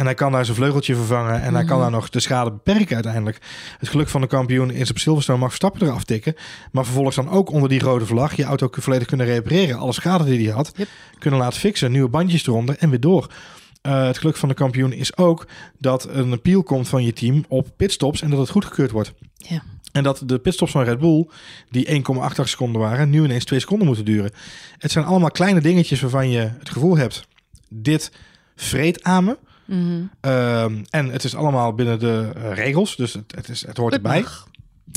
En 0.00 0.06
hij 0.06 0.14
kan 0.14 0.32
daar 0.32 0.44
zijn 0.44 0.56
vleugeltje 0.56 0.94
vervangen. 0.94 1.42
En 1.42 1.54
hij 1.54 1.64
kan 1.64 1.72
Mhm. 1.76 1.80
daar 1.80 1.90
nog 1.90 2.08
de 2.10 2.20
schade 2.20 2.50
beperken 2.50 2.94
uiteindelijk. 2.94 3.38
Het 3.78 3.88
geluk 3.88 4.08
van 4.08 4.20
de 4.20 4.26
kampioen 4.26 4.70
is 4.70 4.90
op 4.90 4.98
Silverstone 4.98 5.38
mag 5.38 5.48
Verstappen 5.48 5.82
eraf 5.86 6.04
tikken. 6.04 6.34
Maar 6.72 6.84
vervolgens 6.84 7.16
dan 7.16 7.30
ook 7.30 7.50
onder 7.50 7.68
die 7.68 7.80
rode 7.80 8.06
vlag 8.06 8.34
je 8.36 8.44
auto 8.44 8.68
volledig 8.70 9.06
kunnen 9.06 9.26
repareren. 9.26 9.78
Alle 9.78 9.92
schade 9.92 10.24
die 10.24 10.46
hij 10.46 10.54
had 10.54 10.72
Yep. 10.76 10.88
kunnen 11.18 11.40
laten 11.40 11.60
fixen. 11.60 11.92
Nieuwe 11.92 12.08
bandjes 12.08 12.46
eronder 12.46 12.76
en 12.78 12.90
weer 12.90 13.00
door. 13.00 13.32
Eh, 13.82 14.04
het 14.06 14.18
geluk 14.18 14.36
van 14.36 14.48
de 14.48 14.54
kampioen 14.54 14.92
is 14.92 15.16
ook 15.16 15.46
dat 15.78 16.08
een 16.08 16.32
appeal 16.32 16.62
komt 16.62 16.88
van 16.88 17.04
je 17.04 17.12
team 17.12 17.44
op 17.48 17.68
pitstops 17.76 18.22
en 18.22 18.30
dat 18.30 18.38
het 18.38 18.50
goedgekeurd 18.50 18.90
wordt. 18.90 19.12
Ja. 19.36 19.62
En 19.92 20.02
dat 20.02 20.22
de 20.26 20.38
pitstops 20.38 20.72
van 20.72 20.84
Red 20.84 20.98
Bull, 20.98 21.26
die 21.70 21.90
1,88 21.90 22.48
seconden 22.48 22.80
waren, 22.80 23.10
nu 23.10 23.24
ineens 23.24 23.44
2 23.44 23.60
seconden 23.60 23.86
moeten 23.86 24.04
duren. 24.04 24.30
Het 24.78 24.90
zijn 24.90 25.04
allemaal 25.04 25.30
kleine 25.30 25.60
dingetjes 25.60 26.00
waarvan 26.00 26.30
je 26.30 26.50
het 26.58 26.70
gevoel 26.70 26.96
hebt, 26.96 27.26
dit 27.68 28.12
vreet 28.56 29.02
aan 29.02 29.24
me. 29.24 29.38
Mhm. 29.70 30.02
Ehm, 30.20 30.74
en 30.90 31.08
het 31.10 31.24
is 31.24 31.34
allemaal 31.34 31.72
binnen 31.74 31.98
de 31.98 32.30
eh, 32.36 32.52
regels, 32.54 32.96
dus 32.96 33.12
het, 33.12 33.32
het, 33.36 33.48
is, 33.48 33.66
het 33.66 33.76
hoort 33.76 33.94
Het 33.94 34.02
erbij. 34.02 34.20
mag. 34.20 34.48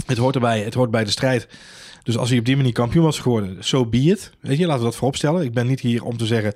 Het 0.06 0.18
hoort 0.18 0.36
erbij, 0.36 0.62
het 0.62 0.74
hoort 0.74 0.92
bij 0.92 1.04
de 1.04 1.12
strijd. 1.12 1.48
Dus 2.04 2.18
als 2.18 2.30
hij 2.30 2.40
op 2.40 2.46
die 2.46 2.56
manier 2.56 2.72
kampioen 2.72 3.04
was 3.04 3.20
geworden, 3.20 3.54
zo 3.64 3.78
so 3.78 3.86
be 3.86 3.98
it. 3.98 4.32
Weet 4.40 4.58
je, 4.58 4.66
laten 4.66 4.80
we 4.80 4.86
dat 4.88 4.96
vooropstellen. 4.96 5.44
Ik 5.44 5.54
ben 5.54 5.68
niet 5.68 5.80
hier 5.80 6.04
om 6.04 6.18
te 6.18 6.26
zeggen 6.26 6.54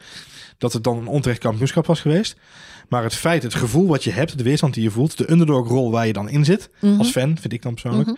dat 0.58 0.74
het 0.74 0.84
dan 0.84 0.98
een 0.98 1.08
onterecht 1.08 1.40
kampioenschap 1.42 1.86
was 1.86 2.02
geweest. 2.02 2.36
Maar 2.90 3.04
het 3.04 3.16
feit, 3.16 3.44
het 3.44 3.56
gevoel 3.56 3.88
wat 3.88 4.04
je 4.04 4.12
hebt, 4.12 4.38
de 4.38 4.44
weerstand 4.44 4.74
die 4.74 4.84
je 4.84 4.92
voelt, 4.92 5.18
de 5.18 5.32
underdog-rol 5.32 5.92
waar 5.92 6.08
je 6.08 6.14
dan 6.14 6.30
in 6.30 6.46
zit, 6.46 6.70
Mhm. 6.82 6.98
als 6.98 7.10
fan, 7.12 7.38
vind 7.38 7.54
ik 7.54 7.62
dan 7.62 7.74
persoonlijk. 7.74 8.08
Mhm. 8.08 8.18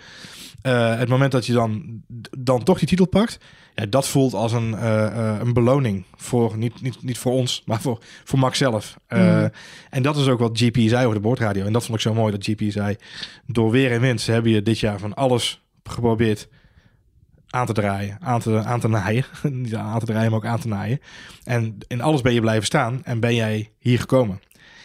Eh, 0.61 0.97
het 0.97 1.09
moment 1.09 1.31
dat 1.31 1.45
je 1.45 1.53
dan, 1.53 2.01
dan 2.37 2.63
toch 2.63 2.79
die 2.79 2.87
titel 2.87 3.07
pakt, 3.07 3.37
ja, 3.79 3.85
dat 3.85 4.07
voelt 4.07 4.33
als 4.33 4.51
een, 4.51 4.75
eh, 4.75 5.05
eh, 5.05 5.39
een 5.39 5.53
beloning 5.53 6.05
voor, 6.15 6.57
niet, 6.57 6.81
niet, 6.81 7.03
niet 7.03 7.17
voor 7.17 7.31
ons, 7.31 7.61
maar 7.65 7.81
voor, 7.81 7.99
voor 8.23 8.39
Max 8.39 8.57
zelf. 8.57 8.99
Eh, 9.07 9.17
Mhm. 9.19 9.49
En 9.89 10.01
dat 10.03 10.17
is 10.17 10.27
ook 10.27 10.39
wat 10.39 10.59
GP 10.59 10.77
zei 10.77 11.03
over 11.03 11.15
de 11.15 11.27
boordradio. 11.27 11.65
En 11.65 11.73
dat 11.73 11.85
vond 11.85 11.97
ik 11.97 12.03
zo 12.03 12.13
mooi 12.13 12.31
dat 12.31 12.43
GP 12.43 12.61
zei, 12.71 12.95
door 13.45 13.71
weer 13.71 13.91
en 13.91 14.01
wind 14.01 14.25
hebben 14.25 14.51
je 14.51 14.61
dit 14.61 14.79
jaar 14.79 14.99
van 14.99 15.13
alles 15.13 15.61
geprobeerd 15.83 16.47
aan 17.49 17.65
te 17.65 17.73
draaien, 17.73 18.17
aan 18.21 18.39
te, 18.39 18.63
aan 18.63 18.79
te 18.79 18.87
naaien. 18.87 19.25
Niet 19.43 19.75
aan 19.75 19.99
te 19.99 20.05
draaien, 20.05 20.29
maar 20.29 20.39
ook 20.39 20.45
aan 20.45 20.59
te 20.59 20.67
naaien. 20.67 20.99
En 21.43 21.77
in 21.87 22.01
alles 22.01 22.21
ben 22.21 22.33
je 22.33 22.41
blijven 22.41 22.65
staan 22.65 23.03
en 23.03 23.19
ben 23.19 23.35
jij 23.35 23.71
hier 23.79 23.99
gekomen. 23.99 24.39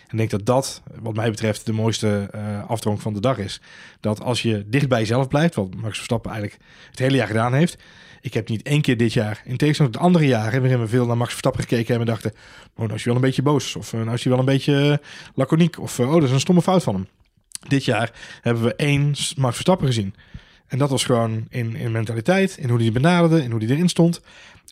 En 0.06 0.20
ik 0.20 0.30
denk 0.30 0.30
dat 0.30 0.46
dat, 0.46 0.82
wat 1.00 1.14
mij 1.14 1.30
betreft, 1.30 1.66
de 1.66 1.72
mooiste 1.72 2.30
afdronk 2.66 3.00
van 3.00 3.12
de 3.12 3.20
dag 3.20 3.38
is. 3.38 3.60
Dat 4.00 4.22
als 4.22 4.42
je 4.42 4.64
dicht 4.66 4.88
bij 4.88 4.98
jezelf 5.00 5.28
blijft, 5.28 5.54
wat 5.54 5.74
Max 5.74 5.96
Verstappen 5.96 6.30
eigenlijk 6.30 6.62
het 6.90 6.98
hele 6.98 7.16
jaar 7.16 7.26
gedaan 7.26 7.54
heeft. 7.54 7.76
Ik 8.24 8.34
heb 8.34 8.48
niet 8.48 8.62
één 8.62 8.80
keer 8.80 8.96
dit 8.96 9.12
jaar, 9.12 9.42
in 9.44 9.56
tegenstelling 9.56 9.94
tot 9.94 10.02
de 10.02 10.08
andere 10.08 10.26
jaren, 10.26 10.60
waarin 10.60 10.80
we 10.80 10.88
veel 10.88 11.06
naar 11.06 11.16
Max 11.16 11.30
Verstappen 11.30 11.62
gekeken 11.62 12.00
en 12.00 12.06
dachten, 12.06 12.32
oh, 12.74 12.78
nou 12.78 12.94
is 12.94 13.04
hij 13.04 13.12
wel 13.12 13.14
een 13.14 13.28
beetje 13.28 13.42
boos. 13.42 13.76
Of 13.76 13.92
eh, 13.92 14.00
nou 14.00 14.14
is 14.14 14.22
hij 14.22 14.32
wel 14.32 14.40
een 14.40 14.46
beetje 14.46 14.90
eh, 14.90 15.06
laconiek. 15.34 15.80
Of 15.80 15.98
eh, 15.98 16.06
oh, 16.06 16.14
dat 16.14 16.22
is 16.22 16.30
een 16.30 16.40
stomme 16.40 16.62
fout 16.62 16.82
van 16.82 16.94
hem. 16.94 17.08
Dit 17.68 17.84
jaar 17.84 18.12
hebben 18.40 18.62
we 18.62 18.74
één 18.74 19.14
Max 19.36 19.54
Verstappen 19.54 19.86
gezien. 19.86 20.14
En 20.66 20.78
dat 20.78 20.90
was 20.90 21.04
gewoon 21.04 21.46
in, 21.48 21.76
in 21.76 21.92
mentaliteit, 21.92 22.56
in 22.56 22.68
hoe 22.68 22.80
hij 22.80 22.92
benaderde, 22.92 23.42
in 23.42 23.50
hoe 23.50 23.64
hij 23.64 23.68
erin 23.68 23.88
stond. 23.88 24.20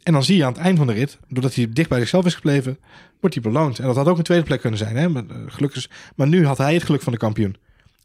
En 0.02 0.12
dan 0.12 0.24
zie 0.24 0.36
je 0.36 0.44
aan 0.44 0.52
het 0.52 0.62
eind 0.62 0.78
van 0.78 0.86
de 0.86 0.92
rit, 0.92 1.18
doordat 1.28 1.54
hij 1.54 1.68
dicht 1.70 1.88
bij 1.88 1.98
zichzelf 1.98 2.24
is 2.24 2.34
gebleven, 2.34 2.78
wordt 3.20 3.34
hij 3.34 3.44
beloond. 3.44 3.78
En 3.78 3.86
dat 3.86 3.96
had 3.96 4.08
ook 4.08 4.18
een 4.18 4.24
tweede 4.24 4.44
plek 4.44 4.60
kunnen 4.60 4.78
zijn. 4.78 4.96
Hè? 4.96 5.08
Maar, 5.08 5.24
gelukkig 5.46 5.90
maar 6.16 6.28
nu 6.28 6.46
had 6.46 6.58
hij 6.58 6.74
het 6.74 6.82
geluk 6.82 7.02
van 7.02 7.12
de 7.12 7.18
kampioen. 7.18 7.56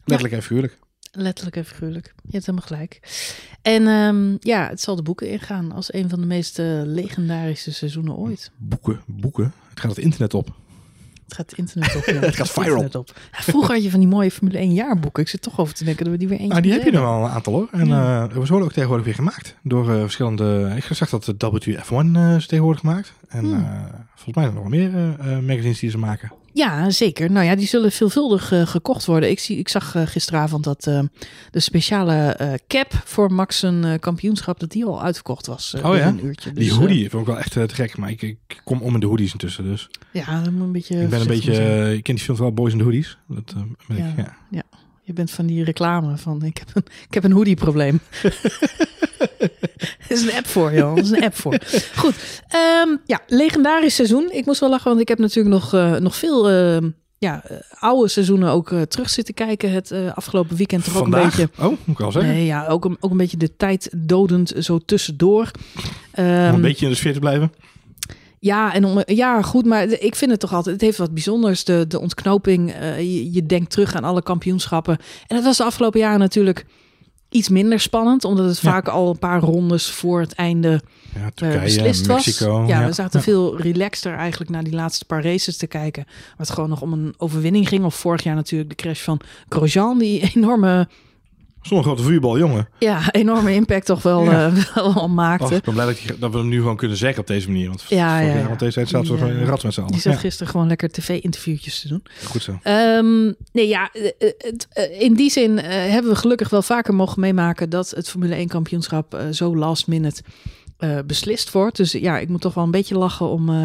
Letterlijk 0.04 0.34
en 0.34 0.42
figuurlijk. 0.42 0.78
Letterlijk 1.12 1.56
en 1.56 1.66
figuurlijk. 1.66 2.14
Je 2.24 2.32
hebt 2.32 2.46
helemaal 2.46 2.68
gelijk. 2.68 3.00
En 3.62 3.88
ehm, 3.88 4.36
ja, 4.40 4.68
het 4.70 4.82
zal 4.82 4.96
de 4.96 5.02
boeken 5.02 5.30
ingaan 5.30 5.72
als 5.72 5.94
een 5.94 6.10
van 6.10 6.20
de 6.20 6.26
meest 6.26 6.60
eh, 6.60 6.66
legendarische 6.84 7.74
seizoenen 7.74 8.16
ooit. 8.16 8.52
Boeken, 8.58 9.02
boeken. 9.06 9.54
Het 9.70 9.80
gaat 9.80 9.90
het 9.96 10.00
internet 10.00 10.34
op. 10.34 10.46
Het 11.26 11.36
gaat 11.36 11.50
het 11.50 11.60
internet 11.60 11.96
op. 11.96 12.04
ja. 12.06 12.20
Het 12.28 12.36
gaat 12.36 12.50
viral. 12.52 12.86
op. 12.94 13.12
Ja, 13.32 13.42
vroeger 13.42 13.74
had 13.74 13.84
je 13.84 13.90
van 13.90 14.00
die 14.00 14.10
mooie 14.10 14.32
Formule 14.32 14.58
1 14.58 14.74
jaarboeken. 14.74 15.24
Ik 15.24 15.30
zit 15.30 15.42
toch 15.42 15.60
over 15.60 15.74
te 15.74 15.84
denken 15.84 16.04
dat 16.04 16.14
we 16.14 16.20
die 16.20 16.28
weer 16.28 16.40
eentje 16.40 16.56
Ah, 16.58 16.64
die 16.64 16.72
heb 16.72 16.84
je 16.84 16.92
er 16.92 17.02
wel 17.02 17.24
een 17.24 17.30
aantal 17.30 17.54
hoor. 17.54 17.68
En 17.72 17.88
Ja. 17.88 18.24
eh, 18.24 18.28
we 18.34 18.40
worden 18.40 18.62
ook 18.62 18.72
tegenwoordig 18.72 19.06
weer 19.06 19.16
gemaakt 19.16 19.56
door 19.64 19.94
eh, 19.94 20.00
verschillende. 20.02 20.74
Ik 20.76 20.84
zag 20.84 21.10
dat 21.10 21.24
de 21.24 21.36
WF1 21.74 22.16
eh, 22.16 22.36
is 22.36 22.48
tegenwoordig 22.48 22.80
gemaakt. 22.82 23.14
En 23.28 23.46
Hmm. 23.46 23.54
eh, 23.66 23.84
volgens 24.16 24.36
mij 24.36 24.46
nog 24.46 24.54
wel 24.54 24.64
meer 24.64 24.96
eh, 24.96 25.10
eh, 25.36 25.44
magazines 25.44 25.80
die 25.80 25.90
ze 25.90 25.98
maken. 25.98 26.32
Ja, 26.58 26.90
zeker. 26.90 27.32
Nou 27.32 27.46
ja, 27.46 27.56
die 27.56 27.68
zullen 27.68 27.92
veelvuldig 27.92 28.52
eh, 28.52 28.68
gekocht 28.68 29.06
worden. 29.06 29.30
Ik, 29.30 29.40
zie, 29.40 29.58
ik 29.58 29.70
zag 29.70 29.96
eh, 29.96 30.02
gisteravond 30.06 30.64
dat 30.64 30.88
eh, 30.88 31.00
de 31.52 31.60
speciale 31.60 32.36
cap 32.68 33.02
voor 33.06 33.34
Max 33.34 33.62
een 33.62 34.00
kampioenschap, 34.00 34.60
dat 34.60 34.72
die 34.72 34.86
al 34.86 35.04
uitverkocht 35.04 35.48
was. 35.48 35.76
Oh 35.84 35.96
ja? 35.96 36.08
Een 36.08 36.26
uurtje. 36.26 36.54
Die 36.54 36.64
Dus, 36.64 36.74
eh, 36.74 36.78
hoodie 36.78 37.10
vond 37.10 37.22
ik 37.22 37.28
wel 37.28 37.38
echt 37.40 37.52
te 37.52 37.68
gek. 37.68 37.98
Maar 37.98 38.10
ik, 38.10 38.22
ik 38.22 38.62
kom 38.64 38.82
om 38.82 38.94
in 38.94 39.00
de 39.00 39.06
hoodies 39.06 39.32
intussen. 39.32 39.64
Dus 39.64 39.90
ja, 40.12 40.42
dat 40.44 40.52
moet 40.52 40.62
een 40.62 40.72
beetje. 40.72 41.02
ik 41.02 41.10
ben 41.10 41.22
een 41.22 41.28
beetje. 41.28 41.94
ik 41.96 42.04
ken 42.04 42.16
die 42.16 42.24
film 42.24 42.38
wel 42.38 42.54
Boys 42.54 42.72
in 42.72 42.78
the 42.78 42.84
Hoodies. 42.84 43.18
Dat 43.28 43.54
ben 43.88 43.98
ik, 43.98 44.18
Ja. 44.18 44.38
ja. 44.52 44.64
Je 45.08 45.14
bent 45.14 45.32
van 45.32 45.46
die 45.46 45.64
reclame 45.64 46.18
van 46.18 46.44
ik 46.44 46.58
heb 46.58 46.70
een, 46.74 46.84
ik 47.08 47.14
heb 47.14 47.24
een 47.24 47.32
hoodie-probleem. 47.32 48.00
Er 48.22 48.34
is 50.18 50.22
een 50.22 50.34
app 50.34 50.48
voor, 50.48 50.74
joh. 50.74 50.98
Er 50.98 51.04
is 51.04 51.10
een 51.10 51.24
app 51.24 51.36
voor. 51.36 51.58
Goed. 51.96 52.16
ehm, 52.48 52.90
ja, 53.06 53.22
legendarisch 53.28 53.96
seizoen. 53.96 54.30
Ik 54.32 54.46
moest 54.46 54.60
wel 54.60 54.70
lachen, 54.70 54.88
want 54.88 55.02
ik 55.02 55.08
heb 55.08 55.18
natuurlijk 55.18 55.56
nog, 55.56 55.74
eh, 55.74 55.96
nog 55.96 56.16
veel 56.16 56.50
ehm, 56.50 56.90
ja, 57.18 57.44
eh, 57.46 57.58
oude 57.70 58.08
seizoenen 58.08 58.50
ook 58.50 58.72
eh, 58.72 58.82
terug 58.82 59.10
zitten 59.10 59.34
kijken. 59.34 59.72
Het 59.72 59.92
afgelopen 60.14 60.58
weekend 60.58 60.84
toch 60.84 60.98
ook 60.98 61.06
een 61.06 61.10
beetje. 61.10 61.50
Oh, 61.58 61.66
moet 61.66 61.80
ik 61.86 61.98
wel 61.98 62.12
zeggen. 62.12 62.32
Nee, 62.32 62.46
ja, 62.46 62.68
ook 62.68 62.86
een, 62.86 62.98
ook 63.00 63.12
een 63.12 63.18
beetje 63.18 63.38
de 63.38 63.56
tijd 63.56 63.90
dodend 63.98 64.54
zo 64.60 64.80
tussendoor. 64.86 65.52
Om 66.16 66.24
Ehm, 66.24 66.54
een 66.54 66.62
beetje 66.62 66.86
in 66.86 66.92
de 66.92 66.98
sfeer 66.98 67.14
te 67.14 67.20
blijven. 67.20 67.52
Ja, 68.40 68.74
en 68.74 68.86
om, 68.86 69.02
ja, 69.06 69.42
goed, 69.42 69.66
maar 69.66 69.84
ik 69.84 70.16
vind 70.16 70.32
het 70.32 70.40
toch 70.40 70.54
altijd, 70.54 70.76
het 70.76 70.84
heeft 70.84 70.98
wat 70.98 71.14
bijzonders, 71.14 71.64
de, 71.64 71.86
de 71.88 72.00
ontknoping. 72.00 72.72
eh, 72.74 73.00
je, 73.00 73.32
je 73.34 73.46
denkt 73.46 73.72
terug 73.72 73.96
aan 73.96 74.04
alle 74.04 74.22
kampioenschappen. 74.24 74.98
En 75.28 75.36
dat 75.36 75.46
was 75.46 75.58
de 75.58 75.64
afgelopen 75.64 76.00
jaren 76.00 76.20
natuurlijk 76.20 76.66
iets 77.30 77.50
minder 77.50 77.80
spannend, 77.80 78.24
omdat 78.24 78.46
het 78.46 78.60
Ja. 78.60 78.72
vaak 78.72 78.88
al 78.88 79.10
een 79.10 79.20
paar 79.20 79.40
rondes 79.40 79.90
voor 79.90 80.20
het 80.20 80.34
einde 80.34 80.82
Ja, 81.14 81.20
eh, 81.22 81.28
Turkije, 81.34 81.62
beslist 81.64 82.08
Mexico. 82.08 82.60
was. 82.60 82.70
Ja, 82.70 82.86
we 82.86 82.92
zaten 82.94 83.22
veel 83.22 83.58
relaxter 83.62 84.14
eigenlijk 84.14 84.52
naar 84.52 84.64
die 84.64 84.74
laatste 84.74 85.06
paar 85.06 85.24
races 85.24 85.58
te 85.58 85.68
kijken. 85.68 86.04
Waar 86.08 86.34
het 86.38 86.50
gewoon 86.50 86.70
nog 86.70 86.82
om 86.82 86.94
een 86.94 87.14
overwinning 87.18 87.68
ging. 87.68 87.84
Of 87.86 87.96
vorig 87.96 88.24
jaar 88.24 88.36
natuurlijk 88.36 88.70
de 88.70 88.76
crash 88.76 89.02
van 89.02 89.20
Grosjean, 89.50 89.98
die 89.98 90.22
enorme, 90.36 90.88
Zo'n 91.68 91.84
grote 91.84 92.04
vuurbal, 92.04 92.38
jongen. 92.38 92.68
ja, 92.80 93.12
enorme 93.12 93.54
impact 93.54 93.86
toch 93.86 94.02
wel, 94.02 94.24
Ja. 94.24 94.46
eh, 94.48 94.54
wel 94.76 94.94
al 94.94 95.10
maakte. 95.10 95.44
Och, 95.46 95.52
ik 95.52 95.64
ben 95.64 95.74
blij 95.74 95.86
dat, 95.86 96.00
je- 96.00 96.16
dat 96.20 96.32
we 96.32 96.38
hem 96.38 96.48
nu 96.48 96.58
gewoon 96.58 96.76
kunnen 96.76 96.98
zeggen 96.98 97.20
op 97.20 97.28
deze 97.28 97.48
manier. 97.52 97.68
Want 97.68 97.86
Ja, 97.90 98.20
ja, 98.20 98.56
deze 98.56 98.58
tijd 98.58 98.72
zaten 98.90 98.98
we 99.00 99.02
Die, 99.08 99.18
gewoon 99.18 99.30
in 99.30 99.36
de 99.38 99.44
eh, 99.44 99.50
rat 99.50 99.64
met 99.64 99.74
z'n 99.74 99.80
allen. 99.80 99.92
Die 99.92 100.02
zat 100.02 100.14
Ja, 100.14 100.20
gisteren 100.20 100.52
gewoon 100.52 100.68
lekker 100.68 100.90
tv-interviewtjes 100.90 101.82
te 101.82 101.88
doen. 101.88 102.04
goed 102.26 102.42
zo. 102.44 102.60
Ehm, 102.64 103.24
nee, 103.52 103.68
ja, 103.68 103.90
eh, 103.94 104.12
het, 104.38 104.68
in 105.00 105.14
die 105.14 105.30
zin 105.32 105.60
eh, 105.60 105.92
hebben 105.92 106.12
we 106.12 106.18
gelukkig 106.18 106.50
wel 106.50 106.62
vaker 106.62 106.94
mogen 106.94 107.20
meemaken 107.20 107.70
dat 107.70 107.90
het 107.90 108.10
Formule 108.10 108.36
1 108.36 108.48
kampioenschap 108.48 109.20
zo 109.32 109.56
last 109.56 109.88
minute 109.88 110.22
eh, 110.78 110.98
beslist 111.06 111.52
wordt. 111.52 111.78
Dus 111.78 111.92
ja, 111.92 112.18
ik 112.20 112.30
moet 112.30 112.42
toch 112.42 112.54
wel 112.54 112.64
een 112.64 112.72
beetje 112.72 112.98
lachen 112.98 113.30
om, 113.30 113.50
eh, 113.50 113.56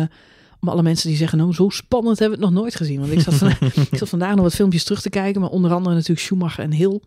om 0.60 0.68
alle 0.68 0.82
mensen 0.82 1.08
die 1.08 1.16
zeggen... 1.16 1.38
nou, 1.38 1.52
zo 1.54 1.68
spannend 1.68 2.18
hebben 2.18 2.38
we 2.38 2.44
het 2.44 2.52
nog 2.54 2.62
nooit 2.62 2.74
gezien. 2.76 3.00
Want 3.00 3.12
ik 3.12 3.20
zat, 3.20 3.34
vandaag, 3.34 3.60
ik 3.90 3.98
zat 3.98 4.08
vandaag 4.08 4.34
nog 4.34 4.44
wat 4.44 4.54
filmpjes 4.54 4.84
terug 4.84 5.00
te 5.02 5.10
kijken... 5.10 5.40
maar 5.40 5.50
onder 5.50 5.72
andere 5.72 5.94
natuurlijk 5.94 6.20
Schumacher 6.20 6.64
en 6.64 6.72
Hill. 6.72 7.00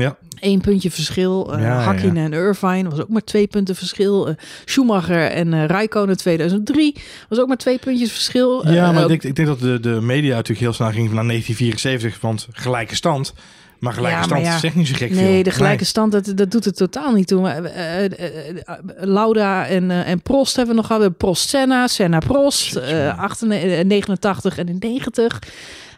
Ja, 0.00 0.16
Eén 0.40 0.60
puntje 0.60 0.90
verschil. 0.90 1.54
Uh, 1.54 1.60
Ja, 1.60 1.80
Hakkinen 1.80 2.24
en 2.24 2.32
Irvine 2.32 2.88
was 2.88 3.00
ook 3.00 3.08
maar 3.08 3.24
twee 3.24 3.46
punten 3.46 3.74
verschil. 3.76 4.28
Eh, 4.28 4.34
Schumacher 4.64 5.30
en 5.30 5.52
eh 5.52 5.64
Raikkonen 5.66 6.16
2003 6.16 6.94
was 7.28 7.38
ook 7.38 7.48
maar 7.48 7.56
twee 7.56 7.78
puntjes 7.78 8.12
verschil. 8.12 8.68
ja 8.68 8.88
Eh, 8.88 8.92
maar 8.92 9.02
ik 9.02 9.08
denk, 9.08 9.22
ik 9.22 9.36
denk 9.36 9.48
dat 9.48 9.60
de, 9.60 9.80
de 9.80 10.00
media 10.00 10.34
natuurlijk 10.34 10.60
heel 10.60 10.72
snel 10.72 10.90
ging 10.90 11.12
naar 11.12 11.26
1974, 11.26 12.20
want 12.20 12.48
gelijke 12.52 12.94
stand. 12.94 13.34
Maar 13.78 13.92
gelijke 13.92 14.20
Ja, 14.20 14.26
maar 14.26 14.38
stand 14.38 14.46
ja. 14.46 14.56
is 14.56 14.64
echt 14.64 14.74
niet 14.74 14.88
zo 14.88 14.94
gek 14.94 15.12
veel. 15.12 15.22
Nee, 15.22 15.42
de 15.42 15.50
gelijke 15.50 15.84
stand, 15.84 16.12
dat, 16.12 16.32
dat 16.34 16.50
doet 16.50 16.64
het 16.64 16.76
totaal 16.76 17.12
niet 17.12 17.26
toe. 17.26 17.40
Maar, 17.40 17.64
eh, 17.64 18.04
eh, 18.04 18.48
eh, 18.48 18.74
Lauda 18.96 19.66
en, 19.66 19.90
eh, 19.90 20.08
en 20.08 20.22
Prost 20.22 20.56
hebben 20.56 20.74
we 20.74 20.80
nog 20.80 20.90
gehad. 20.90 21.16
Prost 21.16 21.48
Senna, 21.48 21.86
Senna 21.86 22.18
Prost. 22.18 22.74
Jeetje, 22.74 22.96
eh 22.96 23.06
man. 23.06 23.24
88, 23.24 23.78
eh, 23.78 23.84
89 23.84 24.58
en 24.58 24.76
90. 24.78 25.38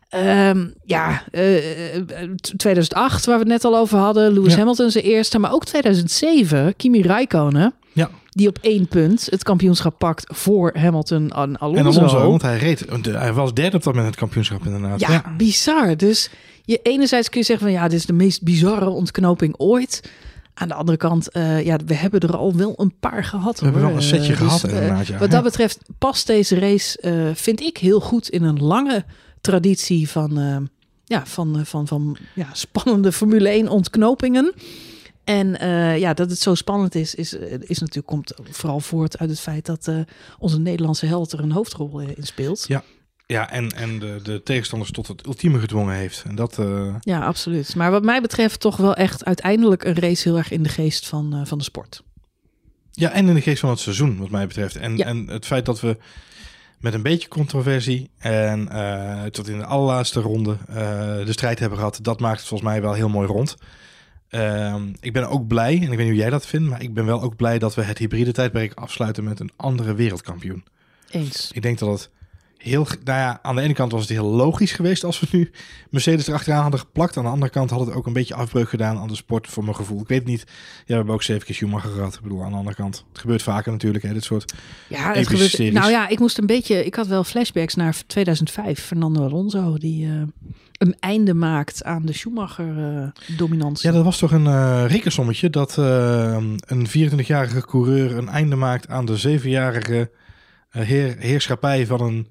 Ehm, 0.08 0.66
ja, 0.84 1.22
eh, 1.30 1.94
eh, 1.96 2.30
2008, 2.56 3.24
waar 3.26 3.34
we 3.34 3.40
het 3.42 3.52
net 3.52 3.64
al 3.64 3.76
over 3.76 3.98
hadden. 3.98 4.32
Lewis 4.32 4.52
Ja. 4.52 4.58
Hamilton 4.58 4.90
zijn 4.90 5.04
eerste. 5.04 5.38
Maar 5.38 5.52
ook 5.52 5.64
2007, 5.64 6.76
Kimi 6.76 7.02
Räikkönen. 7.02 7.74
Ja. 7.92 8.10
Die 8.30 8.48
op 8.48 8.58
één 8.60 8.88
punt 8.88 9.26
het 9.30 9.42
kampioenschap 9.42 9.98
pakt 9.98 10.24
voor 10.36 10.72
Hamilton 10.78 11.30
en 11.30 11.58
Alonso. 11.58 11.78
En 11.90 11.96
Alonso, 11.96 12.28
want 12.28 12.42
hij 12.42 12.58
reed, 12.58 12.84
hij 13.02 13.32
was 13.32 13.54
derde 13.54 13.76
op 13.76 13.82
dat 13.82 13.92
moment 13.94 14.06
het 14.10 14.16
kampioenschap 14.20 14.64
inderdaad. 14.64 15.00
Ja, 15.00 15.24
bizar. 15.36 15.96
Dus 15.96 16.30
je 16.64 16.80
enerzijds 16.82 17.28
kun 17.28 17.40
je 17.40 17.46
zeggen 17.46 17.66
van 17.66 17.74
ja, 17.76 17.88
dit 17.88 17.98
is 17.98 18.06
de 18.06 18.12
meest 18.12 18.42
bizarre 18.42 18.88
ontknoping 18.88 19.54
ooit. 19.56 20.10
Aan 20.54 20.68
de 20.68 20.74
andere 20.74 20.98
kant, 20.98 21.30
eh, 21.30 21.64
ja, 21.64 21.76
we 21.86 21.94
hebben 21.94 22.20
er 22.20 22.36
al 22.36 22.56
wel 22.56 22.74
een 22.76 22.94
paar 23.00 23.24
gehad. 23.24 23.58
We 23.58 23.64
hebben 23.64 23.82
wel 23.82 23.94
een 23.96 24.02
setje 24.02 24.32
Eh, 24.32 24.38
gehad 24.38 24.64
eh, 24.64 24.72
inderdaad, 24.74 25.06
ja. 25.06 25.18
Wat 25.18 25.28
Ja. 25.28 25.34
dat 25.34 25.42
betreft 25.44 25.78
past 25.98 26.26
deze 26.26 26.58
race, 26.58 27.00
eh, 27.00 27.12
vind 27.34 27.60
ik, 27.60 27.76
heel 27.78 28.00
goed 28.00 28.28
in 28.28 28.42
een 28.42 28.58
lange 28.62 29.04
traditie 29.40 30.08
van, 30.08 30.38
eh, 30.38 30.56
ja, 31.04 31.26
van, 31.26 31.58
eh, 31.58 31.64
van, 31.64 31.86
van 31.86 32.16
ja, 32.34 32.48
spannende 32.52 33.12
Formule 33.12 33.48
1 33.48 33.68
ontknopingen. 33.68 34.52
En 35.24 35.58
eh, 35.58 35.98
ja, 35.98 36.14
dat 36.14 36.30
het 36.30 36.38
zo 36.38 36.54
spannend 36.54 36.94
is, 36.94 37.14
is, 37.14 37.32
is 37.60 37.78
natuurlijk 37.78 38.06
komt 38.06 38.32
vooral 38.50 38.80
voort 38.80 39.18
uit 39.18 39.30
het 39.30 39.40
feit 39.40 39.66
dat 39.66 39.90
onze 40.38 40.58
Nederlandse 40.60 41.06
held 41.06 41.32
er 41.32 41.40
een 41.40 41.52
hoofdrol 41.52 42.00
in 42.00 42.26
speelt. 42.26 42.64
Ja. 42.68 42.82
Ja, 43.26 43.50
en, 43.50 43.70
en 43.70 43.98
de, 43.98 44.20
de 44.22 44.42
tegenstanders 44.42 44.90
tot 44.90 45.06
het 45.06 45.26
ultieme 45.26 45.58
gedwongen 45.58 45.94
heeft. 45.94 46.22
En 46.26 46.34
dat, 46.34 46.58
Ja, 47.00 47.20
absoluut. 47.24 47.74
Maar 47.76 47.90
wat 47.90 48.02
mij 48.02 48.20
betreft 48.20 48.60
toch 48.60 48.76
wel 48.76 48.94
echt 48.94 49.24
uiteindelijk 49.24 49.84
een 49.84 49.94
race 49.98 50.28
heel 50.28 50.36
erg 50.38 50.50
in 50.50 50.62
de 50.62 50.68
geest 50.68 51.06
van, 51.06 51.46
van 51.46 51.58
de 51.58 51.64
sport. 51.64 52.02
ja, 52.92 53.10
en 53.10 53.28
in 53.28 53.34
de 53.34 53.40
geest 53.40 53.60
van 53.60 53.70
het 53.70 53.78
seizoen, 53.78 54.18
wat 54.18 54.30
mij 54.30 54.46
betreft. 54.46 54.76
En, 54.76 54.96
Ja. 54.96 55.06
en 55.06 55.26
het 55.26 55.46
feit 55.46 55.66
dat 55.66 55.80
we 55.80 55.96
met 56.80 56.94
een 56.94 57.02
beetje 57.02 57.28
controversie 57.28 58.10
en 58.18 58.68
eh, 58.68 59.24
tot 59.24 59.48
in 59.48 59.58
de 59.58 59.64
allerlaatste 59.64 60.20
ronde 60.20 60.56
eh, 60.68 60.76
de 61.24 61.32
strijd 61.32 61.58
hebben 61.58 61.78
gehad, 61.78 61.98
dat 62.02 62.20
maakt 62.20 62.38
het 62.38 62.48
volgens 62.48 62.70
mij 62.70 62.80
wel 62.80 62.92
heel 62.92 63.08
mooi 63.08 63.26
rond. 63.26 63.56
Ehm, 64.28 64.82
ik 65.00 65.12
ben 65.12 65.28
ook 65.28 65.46
blij, 65.46 65.76
en 65.76 65.82
ik 65.82 65.88
weet 65.88 65.98
niet 65.98 66.06
hoe 66.06 66.14
jij 66.14 66.30
dat 66.30 66.46
vindt, 66.46 66.68
maar 66.68 66.82
ik 66.82 66.94
ben 66.94 67.06
wel 67.06 67.22
ook 67.22 67.36
blij 67.36 67.58
dat 67.58 67.74
we 67.74 67.82
het 67.82 67.98
hybride 67.98 68.32
tijdperk 68.32 68.74
afsluiten 68.74 69.24
met 69.24 69.40
een 69.40 69.50
andere 69.56 69.94
wereldkampioen. 69.94 70.64
Eens. 71.10 71.50
Ik 71.52 71.62
denk 71.62 71.78
dat 71.78 71.88
het 71.88 72.10
heel, 72.58 72.86
nou 73.04 73.18
ja, 73.18 73.38
aan 73.42 73.56
de 73.56 73.62
ene 73.62 73.72
kant 73.72 73.92
was 73.92 74.00
het 74.00 74.10
heel 74.10 74.24
logisch 74.26 74.72
geweest 74.72 75.04
als 75.04 75.20
we 75.20 75.26
nu 75.30 75.50
Mercedes 75.90 76.26
erachteraan 76.26 76.62
hadden 76.62 76.80
geplakt. 76.80 77.16
Aan 77.16 77.24
de 77.24 77.30
andere 77.30 77.50
kant 77.50 77.70
had 77.70 77.80
het 77.80 77.92
ook 77.92 78.06
een 78.06 78.12
beetje 78.12 78.34
afbreuk 78.34 78.68
gedaan 78.68 78.98
aan 78.98 79.08
de 79.08 79.14
sport 79.14 79.46
voor 79.46 79.64
mijn 79.64 79.76
gevoel. 79.76 80.00
Ik 80.00 80.08
weet 80.08 80.18
het 80.18 80.28
niet. 80.28 80.44
Ja, 80.46 80.54
we 80.86 80.94
hebben 80.94 81.14
ook 81.14 81.22
zeven 81.22 81.46
keer 81.46 81.54
Schumacher 81.54 81.90
gehad. 81.90 82.14
Ik 82.14 82.20
bedoel, 82.20 82.42
aan 82.44 82.50
de 82.50 82.56
andere 82.56 82.76
kant. 82.76 83.04
Het 83.08 83.18
gebeurt 83.18 83.42
vaker 83.42 83.72
natuurlijk, 83.72 84.04
hè, 84.04 84.12
dit 84.12 84.24
soort. 84.24 84.52
Ja, 84.88 84.96
het 84.98 85.16
Epische 85.16 85.32
gebeurt. 85.32 85.50
series. 85.50 85.74
Nou 85.74 85.90
ja, 85.90 86.08
ik 86.08 86.18
moest 86.18 86.38
een 86.38 86.46
beetje. 86.46 86.84
Ik 86.84 86.94
had 86.94 87.06
wel 87.06 87.24
flashbacks 87.24 87.74
naar 87.74 87.96
2005. 88.06 88.80
Fernando 88.80 89.24
Alonso 89.24 89.78
die 89.78 90.06
eh, 90.06 90.12
een 90.78 90.96
einde 91.00 91.34
maakt 91.34 91.84
aan 91.84 92.06
de 92.06 92.12
Schumacher-dominantie. 92.12 93.88
Ja, 93.88 93.94
dat 93.94 94.04
was 94.04 94.18
toch 94.18 94.32
een 94.32 94.46
eh 94.46 94.84
rekensommetje 94.86 95.50
dat 95.50 95.78
eh, 95.78 96.36
een 96.60 96.88
24-jarige 96.88 97.66
coureur 97.66 98.16
een 98.16 98.28
einde 98.28 98.56
maakt 98.56 98.88
aan 98.88 99.04
de 99.06 99.16
zevenjarige 99.16 100.10
eh, 100.70 100.82
heer, 100.82 101.16
heerschappij 101.18 101.86
van 101.86 102.00
een 102.00 102.28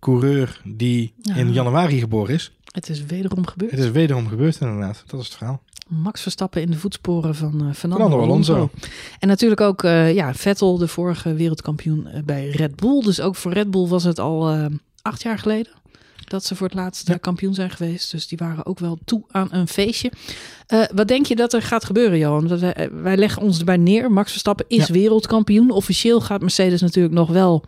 coureur 0.00 0.60
die 0.64 1.12
Ja. 1.22 1.34
in 1.34 1.52
januari 1.52 1.98
geboren 1.98 2.34
is. 2.34 2.52
het 2.72 2.88
is 2.88 3.04
wederom 3.04 3.46
gebeurd. 3.46 3.70
Het 3.70 3.80
is 3.80 3.90
wederom 3.90 4.28
gebeurd 4.28 4.60
inderdaad. 4.60 5.02
Dat 5.06 5.20
is 5.20 5.26
het 5.26 5.36
verhaal. 5.36 5.62
Max 5.88 6.20
Verstappen 6.22 6.62
in 6.62 6.70
de 6.70 6.78
voetsporen 6.78 7.34
van 7.34 7.52
eh, 7.52 7.58
Fernando, 7.74 7.74
Fernando 8.04 8.20
Alonso. 8.22 8.54
Alonso. 8.54 8.74
En 9.18 9.28
natuurlijk 9.28 9.60
ook 9.60 9.82
eh, 9.84 10.14
ja, 10.14 10.34
Vettel, 10.34 10.78
de 10.78 10.88
vorige 10.88 11.34
wereldkampioen 11.34 12.06
eh, 12.06 12.22
bij 12.22 12.48
Red 12.50 12.76
Bull. 12.76 13.02
Dus 13.02 13.20
ook 13.20 13.36
voor 13.36 13.52
Red 13.52 13.70
Bull 13.70 13.86
was 13.86 14.04
het 14.04 14.18
al 14.18 14.68
acht 15.02 15.22
jaar 15.22 15.38
geleden 15.38 15.72
dat 16.28 16.44
ze 16.44 16.56
voor 16.56 16.66
het 16.66 16.76
laatst 16.76 17.08
Ja. 17.08 17.16
kampioen 17.16 17.54
zijn 17.54 17.70
geweest. 17.70 18.10
Dus 18.10 18.28
die 18.28 18.38
waren 18.38 18.66
ook 18.66 18.78
wel 18.78 18.98
toe 19.04 19.22
aan 19.30 19.48
een 19.50 19.68
feestje. 19.68 20.12
Wat 20.94 21.08
denk 21.08 21.26
je 21.26 21.36
dat 21.36 21.52
er 21.52 21.62
gaat 21.62 21.84
gebeuren, 21.84 22.18
Johan? 22.18 22.58
Wij, 22.58 22.90
wij 23.02 23.16
leggen 23.16 23.42
ons 23.42 23.58
erbij 23.58 23.76
neer. 23.76 24.12
Max 24.12 24.30
Verstappen 24.30 24.64
is 24.68 24.86
Ja. 24.86 24.92
wereldkampioen. 24.94 25.70
Officieel 25.70 26.20
gaat 26.20 26.40
Mercedes 26.40 26.80
natuurlijk 26.80 27.14
nog 27.14 27.28
wel 27.28 27.64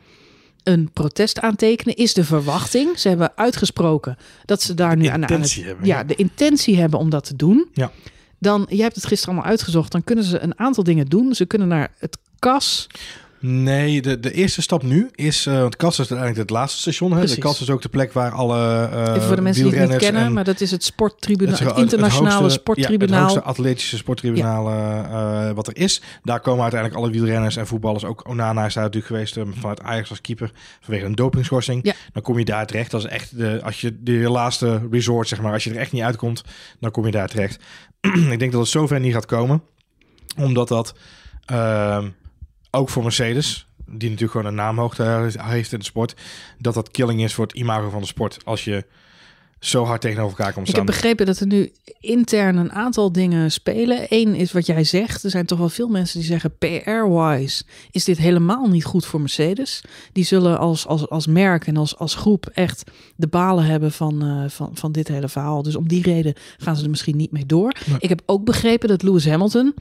een 0.63 0.91
protest 0.93 1.41
aantekenen. 1.41 1.97
Is 1.97 2.15
de 2.15 2.25
verwachting. 2.25 2.99
Ze 2.99 3.09
hebben 3.09 3.33
uitgesproken 3.35 4.17
dat 4.45 4.63
ze 4.63 4.75
daar 4.75 4.97
nu 4.97 5.07
aan, 5.07 5.29
aan 5.29 5.41
het 5.41 5.55
hebben. 5.55 5.87
ja, 5.87 6.05
de 6.05 6.15
intentie 6.15 6.79
hebben 6.79 6.99
om 6.99 7.11
dat 7.11 7.25
te 7.25 7.37
doen. 7.37 7.69
Ja. 7.73 7.91
Dan, 8.39 8.67
jij 8.69 8.83
hebt 8.83 8.95
het 8.95 9.07
gisteren 9.07 9.35
allemaal 9.35 9.51
uitgezocht, 9.51 9.93
dan 9.93 10.05
kunnen 10.05 10.25
ze 10.25 10.39
een 10.39 10.59
aantal 10.59 10.85
dingen 10.85 11.07
doen. 11.07 11.35
Ze 11.35 11.47
kunnen 11.47 11.69
naar 11.69 11.93
het 11.99 12.19
KAS. 12.39 12.87
Nee, 13.45 14.03
de, 14.03 14.21
de 14.21 14.33
eerste 14.33 14.63
stap 14.63 14.83
nu 14.83 15.09
is, 15.15 15.47
eh 15.47 15.59
want 15.61 15.77
KAS 15.77 15.93
is 15.93 15.99
uiteindelijk 15.99 16.39
het 16.39 16.51
laatste 16.51 16.81
station. 16.81 17.11
Hè? 17.11 17.17
De 17.17 17.23
Precies. 17.25 17.43
KAS 17.43 17.61
is 17.61 17.71
ook 17.71 17.83
de 17.83 17.89
plek 17.89 18.13
waar 18.13 18.31
alle 18.33 18.89
eh 18.93 19.01
Even 19.09 19.23
voor 19.23 19.37
de 19.37 19.43
mensen 19.43 19.43
die 19.43 19.43
het 19.43 19.53
niet 19.53 19.63
wielrenners 19.73 20.05
kennen, 20.05 20.23
en 20.23 20.33
maar 20.33 20.45
dat 20.45 20.61
is 20.61 20.71
het 20.71 20.85
sporttribunaal, 20.85 21.55
het, 21.59 21.65
het- 21.69 21.77
internationale 21.79 22.31
het 22.33 22.41
hoogste- 22.41 22.59
sporttribunaal. 22.61 23.19
Ja, 23.19 23.25
het 23.25 23.33
hoogste 23.35 23.51
atletische 23.51 23.97
sporttribunaal 23.97 24.69
eh, 24.71 25.51
wat 25.55 25.67
er 25.67 25.77
is. 25.77 26.03
Daar 26.23 26.41
komen 26.41 26.63
uiteindelijk 26.63 27.01
alle 27.01 27.11
wielrenners 27.11 27.57
en 27.57 27.67
voetballers. 27.67 28.05
Ook 28.05 28.29
Onana 28.29 28.67
is 28.67 28.75
daar 28.75 28.85
natuurlijk 28.85 29.13
geweest 29.13 29.39
vanuit 29.61 29.81
Ajax 29.83 30.11
als 30.11 30.21
keeper 30.21 30.53
vanwege 30.81 31.07
een 31.07 31.15
dopingschorsing. 31.15 31.81
Ja. 31.85 31.93
Dan 32.13 32.23
kom 32.23 32.39
je 32.39 32.45
daar 32.45 32.67
terecht. 32.67 32.91
Dat 32.91 33.01
is 33.05 33.11
echt 33.11 33.39
de, 33.39 33.61
als 33.65 33.81
je 33.81 34.03
de 34.03 34.13
laatste 34.13 34.81
resort, 34.91 35.29
zeg 35.29 35.41
maar, 35.41 35.53
als 35.53 35.65
je 35.65 35.71
er 35.71 35.77
echt 35.77 35.93
niet 35.93 36.03
uitkomt, 36.03 36.43
dan 36.81 36.91
kom 36.91 37.05
je 37.07 37.11
daar 37.13 37.29
terecht. 37.29 37.59
Ik 38.31 38.39
denk 38.39 38.53
dat 38.53 38.61
het 38.61 38.71
zover 38.71 39.01
niet 39.01 39.13
gaat 39.13 39.27
komen, 39.27 39.63
omdat 40.37 40.69
dat 40.69 40.95
ehm, 41.45 42.09
ook 42.75 42.89
voor 42.89 43.03
Mercedes, 43.03 43.67
die 43.87 44.11
natuurlijk 44.11 44.31
gewoon 44.31 44.47
een 44.47 44.55
naamhoogte 44.55 45.31
heeft 45.39 45.73
in 45.73 45.79
de 45.79 45.85
sport, 45.85 46.15
dat 46.59 46.75
dat 46.75 46.91
killing 46.91 47.23
is 47.23 47.35
voor 47.35 47.47
het 47.47 47.57
imago 47.57 47.91
van 47.91 48.01
de 48.01 48.07
sport. 48.07 48.39
Als 48.45 48.65
je 48.65 48.85
zo 49.59 49.85
hard 49.85 50.01
tegenover 50.01 50.39
elkaar 50.39 50.53
komt 50.53 50.67
Ik 50.69 50.73
staan. 50.75 50.87
heb 50.87 50.95
begrepen 50.95 51.27
dat 51.27 51.41
er 51.41 51.47
nu 51.47 51.73
intern 52.01 52.57
een 52.57 52.73
aantal 52.73 53.13
dingen 53.13 53.53
spelen. 53.53 54.07
Eén 54.09 54.35
is 54.35 54.53
wat 54.53 54.67
jij 54.67 54.85
zegt. 54.85 55.25
Er 55.25 55.31
zijn 55.31 55.47
toch 55.47 55.59
wel 55.59 55.69
veel 55.69 55.89
mensen 55.89 56.19
die 56.19 56.29
zeggen 56.29 56.57
PR-wise 56.59 57.65
is 57.91 58.05
dit 58.05 58.19
helemaal 58.19 58.69
niet 58.69 58.85
goed 58.85 59.07
voor 59.07 59.21
Mercedes. 59.21 59.85
Die 60.13 60.25
zullen 60.25 60.59
als, 60.59 60.87
als, 60.87 61.09
als 61.09 61.27
merk 61.27 61.67
en 61.67 61.77
als, 61.77 61.99
als 61.99 62.15
groep 62.15 62.47
echt 62.47 62.91
de 63.17 63.27
balen 63.27 63.65
hebben 63.65 63.93
van, 63.93 64.23
eh, 64.23 64.51
van, 64.51 64.71
van 64.75 64.93
dit 64.93 65.09
hele 65.09 65.29
verhaal. 65.29 65.63
Dus 65.63 65.77
om 65.77 65.89
die 65.89 66.03
reden 66.03 66.35
gaan 66.57 66.77
ze 66.77 66.85
er 66.85 66.91
misschien 66.91 67.17
niet 67.17 67.33
mee 67.33 67.47
door. 67.47 67.75
Nee. 67.87 67.97
Ik 67.99 68.09
heb 68.09 68.23
ook 68.27 68.45
begrepen 68.45 68.89
dat 68.89 69.03
Lewis 69.03 69.27
Hamilton, 69.27 69.75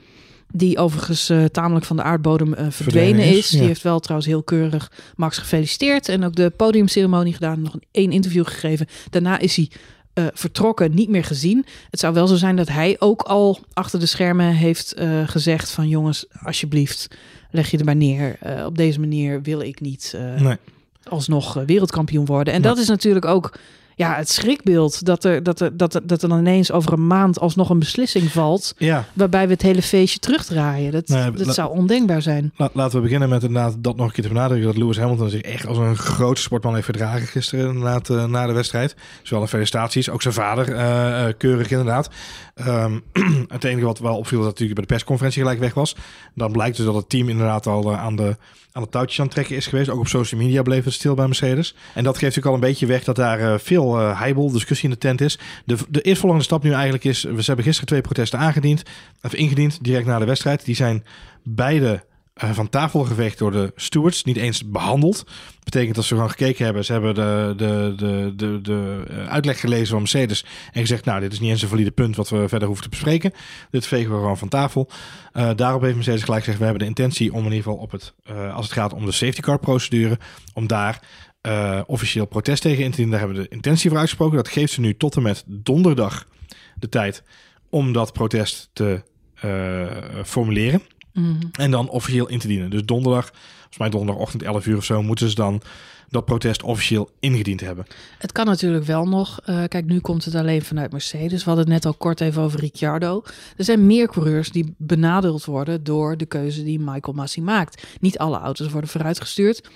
die 0.54 0.78
overigens 0.78 1.30
eh, 1.30 1.46
tamelijk 1.46 1.86
van 1.86 1.96
de 1.96 2.04
aardbodem 2.04 2.54
eh, 2.54 2.66
verdwenen 2.70 2.74
Verdwenen 2.74 3.38
is. 3.38 3.50
Die 3.50 3.62
ja. 3.62 3.68
heeft 3.68 3.82
wel 3.82 4.00
trouwens 4.00 4.30
heel 4.30 4.44
keurig 4.44 4.92
Max 5.16 5.38
gefeliciteerd. 5.38 6.10
En 6.10 6.24
ook 6.24 6.36
de 6.36 6.50
podiumceremonie 6.50 7.34
gedaan. 7.34 7.62
Nog 7.62 7.74
een 7.74 7.84
één 7.92 8.12
interview 8.12 8.46
gegeven. 8.46 8.88
Daarna 9.10 9.40
is 9.40 9.56
hij 9.56 9.70
eh, 10.14 10.26
vertrokken, 10.34 10.94
niet 10.94 11.10
meer 11.10 11.24
gezien. 11.24 11.66
Het 11.90 12.00
zou 12.00 12.14
wel 12.14 12.28
zo 12.28 12.36
zijn 12.36 12.56
dat 12.56 12.68
hij 12.68 12.96
ook 13.00 13.22
al 13.22 13.60
achter 13.74 14.00
de 14.00 14.06
schermen 14.06 14.54
heeft 14.54 14.96
gezegd 15.26 15.72
van 15.72 15.88
jongens, 15.88 16.26
alsjeblieft, 16.44 17.08
leg 17.52 17.72
je 17.72 17.78
er 17.78 17.86
maar 17.86 17.96
neer. 17.96 18.38
Op 18.66 18.78
deze 18.78 19.00
manier 19.00 19.42
wil 19.42 19.62
ik 19.62 19.82
niet 19.82 20.18
Nee. 20.38 20.58
alsnog 21.04 21.54
wereldkampioen 21.54 22.26
worden. 22.26 22.54
En 22.54 22.62
dat 22.62 22.78
is 22.78 22.88
natuurlijk 22.88 23.26
ook 23.26 23.52
ja, 24.02 24.16
het 24.16 24.30
schrikbeeld 24.30 25.06
dat 25.06 25.24
er, 25.24 25.44
dat, 25.44 25.60
er, 25.60 25.78
dat, 25.78 25.94
er, 25.94 26.08
dat 26.08 26.22
er 26.22 26.30
dan 26.30 26.40
ineens 26.40 26.72
over 26.72 26.94
een 26.94 27.08
maand 27.08 27.40
alsnog 27.40 27.70
een 27.70 27.80
beslissing 27.80 28.32
valt. 28.32 28.74
Ja, 28.78 29.06
Waarbij 29.14 29.46
we 29.48 29.54
het 29.54 29.62
hele 29.62 29.82
feestje 29.82 30.20
terugdraaien. 30.20 30.92
Dat, 30.92 31.08
Nee, 31.08 31.32
dat 31.32 31.56
zou 31.56 31.72
ondenkbaar 31.72 32.22
zijn. 32.22 32.54
La- 32.56 32.70
laten 32.74 32.96
we 32.98 33.04
beginnen 33.04 33.30
met 33.30 33.44
inderdaad 33.44 33.76
dat 33.80 33.96
nog 33.96 34.06
een 34.08 34.12
keer 34.14 34.24
te 34.24 34.30
benadrukken. 34.30 34.68
Dat 34.68 34.78
Lewis 34.78 34.98
Hamilton 34.98 35.30
zich 35.30 35.42
echt 35.42 35.66
als 35.68 35.78
een 35.78 35.96
grote 35.96 36.42
sportman 36.42 36.74
heeft 36.74 36.86
verdragen 36.86 37.28
gisteren 37.28 37.68
inderdaad, 37.68 38.10
eh, 38.10 38.26
na 38.26 38.48
de 38.48 38.54
wedstrijd. 38.54 38.96
Zowel 39.22 39.44
de 39.44 39.50
felicitaties, 39.50 40.10
ook 40.10 40.22
zijn 40.22 40.34
vader 40.34 40.74
eh, 40.74 41.28
eh, 41.28 41.34
keurig 41.38 41.70
inderdaad. 41.72 42.10
Ehm, 42.66 43.00
het 43.48 43.64
enige 43.64 43.86
wat 43.86 44.00
wel 44.00 44.18
opviel 44.18 44.38
dat 44.38 44.48
natuurlijk 44.48 44.80
bij 44.80 44.84
de 44.88 44.94
persconferentie 44.94 45.42
gelijk 45.42 45.60
weg 45.60 45.74
was. 45.74 45.96
Dan 46.36 46.52
blijkt 46.52 46.78
dus 46.78 46.86
dat 46.86 46.96
het 46.96 47.10
team 47.10 47.30
inderdaad 47.30 47.68
al 47.68 47.92
eh, 47.92 48.00
aan, 48.00 48.16
de, 48.16 48.38
aan 48.72 48.84
de 48.84 48.90
touwtjes 48.90 49.20
aan 49.20 49.26
het 49.26 49.34
trekken 49.34 49.56
is 49.56 49.68
geweest. 49.68 49.90
Ook 49.90 50.00
op 50.00 50.08
social 50.08 50.42
media 50.42 50.62
bleef 50.62 50.84
het 50.84 50.94
stil 50.94 51.16
bij 51.16 51.26
Mercedes. 51.26 51.76
En 51.94 52.04
dat 52.04 52.18
geeft 52.18 52.36
natuurlijk 52.36 52.48
al 52.48 52.54
een 52.54 52.70
beetje 52.70 52.86
weg 52.86 53.04
dat 53.04 53.16
daar 53.16 53.40
eh, 53.40 53.60
veel 53.60 54.00
eh 54.00 54.20
heibel, 54.20 54.52
discussie 54.52 54.90
in 54.90 54.94
de 54.94 55.00
tent 55.00 55.22
is. 55.22 55.40
De, 55.66 55.78
de 55.90 56.02
eerstvolgende 56.02 56.44
stap 56.44 56.64
nu 56.64 56.72
eigenlijk 56.72 57.04
is, 57.04 57.24
we 57.24 57.42
hebben 57.44 57.66
gisteren 57.66 57.88
twee 57.88 58.02
protesten 58.02 58.40
aangediend, 58.40 58.84
of 59.22 59.34
ingediend, 59.34 59.84
direct 59.84 60.06
na 60.06 60.20
de 60.20 60.26
wedstrijd. 60.26 60.66
Die 60.66 60.76
zijn 60.76 61.04
beide 61.44 62.04
van 62.50 62.70
tafel 62.70 63.04
geveegd 63.04 63.38
door 63.38 63.52
de 63.52 63.72
stewards. 63.76 64.24
Niet 64.24 64.38
eens 64.38 64.70
behandeld. 64.70 65.18
Dat 65.18 65.64
betekent 65.64 65.96
dat 65.96 66.06
ze 66.06 66.14
gewoon 66.14 66.30
gekeken 66.30 66.66
hebben. 66.66 66.86
Ze 66.86 66.92
hebben 66.92 67.14
de, 67.14 67.54
de, 67.58 67.94
de, 67.98 68.34
de, 68.36 68.62
de 68.62 69.04
eh, 69.10 69.28
uitleg 69.28 69.60
gelezen 69.60 69.88
van 69.88 69.98
Mercedes. 69.98 70.46
En 70.72 70.82
gezegd, 70.82 71.06
nou, 71.06 71.20
dit 71.20 71.34
is 71.34 71.40
niet 71.40 71.50
eens 71.50 71.62
een 71.62 71.68
valide 71.68 71.92
punt 71.92 72.16
wat 72.16 72.30
we 72.30 72.48
verder 72.48 72.68
hoeven 72.68 72.84
te 72.84 72.90
bespreken. 72.90 73.34
Dit 73.72 73.88
vegen 73.88 74.12
we 74.12 74.18
gewoon 74.18 74.38
van 74.38 74.48
tafel. 74.48 74.90
Uh, 75.34 75.50
daarop 75.56 75.82
heeft 75.82 75.96
Mercedes 75.96 76.24
gelijk 76.24 76.44
gezegd, 76.44 76.58
we 76.58 76.66
hebben 76.66 76.84
de 76.84 76.90
intentie 76.90 77.32
om 77.32 77.38
in 77.38 77.44
ieder 77.44 77.64
geval 77.64 77.78
op 77.78 77.92
het, 77.92 78.14
als 78.54 78.66
het 78.66 78.74
gaat 78.74 78.94
om 78.94 79.06
de 79.06 79.12
safety 79.12 79.42
car 79.42 79.60
procedure, 79.60 80.20
om 80.54 80.68
daar 80.68 81.02
officieel 81.86 82.26
protest 82.26 82.62
tegen 82.62 82.84
in 82.84 82.90
te 82.90 82.96
dienen. 82.96 83.12
Daar 83.12 83.26
hebben 83.26 83.42
we 83.42 83.50
de 83.50 83.56
intentie 83.56 83.90
voor 83.90 84.00
uitgesproken. 84.00 84.36
Dat 84.36 84.48
geeft 84.48 84.74
ze 84.74 84.82
nu 84.82 84.98
tot 84.98 85.16
en 85.16 85.22
met 85.22 85.44
donderdag 85.48 86.26
de 86.76 86.90
tijd 86.90 87.24
om 87.70 87.94
dat 87.94 88.14
protest 88.14 88.70
te 88.74 89.04
formuleren. 90.24 90.82
Mm. 91.14 91.38
En 91.52 91.72
dan 91.72 91.90
officieel 91.90 92.28
in 92.28 92.40
te 92.40 92.48
dienen. 92.48 92.70
Dus 92.70 92.86
donderdag, 92.86 93.32
volgens 93.58 93.78
mij 93.78 93.90
donderdagochtend 93.90 94.44
11 94.44 94.66
uur 94.66 94.78
of 94.78 94.84
zo, 94.84 95.04
moeten 95.04 95.30
ze 95.30 95.36
dan 95.36 95.62
dat 96.10 96.26
protest 96.26 96.64
officieel 96.64 97.10
ingediend 97.20 97.62
hebben. 97.62 97.86
Het 98.18 98.32
kan 98.32 98.46
natuurlijk 98.46 98.86
wel 98.86 99.08
nog. 99.08 99.40
Uh, 99.46 99.64
kijk, 99.68 99.86
nu 99.86 100.00
komt 100.00 100.26
het 100.26 100.36
alleen 100.36 100.62
vanuit 100.62 100.92
Mercedes. 100.92 101.44
We 101.44 101.50
hadden 101.50 101.64
het 101.64 101.74
net 101.74 101.86
al 101.86 101.94
kort 101.94 102.22
even 102.22 102.42
over 102.42 102.60
Ricciardo. 102.60 103.24
Er 103.58 103.64
zijn 103.64 103.86
meer 103.86 104.08
coureurs 104.08 104.52
die 104.52 104.74
benadeeld 104.78 105.46
worden 105.46 105.84
door 105.84 106.18
de 106.18 106.26
keuze 106.26 106.64
die 106.64 106.80
Michael 106.80 107.14
Massi 107.14 107.42
maakt. 107.42 107.84
Niet 108.00 108.18
alle 108.18 108.38
auto's 108.38 108.70
worden 108.70 108.90
vooruitgestuurd. 108.90 109.70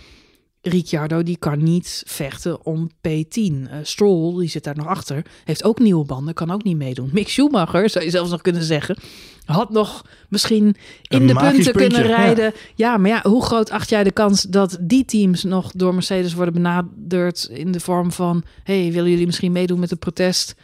Ricciardo 0.68 1.24
die 1.24 1.38
kan 1.38 1.64
niet 1.64 2.04
vechten 2.06 2.66
om 2.66 2.90
P10. 3.08 3.32
Uh, 3.34 3.72
Stroll, 3.84 4.40
die 4.40 4.50
zit 4.50 4.64
daar 4.64 4.76
nog 4.76 4.88
achter, 4.88 5.26
heeft 5.44 5.64
ook 5.64 5.80
nieuwe 5.80 6.06
banden, 6.06 6.34
kan 6.34 6.52
ook 6.52 6.64
niet 6.64 6.78
meedoen. 6.78 7.10
Mick 7.14 7.30
Schumacher, 7.30 7.90
zou 7.90 8.06
je 8.06 8.12
zelfs 8.12 8.32
nog 8.32 8.42
kunnen 8.42 8.64
zeggen, 8.64 8.98
had 9.46 9.70
nog 9.70 10.06
misschien 10.30 10.76
in 11.08 11.22
Een 11.22 11.28
de 11.28 11.34
punten 11.34 11.52
puntje, 11.54 11.72
kunnen 11.72 12.08
ja. 12.08 12.16
rijden. 12.16 12.54
Ja. 12.76 12.98
maar 12.98 13.10
ja, 13.10 13.22
hoe 13.24 13.44
groot 13.44 13.70
acht 13.70 13.90
jij 13.90 14.04
de 14.04 14.12
kans 14.12 14.42
dat 14.42 14.78
die 14.82 15.06
teams 15.06 15.44
nog 15.44 15.72
door 15.72 15.94
Mercedes 15.94 16.34
worden 16.34 16.54
benaderd 16.54 17.48
in 17.52 17.72
de 17.72 17.80
vorm 17.80 18.12
van, 18.12 18.44
hey, 18.64 18.92
willen 18.92 19.10
jullie 19.10 19.26
misschien 19.26 19.52
meedoen 19.52 19.80
met 19.80 19.90
het 19.90 20.00
protest? 20.00 20.56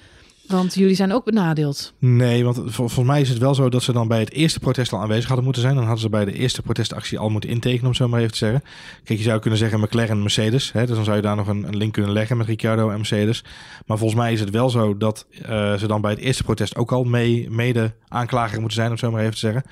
Want 0.51 0.73
jullie 0.73 0.95
zijn 0.95 1.13
ook 1.13 1.25
benadeeld. 1.25 1.93
Nee, 1.99 2.43
want 2.43 2.55
vol- 2.55 2.71
volgens 2.71 3.07
mij 3.07 3.21
is 3.21 3.29
het 3.29 3.37
wel 3.37 3.55
zo 3.55 3.69
dat 3.69 3.83
ze 3.83 3.91
dan 3.91 4.07
bij 4.07 4.19
het 4.19 4.31
eerste 4.31 4.59
protest 4.59 4.93
al 4.93 4.99
aanwezig 4.99 5.25
hadden 5.25 5.43
moeten 5.43 5.61
zijn. 5.61 5.73
Dan 5.75 5.83
hadden 5.83 6.01
ze 6.01 6.09
bij 6.09 6.25
de 6.25 6.33
eerste 6.33 6.61
protestactie 6.61 7.19
al 7.19 7.29
moeten 7.29 7.49
intekenen, 7.49 7.87
om 7.87 7.93
zo 7.93 8.07
maar 8.07 8.19
even 8.19 8.31
te 8.31 8.37
zeggen. 8.37 8.63
Kijk, 9.03 9.19
je 9.19 9.25
zou 9.25 9.39
kunnen 9.39 9.59
zeggen 9.59 9.79
McLaren 9.79 10.09
en 10.09 10.21
Mercedes. 10.21 10.71
Hè, 10.71 10.85
dus 10.85 10.95
dan 10.95 11.03
zou 11.03 11.15
je 11.15 11.21
daar 11.21 11.35
nog 11.35 11.47
een, 11.47 11.63
een 11.67 11.77
link 11.77 11.93
kunnen 11.93 12.11
leggen 12.11 12.37
met 12.37 12.47
Ricciardo 12.47 12.89
en 12.89 12.95
Mercedes. 12.97 13.43
Maar 13.85 13.97
volgens 13.97 14.19
mij 14.19 14.33
is 14.33 14.39
het 14.39 14.49
wel 14.49 14.69
zo 14.69 14.97
dat 14.97 15.25
eh, 15.41 15.73
ze 15.77 15.87
dan 15.87 16.01
bij 16.01 16.11
het 16.11 16.19
eerste 16.19 16.43
protest 16.43 16.75
ook 16.75 16.91
al 16.91 17.03
mee, 17.03 17.49
mede 17.49 17.93
aanklager 18.07 18.59
moeten 18.59 18.77
zijn, 18.77 18.91
om 18.91 18.97
zo 18.97 19.11
maar 19.11 19.21
even 19.21 19.33
te 19.33 19.39
zeggen. 19.39 19.63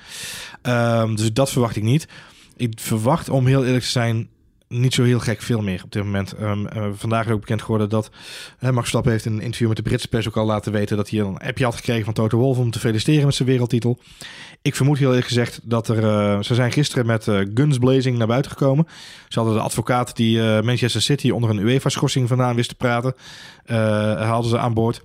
Ehm, 0.62 1.14
dus 1.14 1.32
dat 1.32 1.50
verwacht 1.50 1.76
ik 1.76 1.82
niet. 1.82 2.08
Ik 2.56 2.72
verwacht, 2.80 3.28
om 3.28 3.46
heel 3.46 3.64
eerlijk 3.64 3.84
te 3.84 3.90
zijn, 3.90 4.28
niet 4.72 4.94
zo 4.94 5.02
heel 5.02 5.20
gek 5.20 5.42
veel 5.42 5.60
meer 5.60 5.82
op 5.84 5.92
dit 5.92 6.04
moment. 6.04 6.32
Ehm, 6.32 6.66
eh, 6.66 6.86
vandaag 6.92 7.26
is 7.26 7.32
ook 7.32 7.40
bekend 7.40 7.62
geworden 7.62 7.88
dat 7.88 8.10
hè, 8.58 8.66
Max 8.66 8.78
Verstappen 8.78 9.12
heeft 9.12 9.24
in 9.24 9.32
een 9.32 9.40
interview 9.40 9.68
met 9.68 9.76
de 9.76 9.82
Britse 9.82 10.08
pers 10.08 10.28
ook 10.28 10.36
al 10.36 10.46
laten 10.46 10.72
weten 10.72 10.96
dat 10.96 11.10
hij 11.10 11.20
een 11.20 11.38
appje 11.38 11.64
had 11.64 11.74
gekregen 11.74 12.04
van 12.04 12.14
Toto 12.14 12.38
Wolff 12.38 12.58
om 12.58 12.70
te 12.70 12.78
feliciteren 12.78 13.24
met 13.24 13.34
zijn 13.34 13.48
wereldtitel. 13.48 13.98
Ik 14.62 14.76
vermoed 14.76 14.98
heel 14.98 15.08
eerlijk 15.08 15.26
gezegd 15.26 15.60
dat 15.62 15.88
er... 15.88 16.04
eh, 16.04 16.42
ze 16.42 16.54
zijn 16.54 16.72
gisteren 16.72 17.06
met 17.06 17.28
eh, 17.28 17.40
guns 17.54 17.78
blazing 17.78 18.18
naar 18.18 18.26
buiten 18.26 18.50
gekomen. 18.50 18.86
Ze 19.28 19.38
hadden 19.38 19.56
de 19.56 19.62
advocaat 19.62 20.16
die 20.16 20.42
Manchester 20.42 21.02
City 21.02 21.30
onder 21.30 21.50
een 21.50 21.58
UEFA-schorsing 21.58 22.28
vandaan 22.28 22.56
wist 22.56 22.68
te 22.68 22.74
praten. 22.74 23.14
hadden 24.26 24.50
ze 24.50 24.58
aan 24.58 24.74
boord. 24.74 25.02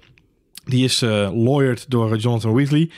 Die 0.66 0.84
is 0.84 1.02
lawyered 1.34 1.86
door 1.88 2.18
Jonathan 2.18 2.54
Wheatley. 2.54 2.90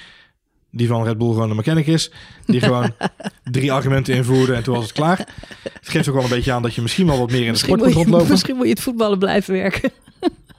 Die 0.72 0.88
van 0.88 1.03
Red 1.03 1.18
Bull 1.18 1.28
gewoon 1.32 1.49
een 1.49 1.55
mechanic 1.55 1.88
is. 1.88 2.11
Die 2.45 2.61
gewoon 2.61 2.91
drie 3.43 3.72
argumenten 3.72 4.13
invoerde 4.13 4.53
en 4.53 4.63
toen 4.63 4.76
was 4.76 4.84
het 4.84 4.93
klaar. 4.93 5.18
Het 5.63 5.89
geeft 5.89 6.07
ook 6.07 6.13
wel 6.15 6.24
een 6.24 6.30
beetje 6.30 6.51
aan 6.51 6.61
dat 6.61 6.74
je 6.76 6.82
misschien 6.82 7.07
wel 7.07 7.18
wat 7.20 7.32
meer 7.32 7.45
in 7.45 7.51
de 7.51 7.57
sport 7.57 7.84
moet, 7.84 7.93
rondlopen. 7.93 8.30
misschien 8.30 8.55
moet 8.55 8.65
je 8.65 8.72
het 8.72 8.82
voetballen 8.82 9.20
blijven 9.20 9.53
werken. 9.53 9.91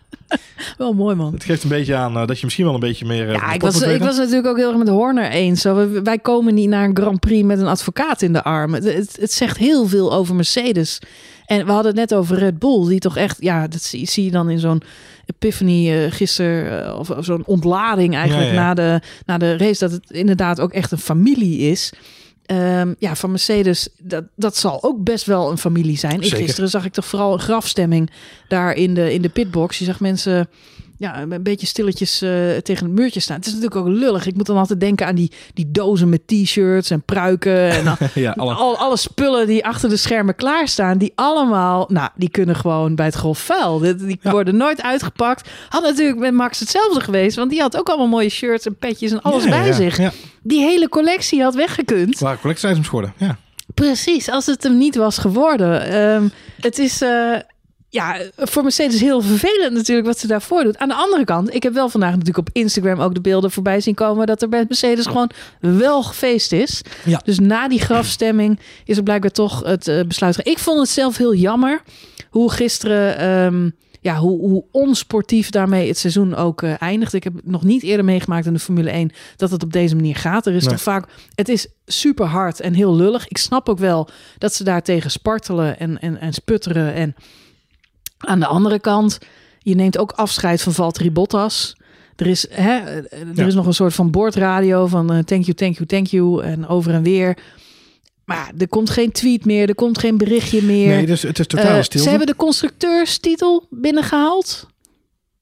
wel 0.78 0.92
mooi 0.92 1.14
man. 1.16 1.32
Het 1.32 1.44
geeft 1.44 1.62
een 1.62 1.68
beetje 1.68 1.94
aan 1.94 2.16
eh, 2.16 2.26
dat 2.26 2.38
je 2.38 2.44
misschien 2.44 2.64
wel 2.64 2.74
een 2.74 2.80
beetje 2.80 3.06
meer. 3.06 3.28
eh, 3.28 3.34
Ja, 3.34 3.52
ik 3.52 3.60
was, 3.60 3.82
ik 3.82 4.00
was 4.02 4.16
natuurlijk 4.16 4.46
ook 4.46 4.56
heel 4.56 4.68
erg 4.68 4.78
met 4.78 4.88
Horner 4.88 5.30
eens. 5.30 5.60
Zo, 5.60 6.02
wij 6.02 6.18
komen 6.18 6.54
niet 6.54 6.68
naar 6.68 6.84
een 6.84 6.96
Grand 6.96 7.20
Prix 7.20 7.46
met 7.46 7.58
een 7.58 7.66
advocaat 7.66 8.22
in 8.22 8.32
de 8.32 8.42
arm. 8.44 8.74
Het, 8.74 8.84
het, 8.84 9.16
het 9.20 9.32
zegt 9.32 9.56
heel 9.56 9.86
veel 9.88 10.12
over 10.12 10.34
Mercedes. 10.34 10.98
En 11.48 11.66
we 11.66 11.72
hadden 11.72 11.96
het 11.96 12.10
net 12.10 12.14
over 12.14 12.38
Red 12.38 12.58
Bull, 12.58 12.88
die 12.88 12.98
toch 12.98 13.16
echt, 13.16 13.36
ja, 13.40 13.68
dat 13.68 13.82
zie, 13.82 14.06
zie 14.06 14.24
je 14.24 14.30
dan 14.30 14.50
in 14.50 14.58
zo'n 14.58 14.82
epiphany 15.26 15.90
eh, 15.90 16.12
gisteren, 16.12 16.84
eh, 16.84 16.98
of, 16.98 17.10
of 17.10 17.24
zo'n 17.24 17.46
ontlading 17.46 18.14
eigenlijk 18.14 18.48
Ja, 18.48 18.54
ja. 18.54 18.60
Na, 18.60 18.74
de, 18.74 19.00
na 19.26 19.38
de 19.38 19.56
race, 19.56 19.78
dat 19.78 19.90
het 19.90 20.10
inderdaad 20.10 20.60
ook 20.60 20.72
echt 20.72 20.92
een 20.92 20.98
familie 20.98 21.58
is. 21.58 21.92
Ehm, 22.46 22.94
ja, 22.98 23.16
van 23.16 23.30
Mercedes, 23.30 23.88
dat, 23.98 24.24
dat 24.36 24.56
zal 24.56 24.82
ook 24.82 25.04
best 25.04 25.26
wel 25.26 25.50
een 25.50 25.58
familie 25.58 25.98
zijn. 25.98 26.20
Ik, 26.20 26.34
gisteren 26.34 26.70
zag 26.70 26.84
ik 26.84 26.92
toch 26.92 27.06
vooral 27.06 27.32
een 27.32 27.40
grafstemming 27.40 28.10
daar 28.48 28.72
in 28.72 28.94
de, 28.94 29.12
in 29.12 29.22
de 29.22 29.28
pitbox. 29.28 29.78
Je 29.78 29.84
zag 29.84 30.00
mensen 30.00 30.48
ja, 30.98 31.22
een 31.22 31.42
beetje 31.42 31.66
stilletjes 31.66 32.22
eh, 32.22 32.30
tegen 32.56 32.86
het 32.86 32.94
muurtje 32.94 33.20
staan. 33.20 33.36
Het 33.36 33.46
is 33.46 33.52
natuurlijk 33.52 33.80
ook 33.80 33.88
lullig. 33.94 34.26
Ik 34.26 34.34
moet 34.36 34.46
dan 34.46 34.56
altijd 34.56 34.80
denken 34.80 35.06
aan 35.06 35.14
die, 35.14 35.32
die 35.54 35.70
dozen 35.70 36.08
met 36.08 36.26
t-shirts 36.26 36.90
en 36.90 37.02
pruiken. 37.02 37.70
En 37.70 37.84
ja, 38.14 38.34
alle, 38.36 38.54
al, 38.54 38.76
alle 38.76 38.96
spullen 38.96 39.46
die 39.46 39.64
achter 39.66 39.88
de 39.88 39.96
schermen 39.96 40.34
klaarstaan, 40.34 40.98
die 40.98 41.12
allemaal, 41.14 41.86
nou, 41.90 42.08
die 42.16 42.30
kunnen 42.30 42.56
gewoon 42.56 42.94
bij 42.94 43.06
het 43.06 43.14
grof 43.14 43.38
vuil. 43.38 43.78
Die, 43.78 43.94
die 43.94 44.18
Ja. 44.22 44.30
worden 44.30 44.56
nooit 44.56 44.82
uitgepakt. 44.82 45.48
Had 45.68 45.82
natuurlijk 45.82 46.18
met 46.18 46.32
Max 46.32 46.60
hetzelfde 46.60 47.00
geweest, 47.00 47.36
want 47.36 47.50
die 47.50 47.60
had 47.60 47.76
ook 47.76 47.88
allemaal 47.88 48.06
mooie 48.08 48.28
shirts 48.28 48.66
en 48.66 48.76
petjes 48.76 49.10
en 49.12 49.22
alles 49.22 49.44
Ja, 49.44 49.50
bij 49.50 49.72
zich. 49.72 50.12
Die 50.42 50.60
hele 50.60 50.88
collectie 50.88 51.42
had 51.42 51.54
weggekund. 51.54 52.08
het 52.08 52.20
waren 52.20 52.40
collectie-items 52.40 52.86
geworden. 52.86 53.12
Ja. 53.16 53.38
Precies, 53.74 54.30
als 54.30 54.46
het 54.46 54.62
hem 54.62 54.78
niet 54.78 54.96
was 54.96 55.18
geworden. 55.18 55.82
Ehm, 55.86 56.28
het 56.60 56.78
is 56.78 57.02
eh, 57.02 57.34
ja, 57.90 58.16
voor 58.36 58.62
Mercedes 58.62 59.00
heel 59.00 59.20
vervelend 59.22 59.72
natuurlijk 59.74 60.06
wat 60.06 60.18
ze 60.18 60.26
daarvoor 60.26 60.62
doet. 60.64 60.78
Aan 60.78 60.88
de 60.88 60.94
andere 60.94 61.24
kant, 61.24 61.54
ik 61.54 61.62
heb 61.62 61.72
wel 61.72 61.88
vandaag 61.88 62.10
natuurlijk 62.10 62.38
op 62.38 62.48
Instagram 62.52 63.00
ook 63.00 63.14
de 63.14 63.20
beelden 63.20 63.50
voorbij 63.50 63.80
zien 63.80 63.94
komen 63.94 64.26
dat 64.26 64.42
er 64.42 64.48
bij 64.48 64.64
Mercedes 64.68 65.06
gewoon 65.06 65.30
wel 65.60 66.02
gefeest 66.02 66.52
is. 66.52 66.82
Ja. 67.04 67.20
Dus 67.24 67.38
na 67.38 67.68
die 67.68 67.80
grafstemming 67.80 68.58
is 68.84 68.96
er 68.96 69.02
blijkbaar 69.02 69.30
toch 69.30 69.62
het 69.64 69.88
eh, 69.88 70.00
besluit. 70.06 70.46
Ik 70.46 70.58
vond 70.58 70.78
het 70.80 70.88
zelf 70.88 71.16
heel 71.16 71.34
jammer 71.34 71.82
hoe 72.30 72.50
gisteren. 72.52 73.18
ehm, 73.18 73.70
ja, 74.00 74.16
hoe, 74.16 74.38
hoe 74.40 74.64
onsportief 74.72 75.50
daarmee 75.50 75.88
het 75.88 75.98
seizoen 75.98 76.34
ook 76.34 76.62
eh, 76.62 76.82
eindigt. 76.82 77.12
Ik 77.12 77.24
heb 77.24 77.32
nog 77.44 77.62
niet 77.64 77.82
eerder 77.82 78.04
meegemaakt 78.04 78.46
in 78.46 78.52
de 78.52 78.58
Formule 78.58 78.90
1 78.90 79.10
dat 79.36 79.50
het 79.50 79.62
op 79.62 79.72
deze 79.72 79.94
manier 79.94 80.16
gaat. 80.16 80.46
Er 80.46 80.54
is 80.54 80.62
Nee. 80.64 80.72
toch 80.72 80.82
vaak, 80.82 81.08
het 81.34 81.48
is 81.48 81.66
super 81.86 82.26
hard 82.26 82.60
en 82.60 82.74
heel 82.74 82.94
lullig. 82.96 83.28
Ik 83.28 83.38
snap 83.38 83.68
ook 83.68 83.78
wel 83.78 84.08
dat 84.38 84.54
ze 84.54 84.64
daar 84.64 84.82
tegen 84.82 85.10
spartelen 85.10 85.78
en, 85.78 86.00
en, 86.00 86.20
en 86.20 86.32
sputteren. 86.32 86.94
En 86.94 87.14
aan 88.18 88.40
de 88.40 88.46
andere 88.46 88.78
kant, 88.78 89.18
je 89.58 89.74
neemt 89.74 89.98
ook 89.98 90.10
afscheid 90.12 90.62
van 90.62 90.72
Valtteri 90.72 91.10
Bottas. 91.10 91.76
Er 92.16 92.26
is, 92.26 92.46
hè, 92.50 92.78
er 92.78 93.26
Ja. 93.34 93.46
is 93.46 93.54
nog 93.54 93.66
een 93.66 93.74
soort 93.74 93.94
van 93.94 94.10
boordradio 94.10 94.86
van 94.86 95.12
eh, 95.12 95.18
thank 95.18 95.42
you, 95.44 95.54
thank 95.56 95.74
you, 95.74 95.86
thank 95.86 96.06
you 96.06 96.42
en 96.42 96.66
over 96.68 96.92
en 96.92 97.02
weer. 97.02 97.36
Maar 98.24 98.52
er 98.58 98.68
komt 98.68 98.90
geen 98.90 99.12
tweet 99.12 99.44
meer, 99.44 99.68
er 99.68 99.74
komt 99.74 99.98
geen 99.98 100.16
berichtje 100.18 100.62
meer. 100.62 100.96
Nee, 100.96 101.06
dus 101.06 101.22
het 101.22 101.38
is 101.38 101.46
totale 101.46 101.68
Eh, 101.68 101.82
stilte. 101.82 101.98
Ze 102.04 102.08
hebben 102.08 102.26
de 102.26 102.36
constructeurstitel 102.36 103.66
binnengehaald. 103.70 104.66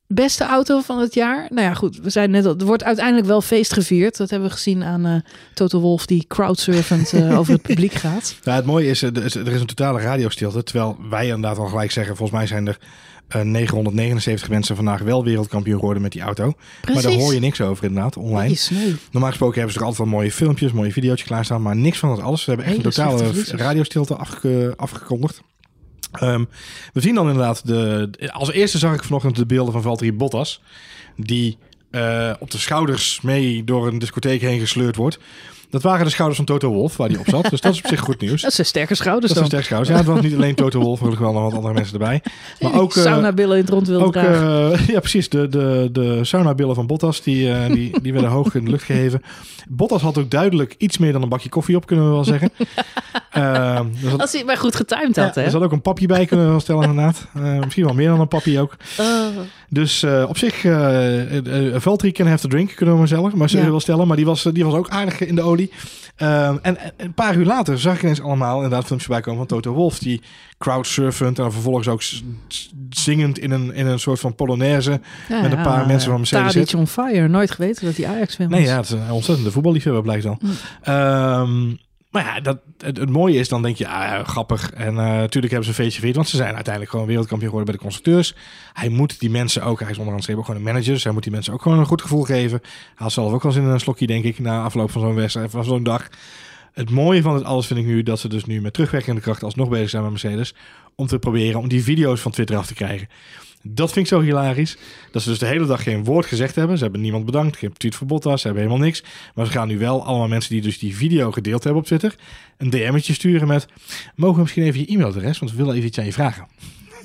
Beste 0.08 0.44
auto 0.44 0.80
van 0.80 0.98
het 0.98 1.14
jaar. 1.14 1.46
Nou 1.50 1.66
ja, 1.66 1.74
goed. 1.74 1.98
We 2.02 2.10
zijn 2.10 2.30
net 2.30 2.46
al. 2.46 2.54
Er 2.58 2.64
wordt 2.64 2.84
uiteindelijk 2.84 3.26
wel 3.26 3.40
feest 3.40 3.72
gevierd. 3.72 4.16
Dat 4.16 4.30
hebben 4.30 4.48
we 4.48 4.54
gezien 4.54 4.82
aan 4.84 5.06
eh 5.06 5.14
Toto 5.54 5.80
Wolf, 5.80 6.06
die 6.06 6.24
crowdsurfend 6.28 7.12
eh, 7.12 7.38
over 7.38 7.52
het 7.52 7.62
publiek 7.62 7.92
gaat. 8.04 8.36
Ja, 8.42 8.54
het 8.54 8.64
mooie 8.64 8.88
is, 8.90 9.02
er 9.02 9.24
is, 9.24 9.34
er 9.34 9.48
is 9.52 9.60
een 9.60 9.66
totale 9.66 10.00
radiostilte. 10.00 10.62
Terwijl 10.62 10.96
wij 11.10 11.24
inderdaad 11.24 11.58
al 11.58 11.66
gelijk 11.66 11.90
zeggen, 11.90 12.16
volgens 12.16 12.38
mij 12.38 12.46
zijn 12.46 12.66
er 12.66 12.78
eh, 13.28 13.40
979 13.42 14.48
mensen 14.48 14.76
vandaag 14.76 15.00
wel 15.00 15.24
wereldkampioen 15.24 15.78
geworden 15.78 16.02
met 16.02 16.12
die 16.12 16.22
auto. 16.22 16.52
Precies. 16.80 17.02
Maar 17.02 17.12
daar 17.12 17.20
hoor 17.20 17.34
je 17.34 17.40
niks 17.40 17.60
over 17.60 17.84
inderdaad, 17.84 18.16
online. 18.16 18.56
Normaal 19.10 19.30
gesproken 19.30 19.54
hebben 19.56 19.72
ze 19.72 19.78
er 19.80 19.86
altijd 19.86 20.08
wel 20.08 20.18
mooie 20.18 20.32
filmpjes, 20.32 20.72
mooie 20.72 20.92
video's 20.92 21.22
klaarstaan, 21.22 21.62
maar 21.62 21.76
niks 21.76 21.98
van 21.98 22.08
dat 22.08 22.20
alles. 22.20 22.42
Ze 22.42 22.48
hebben 22.50 22.66
echt 22.68 22.76
een 22.76 22.82
totale 22.82 23.32
radiostilte 23.50 24.14
afge- 24.16 24.72
afgekondigd. 24.76 25.42
Ehm, 26.12 26.44
we 26.92 27.00
zien 27.00 27.14
dan 27.14 27.26
inderdaad, 27.28 27.66
de, 27.66 28.10
als 28.32 28.52
eerste 28.52 28.78
zag 28.78 28.94
ik 28.94 29.04
vanochtend 29.04 29.36
de 29.36 29.46
beelden 29.46 29.72
van 29.72 29.82
Valtteri 29.82 30.12
Bottas, 30.12 30.60
die 31.16 31.58
eh, 31.90 32.32
op 32.38 32.50
de 32.50 32.58
schouders 32.58 33.20
mee 33.20 33.64
door 33.64 33.86
een 33.86 33.98
discotheek 33.98 34.40
heen 34.40 34.60
gesleurd 34.60 34.96
wordt. 34.96 35.18
Dat 35.70 35.82
waren 35.82 36.04
de 36.04 36.10
schouders 36.10 36.36
van 36.36 36.46
Toto 36.46 36.70
Wolff, 36.72 36.96
waar 36.96 37.08
die 37.08 37.18
op 37.18 37.28
zat. 37.28 37.50
Dus 37.50 37.60
dat 37.60 37.72
is 37.72 37.78
op 37.78 37.86
zich 37.86 38.00
goed 38.00 38.20
nieuws. 38.20 38.42
Dat 38.42 38.52
zijn 38.52 38.66
sterke 38.66 38.94
schouders 38.94 39.32
Dat 39.32 39.42
is 39.44 39.50
dan. 39.50 39.58
een 39.58 39.64
sterk 39.64 39.64
schouders. 39.64 39.90
Ja, 39.90 39.96
het 39.96 40.06
was 40.06 40.20
niet 40.24 40.34
alleen 40.34 40.54
Toto 40.54 40.80
Wolff, 40.80 40.98
gelukkig 40.98 41.22
wel 41.24 41.32
nog 41.32 41.42
wat 41.42 41.52
andere 41.54 41.74
mensen 41.74 41.92
erbij. 41.92 42.22
Maar 42.60 42.74
ook... 42.80 42.96
eh, 42.96 43.02
Saunabillen 43.02 43.56
in 43.56 43.62
het 43.62 43.70
rond 43.72 43.88
wil 43.88 44.00
ook, 44.02 44.12
dragen. 44.12 44.72
eh, 44.72 44.86
ja, 44.94 44.98
precies. 45.00 45.28
De, 45.28 45.48
de, 45.48 45.88
de 45.92 46.24
saunabillen 46.24 46.74
van 46.74 46.86
Bottas, 46.86 47.22
die, 47.22 47.68
die, 47.68 48.00
die 48.00 48.12
werden 48.12 48.30
hoog 48.30 48.54
in 48.54 48.64
de 48.64 48.70
lucht 48.70 48.84
geheven. 48.84 49.22
Bottas 49.68 50.02
had 50.02 50.18
ook 50.18 50.30
duidelijk 50.30 50.74
iets 50.78 50.98
meer 50.98 51.12
dan 51.12 51.22
een 51.22 51.28
bakje 51.28 51.48
koffie 51.48 51.76
op, 51.76 51.86
kunnen 51.86 52.04
we 52.04 52.10
wel 52.10 52.24
zeggen. 52.24 52.50
Ehm, 53.36 53.86
Als 54.18 54.32
hij 54.32 54.44
maar 54.44 54.56
goed 54.56 54.76
getimed 54.76 55.14
ja, 55.14 55.24
had, 55.24 55.34
hè? 55.34 55.42
er 55.42 55.50
zal 55.50 55.62
ook 55.62 55.72
een 55.72 55.80
papje 55.80 56.06
bij 56.06 56.26
kunnen 56.26 56.60
stellen 56.60 56.88
inderdaad. 56.88 57.26
Eh, 57.36 57.58
misschien 57.60 57.84
wel 57.84 57.94
meer 57.94 58.08
dan 58.08 58.20
een 58.20 58.28
papje 58.28 58.60
ook. 58.60 58.76
Oh. 58.98 59.26
Dus 59.68 60.02
eh, 60.02 60.24
op 60.28 60.38
zich, 60.38 60.64
uh, 60.64 61.32
uh, 61.32 61.74
Valtteri 61.78 62.12
can 62.12 62.26
have 62.26 62.42
to 62.42 62.48
drink, 62.48 62.72
kunnen 62.74 62.94
we 62.94 63.00
maar, 63.00 63.08
zelf, 63.08 63.34
maar 63.34 63.50
ze 63.50 63.58
Ja. 63.58 63.70
wel 63.70 63.80
stellen. 63.80 64.06
Maar 64.06 64.16
die 64.16 64.26
was, 64.26 64.42
die 64.52 64.64
was 64.64 64.74
ook 64.74 64.88
aardig 64.88 65.20
in 65.20 65.34
de 65.34 65.42
olie. 65.42 65.70
Ehm, 66.16 66.56
en, 66.62 66.78
en 66.78 66.92
een 66.96 67.14
paar 67.14 67.36
uur 67.36 67.44
later 67.44 67.78
zag 67.78 67.94
ik 67.94 68.02
ineens 68.02 68.20
allemaal 68.22 68.54
inderdaad 68.54 68.84
filmpjes 68.84 69.10
bij 69.10 69.20
komen 69.20 69.38
van 69.38 69.46
Toto 69.46 69.72
Wolf. 69.72 69.98
Die 69.98 70.22
crowdsurfend 70.58 71.38
en 71.38 71.52
vervolgens 71.52 71.88
ook 71.88 72.02
zingend 72.90 73.38
in 73.38 73.50
een, 73.50 73.74
in 73.74 73.86
een 73.86 73.98
soort 73.98 74.20
van 74.20 74.34
polonaise. 74.34 75.00
Ja, 75.28 75.40
Met 75.40 75.52
een 75.52 75.62
paar 75.62 75.86
mensen 75.86 76.10
van 76.10 76.18
Mercedes 76.18 76.52
Tadic 76.52 76.74
on 76.74 76.86
fire. 76.86 77.28
Nooit 77.28 77.50
geweten 77.50 77.84
dat 77.86 77.96
hij 77.96 78.06
Ajax 78.06 78.34
fan 78.34 78.48
was. 78.48 78.58
Nee, 78.58 78.68
ja, 78.68 78.76
het 78.76 78.84
is 78.84 78.90
een 78.90 79.10
ontzettende 79.10 79.50
voetballiefhebber 79.50 80.02
blijkt 80.02 80.22
dan. 80.22 80.38
Mm. 80.40 80.50
Ehm, 80.82 81.74
maar 82.10 82.24
ja, 82.24 82.40
dat, 82.40 82.58
het, 82.78 83.10
mooie 83.10 83.38
is 83.38 83.48
dan 83.48 83.62
denk 83.62 83.76
je, 83.76 83.88
ah, 83.88 84.24
grappig. 84.24 84.70
En 84.72 84.88
eh, 84.88 85.04
natuurlijk 85.04 85.52
hebben 85.52 85.64
ze 85.64 85.68
een 85.68 85.84
feestje 85.84 85.98
gevierd, 85.98 86.16
want 86.16 86.28
ze 86.28 86.36
zijn 86.36 86.54
uiteindelijk 86.54 86.90
gewoon 86.90 87.06
wereldkampioen 87.06 87.50
geworden 87.50 87.70
bij 87.72 87.82
de 87.82 87.90
constructeurs. 87.90 88.34
Hij 88.72 88.88
moet 88.88 89.20
die 89.20 89.30
mensen 89.30 89.62
ook, 89.62 89.80
hij 89.80 89.90
is 89.90 89.98
onderhand 89.98 90.24
gewoon 90.24 90.56
een 90.56 90.62
manager, 90.62 90.92
dus 90.92 91.04
hij 91.04 91.12
moet 91.12 91.22
die 91.22 91.32
mensen 91.32 91.52
ook 91.52 91.62
gewoon 91.62 91.78
een 91.78 91.86
goed 91.86 92.02
gevoel 92.02 92.22
geven. 92.22 92.60
Hij 92.62 92.94
had 92.94 93.12
zelf 93.12 93.32
ook 93.32 93.42
wel 93.42 93.52
eens 93.52 93.60
in 93.60 93.66
een 93.68 93.80
slokje, 93.80 94.06
denk 94.06 94.24
ik, 94.24 94.38
na 94.38 94.62
afloop 94.62 94.90
van 94.90 95.00
zo'n 95.00 95.14
wedstrijd, 95.14 95.50
van 95.50 95.64
zo'n 95.64 95.82
dag. 95.82 96.08
Het 96.72 96.90
mooie 96.90 97.22
van 97.22 97.34
het 97.34 97.44
alles 97.44 97.66
vind 97.66 97.80
ik 97.80 97.86
nu 97.86 98.02
dat 98.02 98.18
ze 98.18 98.28
dus 98.28 98.44
nu 98.44 98.60
met 98.60 98.72
terugwerkende 98.72 99.20
kracht 99.20 99.42
alsnog 99.42 99.68
bezig 99.68 99.90
zijn 99.90 100.02
met 100.02 100.10
Mercedes. 100.10 100.54
Om 100.94 101.06
te 101.06 101.18
proberen 101.18 101.60
om 101.60 101.68
die 101.68 101.82
video's 101.82 102.20
van 102.20 102.32
Twitter 102.32 102.56
af 102.56 102.66
te 102.66 102.74
krijgen. 102.74 103.08
Dat 103.68 103.92
vind 103.92 104.06
ik 104.06 104.12
zo 104.12 104.20
hilarisch. 104.20 104.76
Dat 105.10 105.22
ze 105.22 105.28
dus 105.28 105.38
de 105.38 105.46
hele 105.46 105.66
dag 105.66 105.82
geen 105.82 106.04
woord 106.04 106.26
gezegd 106.26 106.54
hebben. 106.54 106.76
Ze 106.76 106.82
hebben 106.82 107.00
niemand 107.00 107.24
bedankt. 107.24 107.56
Geen 107.56 107.72
tweet 107.72 107.98
Bottas. 108.06 108.40
Ze 108.40 108.46
hebben 108.46 108.64
helemaal 108.64 108.86
niks. 108.86 109.04
Maar 109.34 109.46
ze 109.46 109.52
gaan 109.52 109.68
nu 109.68 109.78
wel 109.78 110.04
allemaal 110.04 110.28
mensen 110.28 110.52
die 110.52 110.62
dus 110.62 110.78
die 110.78 110.96
video 110.96 111.32
gedeeld 111.32 111.64
hebben 111.64 111.80
op 111.80 111.86
Twitter. 111.86 112.14
Een 112.56 112.70
DM'tje 112.70 113.12
sturen 113.12 113.48
met... 113.48 113.66
Mogen 114.14 114.36
we 114.36 114.42
misschien 114.42 114.62
even 114.62 114.80
je 114.80 114.86
e-mailadres? 114.86 115.38
Want 115.38 115.50
we 115.50 115.56
willen 115.56 115.74
even 115.74 115.86
iets 115.86 115.98
aan 115.98 116.04
je 116.04 116.12
vragen. 116.12 116.46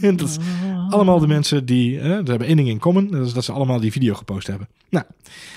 En 0.02 0.16
dat 0.18 0.28
is 0.30 0.38
allemaal 0.90 1.20
de 1.20 1.28
mensen 1.28 1.66
die... 1.66 1.98
eh, 2.00 2.04
ze 2.06 2.10
hebben 2.10 2.48
één 2.48 2.56
ding 2.56 2.68
in 2.70 2.80
common. 2.80 3.08
Dat 3.12 3.26
is 3.26 3.34
dat 3.34 3.44
ze 3.44 3.52
allemaal 3.52 3.80
die 3.80 3.92
video 3.92 4.14
gepost 4.14 4.48
hebben. 4.48 4.68
Nou, 4.90 5.06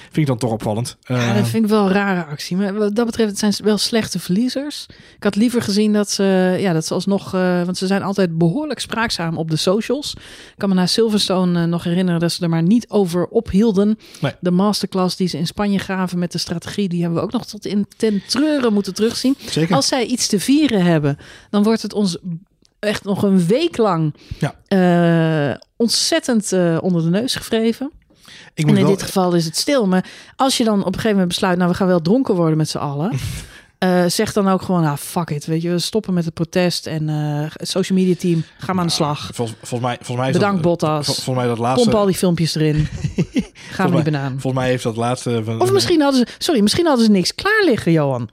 vind 0.03 0.17
ik 0.17 0.27
dan 0.27 0.39
toch 0.39 0.51
opvallend. 0.51 0.97
Ja, 1.01 1.29
Eh, 1.29 1.35
dat 1.35 1.49
vind 1.49 1.65
ik 1.65 1.71
wel 1.71 1.85
een 1.87 1.93
rare 1.93 2.25
actie. 2.25 2.57
Maar 2.57 2.75
wat 2.75 2.95
dat 2.95 3.07
betreft, 3.07 3.31
het 3.31 3.39
zijn 3.39 3.55
wel 3.63 3.79
slechte 3.79 4.19
verliezers. 4.19 4.87
Ik 5.17 5.23
had 5.25 5.37
liever 5.37 5.63
gezien 5.63 5.93
dat 5.93 6.11
ze, 6.11 6.57
ja, 6.61 6.73
dat 6.73 6.87
ze 6.87 6.95
alsnog, 6.95 7.35
eh, 7.35 7.63
want 7.65 7.77
ze 7.77 7.87
zijn 7.87 8.03
altijd 8.03 8.39
behoorlijk 8.39 8.81
spraakzaam 8.81 9.39
op 9.39 9.51
de 9.51 9.57
socials. 9.57 10.15
Ik 10.17 10.55
kan 10.57 10.69
me 10.69 10.75
na 10.75 10.87
Silverstone 10.87 11.67
nog 11.67 11.85
herinneren 11.85 12.21
dat 12.21 12.33
ze 12.33 12.43
er 12.43 12.49
maar 12.49 12.63
niet 12.63 12.89
over 12.89 13.27
ophielden. 13.27 13.99
Nee. 14.21 14.33
De 14.41 14.51
masterclass 14.51 15.17
die 15.17 15.29
ze 15.29 15.39
in 15.39 15.47
Spanje 15.47 15.79
gaven 15.79 16.19
met 16.19 16.33
de 16.33 16.39
strategie, 16.39 16.89
die 16.89 17.01
hebben 17.01 17.19
we 17.19 17.25
ook 17.25 17.33
nog 17.33 17.47
tot 17.47 17.67
in 17.67 17.87
ten 17.97 18.23
treuren 18.29 18.73
moeten 18.73 18.95
terugzien. 18.95 19.37
Zeker. 19.51 19.75
Als 19.75 19.87
zij 19.89 20.05
iets 20.07 20.27
te 20.27 20.41
vieren 20.41 20.83
hebben, 20.85 21.19
dan 21.51 21.63
wordt 21.63 21.83
het 21.83 21.93
ons 21.93 22.17
echt 22.85 23.05
nog 23.05 23.23
een 23.23 23.47
week 23.47 23.77
lang 23.77 24.15
Ja. 24.39 24.55
eh, 25.51 25.57
ontzettend 25.77 26.53
eh, 26.53 26.79
onder 26.81 27.03
de 27.03 27.11
neus 27.11 27.35
gevreven. 27.35 27.91
ik 28.55 28.69
En 28.69 28.77
in 28.77 28.83
wel, 28.83 28.91
dit 28.91 29.03
geval 29.03 29.33
is 29.35 29.45
het 29.45 29.57
stil. 29.57 29.87
Maar 29.87 30.05
als 30.37 30.57
je 30.57 30.65
dan 30.65 30.79
op 30.81 30.87
een 30.87 30.93
gegeven 30.93 31.11
moment 31.11 31.29
besluit, 31.29 31.59
nou 31.59 31.71
we 31.71 31.77
gaan 31.77 31.87
wel 31.87 32.01
dronken 32.03 32.35
worden 32.35 32.57
met 32.57 32.69
z'n 32.69 32.79
allen. 32.79 33.13
eh, 33.79 34.05
zeg 34.07 34.33
dan 34.33 34.49
ook 34.49 34.63
gewoon, 34.63 34.85
ah 34.85 34.97
fuck 34.97 35.31
it, 35.31 35.47
weet 35.47 35.63
je, 35.63 35.71
we 35.71 35.79
stoppen 35.79 36.15
met 36.15 36.25
het 36.25 36.35
protest 36.35 36.87
en 36.87 37.09
het 37.09 37.69
social 37.69 37.99
media 37.99 38.15
team, 38.19 38.45
ga 38.59 38.73
maar 38.73 38.81
aan 38.83 38.87
de 38.89 38.93
slag. 38.93 39.31
Volgens, 39.33 39.59
volgens 39.63 39.81
mij, 39.81 39.97
volgens 39.97 40.19
mij 40.27 40.33
Bedankt 40.33 40.63
dat, 40.63 40.65
Bottas. 40.81 41.05
vol- 41.07 41.15
Volgens 41.15 41.37
mij 41.37 41.47
dat 41.47 41.59
laatste... 41.59 41.89
Pomp 41.89 42.01
al 42.01 42.07
die 42.07 42.15
filmpjes 42.15 42.55
erin. 42.55 42.89
Gaan 43.71 43.89
we 43.91 43.95
die 43.95 44.05
banaan. 44.05 44.31
Volgens 44.31 44.55
mij 44.63 44.69
heeft 44.69 44.83
dat 44.83 44.97
laatste... 44.97 45.43
Van, 45.45 45.61
Of 45.61 45.73
misschien 45.73 46.01
hadden 46.01 46.27
ze, 46.29 46.35
sorry, 46.39 46.61
misschien 46.61 46.87
hadden 46.87 47.05
ze 47.05 47.11
niks 47.11 47.35
klaar 47.35 47.63
liggen, 47.65 47.93
Johan. 47.93 48.29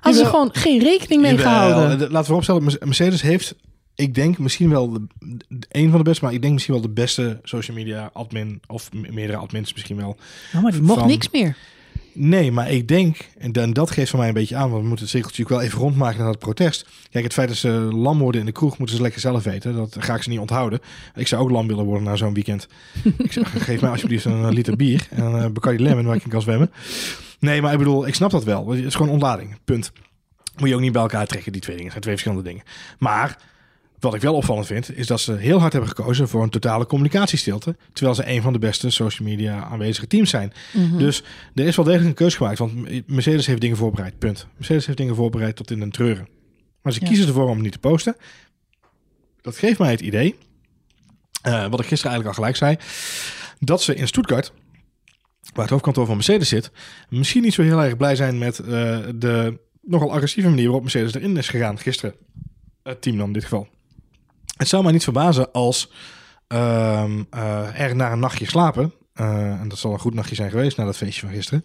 Hadden 0.00 0.24
ze 0.24 0.30
gewoon 0.30 0.48
geen 0.52 0.80
rekening 0.82 1.22
mee 1.22 1.34
Jawel, 1.34 1.46
gehouden. 1.52 1.98
de- 1.98 2.10
Laten 2.10 2.30
we 2.30 2.36
opstellen, 2.36 2.62
Merce- 2.62 2.78
Mercedes 2.84 3.22
heeft, 3.22 3.54
ik 3.96 4.14
denk 4.14 4.38
misschien 4.38 4.70
wel 4.70 4.90
de, 4.90 5.06
een 5.68 5.88
van 5.90 5.98
de 5.98 6.04
beste, 6.04 6.24
maar 6.24 6.32
ik 6.34 6.40
denk 6.40 6.52
misschien 6.52 6.74
wel 6.74 6.82
de 6.82 6.88
beste 6.88 7.40
social 7.42 7.76
media 7.76 8.10
admin, 8.12 8.60
of 8.66 8.92
meerdere 8.92 9.38
admins 9.38 9.72
misschien 9.72 9.96
wel. 9.96 10.16
Nou, 10.52 10.62
maar 10.62 10.72
die 10.72 10.82
mocht 10.82 10.98
van- 10.98 11.08
niks 11.08 11.30
meer. 11.30 11.56
Nee, 12.12 12.52
maar 12.52 12.70
ik 12.70 12.88
denk, 12.88 13.16
en 13.38 13.52
dan, 13.52 13.72
dat 13.72 13.90
geeft 13.90 14.10
van 14.10 14.18
mij 14.18 14.28
een 14.28 14.34
beetje 14.34 14.56
aan, 14.56 14.70
want 14.70 14.82
we 14.82 14.88
moeten 14.88 15.04
het 15.04 15.14
cirkeltje 15.14 15.42
natuurlijk 15.42 15.68
wel 15.70 15.80
even 15.80 15.88
rondmaken 15.88 16.18
naar 16.18 16.28
het 16.28 16.38
protest. 16.38 16.86
Kijk, 17.10 17.24
het 17.24 17.32
feit 17.32 17.48
dat 17.48 17.56
ze 17.56 17.68
lam 17.92 18.18
worden 18.18 18.40
in 18.40 18.46
de 18.46 18.52
kroeg, 18.52 18.78
moeten 18.78 18.96
ze 18.96 19.02
lekker 19.02 19.20
zelf 19.20 19.44
weten. 19.44 19.74
Dat 19.74 19.96
ga 19.98 20.14
ik 20.14 20.22
ze 20.22 20.28
niet 20.28 20.38
onthouden. 20.38 20.80
Ik 21.14 21.26
zou 21.26 21.42
ook 21.42 21.50
lam 21.50 21.66
willen 21.66 21.84
worden 21.84 22.02
na 22.04 22.16
zo'n 22.16 22.34
weekend. 22.34 22.68
ik 23.18 23.32
zeg, 23.32 23.64
geef 23.64 23.80
mij 23.80 23.90
alsjeblieft 23.90 24.24
een 24.24 24.52
liter 24.52 24.76
bier 24.76 25.06
en 25.10 25.24
een 25.24 25.52
Bacardi 25.52 25.82
Lemon 25.82 26.04
waar 26.04 26.16
ik 26.16 26.24
in 26.24 26.30
kan 26.30 26.42
zwemmen. 26.42 26.70
Nee, 27.38 27.62
maar 27.62 27.72
ik 27.72 27.78
bedoel, 27.78 28.06
ik 28.06 28.14
snap 28.14 28.30
dat 28.30 28.44
wel. 28.44 28.70
Het 28.70 28.84
is 28.84 28.94
gewoon 28.94 29.12
ontlading, 29.12 29.58
punt. 29.64 29.92
Moet 30.56 30.68
je 30.68 30.74
ook 30.74 30.80
niet 30.80 30.92
bij 30.92 31.02
elkaar 31.02 31.26
trekken, 31.26 31.52
die 31.52 31.60
twee 31.60 31.76
dingen. 31.76 31.92
Het 31.92 32.04
zijn 32.04 32.16
twee 32.16 32.32
verschillende 32.34 32.48
dingen. 32.50 32.96
Maar 32.98 33.38
wat 33.98 34.14
ik 34.14 34.20
wel 34.20 34.34
opvallend 34.34 34.66
vind, 34.66 34.96
is 34.96 35.06
dat 35.06 35.20
ze 35.20 35.32
heel 35.32 35.58
hard 35.58 35.72
hebben 35.72 35.90
gekozen 35.90 36.28
voor 36.28 36.42
een 36.42 36.50
totale 36.50 36.86
communicatiestilte. 36.86 37.76
Terwijl 37.92 38.16
ze 38.16 38.28
een 38.30 38.42
van 38.42 38.52
de 38.52 38.58
beste 38.58 38.90
social 38.90 39.28
media 39.28 39.64
aanwezige 39.64 40.06
teams 40.06 40.30
zijn. 40.30 40.52
Mhm. 40.72 40.98
Dus 40.98 41.22
er 41.54 41.66
is 41.66 41.76
wel 41.76 41.84
degelijk 41.84 42.08
een 42.10 42.14
keuze 42.14 42.36
gemaakt. 42.36 42.58
Want 42.58 43.06
Mercedes 43.08 43.46
heeft 43.46 43.60
dingen 43.60 43.76
voorbereid, 43.76 44.18
punt. 44.18 44.46
Mercedes 44.56 44.86
heeft 44.86 44.98
dingen 44.98 45.14
voorbereid 45.14 45.56
tot 45.56 45.70
in 45.70 45.80
een 45.80 45.90
treuren. 45.90 46.28
Maar 46.82 46.92
ze 46.92 47.00
Ja. 47.00 47.06
kiezen 47.06 47.26
ervoor 47.26 47.48
om 47.48 47.54
het 47.54 47.62
niet 47.62 47.72
te 47.72 47.78
posten. 47.78 48.16
Dat 49.40 49.56
geeft 49.58 49.78
mij 49.78 49.90
het 49.90 50.00
idee, 50.00 50.34
eh, 51.42 51.66
wat 51.68 51.80
ik 51.80 51.86
gisteren 51.86 52.12
eigenlijk 52.12 52.26
al 52.26 52.34
gelijk 52.34 52.56
zei, 52.56 52.76
dat 53.58 53.82
ze 53.82 53.94
in 53.94 54.06
Stuttgart, 54.06 54.52
waar 55.52 55.62
het 55.62 55.70
hoofdkantoor 55.70 56.06
van 56.06 56.14
Mercedes 56.14 56.48
zit, 56.48 56.70
misschien 57.08 57.42
niet 57.42 57.54
zo 57.54 57.62
heel 57.62 57.82
erg 57.82 57.96
blij 57.96 58.16
zijn 58.16 58.38
met 58.38 58.58
eh, 58.58 58.98
de 59.14 59.58
nogal 59.82 60.12
agressieve 60.12 60.48
manier 60.48 60.64
waarop 60.64 60.82
Mercedes 60.82 61.14
erin 61.14 61.36
is 61.36 61.48
gegaan 61.48 61.78
gisteren. 61.78 62.14
Het 62.82 63.02
team 63.02 63.16
dan 63.16 63.26
in 63.26 63.32
dit 63.32 63.42
geval. 63.42 63.68
Het 64.56 64.68
zou 64.68 64.82
mij 64.82 64.92
niet 64.92 65.04
verbazen 65.04 65.52
als 65.52 65.92
ehm, 66.46 67.22
eh, 67.30 67.80
er 67.80 67.96
na 67.96 68.12
een 68.12 68.18
nachtje 68.18 68.46
slapen, 68.46 68.92
eh, 69.12 69.60
en 69.60 69.68
dat 69.68 69.78
zal 69.78 69.92
een 69.92 69.98
goed 69.98 70.14
nachtje 70.14 70.34
zijn 70.34 70.50
geweest 70.50 70.76
na 70.76 70.84
dat 70.84 70.96
feestje 70.96 71.26
van 71.26 71.34
gisteren, 71.34 71.64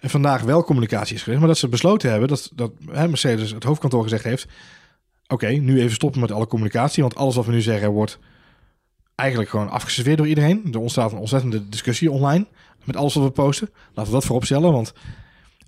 en 0.00 0.10
vandaag 0.10 0.42
wel 0.42 0.64
communicatie 0.64 1.14
is 1.14 1.22
geweest, 1.22 1.40
maar 1.40 1.48
dat 1.48 1.58
ze 1.58 1.68
besloten 1.68 2.10
hebben 2.10 2.28
dat, 2.28 2.50
dat 2.54 2.72
hè, 2.90 3.08
Mercedes 3.08 3.50
het 3.50 3.64
hoofdkantoor 3.64 4.02
gezegd 4.02 4.24
heeft, 4.24 4.46
oké, 5.26 5.48
nu 5.48 5.80
even 5.80 5.94
stoppen 5.94 6.20
met 6.20 6.32
alle 6.32 6.46
communicatie, 6.46 7.02
want 7.02 7.16
alles 7.16 7.34
wat 7.34 7.46
we 7.46 7.52
nu 7.52 7.60
zeggen 7.60 7.90
wordt 7.90 8.18
eigenlijk 9.20 9.50
gewoon 9.50 9.70
afgeserveerd 9.70 10.18
door 10.18 10.26
iedereen. 10.26 10.68
Er 10.72 10.78
ontstaat 10.78 11.12
een 11.12 11.18
ontzettende 11.18 11.68
discussie 11.68 12.10
online 12.10 12.46
met 12.84 12.96
alles 12.96 13.14
wat 13.14 13.24
we 13.24 13.30
posten. 13.30 13.70
Laten 13.94 14.12
we 14.12 14.18
dat 14.18 14.24
voorop 14.24 14.44
stellen, 14.44 14.72
want 14.72 14.92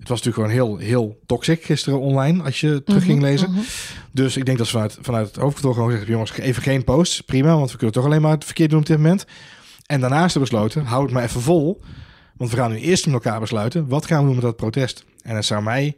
het 0.03 0.11
was 0.11 0.23
natuurlijk 0.23 0.53
gewoon 0.55 0.77
heel, 0.79 0.87
heel 0.89 1.19
toxic 1.27 1.65
gisteren 1.65 2.01
online 2.01 2.43
als 2.43 2.61
je 2.61 2.83
terug 2.85 3.05
ging 3.05 3.19
Mhm, 3.19 3.27
lezen. 3.27 3.51
mhm. 3.51 3.61
Dus 4.13 4.37
ik 4.37 4.45
denk 4.45 4.59
dat 4.59 4.67
ze 4.67 4.73
vanuit, 4.73 4.99
vanuit 5.01 5.27
het 5.27 5.37
hoofdkantoor 5.37 5.75
gewoon 5.75 5.91
zeggen, 5.91 6.09
jongens, 6.11 6.33
even 6.39 6.63
geen 6.63 6.85
posts, 6.85 7.21
prima, 7.21 7.55
want 7.57 7.71
we 7.71 7.77
kunnen 7.77 7.95
toch 7.95 8.05
alleen 8.05 8.23
maar 8.23 8.31
het 8.31 8.45
verkeerd 8.45 8.71
doen 8.71 8.79
op 8.81 8.87
dit 8.87 8.97
moment. 8.97 9.25
En 9.87 10.01
daarnaast 10.01 10.35
hebben 10.35 10.51
besloten, 10.51 10.85
hou 10.85 11.03
het 11.05 11.13
maar 11.13 11.23
even 11.23 11.41
vol, 11.41 11.81
want 12.37 12.51
we 12.51 12.57
gaan 12.57 12.71
nu 12.71 12.79
eerst 12.79 13.05
met 13.07 13.15
elkaar 13.15 13.41
besluiten, 13.41 13.89
wat 13.89 14.07
gaan 14.07 14.19
we 14.21 14.25
doen 14.25 14.35
met 14.35 14.45
dat 14.45 14.57
protest? 14.57 15.05
En 15.23 15.35
het 15.37 15.45
zou 15.45 15.63
mij 15.63 15.97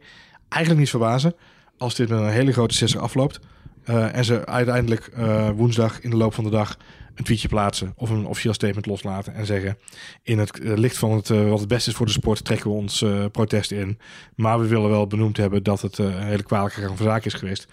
eigenlijk 0.49 0.81
niet 0.81 0.89
verbazen 0.89 1.35
als 1.77 1.95
dit 1.95 2.09
met 2.09 2.19
een 2.19 2.29
hele 2.29 2.51
grote 2.53 2.75
sisser 2.75 2.99
afloopt 2.99 3.39
eh, 3.85 4.15
en 4.15 4.25
ze 4.25 4.45
uiteindelijk 4.45 5.07
eh, 5.07 5.49
woensdag 5.49 6.01
in 6.01 6.09
de 6.09 6.15
loop 6.15 6.33
van 6.33 6.43
de 6.43 6.49
dag 6.49 6.77
een 7.15 7.23
tweetje 7.23 7.47
plaatsen 7.47 7.93
of 7.95 8.09
een 8.09 8.25
officieel 8.25 8.53
statement 8.53 8.85
loslaten 8.85 9.33
en 9.33 9.45
zeggen 9.45 9.77
in 10.23 10.39
het 10.39 10.59
eh, 10.59 10.77
licht 10.77 10.97
van 10.97 11.11
het, 11.11 11.27
wat 11.27 11.59
het 11.59 11.67
beste 11.67 11.89
is 11.89 11.95
voor 11.95 12.05
de 12.05 12.11
sport 12.11 12.45
trekken 12.45 12.69
we 12.69 12.75
ons 12.75 13.05
protest 13.31 13.71
in. 13.71 13.99
Maar 14.35 14.59
we 14.59 14.67
willen 14.67 14.89
wel 14.89 15.07
benoemd 15.07 15.37
hebben 15.37 15.63
dat 15.63 15.81
het 15.81 15.97
een 15.97 16.23
hele 16.23 16.43
kwalijke 16.43 16.81
gang 16.81 16.97
van 16.97 17.05
zaken 17.05 17.25
is 17.25 17.33
geweest. 17.33 17.67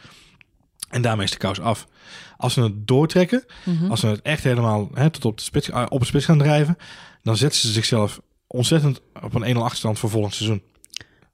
En 0.89 1.03
daarmee 1.03 1.25
is 1.25 1.31
de 1.31 1.37
kous 1.37 1.61
af. 1.61 1.87
Als 2.37 2.53
ze 2.53 2.63
het 2.63 2.87
doortrekken, 2.87 3.45
Mhm. 3.65 3.91
als 3.91 4.01
ze 4.01 4.07
het 4.07 4.23
echt 4.23 4.45
helemaal 4.45 4.91
hè, 4.95 5.11
tot 5.11 5.25
op 5.25 5.37
de, 5.37 5.43
spits, 5.43 5.71
op 5.89 6.01
de 6.01 6.07
spits 6.07 6.25
gaan 6.25 6.39
drijven, 6.39 6.77
dan 7.23 7.37
zetten 7.37 7.61
ze 7.61 7.73
zichzelf 7.73 8.21
ontzettend 8.47 9.01
op 9.23 9.35
een 9.35 9.45
1-0 9.45 9.63
achterstand 9.63 9.99
voor 9.99 10.11
volgend 10.11 10.35
seizoen. 10.35 10.63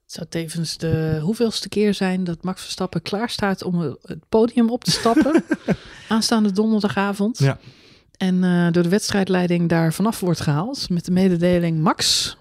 Het 0.09 0.16
zou 0.16 0.28
tevens 0.28 0.76
de 0.76 1.18
hoeveelste 1.22 1.68
keer 1.68 1.94
zijn 1.94 2.24
dat 2.24 2.43
Max 2.43 2.62
Verstappen 2.62 3.02
klaar 3.02 3.30
staat 3.30 3.62
om 3.62 3.80
het 3.80 4.18
podium 4.28 4.70
op 4.70 4.85
te 4.85 4.90
stappen. 4.90 5.44
aanstaande 6.09 6.52
donderdagavond. 6.52 7.39
Ja. 7.39 7.59
En 8.16 8.44
eh, 8.44 8.72
door 8.72 8.82
de 8.82 8.89
wedstrijdleiding 8.89 9.68
daar 9.68 9.93
vanaf 9.93 10.20
wordt 10.20 10.40
gehaald 10.40 10.90
met 10.90 11.05
de 11.05 11.10
mededeling 11.10 11.80
Max. 11.80 12.36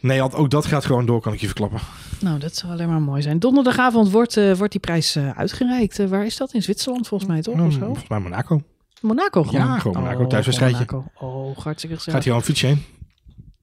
Nee, 0.00 0.20
want 0.20 0.34
ook 0.34 0.50
dat 0.50 0.66
gaat 0.66 0.84
gewoon 0.84 1.06
door, 1.06 1.20
kan 1.20 1.32
ik 1.32 1.40
je 1.40 1.46
verklappen. 1.46 1.80
Nou, 2.20 2.38
dat 2.38 2.56
zou 2.56 2.72
alleen 2.72 2.88
maar 2.88 3.02
mooi 3.02 3.22
zijn. 3.22 3.38
Donderdagavond 3.38 4.10
wordt, 4.10 4.36
eh, 4.36 4.54
wordt 4.54 4.72
die 4.72 4.80
prijs 4.80 5.16
eh, 5.16 5.38
uitgereikt. 5.38 6.08
Waar 6.08 6.26
is 6.26 6.36
dat? 6.36 6.52
In 6.52 6.62
Zwitserland 6.62 7.08
volgens 7.08 7.30
mij 7.30 7.42
toch? 7.42 7.54
Hmm, 7.54 7.72
zo? 7.72 7.78
volgens 7.78 8.08
mij 8.08 8.18
Monaco. 8.18 8.62
Monaco 9.00 9.42
gewoon. 9.42 9.66
Ja, 9.66 9.78
gewoon 9.78 10.02
Monaco, 10.02 10.22
Oh, 10.22 10.28
thuiswedstrijdje. 10.28 10.86
Oh, 11.18 11.56
hartstikke 11.58 11.96
gezellig. 11.96 12.14
Gaat 12.14 12.24
hij 12.24 12.32
al 12.32 12.38
een 12.38 12.44
fietsje 12.44 12.66
heen? 12.66 12.84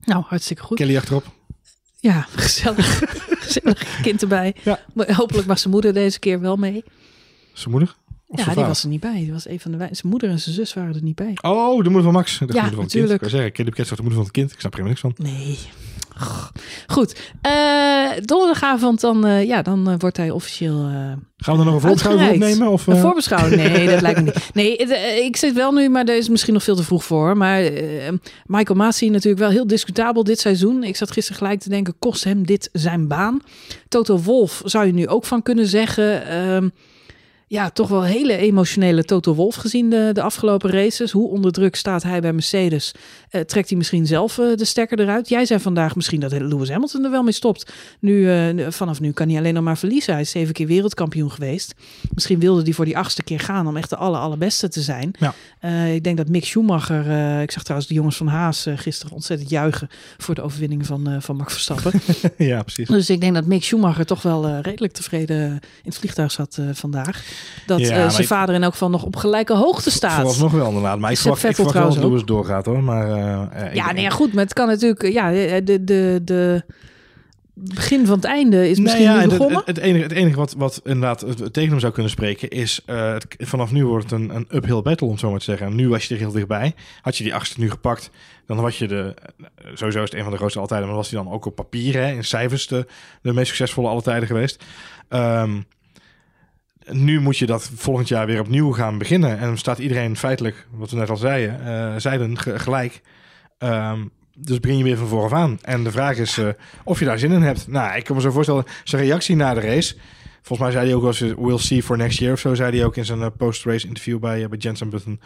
Nou, 0.04 0.24
hartstikke 0.26 0.62
goed. 0.62 0.76
Kelly 0.76 0.96
achterop. 0.96 1.24
Ja, 2.04 2.26
gezellig. 2.34 2.98
gezellig 3.44 4.00
kind 4.02 4.22
erbij. 4.22 4.54
Ja. 4.62 4.80
Hopelijk 4.94 5.46
was 5.46 5.60
zijn 5.60 5.72
moeder 5.72 5.92
deze 5.92 6.18
keer 6.18 6.40
wel 6.40 6.56
mee. 6.56 6.84
Zijn 7.52 7.70
moeder? 7.70 7.94
Of 8.26 8.38
ja, 8.38 8.44
die 8.44 8.54
vader? 8.54 8.68
was 8.68 8.82
er 8.82 8.88
niet 8.88 9.00
bij. 9.00 9.14
Die 9.14 9.32
was 9.32 9.48
een 9.48 9.60
van 9.60 9.70
de 9.70 9.76
wij- 9.76 9.88
Zijn 9.92 10.10
moeder 10.12 10.30
en 10.30 10.40
zijn 10.40 10.54
zus 10.54 10.74
waren 10.74 10.94
er 10.94 11.02
niet 11.02 11.14
bij. 11.14 11.36
Oh, 11.42 11.76
de 11.76 11.84
moeder 11.84 12.02
van 12.02 12.12
Max. 12.12 12.38
De 12.38 12.44
moeder 12.44 12.60
van 12.62 12.68
het 12.70 12.74
kind. 12.74 12.82
natuurlijk. 12.92 13.22
Ik 13.22 13.30
wil 13.30 13.40
zeggen, 13.40 13.96
de 13.96 14.02
moeder 14.02 14.12
van 14.14 14.22
het 14.22 14.30
kind? 14.30 14.52
Ik 14.52 14.60
snap 14.60 14.74
er 14.74 14.78
helemaal 14.82 15.00
niks 15.02 15.16
van. 15.16 15.26
Nee. 15.32 15.58
Goed. 16.86 17.32
Eh, 17.40 18.10
donderdagavond 18.24 19.00
dan, 19.00 19.26
eh, 19.26 19.44
ja, 19.44 19.62
dan 19.62 19.90
eh, 19.90 19.94
wordt 19.98 20.16
hij 20.16 20.30
officieel 20.30 20.88
Gaan 21.36 21.54
we 21.54 21.58
er 21.58 21.64
nog 21.64 21.74
een 21.74 21.80
voorbeschouwing 21.80 22.32
opnemen? 22.32 22.68
Of, 22.68 22.86
een 22.86 22.96
voorbeschouwing. 22.96 23.56
Nee, 23.56 23.88
dat 23.88 24.00
lijkt 24.00 24.18
me 24.18 24.24
niet. 24.24 24.50
Nee, 24.54 24.76
ik 25.24 25.36
zit 25.36 25.54
wel 25.54 25.72
nu, 25.72 25.88
maar 25.88 26.04
daar 26.04 26.16
is 26.16 26.28
misschien 26.28 26.54
nog 26.54 26.62
veel 26.62 26.76
te 26.76 26.82
vroeg 26.82 27.04
voor. 27.04 27.36
Maar 27.36 27.70
Michael 28.46 28.78
Masi 28.78 29.10
natuurlijk 29.10 29.42
wel 29.42 29.50
heel 29.50 29.66
discutabel 29.66 30.24
dit 30.24 30.40
seizoen. 30.40 30.84
Ik 30.84 30.96
zat 30.96 31.10
gisteren 31.10 31.38
gelijk 31.38 31.60
te 31.60 31.68
denken, 31.68 31.94
kost 31.98 32.24
hem 32.24 32.46
dit 32.46 32.68
zijn 32.72 33.08
baan? 33.08 33.40
Toto 33.88 34.18
Wolf 34.18 34.62
zou 34.64 34.86
je 34.86 34.92
nu 34.92 35.08
ook 35.08 35.24
van 35.24 35.42
kunnen 35.42 35.66
zeggen. 35.66 36.22
Ja, 37.46 37.70
toch 37.70 37.88
wel 37.88 38.02
hele 38.02 38.36
emotionele 38.36 39.04
Toto 39.04 39.34
Wolf 39.34 39.54
gezien 39.54 39.90
de, 39.90 40.10
de 40.12 40.22
afgelopen 40.22 40.70
races. 40.70 41.12
Hoe 41.12 41.28
onder 41.28 41.52
druk 41.52 41.76
staat 41.76 42.02
hij 42.02 42.20
bij 42.20 42.32
Mercedes? 42.32 42.94
Eh, 43.30 43.40
trekt 43.40 43.68
hij 43.68 43.78
misschien 43.78 44.06
zelf 44.06 44.38
eh, 44.38 44.56
de 44.56 44.64
stekker 44.64 45.00
eruit? 45.00 45.28
Jij 45.28 45.44
zei 45.44 45.60
vandaag 45.60 45.96
misschien 45.96 46.20
dat 46.20 46.32
Lewis 46.32 46.70
Hamilton 46.70 47.04
er 47.04 47.10
wel 47.10 47.22
mee 47.22 47.32
stopt. 47.32 47.72
Nu, 48.00 48.30
eh, 48.30 48.70
vanaf 48.70 49.00
nu 49.00 49.12
kan 49.12 49.28
hij 49.28 49.38
alleen 49.38 49.54
nog 49.54 49.64
maar 49.64 49.78
verliezen. 49.78 50.12
Hij 50.12 50.22
is 50.22 50.30
zeven 50.30 50.54
keer 50.54 50.66
wereldkampioen 50.66 51.30
geweest. 51.30 51.74
Misschien 52.14 52.38
wilde 52.38 52.62
hij 52.62 52.72
voor 52.72 52.84
die 52.84 52.98
achtste 52.98 53.22
keer 53.22 53.40
gaan 53.40 53.66
om 53.66 53.76
echt 53.76 53.90
de 53.90 53.96
aller, 53.96 54.20
allerbeste 54.20 54.68
te 54.68 54.80
zijn. 54.80 55.14
Ja. 55.18 55.34
Ik 55.86 56.04
denk 56.04 56.16
dat 56.16 56.28
Mick 56.28 56.44
Schumacher, 56.44 57.00
ik 57.40 57.50
zag 57.50 57.62
trouwens 57.62 57.88
de 57.88 57.94
jongens 57.94 58.16
van 58.16 58.26
Haas 58.26 58.66
gisteren 58.74 59.14
ontzettend 59.14 59.50
juichen 59.50 59.88
voor 60.18 60.34
de 60.34 60.42
overwinning 60.42 60.86
van, 60.86 61.22
van 61.22 61.36
Max 61.36 61.52
Verstappen. 61.52 61.92
ja, 62.46 62.62
precies. 62.62 62.88
Dus 62.88 63.10
ik 63.10 63.20
denk 63.20 63.34
dat 63.34 63.46
Mick 63.46 63.64
Schumacher 63.64 64.06
toch 64.06 64.22
wel 64.22 64.58
redelijk 64.60 64.92
tevreden 64.92 65.50
in 65.52 65.60
het 65.82 65.98
vliegtuig 65.98 66.32
zat 66.32 66.58
vandaag. 66.72 67.33
Dat 67.66 67.80
Ja, 67.80 68.04
eh, 68.04 68.08
zijn 68.10 68.26
vader 68.26 68.54
in 68.54 68.62
elk 68.62 68.72
geval 68.72 68.90
nog 68.90 69.02
op 69.02 69.16
gelijke 69.16 69.54
hoogte 69.54 69.90
staat. 69.90 70.14
Vooralsnog 70.14 70.52
wel 70.52 70.66
inderdaad. 70.68 70.98
Maar 70.98 71.10
ik 71.10 71.18
verwacht, 71.18 71.44
ik 71.44 71.54
verwacht 71.54 71.76
wel 71.76 71.94
dat 71.94 72.02
Lewis 72.04 72.24
doorgaat 72.24 72.66
hoor. 72.66 72.82
Maar, 72.82 73.10
eh, 73.10 73.66
eh, 73.66 73.74
Ja, 73.74 73.88
ik- 73.88 73.94
nee, 73.94 74.02
ja, 74.04 74.10
goed, 74.10 74.32
maar 74.32 74.44
het 74.44 74.52
kan 74.52 74.66
natuurlijk. 74.66 75.02
Ja, 75.12 75.30
de, 75.60 75.84
de, 75.84 76.20
de 76.24 76.64
begin 77.56 78.06
van 78.06 78.16
het 78.16 78.24
einde 78.24 78.68
is 78.70 78.78
misschien 78.78 79.04
Nee, 79.04 79.14
ja, 79.14 79.20
het, 79.20 79.28
begonnen. 79.30 79.56
het, 79.58 79.66
het 79.66 79.78
enige, 79.78 80.02
het 80.02 80.12
enige 80.12 80.36
wat, 80.36 80.54
wat 80.58 80.80
inderdaad 80.84 81.20
het- 81.20 81.52
tegen 81.52 81.70
hem 81.70 81.80
zou 81.80 81.92
kunnen 81.92 82.10
spreken 82.12 82.48
is... 82.48 82.80
het- 82.86 83.26
vanaf 83.38 83.72
nu 83.72 83.86
wordt 83.86 84.10
het 84.10 84.20
een, 84.20 84.34
een 84.34 84.46
uphill 84.50 84.82
battle, 84.82 85.06
om 85.06 85.12
het 85.12 85.20
zo 85.20 85.30
maar 85.30 85.38
te 85.38 85.44
zeggen. 85.44 85.66
En 85.66 85.74
nu 85.74 85.88
was 85.88 86.06
je 86.06 86.14
er 86.14 86.20
heel 86.20 86.32
dichtbij. 86.32 86.74
Had 87.02 87.16
je 87.16 87.24
die 87.24 87.34
achtste 87.34 87.60
nu 87.60 87.70
gepakt, 87.70 88.10
dan 88.46 88.56
was 88.60 88.78
je 88.78 88.88
de... 88.88 89.14
Sowieso 89.74 90.02
is 90.02 90.10
het 90.10 90.14
een 90.14 90.22
van 90.22 90.30
de 90.32 90.36
grootste 90.38 90.60
altijd, 90.60 90.84
maar 90.84 90.94
was 90.94 91.10
hij 91.10 91.22
dan 91.22 91.32
ook 91.32 91.44
op 91.44 91.54
papier, 91.54 91.94
hè, 91.94 92.12
in 92.12 92.24
cijfers, 92.24 92.66
de, 92.66 92.86
de 93.22 93.32
meest 93.32 93.46
succesvolle 93.48 93.88
alle 93.88 94.02
tijden 94.02 94.26
geweest. 94.28 94.64
Ehm, 95.08 95.50
nu 96.90 97.20
moet 97.20 97.38
je 97.38 97.46
dat 97.46 97.70
volgend 97.74 98.08
jaar 98.08 98.26
weer 98.26 98.40
opnieuw 98.40 98.72
gaan 98.72 98.98
beginnen. 98.98 99.38
En 99.38 99.46
dan 99.46 99.58
staat 99.58 99.78
iedereen 99.78 100.16
feitelijk, 100.16 100.66
wat 100.70 100.90
we 100.90 100.96
net 100.96 101.10
al 101.10 101.16
zeiden, 101.16 101.66
eh, 101.66 101.94
zeiden 102.00 102.38
ge- 102.38 102.58
gelijk. 102.58 103.00
Ehm, 103.58 103.98
dus 104.36 104.60
begin 104.60 104.78
je 104.78 104.84
weer 104.84 104.96
van 104.96 105.06
vooraf 105.06 105.32
aan. 105.32 105.58
En 105.62 105.84
de 105.84 105.90
vraag 105.90 106.16
is 106.16 106.38
eh, 106.38 106.48
of 106.84 106.98
je 106.98 107.04
daar 107.04 107.18
zin 107.18 107.32
in 107.32 107.42
hebt. 107.42 107.68
Nou, 107.68 107.96
ik 107.96 108.04
kan 108.04 108.16
me 108.16 108.22
zo 108.22 108.30
voorstellen, 108.30 108.64
zijn 108.84 109.02
reactie 109.02 109.36
na 109.36 109.54
de 109.54 109.60
race. 109.60 109.94
Volgens 110.42 110.68
mij 110.68 110.70
zei 110.70 110.86
hij 110.86 110.94
ook 110.94 111.04
eens, 111.06 111.20
we'll 111.38 111.58
see 111.58 111.82
for 111.82 111.96
next 111.96 112.18
year 112.18 112.32
of 112.32 112.38
zo, 112.38 112.54
zei 112.54 112.76
hij 112.76 112.86
ook 112.86 112.96
in 112.96 113.04
zijn 113.04 113.20
eh, 113.22 113.26
post-race 113.36 113.86
interview 113.86 114.18
bij, 114.18 114.48
bij 114.48 114.58
Jensen 114.58 114.90
Button. 114.90 115.20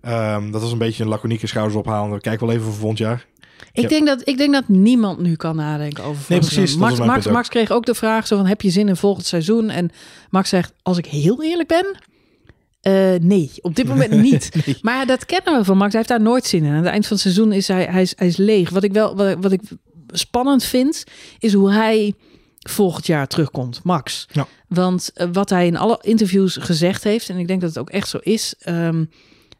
Ehm, 0.00 0.50
dat 0.50 0.60
was 0.62 0.72
een 0.72 0.78
beetje 0.78 1.02
een 1.02 1.08
laconieke 1.08 1.46
schouders 1.46 1.76
ophalen. 1.76 2.20
Kijk 2.20 2.40
wel 2.40 2.50
even 2.50 2.62
voor 2.62 2.72
volgend 2.74 2.98
jaar. 2.98 3.26
Ik, 3.72 3.82
Ja. 3.82 3.88
denk 3.88 4.06
dat, 4.06 4.28
ik 4.28 4.36
denk 4.38 4.52
dat 4.52 4.68
niemand 4.68 5.18
nu 5.18 5.36
kan 5.36 5.56
nadenken 5.56 6.04
over 6.04 6.24
Nee, 6.28 6.38
precies, 6.38 6.76
Max, 6.76 6.98
Max. 6.98 7.26
Max 7.26 7.48
kreeg 7.48 7.70
ook 7.70 7.86
de 7.86 7.94
vraag 7.94 8.26
zo 8.26 8.36
van, 8.36 8.46
heb 8.46 8.60
je 8.60 8.70
zin 8.70 8.88
in 8.88 8.96
volgend 8.96 9.26
seizoen? 9.26 9.70
En 9.70 9.90
Max 10.30 10.48
zegt, 10.48 10.72
als 10.82 10.98
ik 10.98 11.06
heel 11.06 11.42
eerlijk 11.42 11.68
ben, 11.68 11.96
eh, 12.80 13.20
nee, 13.20 13.50
op 13.60 13.76
dit 13.76 13.86
moment 13.86 14.10
niet. 14.30 14.64
Nee. 14.66 14.76
Maar 14.80 15.06
dat 15.06 15.26
kennen 15.26 15.58
we 15.58 15.64
van 15.64 15.76
Max. 15.76 15.92
Hij 15.92 16.00
heeft 16.00 16.12
daar 16.12 16.28
nooit 16.28 16.46
zin 16.46 16.64
in. 16.64 16.70
Aan 16.70 16.76
het 16.76 16.86
eind 16.86 17.02
van 17.06 17.12
het 17.12 17.20
seizoen 17.22 17.52
is 17.52 17.68
hij, 17.68 17.84
hij, 17.84 18.02
is, 18.02 18.12
hij 18.16 18.26
is 18.26 18.36
leeg. 18.36 18.70
Wat 18.70 18.82
ik 18.82 18.92
wel 18.92 19.16
wat, 19.16 19.36
wat 19.40 19.52
ik 19.52 19.60
spannend 20.08 20.64
vind, 20.64 21.04
is 21.38 21.52
hoe 21.52 21.72
hij 21.72 22.14
volgend 22.68 23.06
jaar 23.06 23.26
terugkomt, 23.26 23.80
Max. 23.82 24.28
Ja. 24.32 24.46
Want 24.68 25.10
eh, 25.14 25.28
wat 25.32 25.50
hij 25.50 25.66
in 25.66 25.76
alle 25.76 25.98
interviews 26.02 26.56
gezegd 26.60 27.04
heeft, 27.04 27.28
en 27.28 27.36
ik 27.38 27.46
denk 27.46 27.60
dat 27.60 27.68
het 27.68 27.78
ook 27.78 27.90
echt 27.90 28.08
zo 28.08 28.18
is. 28.20 28.54
ehm, 28.58 29.04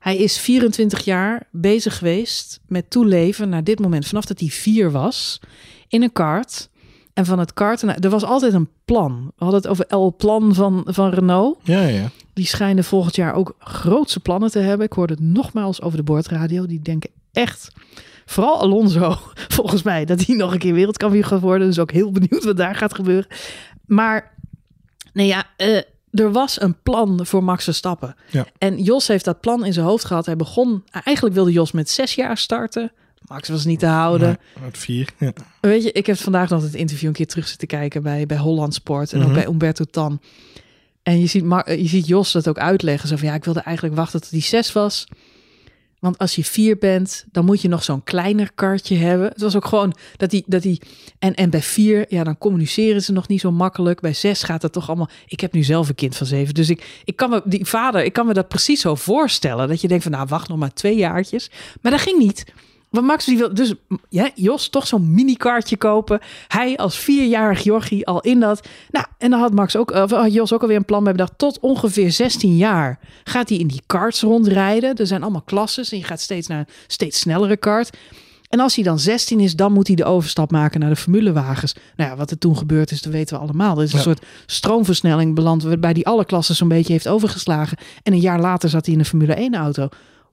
hij 0.03 0.17
is 0.17 0.39
24 0.39 1.05
jaar 1.05 1.43
bezig 1.51 1.99
geweest 1.99 2.61
met 2.67 2.91
toeleven 2.91 3.49
naar 3.49 3.65
dit 3.65 3.79
moment. 3.79 4.07
Vanaf 4.07 4.25
dat 4.25 4.41
hij 4.41 4.49
vier 4.49 4.91
was, 4.91 5.41
in 5.89 6.03
een 6.03 6.13
kart. 6.13 6.71
En 7.15 7.27
van 7.27 7.39
het 7.39 7.53
karten, 7.53 7.87
naar- 7.87 7.99
er 7.99 8.11
was 8.11 8.25
altijd 8.25 8.53
een 8.53 8.69
plan. 8.85 9.25
We 9.37 9.45
hadden 9.45 9.61
het 9.61 9.71
over 9.71 9.87
El 9.87 10.15
Plan 10.17 10.55
van, 10.55 10.83
van 10.87 11.11
Renault. 11.11 11.59
Ja, 11.63 11.81
ja, 11.81 11.89
ja. 11.89 12.11
Die 12.33 12.47
schijnen 12.47 12.85
volgend 12.85 13.17
jaar 13.17 13.35
ook 13.35 13.55
grootse 13.59 14.21
plannen 14.21 14.51
te 14.51 14.59
hebben. 14.59 14.87
Ik 14.87 14.93
hoorde 14.93 15.13
het 15.13 15.23
nogmaals 15.23 15.83
over 15.83 15.97
de 15.97 16.05
boordradio. 16.05 16.67
Die 16.67 16.81
denken 16.83 17.11
echt, 17.33 17.69
vooral 18.27 18.61
Alonso, 18.61 19.17
volgens 19.57 19.83
mij, 19.83 20.05
dat 20.05 20.27
hij 20.27 20.37
nog 20.37 20.53
een 20.53 20.59
keer 20.59 20.75
wereldkampioen 20.75 21.25
gaat 21.25 21.41
worden. 21.41 21.67
Dus 21.67 21.79
ook 21.79 21.93
heel 21.93 22.11
benieuwd 22.13 22.45
wat 22.45 22.57
daar 22.57 22.75
gaat 22.75 22.95
gebeuren. 22.95 23.27
Maar, 23.87 24.35
nee 25.13 25.27
ja, 25.27 25.45
eh, 25.57 25.81
er 26.13 26.33
was 26.33 26.61
een 26.61 26.77
plan 26.83 27.27
voor 27.27 27.45
Max 27.45 27.65
Verstappen. 27.65 28.15
Ja. 28.31 28.47
En 28.59 28.83
Jos 28.83 29.07
heeft 29.09 29.25
dat 29.25 29.41
plan 29.41 29.65
in 29.65 29.73
zijn 29.73 29.87
hoofd 29.87 30.05
gehad. 30.05 30.27
Hij 30.27 30.37
begon, 30.37 30.85
eigenlijk 31.05 31.35
wilde 31.35 31.53
Jos 31.53 31.73
met 31.73 31.91
zes 31.91 32.15
jaar 32.15 32.39
starten. 32.39 32.93
Max 33.27 33.49
was 33.49 33.65
niet 33.65 33.79
te 33.79 33.87
houden. 33.87 34.39
Vier. 34.73 35.09
Ja. 35.19 35.33
Weet 35.61 35.83
je, 35.83 35.93
ik 35.93 36.07
heb 36.07 36.17
vandaag 36.19 36.49
nog 36.49 36.63
het 36.63 36.75
interview 36.75 37.09
een 37.09 37.15
keer 37.15 37.27
terug 37.27 37.49
zitten 37.49 37.69
kijken 37.69 38.03
bij, 38.03 38.27
bij 38.27 38.37
Holland 38.39 38.75
Sport 38.75 39.13
en 39.13 39.21
ook 39.21 39.25
Mhm. 39.27 39.35
bij 39.35 39.47
Umberto 39.47 39.85
Tan. 39.85 40.21
En 41.03 41.21
je 41.21 41.27
ziet, 41.27 41.45
Mar- 41.45 41.73
je 41.79 41.89
ziet 41.89 42.07
Jos 42.07 42.33
dat 42.33 42.49
ook 42.49 42.59
uitleggen. 42.59 43.09
Zo 43.09 43.17
van 43.17 43.29
ja, 43.29 43.35
ik 43.35 43.45
wilde 43.45 43.61
eigenlijk 43.61 43.97
wachten 43.97 44.21
tot 44.21 44.31
die 44.31 44.43
zes 44.43 44.73
was. 44.73 45.07
Want 46.03 46.19
als 46.19 46.35
je 46.35 46.45
vier 46.45 46.79
bent, 46.79 47.25
dan 47.33 47.45
moet 47.45 47.61
je 47.61 47.69
nog 47.69 47.85
zo'n 47.85 48.05
kleiner 48.05 48.53
kartje 48.55 48.97
hebben. 48.97 49.29
Het 49.29 49.41
was 49.41 49.57
ook 49.57 49.65
gewoon 49.65 49.95
dat 50.17 50.31
die, 50.31 50.45
dat 50.47 50.63
die 50.63 50.81
en, 51.19 51.35
en 51.35 51.51
bij 51.51 51.63
vier, 51.63 52.05
ja, 52.09 52.25
dan 52.25 52.39
communiceren 52.39 53.03
ze 53.03 53.13
nog 53.13 53.29
niet 53.29 53.41
zo 53.41 53.51
makkelijk. 53.51 54.01
Bij 54.01 54.13
zes 54.13 54.43
gaat 54.43 54.63
het 54.63 54.73
toch 54.73 54.89
allemaal. 54.89 55.09
Ik 55.27 55.41
heb 55.41 55.53
nu 55.53 55.63
zelf 55.63 55.89
een 55.89 55.95
kind 55.95 56.17
van 56.17 56.27
zeven, 56.27 56.55
dus 56.55 56.71
ik, 56.71 57.01
ik 57.05 57.17
kan 57.17 57.31
me 57.31 57.43
die 57.45 57.65
vader, 57.65 58.05
ik 58.05 58.13
kan 58.13 58.27
me 58.27 58.33
dat 58.33 58.49
precies 58.49 58.81
zo 58.81 58.95
voorstellen. 58.95 59.69
Dat 59.69 59.81
je 59.81 59.89
denkt 59.89 60.03
van, 60.03 60.13
nou, 60.13 60.27
wacht 60.29 60.49
nog 60.49 60.59
maar 60.59 60.73
twee 60.73 60.97
jaartjes. 60.97 61.51
Maar 61.81 61.93
dat 61.93 62.01
ging 62.01 62.19
niet. 62.19 62.45
Want 62.93 63.07
Max 63.07 63.25
die 63.25 63.39
wil 63.39 63.55
dus 63.55 63.75
ja, 64.09 64.31
Jos 64.35 64.69
toch 64.69 64.87
zo'n 64.87 65.15
mini 65.15 65.35
kaartje 65.37 65.77
kopen. 65.77 66.21
Hij 66.49 66.77
als 66.77 66.99
vierjarig 66.99 67.63
jochie 67.63 68.07
al 68.07 68.21
in 68.21 68.41
dat. 68.41 68.69
Nou, 68.91 69.07
en 69.19 69.31
dan 69.31 69.41
had 69.41 69.53
Max 69.55 69.77
ook, 69.77 69.91
of 69.91 70.11
had 70.11 70.33
Jos 70.33 70.53
ook 70.53 70.63
alweer 70.63 70.77
een 70.77 70.85
plan 70.85 71.05
bij 71.05 71.13
bedacht. 71.13 71.33
Tot 71.39 71.61
ongeveer 71.61 72.13
16 72.13 72.57
jaar 72.57 72.99
gaat 73.25 73.49
hij 73.49 73.59
in 73.59 73.67
die 73.67 73.83
karts 73.87 74.21
rondrijden. 74.23 74.95
Er 74.97 75.07
zijn 75.07 75.23
allemaal 75.23 75.43
klasses 75.43 75.93
en 75.93 75.99
je 75.99 76.05
gaat 76.05 76.21
steeds 76.21 76.49
naar 76.49 76.59
een 76.59 76.67
steeds 76.87 77.21
snellere 77.21 77.57
kart. 77.57 77.97
En 78.49 78.61
als 78.61 78.75
hij 78.75 78.85
dan 78.85 78.99
16 78.99 79.41
is, 79.41 79.57
dan 79.57 79.73
moet 79.73 79.87
hij 79.87 79.97
de 79.97 80.05
overstap 80.05 80.51
maken 80.51 80.81
naar 80.81 80.89
de 80.89 80.97
formulewagens. 80.97 81.75
Nou 81.97 82.11
ja, 82.11 82.17
wat 82.17 82.31
er 82.31 82.39
toen 82.39 82.57
gebeurd 82.57 82.91
is, 82.91 83.03
dat 83.03 83.13
weten 83.13 83.37
we 83.37 83.43
allemaal. 83.43 83.77
Er 83.77 83.83
is 83.83 83.93
een 83.93 83.99
Ja. 83.99 84.05
soort 84.05 84.25
stroomversnelling 84.47 85.35
beland 85.35 85.63
waarbij 85.63 85.91
hij 85.93 86.03
alle 86.05 86.25
klassen 86.25 86.55
zo'n 86.55 86.69
beetje 86.69 86.93
heeft 86.93 87.09
overgeslagen. 87.09 87.79
En 88.03 88.13
een 88.13 88.21
jaar 88.21 88.41
later 88.41 88.69
zat 88.69 88.85
hij 88.85 88.95
in 88.95 89.01
een 89.01 89.07
Formule 89.07 89.35
1 89.35 89.55
auto. 89.55 89.89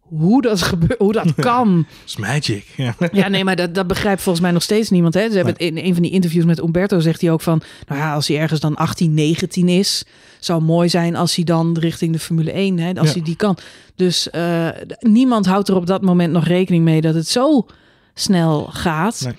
Hoe 0.09 0.41
dat, 0.41 0.61
gebeurt, 0.61 0.99
hoe 0.99 1.13
dat 1.13 1.35
kan. 1.49 1.85
It's 2.03 2.17
magic. 2.17 2.65
Ja. 2.75 2.95
Ja, 3.11 3.27
nee, 3.27 3.43
maar 3.43 3.55
dat, 3.55 3.75
dat 3.75 3.87
begrijpt 3.87 4.21
volgens 4.21 4.43
mij 4.43 4.53
nog 4.53 4.63
steeds 4.63 4.89
niemand. 4.89 5.13
Hè? 5.13 5.29
Ze 5.29 5.35
hebben 5.35 5.53
het 5.53 5.61
in 5.61 5.77
een 5.77 5.93
van 5.93 6.03
die 6.03 6.11
interviews 6.11 6.45
met 6.45 6.59
Umberto 6.59 6.99
zegt 6.99 7.21
hij 7.21 7.31
ook 7.31 7.41
van... 7.41 7.61
nou 7.87 7.99
ja, 8.01 8.13
als 8.13 8.27
hij 8.27 8.37
ergens 8.39 8.59
dan 8.59 8.75
18, 8.75 9.13
19 9.13 9.67
is... 9.69 10.03
zou 10.39 10.61
mooi 10.61 10.89
zijn 10.89 11.15
als 11.15 11.35
hij 11.35 11.43
dan 11.43 11.77
richting 11.79 12.13
de 12.13 12.19
Formule 12.19 12.51
1, 12.51 12.77
hè, 12.79 12.93
als 12.93 13.07
Ja. 13.07 13.13
hij 13.13 13.23
die 13.23 13.35
kan. 13.35 13.57
Dus 13.95 14.29
eh, 14.29 14.67
niemand 14.99 15.45
houdt 15.45 15.67
er 15.67 15.75
op 15.75 15.85
dat 15.85 16.01
moment 16.01 16.33
nog 16.33 16.45
rekening 16.47 16.83
mee... 16.83 17.01
dat 17.01 17.13
het 17.15 17.27
zo 17.27 17.65
snel 18.13 18.63
gaat. 18.63 19.21
Nee. 19.23 19.33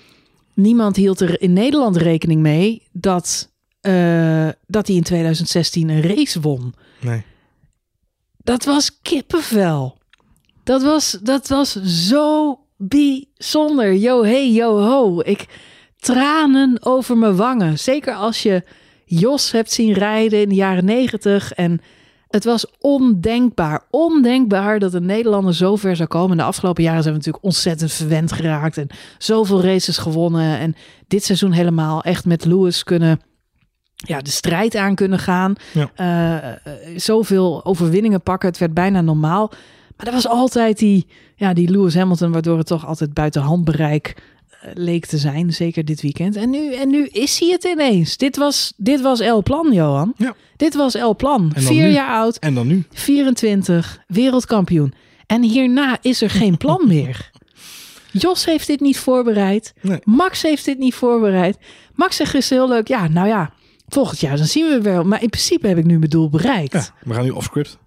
Niemand 0.53 0.95
hield 0.95 1.19
er 1.19 1.41
in 1.41 1.53
Nederland 1.53 1.95
rekening 1.97 2.41
mee... 2.41 2.81
dat, 2.91 3.49
eh, 3.81 4.47
dat 4.67 4.87
hij 4.87 4.95
in 4.95 5.03
2016 5.03 5.89
een 5.89 6.01
race 6.01 6.39
won. 6.41 6.73
Nee. 6.99 7.23
Dat 8.43 8.65
was 8.65 8.99
kippenvel. 9.01 9.97
Dat 10.63 10.81
was, 10.81 11.17
dat 11.21 11.47
was 11.47 11.71
zo 11.83 12.59
bijzonder. 12.77 13.95
Yo, 13.95 14.23
hey, 14.23 14.51
yo, 14.51 14.79
ho. 14.79 15.19
Ik 15.23 15.45
tranen 15.99 16.77
over 16.85 17.17
mijn 17.17 17.35
wangen. 17.35 17.79
Zeker 17.79 18.13
als 18.13 18.43
je 18.43 18.63
Jos 19.05 19.51
hebt 19.51 19.71
zien 19.71 19.93
rijden 19.93 20.41
in 20.41 20.49
de 20.49 20.55
jaren 20.55 20.85
negentig. 20.85 21.53
En 21.53 21.81
het 22.27 22.43
was 22.43 22.65
ondenkbaar, 22.79 23.81
ondenkbaar 23.89 24.79
dat 24.79 24.93
een 24.93 25.05
Nederlander 25.05 25.55
zo 25.55 25.75
ver 25.75 25.95
zou 25.95 26.07
komen. 26.07 26.37
De 26.37 26.43
afgelopen 26.43 26.83
jaren 26.83 27.01
zijn 27.01 27.13
we 27.13 27.19
natuurlijk 27.19 27.45
ontzettend 27.45 27.91
verwend 27.91 28.31
geraakt. 28.31 28.77
En 28.77 28.87
zoveel 29.17 29.61
races 29.63 29.97
gewonnen. 29.97 30.59
En 30.59 30.75
dit 31.07 31.23
seizoen 31.23 31.51
helemaal 31.51 32.03
echt 32.03 32.25
met 32.25 32.45
Lewis 32.45 32.83
kunnen... 32.83 33.19
Ja, 33.95 34.19
de 34.19 34.29
strijd 34.29 34.75
aan 34.75 34.95
kunnen 34.95 35.19
gaan. 35.19 35.55
Ja. 35.73 35.91
Eh, 35.95 36.49
eh, 36.49 36.55
zoveel 36.95 37.65
overwinningen 37.65 38.21
pakken. 38.21 38.49
Het 38.49 38.57
werd 38.57 38.73
bijna 38.73 39.01
normaal. 39.01 39.51
Maar 40.01 40.09
er 40.09 40.15
was 40.15 40.27
altijd 40.27 40.77
die, 40.77 41.05
ja, 41.35 41.53
die 41.53 41.69
Lewis 41.69 41.95
Hamilton, 41.95 42.31
waardoor 42.31 42.57
het 42.57 42.67
toch 42.67 42.87
altijd 42.87 43.13
buiten 43.13 43.41
handbereik 43.41 44.15
eh, 44.49 44.69
leek 44.73 45.05
te 45.05 45.17
zijn. 45.17 45.53
Zeker 45.53 45.85
dit 45.85 46.01
weekend. 46.01 46.35
En 46.35 46.49
nu, 46.49 46.73
en 46.73 46.89
nu 46.89 47.05
is 47.07 47.39
hij 47.39 47.49
het 47.49 47.63
ineens. 47.63 48.17
Dit 48.17 48.37
was, 48.37 48.73
dit 48.77 49.01
was 49.01 49.19
El 49.19 49.43
Plan, 49.43 49.73
Johan. 49.73 50.13
Ja. 50.17 50.35
Dit 50.57 50.75
was 50.75 50.95
El 50.95 51.15
Plan. 51.15 51.51
Vier 51.55 51.87
nu? 51.87 51.91
jaar 51.91 52.15
oud, 52.15 52.37
En 52.37 52.53
dan 52.53 52.67
nu? 52.67 52.83
24, 52.91 54.03
wereldkampioen. 54.07 54.93
En 55.25 55.41
hierna 55.43 55.97
is 56.01 56.21
er 56.21 56.29
geen 56.29 56.57
plan 56.57 56.87
meer. 56.93 57.31
Jos 58.11 58.45
heeft 58.45 58.67
dit 58.67 58.79
niet 58.79 58.97
voorbereid. 58.99 59.73
Nee. 59.81 59.99
Max 60.03 60.41
heeft 60.41 60.65
dit 60.65 60.77
niet 60.77 60.95
voorbereid. 60.95 61.57
Max 61.95 62.15
zegt 62.15 62.29
gisteren 62.31 62.63
heel 62.63 62.73
leuk, 62.73 62.87
ja, 62.87 63.07
nou 63.07 63.27
ja, 63.27 63.53
volgend 63.87 64.19
jaar 64.19 64.37
dan 64.37 64.45
zien 64.45 64.69
we 64.69 64.81
wel. 64.81 65.03
Maar 65.03 65.21
in 65.21 65.29
principe 65.29 65.67
heb 65.67 65.77
ik 65.77 65.85
nu 65.85 65.97
mijn 65.97 66.09
doel 66.09 66.29
bereikt. 66.29 66.73
Ja, 66.73 66.85
we 67.03 67.13
gaan 67.13 67.23
nu 67.23 67.29
off-script. 67.29 67.77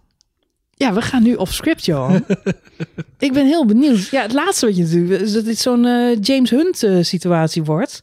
We 0.77 1.03
gaan 1.03 1.23
nu 1.23 1.35
off 1.35 1.53
script, 1.55 1.85
Johan. 1.85 2.25
ik 3.19 3.33
ben 3.33 3.47
heel 3.47 3.67
benieuwd. 3.67 4.09
Ja, 4.09 4.23
het 4.23 4.33
laatste 4.33 4.67
wat 4.67 4.77
je 4.77 4.83
natuurlijk 4.83 5.21
is 5.21 5.33
dat 5.33 5.45
dit 5.45 5.59
zo'n 5.59 5.85
eh, 5.85 6.17
James 6.21 6.51
Hunt 6.51 6.83
eh, 6.83 6.99
situatie 7.03 7.63
wordt. 7.65 8.03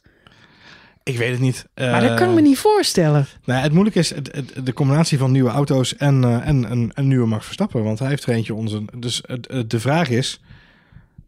Ik 1.02 1.16
weet 1.18 1.30
het 1.30 1.40
niet. 1.40 1.66
Maar 1.74 2.00
dat 2.00 2.14
kan 2.14 2.22
ik 2.22 2.28
Eh, 2.28 2.34
me 2.34 2.40
niet 2.40 2.58
voorstellen. 2.58 3.26
Nou, 3.44 3.62
het 3.62 3.72
moeilijke 3.72 3.98
is 3.98 4.14
het, 4.14 4.28
het- 4.34 4.66
de 4.66 4.72
combinatie 4.72 5.18
van 5.18 5.30
nieuwe 5.32 5.50
auto's 5.50 5.96
en, 5.96 6.24
eh, 6.24 6.48
en 6.48 6.70
een, 6.70 6.90
een 6.94 7.08
nieuwe 7.08 7.26
Max 7.26 7.44
Verstappen. 7.44 7.82
Want 7.84 7.98
hij 7.98 8.08
heeft 8.08 8.24
er 8.24 8.34
eentje 8.34 8.54
onze. 8.54 8.82
Dus 8.98 9.22
de 9.66 9.80
vraag 9.80 10.08
is: 10.08 10.40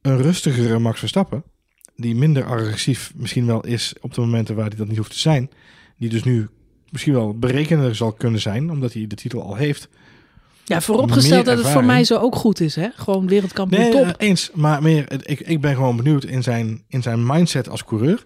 een 0.02 0.22
rustigere 0.22 0.78
Max 0.78 0.98
Verstappen, 0.98 1.42
die 1.96 2.14
minder 2.14 2.44
agressief 2.44 3.12
misschien 3.16 3.46
wel 3.46 3.60
is 3.66 3.94
op 4.00 4.14
de 4.14 4.20
momenten 4.20 4.54
waar 4.54 4.68
hij 4.68 4.76
dat 4.76 4.88
niet 4.88 4.96
hoeft 4.96 5.10
te 5.10 5.18
zijn, 5.18 5.50
die 5.98 6.08
dus 6.08 6.22
nu 6.24 6.48
misschien 6.90 7.12
wel 7.14 7.38
berekenender 7.38 7.94
zal 7.96 8.12
kunnen 8.12 8.40
zijn, 8.40 8.70
omdat 8.70 8.92
hij 8.92 9.06
de 9.06 9.14
titel 9.16 9.42
al 9.42 9.54
heeft. 9.54 9.88
Ja, 10.64 10.80
vooropgesteld 10.80 11.44
dat 11.44 11.58
het 11.58 11.68
voor 11.68 11.84
mij 11.84 12.04
zo 12.04 12.16
ook 12.18 12.36
goed 12.36 12.60
is, 12.60 12.74
hè? 12.74 12.88
Gewoon 12.96 13.28
wereldkampioen 13.28 13.80
Nee, 13.80 13.90
top. 13.92 14.04
eh, 14.04 14.28
eens. 14.28 14.50
Maar 14.54 14.82
meer, 14.82 15.26
ik, 15.26 15.40
ik 15.40 15.60
ben 15.60 15.74
gewoon 15.74 15.96
benieuwd 15.96 16.24
in 16.24 16.42
zijn, 16.42 16.84
in 16.88 17.02
zijn 17.02 17.26
mindset 17.26 17.68
als 17.68 17.84
coureur. 17.84 18.24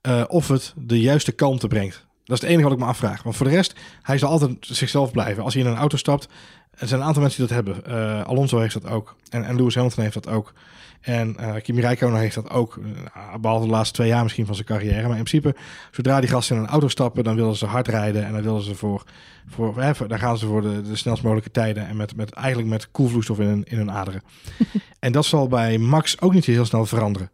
eh, 0.00 0.24
of 0.28 0.48
het 0.48 0.72
de 0.76 1.00
juiste 1.00 1.32
kalmte 1.32 1.66
brengt. 1.68 2.06
Dat 2.32 2.42
is 2.42 2.48
het 2.48 2.58
enige 2.58 2.68
wat 2.68 2.78
ik 2.78 2.84
me 2.84 2.90
afvraag. 2.90 3.22
Want 3.22 3.36
voor 3.36 3.46
de 3.46 3.52
rest, 3.52 3.74
hij 4.02 4.18
zal 4.18 4.30
altijd 4.30 4.56
zichzelf 4.60 5.12
blijven. 5.12 5.42
Als 5.42 5.54
hij 5.54 5.62
in 5.62 5.68
een 5.68 5.76
auto 5.76 5.96
stapt, 5.96 6.28
er 6.74 6.88
zijn 6.88 7.00
een 7.00 7.06
aantal 7.06 7.22
mensen 7.22 7.46
die 7.46 7.54
dat 7.54 7.64
hebben. 7.64 7.86
Eh, 7.86 8.24
Alonso 8.26 8.58
heeft 8.58 8.82
dat 8.82 8.86
ook. 8.86 9.16
En, 9.30 9.44
en 9.44 9.56
Lewis 9.56 9.74
Hamilton 9.74 10.02
heeft 10.02 10.14
dat 10.14 10.28
ook. 10.28 10.52
En 11.00 11.36
eh 11.36 11.62
Kimi 11.62 11.80
Räikkönen 11.80 12.20
heeft 12.20 12.34
dat 12.34 12.50
ook. 12.50 12.80
Eh, 13.14 13.34
behalve 13.40 13.64
de 13.64 13.70
laatste 13.70 13.94
twee 13.94 14.08
jaar 14.08 14.22
misschien 14.22 14.46
van 14.46 14.54
zijn 14.54 14.66
carrière. 14.66 15.08
Maar 15.08 15.18
in 15.18 15.24
principe, 15.24 15.54
zodra 15.90 16.20
die 16.20 16.28
gasten 16.28 16.56
in 16.56 16.62
een 16.62 16.68
auto 16.68 16.88
stappen, 16.88 17.24
dan 17.24 17.36
willen 17.36 17.56
ze 17.56 17.66
hard 17.66 17.88
rijden. 17.88 18.24
En 18.24 18.32
dan 18.32 18.42
willen 18.42 18.62
ze 18.62 18.74
voor, 18.74 19.02
voor, 19.48 19.94
voor- 19.94 20.08
dan 20.08 20.18
gaan 20.18 20.38
ze 20.38 20.46
voor 20.46 20.62
de, 20.62 20.82
de 20.82 20.96
snelst 20.96 21.22
mogelijke 21.22 21.50
tijden. 21.50 21.88
En 21.88 21.96
met, 21.96 22.16
met, 22.16 22.32
eigenlijk 22.32 22.68
met 22.68 22.90
koelvloeistof 22.90 23.38
in 23.38 23.46
hun, 23.46 23.64
in 23.64 23.76
hun 23.76 23.90
aderen. 23.90 24.22
en 25.00 25.12
dat 25.12 25.24
zal 25.24 25.48
bij 25.48 25.78
Max 25.78 26.20
ook 26.20 26.34
niet 26.34 26.44
heel 26.44 26.64
snel 26.64 26.86
veranderen. 26.86 27.30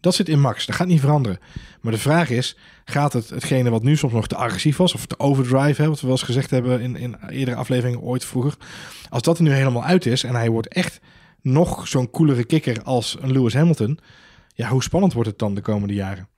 Dat 0.00 0.14
zit 0.14 0.28
in 0.28 0.40
Max. 0.40 0.66
Dat 0.66 0.76
gaat 0.76 0.86
niet 0.86 1.00
veranderen. 1.00 1.38
Maar 1.80 1.92
de 1.92 1.98
vraag 1.98 2.30
is, 2.30 2.56
gaat 2.84 3.12
het 3.12 3.30
hetgene 3.30 3.70
wat 3.70 3.82
nu 3.82 3.96
soms 3.96 4.12
nog 4.12 4.26
te 4.26 4.36
agressief 4.36 4.76
was, 4.76 4.94
of 4.94 5.06
te 5.06 5.18
overdrive, 5.18 5.82
hè, 5.82 5.88
wat 5.88 6.00
we 6.00 6.06
wel 6.06 6.16
eens 6.16 6.24
gezegd 6.24 6.50
hebben 6.50 6.80
in, 6.80 6.96
in 6.96 7.16
eerdere 7.28 7.56
afleveringen 7.56 8.00
ooit 8.00 8.24
vroeger. 8.24 8.54
Als 9.08 9.22
dat 9.22 9.36
er 9.36 9.42
nu 9.42 9.50
helemaal 9.50 9.84
uit 9.84 10.06
is 10.06 10.24
en 10.24 10.34
hij 10.34 10.48
wordt 10.50 10.68
echt 10.68 11.00
nog 11.42 11.88
zo'n 11.88 12.10
coolere 12.10 12.44
kikker 12.44 12.82
als 12.82 13.16
een 13.20 13.32
Lewis 13.32 13.54
Hamilton. 13.54 13.98
Ja, 14.54 14.68
hoe 14.68 14.82
spannend 14.82 15.12
wordt 15.12 15.28
het 15.28 15.38
dan 15.38 15.54
de 15.54 15.60
komende 15.60 15.94
jaren? 15.94 16.28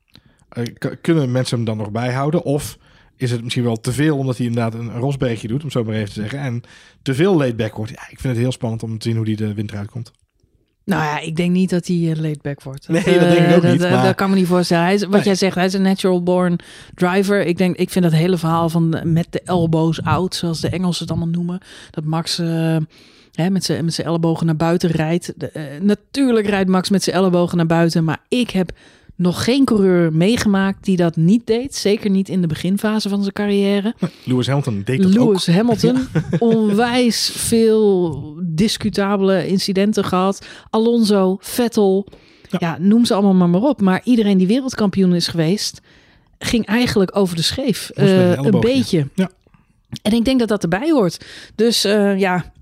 Eh, 0.49 0.65
kunnen 1.01 1.33
mensen 1.33 1.57
hem 1.57 1.65
dan 1.65 1.77
nog 1.77 1.91
bijhouden? 1.91 2.43
Of 2.43 2.79
is 3.17 3.31
het 3.31 3.43
misschien 3.43 3.65
wel 3.65 3.81
te 3.81 3.93
veel 3.93 4.19
omdat 4.19 4.37
hij 4.37 4.47
inderdaad 4.47 4.75
een, 4.75 4.93
Rosbergje 4.93 5.49
doet, 5.49 5.63
om 5.63 5.71
zo 5.71 5.85
maar 5.85 5.95
even 5.95 6.13
te 6.13 6.21
zeggen. 6.21 6.39
En 6.39 6.63
te 7.03 7.15
veel 7.15 7.37
laid 7.37 7.57
back 7.57 7.77
wordt. 7.77 7.93
Ja, 7.93 8.03
ik 8.03 8.21
vind 8.21 8.33
het 8.35 8.43
heel 8.43 8.53
spannend 8.53 8.83
om 8.83 8.99
te 8.99 9.09
zien 9.09 9.17
hoe 9.17 9.25
die 9.25 9.37
de 9.37 9.55
winter 9.55 9.77
uitkomt. 9.77 10.13
Nou 10.91 11.03
ja, 11.03 11.21
ik 11.21 11.37
denk 11.37 11.51
niet 11.51 11.71
dat 11.71 11.87
hij 11.87 11.97
uh, 11.97 12.17
laid 12.17 12.43
back 12.43 12.63
wordt. 12.63 12.89
Nee, 12.89 13.03
dat 13.05 13.15
denk 13.15 13.33
ik 13.33 13.39
eh, 13.47 13.57
ook 13.57 13.63
dat, 13.63 13.73
niet, 13.73 13.83
eh, 13.83 13.91
maar- 13.93 14.05
Dat 14.05 14.15
kan 14.15 14.31
me 14.31 14.37
niet 14.37 14.47
voorstellen. 14.47 14.85
Hij 14.85 14.95
is, 14.95 15.03
wat 15.03 15.11
Nee. 15.11 15.23
jij 15.23 15.35
zegt, 15.35 15.55
hij 15.55 15.65
is 15.65 15.73
een 15.73 15.83
natural 15.83 16.23
born 16.23 16.59
driver. 16.95 17.47
Ik, 17.47 17.59
denk, 17.59 17.77
ik 17.77 17.91
vind 17.91 18.05
dat 18.05 18.15
hele 18.15 18.37
verhaal 18.39 18.69
van 18.69 19.01
met 19.05 19.27
de 19.31 19.41
elbows 19.45 20.03
out, 20.03 20.35
zoals 20.35 20.61
de 20.61 20.69
Engelsen 20.69 21.03
het 21.03 21.11
allemaal 21.17 21.33
noemen. 21.35 21.59
Dat 21.91 22.05
Max 22.05 22.37
hè, 23.33 23.51
met 23.51 23.65
zijn 23.65 23.85
met 23.85 23.95
zijn 23.95 24.07
ellebogen 24.07 24.47
naar 24.47 24.57
buiten 24.57 24.91
rijdt. 24.91 25.33
De, 25.37 25.79
natuurlijk 25.83 26.47
rijdt 26.47 26.71
Max 26.71 26.91
met 26.91 27.03
zijn 27.03 27.17
ellebogen 27.17 27.57
naar 27.57 27.67
buiten. 27.67 28.05
Maar 28.05 28.19
ik 28.29 28.51
heb 28.51 28.71
nog 29.21 29.45
geen 29.45 29.65
coureur 29.65 30.13
meegemaakt 30.13 30.85
die 30.85 30.97
dat 30.97 31.17
niet 31.17 31.47
deed. 31.47 31.75
Zeker 31.75 32.11
niet 32.11 32.29
in 32.29 32.41
de 32.41 32.47
beginfase 32.47 33.09
van 33.09 33.21
zijn 33.23 33.33
carrière. 33.35 33.95
Lewis 34.25 34.47
Hamilton 34.47 34.83
deed 34.85 35.03
dat 35.03 35.13
Lewis 35.15 35.49
ook. 35.49 35.55
Hamilton, 35.55 35.99
onwijs 36.39 37.31
veel 37.35 38.23
discutabele 38.43 39.47
incidenten 39.47 40.05
gehad. 40.05 40.47
Alonso, 40.71 41.37
Vettel, 41.41 42.07
Ja. 42.49 42.59
ja. 42.61 42.77
noem 42.81 43.05
ze 43.05 43.15
allemaal 43.15 43.35
maar, 43.35 43.49
maar 43.49 43.71
op. 43.71 43.81
Maar 43.81 44.01
iedereen 44.05 44.39
die 44.39 44.47
wereldkampioen 44.47 45.15
is 45.15 45.27
geweest, 45.29 45.81
ging 46.39 46.67
eigenlijk 46.67 47.17
over 47.17 47.37
de 47.37 47.43
scheef. 47.43 47.91
Een 47.95 48.37
Eh, 48.55 48.61
beetje. 48.61 49.09
Ja. 49.15 49.31
En 50.03 50.13
ik 50.13 50.25
denk 50.25 50.39
dat 50.39 50.49
dat 50.49 50.63
erbij 50.63 50.91
hoort. 50.91 51.25
Dus 51.55 51.85
eh, 51.85 52.19
ja, 52.19 52.53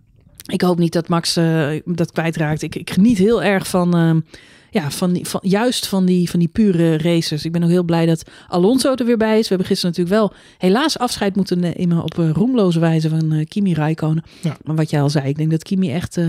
ik 0.47 0.61
hoop 0.61 0.79
niet 0.79 0.93
dat 0.93 1.09
Max 1.09 1.37
eh, 1.37 1.69
dat 1.85 2.13
kwijtraakt. 2.13 2.63
Ik, 2.63 2.75
ik 2.75 2.91
geniet 2.91 3.19
heel 3.19 3.43
erg 3.43 3.67
van... 3.69 4.23
ja, 4.71 4.91
van 4.91 5.13
die, 5.13 5.27
van, 5.27 5.41
juist 5.43 5.87
van 5.87 6.05
die, 6.05 6.31
van 6.31 6.39
die 6.39 6.49
pure 6.49 6.99
racers. 6.99 7.45
Ik 7.45 7.53
ben 7.53 7.63
ook 7.63 7.71
heel 7.71 7.83
blij 7.83 8.07
dat 8.07 8.23
Alonso 8.49 8.95
er 8.95 9.05
weer 9.05 9.17
bij 9.17 9.39
is. 9.39 9.43
We 9.43 9.49
hebben 9.49 9.67
gisteren 9.67 9.95
natuurlijk 9.97 10.21
wel 10.21 10.33
helaas 10.59 10.99
afscheid 10.99 11.37
moeten 11.37 11.59
nemen 11.59 12.03
op 12.03 12.17
een 12.17 12.35
roemloze 12.35 12.81
wijze 12.81 13.09
van 13.09 13.33
eh, 13.33 13.47
Kimi 13.47 13.75
Räikkönen. 13.75 14.25
Ja. 14.43 14.57
Maar 14.65 14.77
wat 14.77 14.91
jij 14.91 15.03
al 15.03 15.11
zei, 15.11 15.29
ik 15.29 15.37
denk 15.37 15.51
dat 15.51 15.63
Kimi 15.63 15.93
echt, 15.93 16.17
eh, 16.17 16.27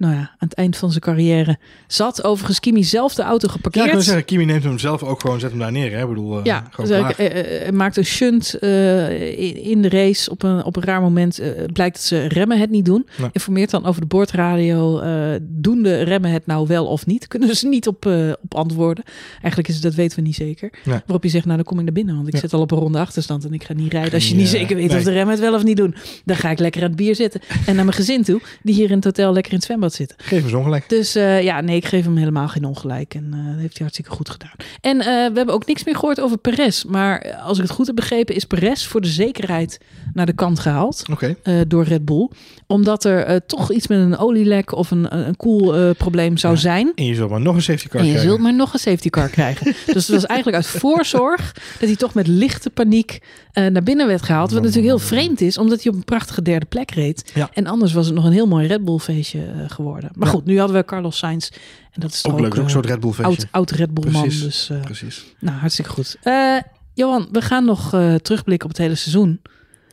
nou 0.00 0.14
ja, 0.14 0.20
aan 0.20 0.48
het 0.48 0.54
eind 0.54 0.76
van 0.76 0.88
zijn 0.90 1.00
carrière 1.00 1.58
zat. 1.86 2.24
Overigens, 2.24 2.60
Kimi 2.60 2.84
zelf 2.84 3.14
de 3.14 3.22
auto 3.22 3.46
Ja, 3.46 3.52
geparkeerd. 3.52 3.86
ik 3.86 3.92
wil 3.92 4.00
zeggen, 4.00 4.24
Kimi 4.24 4.44
neemt 4.44 4.64
hem 4.64 4.78
zelf 4.78 5.02
ook 5.02 5.20
gewoon, 5.20 5.40
zet 5.40 5.50
hem 5.50 5.58
daar 5.58 5.72
neer. 5.72 5.92
Hè? 5.92 6.02
Ik 6.02 6.08
bedoel, 6.08 6.38
eh, 6.38 6.44
Ja, 6.44 6.66
gewoon 6.70 6.90
dus 6.90 7.16
hij, 7.16 7.30
eh, 7.32 7.66
eh, 7.66 7.74
maakt 7.74 7.96
een 7.96 8.04
shunt 8.04 8.54
in, 8.54 9.82
de 9.82 9.88
race 9.88 10.30
op 10.30 10.42
een, 10.42 10.64
op 10.64 10.76
een 10.76 10.82
raar 10.82 11.00
moment. 11.00 11.40
blijkt 11.72 11.94
dat 11.96 12.04
ze 12.04 12.26
remmen 12.26 12.58
het 12.58 12.70
niet 12.70 12.84
doen. 12.84 13.08
Ja. 13.16 13.28
Informeert 13.32 13.70
dan 13.70 13.84
over 13.86 14.00
de 14.00 14.06
boordradio. 14.06 15.00
doen 15.42 15.82
de 15.82 16.02
remmen 16.02 16.30
het 16.30 16.46
nou 16.46 16.66
wel 16.66 16.86
of 16.86 17.06
niet? 17.06 17.26
Kunnen 17.32 17.56
ze 17.56 17.68
niet 17.68 17.86
op, 17.86 18.06
op 18.42 18.54
antwoorden. 18.54 19.04
Eigenlijk 19.32 19.68
is 19.68 19.74
het, 19.74 19.82
dat 19.82 19.94
weten 19.94 20.16
we 20.16 20.22
niet 20.22 20.34
zeker. 20.34 20.70
Ja. 20.84 20.90
Waarop 20.92 21.22
je 21.24 21.28
zegt, 21.30 21.44
nou 21.44 21.56
dan 21.56 21.64
kom 21.66 21.78
ik 21.78 21.84
naar 21.84 21.92
binnen. 21.92 22.14
Want 22.14 22.26
ik 22.28 22.34
Ja. 22.34 22.40
zit 22.40 22.52
al 22.52 22.60
op 22.60 22.70
een 22.70 22.78
ronde 22.78 22.98
achterstand. 22.98 23.44
En 23.44 23.52
ik 23.52 23.64
ga 23.64 23.72
niet 23.72 23.92
rijden 23.92 24.12
als 24.12 24.28
je 24.28 24.34
Ja, 24.34 24.40
niet 24.40 24.48
zeker 24.48 24.76
weet 24.76 24.88
nee. 24.88 24.96
of 24.98 25.04
de 25.04 25.10
remmen 25.12 25.30
het 25.34 25.40
wel 25.40 25.54
of 25.54 25.64
niet 25.64 25.76
doen. 25.76 25.94
Dan 26.24 26.36
ga 26.36 26.50
ik 26.50 26.58
lekker 26.58 26.82
aan 26.82 26.88
het 26.88 26.96
bier 26.96 27.14
zitten. 27.14 27.40
En 27.66 27.74
naar 27.74 27.84
mijn 27.84 27.96
gezin 27.96 28.22
toe. 28.22 28.40
Die 28.62 28.74
hier 28.74 28.88
in 28.90 28.96
het 28.96 29.04
hotel 29.04 29.32
lekker 29.32 29.52
in 29.52 29.56
het 29.58 29.66
zwembad 29.66 29.89
zitten. 29.94 30.16
Geef 30.20 30.44
hem 30.44 30.54
ongelijk. 30.54 30.88
Dus 30.88 31.14
eh, 31.14 31.42
ja, 31.42 31.60
nee, 31.60 31.76
ik 31.76 31.84
geef 31.84 32.04
hem 32.04 32.16
helemaal 32.16 32.48
geen 32.48 32.64
ongelijk. 32.64 33.14
En 33.14 33.28
eh, 33.32 33.38
dat 33.46 33.54
heeft 33.60 33.72
hij 33.78 33.86
hartstikke 33.86 34.10
goed 34.10 34.30
gedaan. 34.30 34.52
En 34.80 34.98
eh, 35.00 35.06
we 35.06 35.12
hebben 35.36 35.54
ook 35.54 35.66
niks 35.66 35.84
meer 35.84 35.94
gehoord 35.96 36.20
over 36.20 36.38
Perez. 36.38 36.84
Maar 36.84 37.34
als 37.42 37.56
ik 37.56 37.62
het 37.62 37.72
goed 37.72 37.86
heb 37.86 37.96
begrepen, 37.96 38.34
is 38.34 38.44
Perez 38.44 38.86
voor 38.86 39.00
de 39.00 39.08
zekerheid 39.08 39.78
naar 40.12 40.26
de 40.26 40.32
kant 40.32 40.58
gehaald 40.60 41.04
Oké. 41.10 41.36
eh, 41.42 41.54
door 41.68 41.84
Red 41.84 42.04
Bull. 42.04 42.28
Omdat 42.66 43.04
er 43.04 43.46
toch 43.46 43.72
iets 43.72 43.86
met 43.86 43.98
een 43.98 44.16
olielek 44.18 44.72
of 44.74 44.90
een, 44.90 45.16
een 45.28 45.36
koelprobleem 45.36 46.36
zou 46.36 46.54
Ja. 46.54 46.60
zijn. 46.60 46.92
En 46.94 47.04
je 47.04 47.14
zult 47.14 47.30
maar 47.30 47.40
nog 47.40 47.54
een 47.54 47.62
safety 47.62 47.88
car 47.88 48.00
En 48.00 48.06
je 48.06 48.10
krijgen. 48.12 48.30
zult 48.32 48.42
maar 48.42 48.54
nog 48.54 48.72
een 48.72 48.78
safety 48.78 49.10
car 49.10 49.28
krijgen. 49.28 49.66
dus 49.94 50.06
het 50.06 50.08
was 50.08 50.26
eigenlijk 50.26 50.56
uit 50.64 50.66
voorzorg 50.80 51.52
dat 51.78 51.88
hij 51.88 51.96
toch 51.96 52.14
met 52.14 52.26
lichte 52.26 52.70
paniek 52.70 53.18
naar 53.52 53.82
binnen 53.82 54.06
werd 54.06 54.22
gehaald. 54.22 54.50
Wat 54.50 54.60
natuurlijk 54.62 54.86
heel 54.88 54.98
vreemd 54.98 55.40
is, 55.40 55.58
omdat 55.58 55.82
hij 55.82 55.92
op 55.92 55.98
een 55.98 56.04
prachtige 56.04 56.42
derde 56.42 56.66
plek 56.66 56.90
reed. 56.90 57.30
Ja. 57.34 57.50
En 57.52 57.66
anders 57.66 57.92
was 57.92 58.06
het 58.06 58.14
nog 58.14 58.24
een 58.24 58.32
heel 58.32 58.46
mooi 58.46 58.66
Red 58.66 58.84
Bull 58.84 58.98
feestje 58.98 59.38
eh, 59.38 59.70
geworden. 59.80 60.10
Maar 60.14 60.26
Ja. 60.28 60.34
goed, 60.34 60.44
nu 60.44 60.58
hadden 60.58 60.76
we 60.76 60.84
Carlos 60.84 61.18
Sainz. 61.18 61.48
En 61.92 62.00
dat 62.00 62.10
is 62.12 62.20
toch 62.20 62.32
Ook 62.32 62.40
leuk, 62.40 62.48
ook 62.52 62.56
eh, 62.56 62.62
een 62.64 62.70
soort 62.70 62.86
Red 62.86 63.00
Bull 63.00 63.10
feestje. 63.12 63.24
oud, 63.24 63.46
oud 63.50 63.70
Red 63.70 63.94
Bull 63.94 64.10
man. 64.12 64.22
Precies. 64.22 64.42
Dus 64.42 64.70
eh, 64.70 64.80
Precies. 64.80 65.24
nou, 65.40 65.58
hartstikke 65.58 65.90
goed. 65.90 66.16
Eh, 66.22 66.56
Johan, 66.94 67.28
we 67.32 67.42
gaan 67.42 67.64
nog 67.64 67.94
eh, 67.94 68.14
terugblikken 68.14 68.68
op 68.68 68.74
het 68.74 68.82
hele 68.84 68.94
seizoen. 68.94 69.40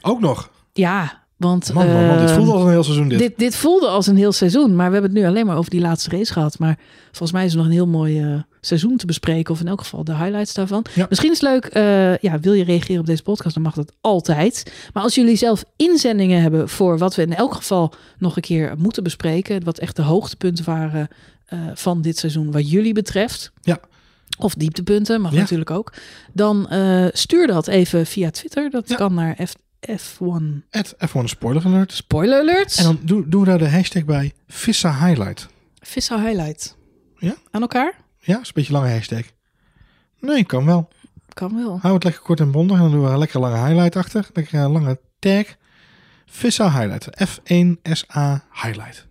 Ook 0.01 0.19
nog. 0.19 0.49
Ja, 0.73 1.23
want... 1.37 1.73
Man, 1.73 1.87
man, 1.93 2.05
man. 2.07 2.17
Dit 2.19 2.29
eh, 2.29 2.35
voelde 2.35 2.51
als 2.53 2.63
een 2.63 2.69
heel 2.69 2.83
seizoen 2.83 3.07
dit. 3.07 3.19
dit, 3.19 3.37
dit 3.37 3.55
voelde 3.55 3.87
als 3.87 4.07
een 4.07 4.17
heel 4.17 4.31
seizoen, 4.31 4.75
maar 4.75 4.87
we 4.87 4.93
hebben 4.93 5.11
het 5.11 5.19
nu 5.21 5.27
alleen 5.27 5.45
maar 5.45 5.57
over 5.57 5.69
die 5.71 5.81
laatste 5.81 6.09
race 6.09 6.33
gehad. 6.33 6.59
Maar 6.59 6.77
volgens 7.05 7.31
mij 7.31 7.45
is 7.45 7.51
er 7.51 7.57
nog 7.57 7.65
een 7.65 7.71
heel 7.71 7.87
mooi 7.87 8.43
seizoen 8.67 8.97
te 8.97 9.05
bespreken, 9.05 9.53
of 9.53 9.59
in 9.59 9.67
elk 9.67 9.79
geval 9.81 10.03
de 10.03 10.15
highlights 10.15 10.53
daarvan. 10.53 10.85
Ja. 10.93 11.05
Misschien 11.09 11.31
is 11.31 11.41
het 11.41 11.49
leuk, 11.49 11.65
eh, 11.65 12.17
ja, 12.17 12.39
wil 12.39 12.53
je 12.53 12.63
reageren 12.63 12.99
op 12.99 13.05
deze 13.05 13.23
podcast, 13.23 13.53
dan 13.53 13.63
mag 13.63 13.73
dat 13.73 13.93
altijd. 14.01 14.71
Maar 14.93 15.03
als 15.03 15.15
jullie 15.15 15.35
zelf 15.35 15.63
inzendingen 15.75 16.41
hebben 16.41 16.69
voor 16.69 16.97
wat 16.97 17.15
we 17.15 17.21
in 17.21 17.35
elk 17.35 17.53
geval 17.53 17.93
nog 18.17 18.35
een 18.35 18.41
keer 18.41 18.73
moeten 18.77 19.03
bespreken, 19.03 19.63
wat 19.63 19.77
echt 19.79 19.95
de 19.95 20.01
hoogtepunten 20.01 20.65
waren 20.65 21.07
eh, 21.45 21.59
van 21.73 22.01
dit 22.01 22.17
seizoen 22.17 22.51
wat 22.51 22.69
jullie 22.69 22.93
betreft. 22.93 23.51
Ja. 23.61 23.79
Of 24.39 24.53
dieptepunten, 24.53 25.21
mag 25.21 25.31
Ja. 25.33 25.39
natuurlijk 25.39 25.71
ook. 25.71 25.93
Dan 26.33 26.69
eh, 26.69 27.05
stuur 27.11 27.47
dat 27.47 27.67
even 27.67 28.05
via 28.05 28.29
Twitter. 28.29 28.69
Dat 28.69 28.89
Ja. 28.89 28.95
kan 28.95 29.13
naar 29.13 29.37
F, 29.47 29.53
F1 29.91 30.63
At 30.71 30.95
F1 31.09 31.23
spoiler 31.23 31.65
alert. 31.65 31.91
Spoiler 31.91 32.39
Alerts. 32.39 32.77
En 32.77 32.83
dan 32.83 32.99
doen 33.01 33.25
doen 33.27 33.41
we 33.41 33.47
daar 33.47 33.57
de 33.57 33.69
hashtag 33.69 34.05
bij 34.05 34.33
Vissa 34.47 35.05
Highlight. 35.07 35.47
Vissa 35.79 36.21
Highlight. 36.21 36.75
Ja? 37.17 37.35
Aan 37.51 37.61
elkaar? 37.61 37.93
Ja, 38.27 38.39
is 38.39 38.47
een 38.47 38.53
beetje 38.53 38.73
een 38.73 38.79
lange 38.79 38.93
hashtag. 38.93 39.23
Nee, 40.19 40.45
kan 40.45 40.65
wel. 40.65 40.87
Kan 41.33 41.55
wel. 41.55 41.79
Hou 41.81 41.93
het 41.93 42.03
lekker 42.03 42.21
kort 42.21 42.39
en 42.39 42.51
bondig. 42.51 42.75
En 42.75 42.81
dan 42.81 42.91
doen 42.91 43.03
we 43.03 43.09
een 43.09 43.17
lekker 43.17 43.39
lange 43.39 43.67
highlight 43.67 43.95
achter. 43.95 44.27
Lekker 44.33 44.59
een 44.59 44.71
lange 44.71 44.99
tag. 45.19 45.45
Vissa 46.25 46.71
Highlight. 46.71 47.07
F1SA 47.27 48.43
Highlight. 48.51 49.07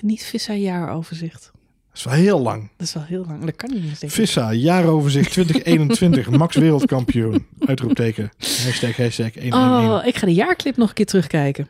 Niet 0.00 0.24
Vissa 0.24 0.54
jaaroverzicht. 0.54 1.50
Dat 1.88 1.96
is 1.96 2.04
wel 2.04 2.14
heel 2.14 2.40
lang. 2.40 2.70
Dat 2.76 2.86
is 2.86 2.94
wel 2.94 3.02
heel 3.02 3.24
lang. 3.26 3.44
Dat 3.44 3.56
kan 3.56 3.70
niet 3.70 3.82
denk 3.82 4.00
ik. 4.00 4.10
Vissa, 4.10 4.52
jaaroverzicht 4.52 5.30
2021. 5.30 6.30
Max 6.38 6.56
wereldkampioen. 6.56 7.46
Uitroepteken. 7.66 8.30
Hashtag, 8.38 8.96
hashtag 8.96 9.34
111. 9.34 10.00
Oh, 10.00 10.06
ik 10.06 10.16
ga 10.16 10.26
de 10.26 10.34
jaarclip 10.34 10.76
nog 10.76 10.88
een 10.88 10.94
keer 10.94 11.06
terugkijken. 11.06 11.68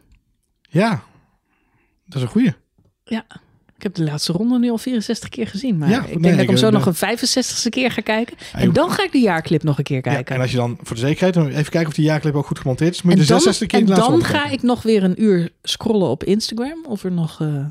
Ja, 0.69 1.03
dat 2.07 2.17
is 2.17 2.23
een 2.23 2.29
goeie. 2.29 2.55
Ja. 3.05 3.27
Ik 3.79 3.85
heb 3.85 3.95
de 3.95 4.05
laatste 4.05 4.33
ronde 4.33 4.59
nu 4.59 4.71
al 4.71 4.79
64 4.79 5.29
keer 5.29 5.47
gezien. 5.47 5.79
Maar 5.79 5.89
Ja, 5.89 6.05
ik 6.07 6.23
denk 6.23 6.35
dat 6.35 6.43
ik 6.43 6.49
hem 6.49 6.57
zo 6.57 6.67
eh, 6.67 6.73
nog 6.73 6.87
een 6.87 6.95
65ste 7.19 7.69
keer 7.69 7.91
ga 7.91 8.01
kijken. 8.01 8.37
En 8.53 8.73
dan 8.73 8.91
ga 8.91 9.05
ik 9.05 9.13
de 9.13 9.19
jaarclip 9.19 9.63
nog 9.63 9.79
een 9.79 9.85
keer 9.85 9.97
Ja, 9.97 10.03
kijken. 10.03 10.35
en 10.35 10.41
als 10.41 10.51
je 10.51 10.57
dan 10.57 10.79
voor 10.83 10.97
de 10.97 11.03
zekerheid 11.03 11.37
even 11.37 11.71
kijken 11.71 11.87
of 11.89 11.95
die 11.95 12.05
jaarclip 12.05 12.35
ook 12.35 12.47
goed 12.47 12.59
gemonteerd 12.59 12.95
is, 12.95 13.03
moet 13.03 13.13
je 13.13 13.19
En 13.19 13.25
de 13.25 13.31
dan, 13.33 13.41
66 13.41 13.67
keer 13.79 13.97
en 13.97 14.01
dan 14.11 14.25
ga 14.25 14.49
ik 14.51 14.63
nog 14.63 14.83
weer 14.83 15.05
een 15.05 15.23
uur 15.23 15.51
scrollen 15.63 16.09
op 16.09 16.25
Instagram. 16.25 16.85
Of 16.89 17.05
er 17.05 17.13
nog 17.13 17.41
eh, 17.41 17.65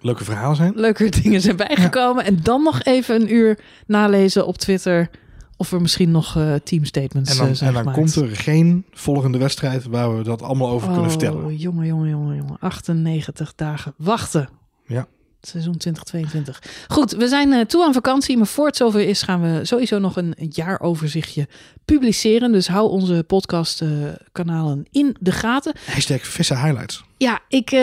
Leuke 0.00 0.24
verhalen 0.24 0.56
zijn. 0.56 0.72
leuke 0.74 1.08
dingen 1.22 1.40
zijn 1.40 1.56
bijgekomen. 1.56 2.24
En 2.24 2.38
dan 2.42 2.62
nog 2.62 2.82
even 2.82 3.20
een 3.20 3.32
uur 3.34 3.58
nalezen 3.86 4.46
op 4.46 4.58
Twitter. 4.58 5.10
Of 5.56 5.72
er 5.72 5.80
misschien 5.80 6.10
nog 6.10 6.36
eh 6.36 6.54
teamstatements 6.64 7.30
En 7.30 7.36
eh, 7.38 7.44
dan, 7.46 7.56
zijn 7.56 7.68
en 7.68 7.74
dan 7.84 7.92
gemaakt. 7.92 8.14
komt 8.14 8.30
er 8.30 8.36
geen 8.36 8.84
volgende 8.92 9.38
wedstrijd 9.38 9.84
waar 9.86 10.16
we 10.16 10.22
dat 10.22 10.42
allemaal 10.42 10.68
over 10.70 10.92
kunnen 10.92 11.10
vertellen. 11.10 11.44
Oh, 11.44 11.60
jongen, 11.60 11.86
jongen, 11.86 12.08
jongen, 12.08 12.36
jongen. 12.36 12.56
98 12.60 13.54
dagen 13.54 13.94
wachten. 13.96 14.48
Ja. 14.86 15.06
Seizoen 15.46 15.76
2022. 15.76 16.62
Goed, 16.88 17.12
we 17.12 17.28
zijn 17.28 17.52
eh, 17.52 17.60
toe 17.64 17.84
aan 17.84 17.92
vakantie. 17.92 18.36
Maar 18.36 18.46
voor 18.46 18.66
het 18.66 18.76
zover 18.76 19.00
is, 19.00 19.22
gaan 19.22 19.40
we 19.42 19.64
sowieso 19.64 19.98
nog 19.98 20.16
een 20.16 20.34
jaaroverzichtje 20.50 21.48
publiceren. 21.84 22.52
Dus 22.52 22.68
hou 22.68 22.90
onze 22.90 23.24
podcastkanalen 23.26 24.86
in 24.90 25.16
de 25.20 25.32
gaten. 25.32 25.72
Hashtag 25.84 26.20
vissen 26.26 26.60
highlights. 26.62 27.04
Ja, 27.18 27.40
ik, 27.48 27.70
eh, 27.70 27.78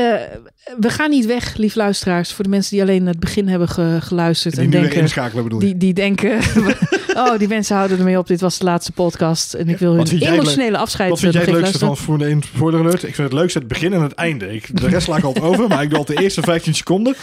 we 0.80 0.90
gaan 0.90 1.10
niet 1.10 1.26
weg, 1.26 1.56
lief 1.56 1.76
luisteraars. 1.76 2.34
Voor 2.34 2.44
de 2.44 2.50
mensen 2.50 2.72
die 2.72 2.82
alleen 2.82 3.06
het 3.06 3.20
begin 3.20 3.48
hebben 3.48 3.68
ge- 3.68 3.98
geluisterd 4.02 4.54
Die 4.56 4.64
en 4.64 4.70
denken... 4.70 5.60
Die, 5.60 5.78
die 5.78 5.94
denken, 5.94 6.40
oh, 7.16 7.38
die 7.38 7.48
mensen 7.48 7.76
houden 7.76 7.98
ermee 7.98 8.18
op. 8.18 8.28
Dit 8.28 8.42
was 8.42 8.58
de 8.58 8.64
laatste 8.64 8.92
podcast. 8.92 9.54
En 9.54 9.70
ik 9.70 9.78
wil 9.78 9.94
hun 9.96 10.08
emotionele 10.22 10.78
afscheid 10.78 11.10
Wat 11.10 11.20
vind 11.20 11.34
jij 11.34 11.42
eh, 11.42 11.48
het 11.48 11.58
leukste 11.62 11.96
van 11.96 12.22
1 12.22 12.42
spoiler 12.44 12.80
alert? 12.80 13.04
Ik 13.04 13.16
vind 13.16 13.30
het 13.32 13.40
leukste 13.40 13.60
het 13.60 13.68
begin 13.68 13.94
en 13.94 14.02
het 14.02 14.14
einde. 14.14 14.54
Ik, 14.54 14.80
de 14.82 14.88
rest 14.88 15.06
sla 15.06 15.18
ik 15.18 15.24
altijd 15.24 15.46
over, 15.46 15.68
maar 15.68 15.82
ik 15.84 15.90
doe 15.90 15.98
altijd 15.98 16.18
de 16.18 16.24
eerste 16.24 16.42
15 16.42 16.76
seconden. 16.76 17.16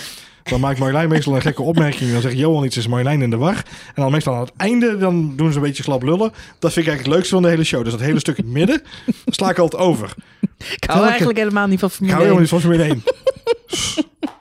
Dan 0.43 0.61
maakt 0.61 0.79
Marjolein 0.79 1.09
meestal 1.09 1.35
een 1.35 1.41
gekke 1.41 1.63
opmerking. 1.63 2.13
Dan 2.13 2.21
zegt 2.21 2.39
Johan 2.39 2.65
iets, 2.65 2.77
is 2.77 2.87
Marjolein 2.87 3.23
in 3.23 3.31
de 3.31 3.37
war. 3.37 3.57
En 3.95 4.03
dan 4.03 4.11
meestal 4.11 4.35
aan 4.35 4.41
het 4.41 4.53
einde, 4.57 4.99
dan 4.99 5.37
doen 5.37 5.51
ze 5.51 5.57
een 5.57 5.65
beetje 5.65 5.83
slap 5.83 6.03
lullen. 6.03 6.33
Dat 6.59 6.73
vind 6.73 6.87
ik 6.87 6.93
eigenlijk 6.93 7.05
het 7.05 7.15
leukste 7.15 7.35
van 7.35 7.43
de 7.43 7.49
hele 7.49 7.65
show. 7.65 7.83
Dus 7.83 7.93
dat 7.93 8.01
hele 8.01 8.19
stuk 8.19 8.39
in 8.39 8.45
het 8.45 8.53
midden, 8.53 8.83
sla 9.27 9.51
ik 9.51 9.59
altijd 9.59 9.83
over. 9.83 10.15
Ik 10.59 10.85
hou 10.87 11.07
eigenlijk 11.07 11.39
helemaal 11.39 11.67
niet 11.67 11.81
van 11.81 11.89
Ik 11.89 11.95
Formule 11.95 12.17
hou 12.17 12.29
helemaal 12.29 12.51
1. 12.51 12.53
niet 12.53 12.63
van 12.63 12.71
Formule 12.71 12.83
1. 12.83 13.03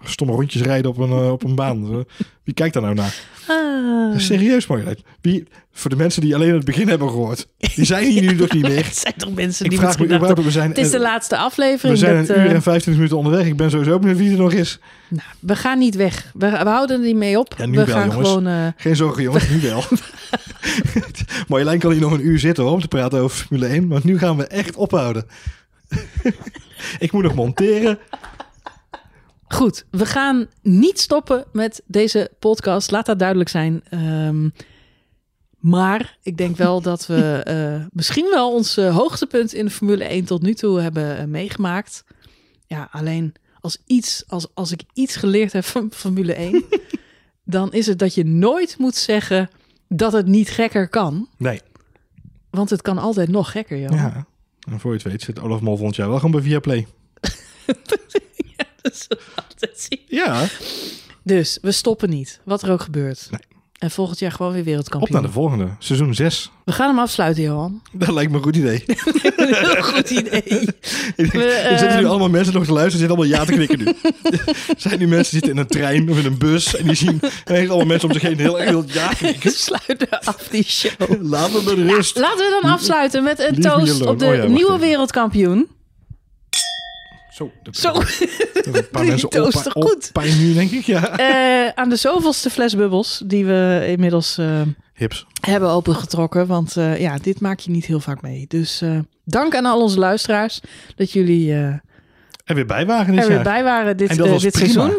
Stomme 0.03 0.33
rondjes 0.33 0.61
rijden 0.61 0.91
op 0.91 0.97
een, 0.97 1.09
eh, 1.09 1.31
op 1.31 1.43
een 1.43 1.55
baan. 1.55 2.05
Wie 2.43 2.53
kijkt 2.53 2.73
daar 2.73 2.83
nou 2.83 2.95
naar? 2.95 3.19
Ah. 3.47 4.17
Serieus, 4.19 4.67
Marjolein. 4.67 4.97
Wie, 5.21 5.43
voor 5.71 5.89
de 5.89 5.95
mensen 5.95 6.21
die 6.21 6.35
alleen 6.35 6.53
het 6.53 6.65
begin 6.65 6.87
hebben 6.87 7.09
gehoord. 7.09 7.47
Die 7.75 7.85
zijn 7.85 8.05
hier 8.11 8.21
nu 8.31 8.33
nog 8.33 8.51
niet 8.53 8.67
meer. 8.67 8.85
Het 8.85 8.97
zijn 8.97 9.13
toch 9.17 9.33
mensen 9.33 9.63
Ik 9.65 9.71
die 9.71 9.79
vraag 9.79 9.99
me 9.99 10.07
dachten, 10.07 10.43
we 10.43 10.51
zijn, 10.51 10.69
het 10.69 10.77
is 10.77 10.91
de 10.91 10.99
laatste 10.99 11.35
we 11.35 11.41
aflevering. 11.41 11.97
zijn 11.97 12.15
dat, 12.25 12.29
een 12.29 12.41
uur 12.41 12.47
eh, 12.49 12.53
en 12.53 12.61
25 12.61 12.93
minuten 12.93 13.17
onderweg. 13.17 13.45
Ik 13.45 13.57
ben 13.57 13.69
sowieso 13.71 13.99
benieuwd 13.99 14.17
wie 14.17 14.31
er 14.31 14.37
nog 14.37 14.51
is. 14.53 14.79
nou, 15.07 15.27
we 15.39 15.55
gaan 15.55 15.79
niet 15.79 15.95
weg. 15.95 16.31
We, 16.33 16.49
we 16.49 16.55
houden 16.69 16.99
er 16.99 17.05
niet 17.05 17.15
mee 17.15 17.39
op. 17.39 17.53
Ja, 17.57 17.65
nu 17.65 17.77
we 17.77 17.85
wel, 17.85 17.95
gaan 17.95 18.07
jongens. 18.09 18.27
gewoon... 18.27 18.47
eh, 18.47 18.67
Geen 18.77 18.95
zorgen 18.95 19.23
jongens, 19.23 19.49
nu 19.49 19.61
wel. 19.61 19.83
Marjolein 21.47 21.79
kan 21.79 21.91
hier 21.91 22.01
nog 22.01 22.11
een 22.11 22.25
uur 22.27 22.39
zitten 22.39 22.63
hoor, 22.63 22.73
om 22.73 22.81
te 22.81 22.87
praten 22.87 23.19
over 23.19 23.37
Formule 23.37 23.67
1. 23.67 23.87
Maar 23.87 24.01
nu 24.03 24.17
gaan 24.19 24.37
we 24.37 24.47
echt 24.47 24.75
ophouden. 24.75 25.25
ik 26.99 27.11
moet 27.11 27.23
nog 27.23 27.35
monteren. 27.35 27.99
Goed, 29.53 29.85
we 29.91 30.05
gaan 30.05 30.47
niet 30.61 30.99
stoppen 30.99 31.45
met 31.51 31.81
deze 31.85 32.31
podcast. 32.39 32.91
Laat 32.91 33.05
dat 33.05 33.19
duidelijk 33.19 33.49
zijn. 33.49 33.81
Ehm, 33.89 34.49
maar 35.57 36.17
ik 36.23 36.37
denk 36.37 36.57
wel 36.57 36.81
dat 36.91 37.07
we 37.07 37.41
eh, 37.43 37.85
misschien 37.91 38.29
wel 38.29 38.53
ons 38.53 38.77
eh, 38.77 38.95
hoogtepunt 38.95 39.53
in 39.53 39.65
de 39.65 39.71
Formule 39.71 40.03
1 40.03 40.25
tot 40.25 40.41
nu 40.41 40.53
toe 40.53 40.81
hebben 40.81 41.17
eh, 41.17 41.25
meegemaakt. 41.25 42.03
Ja, 42.67 42.87
alleen 42.91 43.33
als, 43.59 43.77
iets, 43.85 44.23
als, 44.27 44.47
als 44.53 44.71
ik 44.71 44.81
iets 44.93 45.15
geleerd 45.15 45.53
heb 45.53 45.63
van 45.63 45.91
Formule 45.91 46.33
1, 46.33 46.63
dan 47.43 47.73
is 47.73 47.85
het 47.85 47.99
dat 47.99 48.13
je 48.13 48.25
nooit 48.25 48.77
moet 48.77 48.95
zeggen 48.95 49.49
dat 49.87 50.11
het 50.13 50.27
niet 50.27 50.49
gekker 50.49 50.87
kan. 50.87 51.27
Nee. 51.37 51.61
Want 52.49 52.69
het 52.69 52.81
kan 52.81 52.97
altijd 52.97 53.29
nog 53.29 53.51
gekker, 53.51 53.79
joh. 53.79 53.91
Ja. 53.91 54.25
En 54.59 54.79
voor 54.79 54.91
je 54.91 54.97
het 54.97 55.07
weet 55.07 55.21
zit 55.21 55.39
Olaf 55.39 55.61
Mol 55.61 55.75
volgend 55.75 55.95
jaar 55.95 56.07
wel 56.07 56.15
gewoon 56.15 56.31
bij 56.31 56.41
Viaplay. 56.41 56.87
Ja. 60.07 60.45
Dus 61.23 61.57
we 61.61 61.71
stoppen 61.71 62.09
niet, 62.09 62.39
wat 62.43 62.61
er 62.61 62.71
ook 62.71 62.81
gebeurt. 62.81 63.27
Nee. 63.31 63.39
En 63.79 63.91
volgend 63.91 64.19
jaar 64.19 64.31
gewoon 64.31 64.51
weer 64.51 64.59
Op 64.61 64.65
wereldkampioen. 64.67 65.11
naar 65.13 65.27
de 65.27 65.33
volgende. 65.33 65.69
Seizoen 65.79 66.13
6. 66.13 66.51
We 66.65 66.71
gaan 66.71 66.87
hem 66.89 66.99
afsluiten, 66.99 67.43
Johan. 67.43 67.81
Dat 67.91 68.09
lijkt 68.09 68.31
me 68.31 68.37
een 68.37 68.43
goed 68.43 68.55
idee. 68.55 68.83
Heel 69.35 69.83
goed 69.83 70.09
idee. 70.09 70.43
We, 71.15 71.43
er 71.45 71.77
zitten 71.79 71.97
nu 71.97 72.03
ehm, 72.03 72.05
allemaal 72.09 72.29
mensen 72.29 72.53
nog 72.53 72.65
te 72.65 72.71
luisteren. 72.73 72.99
Zitten 73.07 73.17
allemaal 73.17 73.37
ja 73.39 73.45
te 73.45 73.51
knikken 73.51 73.77
nu. 73.79 73.93
zijn 74.77 74.99
nu 74.99 75.07
mensen 75.07 75.31
die 75.31 75.39
zitten 75.39 75.51
in 75.51 75.57
een 75.57 75.67
trein 75.67 76.09
of 76.11 76.17
in 76.19 76.25
een 76.25 76.37
bus. 76.37 76.75
En 76.75 76.85
die 76.85 76.95
zien 76.95 77.19
ineens 77.47 77.69
allemaal 77.69 77.87
mensen 77.87 78.07
om 78.07 78.13
zich 78.13 78.21
heen 78.23 78.39
heel 78.39 78.59
erg 78.59 78.93
ja 78.93 79.07
knikken. 79.07 79.51
sluiten 79.51 80.09
af 80.09 80.47
die 80.51 80.63
show. 80.63 81.21
Laat 81.21 81.51
me 81.51 81.61
met 81.65 81.91
rust. 81.95 82.17
Laten 82.17 82.37
we 82.37 82.59
dan 82.61 82.71
afsluiten 82.71 83.23
met 83.23 83.39
een 83.39 83.57
Leave 83.59 83.77
toast 83.77 83.91
alone. 83.93 84.09
op 84.11 84.19
de 84.19 84.25
Oh 84.25 84.35
ja, 84.35 84.45
nieuwe 84.45 84.77
wereldkampioen. 84.79 85.67
Zo. 87.39 87.51
Dat 87.63 87.75
Zo, 87.77 87.93
een 88.71 88.89
paar 88.91 89.05
mensen 89.13 89.45
op, 89.45 89.75
op 89.75 90.09
pijn 90.13 90.37
nu, 90.39 90.53
denk 90.53 90.71
ik. 90.71 90.83
Ja. 90.85 91.17
eh, 91.17 91.71
aan 91.75 91.89
de 91.89 91.95
zoveelste 91.95 92.49
fles 92.49 92.75
bubbels 92.75 93.21
die 93.25 93.45
we 93.45 93.85
inmiddels 93.87 94.37
eh, 94.37 94.61
Hips. 94.93 95.25
hebben 95.41 95.69
opengetrokken. 95.69 96.47
Want 96.47 96.77
eh, 96.77 96.99
ja, 96.99 97.17
dit 97.17 97.39
maak 97.41 97.59
je 97.59 97.71
niet 97.71 97.85
heel 97.85 97.99
vaak 97.99 98.21
mee. 98.21 98.45
Dus 98.47 98.83
dank 99.25 99.55
aan 99.55 99.65
al 99.65 99.81
onze 99.81 99.99
luisteraars 99.99 100.59
dat 100.95 101.11
jullie 101.11 101.53
En 101.53 101.81
weer 102.55 102.65
bij 102.65 102.85
waren 102.85 103.15
dit 103.15 103.23
er 103.23 103.29
weer 103.29 103.43
bij 103.43 103.63
waren 103.63 103.97
dit, 103.97 104.17
dit 104.41 104.55
seizoen. 104.55 104.93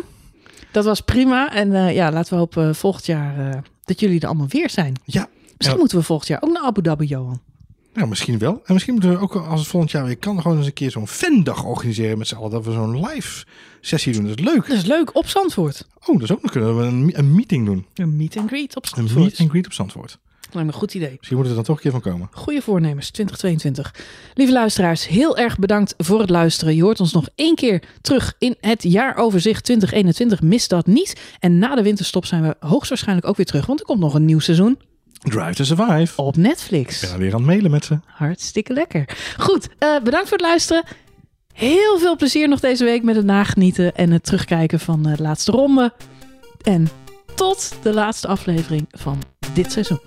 Dat 0.72 0.84
was 0.84 1.00
prima. 1.00 1.52
En 1.52 1.92
ja, 1.94 2.12
laten 2.12 2.32
we 2.32 2.38
hopen 2.38 2.74
volgend 2.74 3.06
jaar 3.06 3.62
dat 3.84 4.00
jullie 4.00 4.20
er 4.20 4.26
allemaal 4.26 4.48
weer 4.48 4.70
zijn. 4.70 4.94
Ja. 5.04 5.28
Misschien 5.46 5.72
Ja. 5.72 5.76
moeten 5.78 5.98
we 5.98 6.04
volgend 6.04 6.28
jaar 6.28 6.42
ook 6.42 6.52
naar 6.52 6.62
Abu 6.62 6.82
Dhabi, 6.82 7.04
Johan. 7.06 7.40
Nou, 7.94 8.08
misschien 8.08 8.38
wel. 8.38 8.60
En 8.64 8.72
misschien 8.72 8.92
moeten 8.94 9.12
we 9.12 9.18
ook, 9.18 9.34
als 9.34 9.60
het 9.60 9.68
volgend 9.68 9.92
jaar 9.92 10.04
weer 10.04 10.16
kan, 10.16 10.40
gewoon 10.42 10.56
eens 10.56 10.66
een 10.66 10.72
keer 10.72 10.90
zo'n 10.90 11.08
fandag 11.08 11.64
organiseren 11.64 12.18
met 12.18 12.28
z'n 12.28 12.34
allen. 12.34 12.50
Dat 12.50 12.64
we 12.64 12.72
zo'n 12.72 13.06
live 13.06 13.44
sessie 13.80 14.12
doen. 14.12 14.26
Dat 14.26 14.38
is 14.38 14.44
leuk. 14.44 14.66
Dat 14.66 14.76
is 14.76 14.84
leuk, 14.84 15.16
op 15.16 15.26
Zandvoort. 15.26 15.86
Oh, 16.06 16.14
dat 16.14 16.22
is 16.22 16.32
ook 16.32 16.42
nog 16.42 16.50
kunnen 16.50 16.76
we 16.76 16.82
een, 16.84 17.10
een 17.18 17.34
meeting 17.34 17.66
doen. 17.66 17.86
Een 17.94 18.16
meet 18.16 18.36
and 18.36 18.48
greet 18.48 18.76
op 18.76 18.82
Een 18.82 18.88
Zandvoort. 18.88 19.24
meet 19.24 19.38
and 19.40 19.50
greet 19.50 19.66
op 19.66 19.72
Zandvoort. 19.72 20.18
Lijkt 20.52 20.68
me 20.68 20.72
een 20.74 20.78
goed 20.78 20.94
idee. 20.94 21.14
Misschien 21.16 21.36
moet 21.36 21.46
er 21.46 21.54
dan 21.54 21.64
toch 21.64 21.76
een 21.76 21.82
keer 21.82 21.90
van 21.90 22.00
komen. 22.00 22.28
Goede 22.32 22.62
voornemens 22.62 23.10
2022. 23.10 23.94
Lieve 24.34 24.52
luisteraars, 24.52 25.08
heel 25.08 25.36
erg 25.36 25.58
bedankt 25.58 25.94
voor 25.98 26.20
het 26.20 26.30
luisteren. 26.30 26.74
Je 26.74 26.82
hoort 26.82 27.00
ons 27.00 27.12
nog 27.12 27.28
één 27.34 27.54
keer 27.54 27.82
terug 28.00 28.34
in 28.38 28.56
het 28.60 28.82
jaaroverzicht 28.82 29.64
2021. 29.64 30.42
Mis 30.42 30.68
dat 30.68 30.86
niet. 30.86 31.20
En 31.38 31.58
na 31.58 31.74
de 31.74 31.82
winterstop 31.82 32.24
zijn 32.26 32.42
we 32.42 32.56
hoogstwaarschijnlijk 32.60 33.26
ook 33.26 33.36
weer 33.36 33.46
terug. 33.46 33.66
Want 33.66 33.80
er 33.80 33.86
komt 33.86 34.00
nog 34.00 34.14
een 34.14 34.24
nieuw 34.24 34.38
seizoen 34.38 34.78
Drive 35.20 35.54
to 35.54 35.64
Survive. 35.64 36.22
op 36.22 36.36
Netflix. 36.36 36.94
Ik 36.94 37.00
ben 37.00 37.12
alweer 37.12 37.32
aan 37.32 37.38
het 37.38 37.46
mailen 37.46 37.70
met 37.70 37.84
ze. 37.84 37.98
Hartstikke 38.06 38.72
lekker. 38.72 39.16
Goed, 39.36 39.68
eh, 39.78 40.00
bedankt 40.02 40.28
voor 40.28 40.36
het 40.36 40.46
luisteren. 40.46 40.84
Heel 41.52 41.98
veel 41.98 42.16
plezier 42.16 42.48
nog 42.48 42.60
deze 42.60 42.84
week 42.84 43.02
met 43.02 43.16
het 43.16 43.24
nagenieten 43.24 43.94
en 43.94 44.10
het 44.10 44.24
terugkijken 44.24 44.80
van 44.80 45.06
eh, 45.08 45.16
de 45.16 45.22
laatste 45.22 45.52
ronde. 45.52 45.92
En 46.62 46.88
tot 47.34 47.72
de 47.82 47.92
laatste 47.92 48.28
aflevering 48.28 48.86
van 48.90 49.22
dit 49.54 49.72
seizoen. 49.72 50.00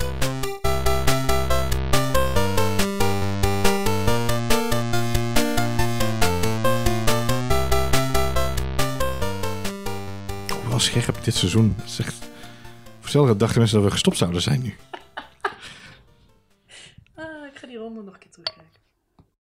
Wel 10.69 10.80
scherp 10.80 11.23
dit 11.23 11.35
seizoen. 11.35 11.76
Hetzelfde 13.02 13.35
dachten 13.35 13.57
mensen 13.60 13.77
dat 13.77 13.85
we 13.85 13.94
gestopt 13.94 14.18
zouden 14.18 14.41
zijn 14.41 14.61
nu. 14.61 14.76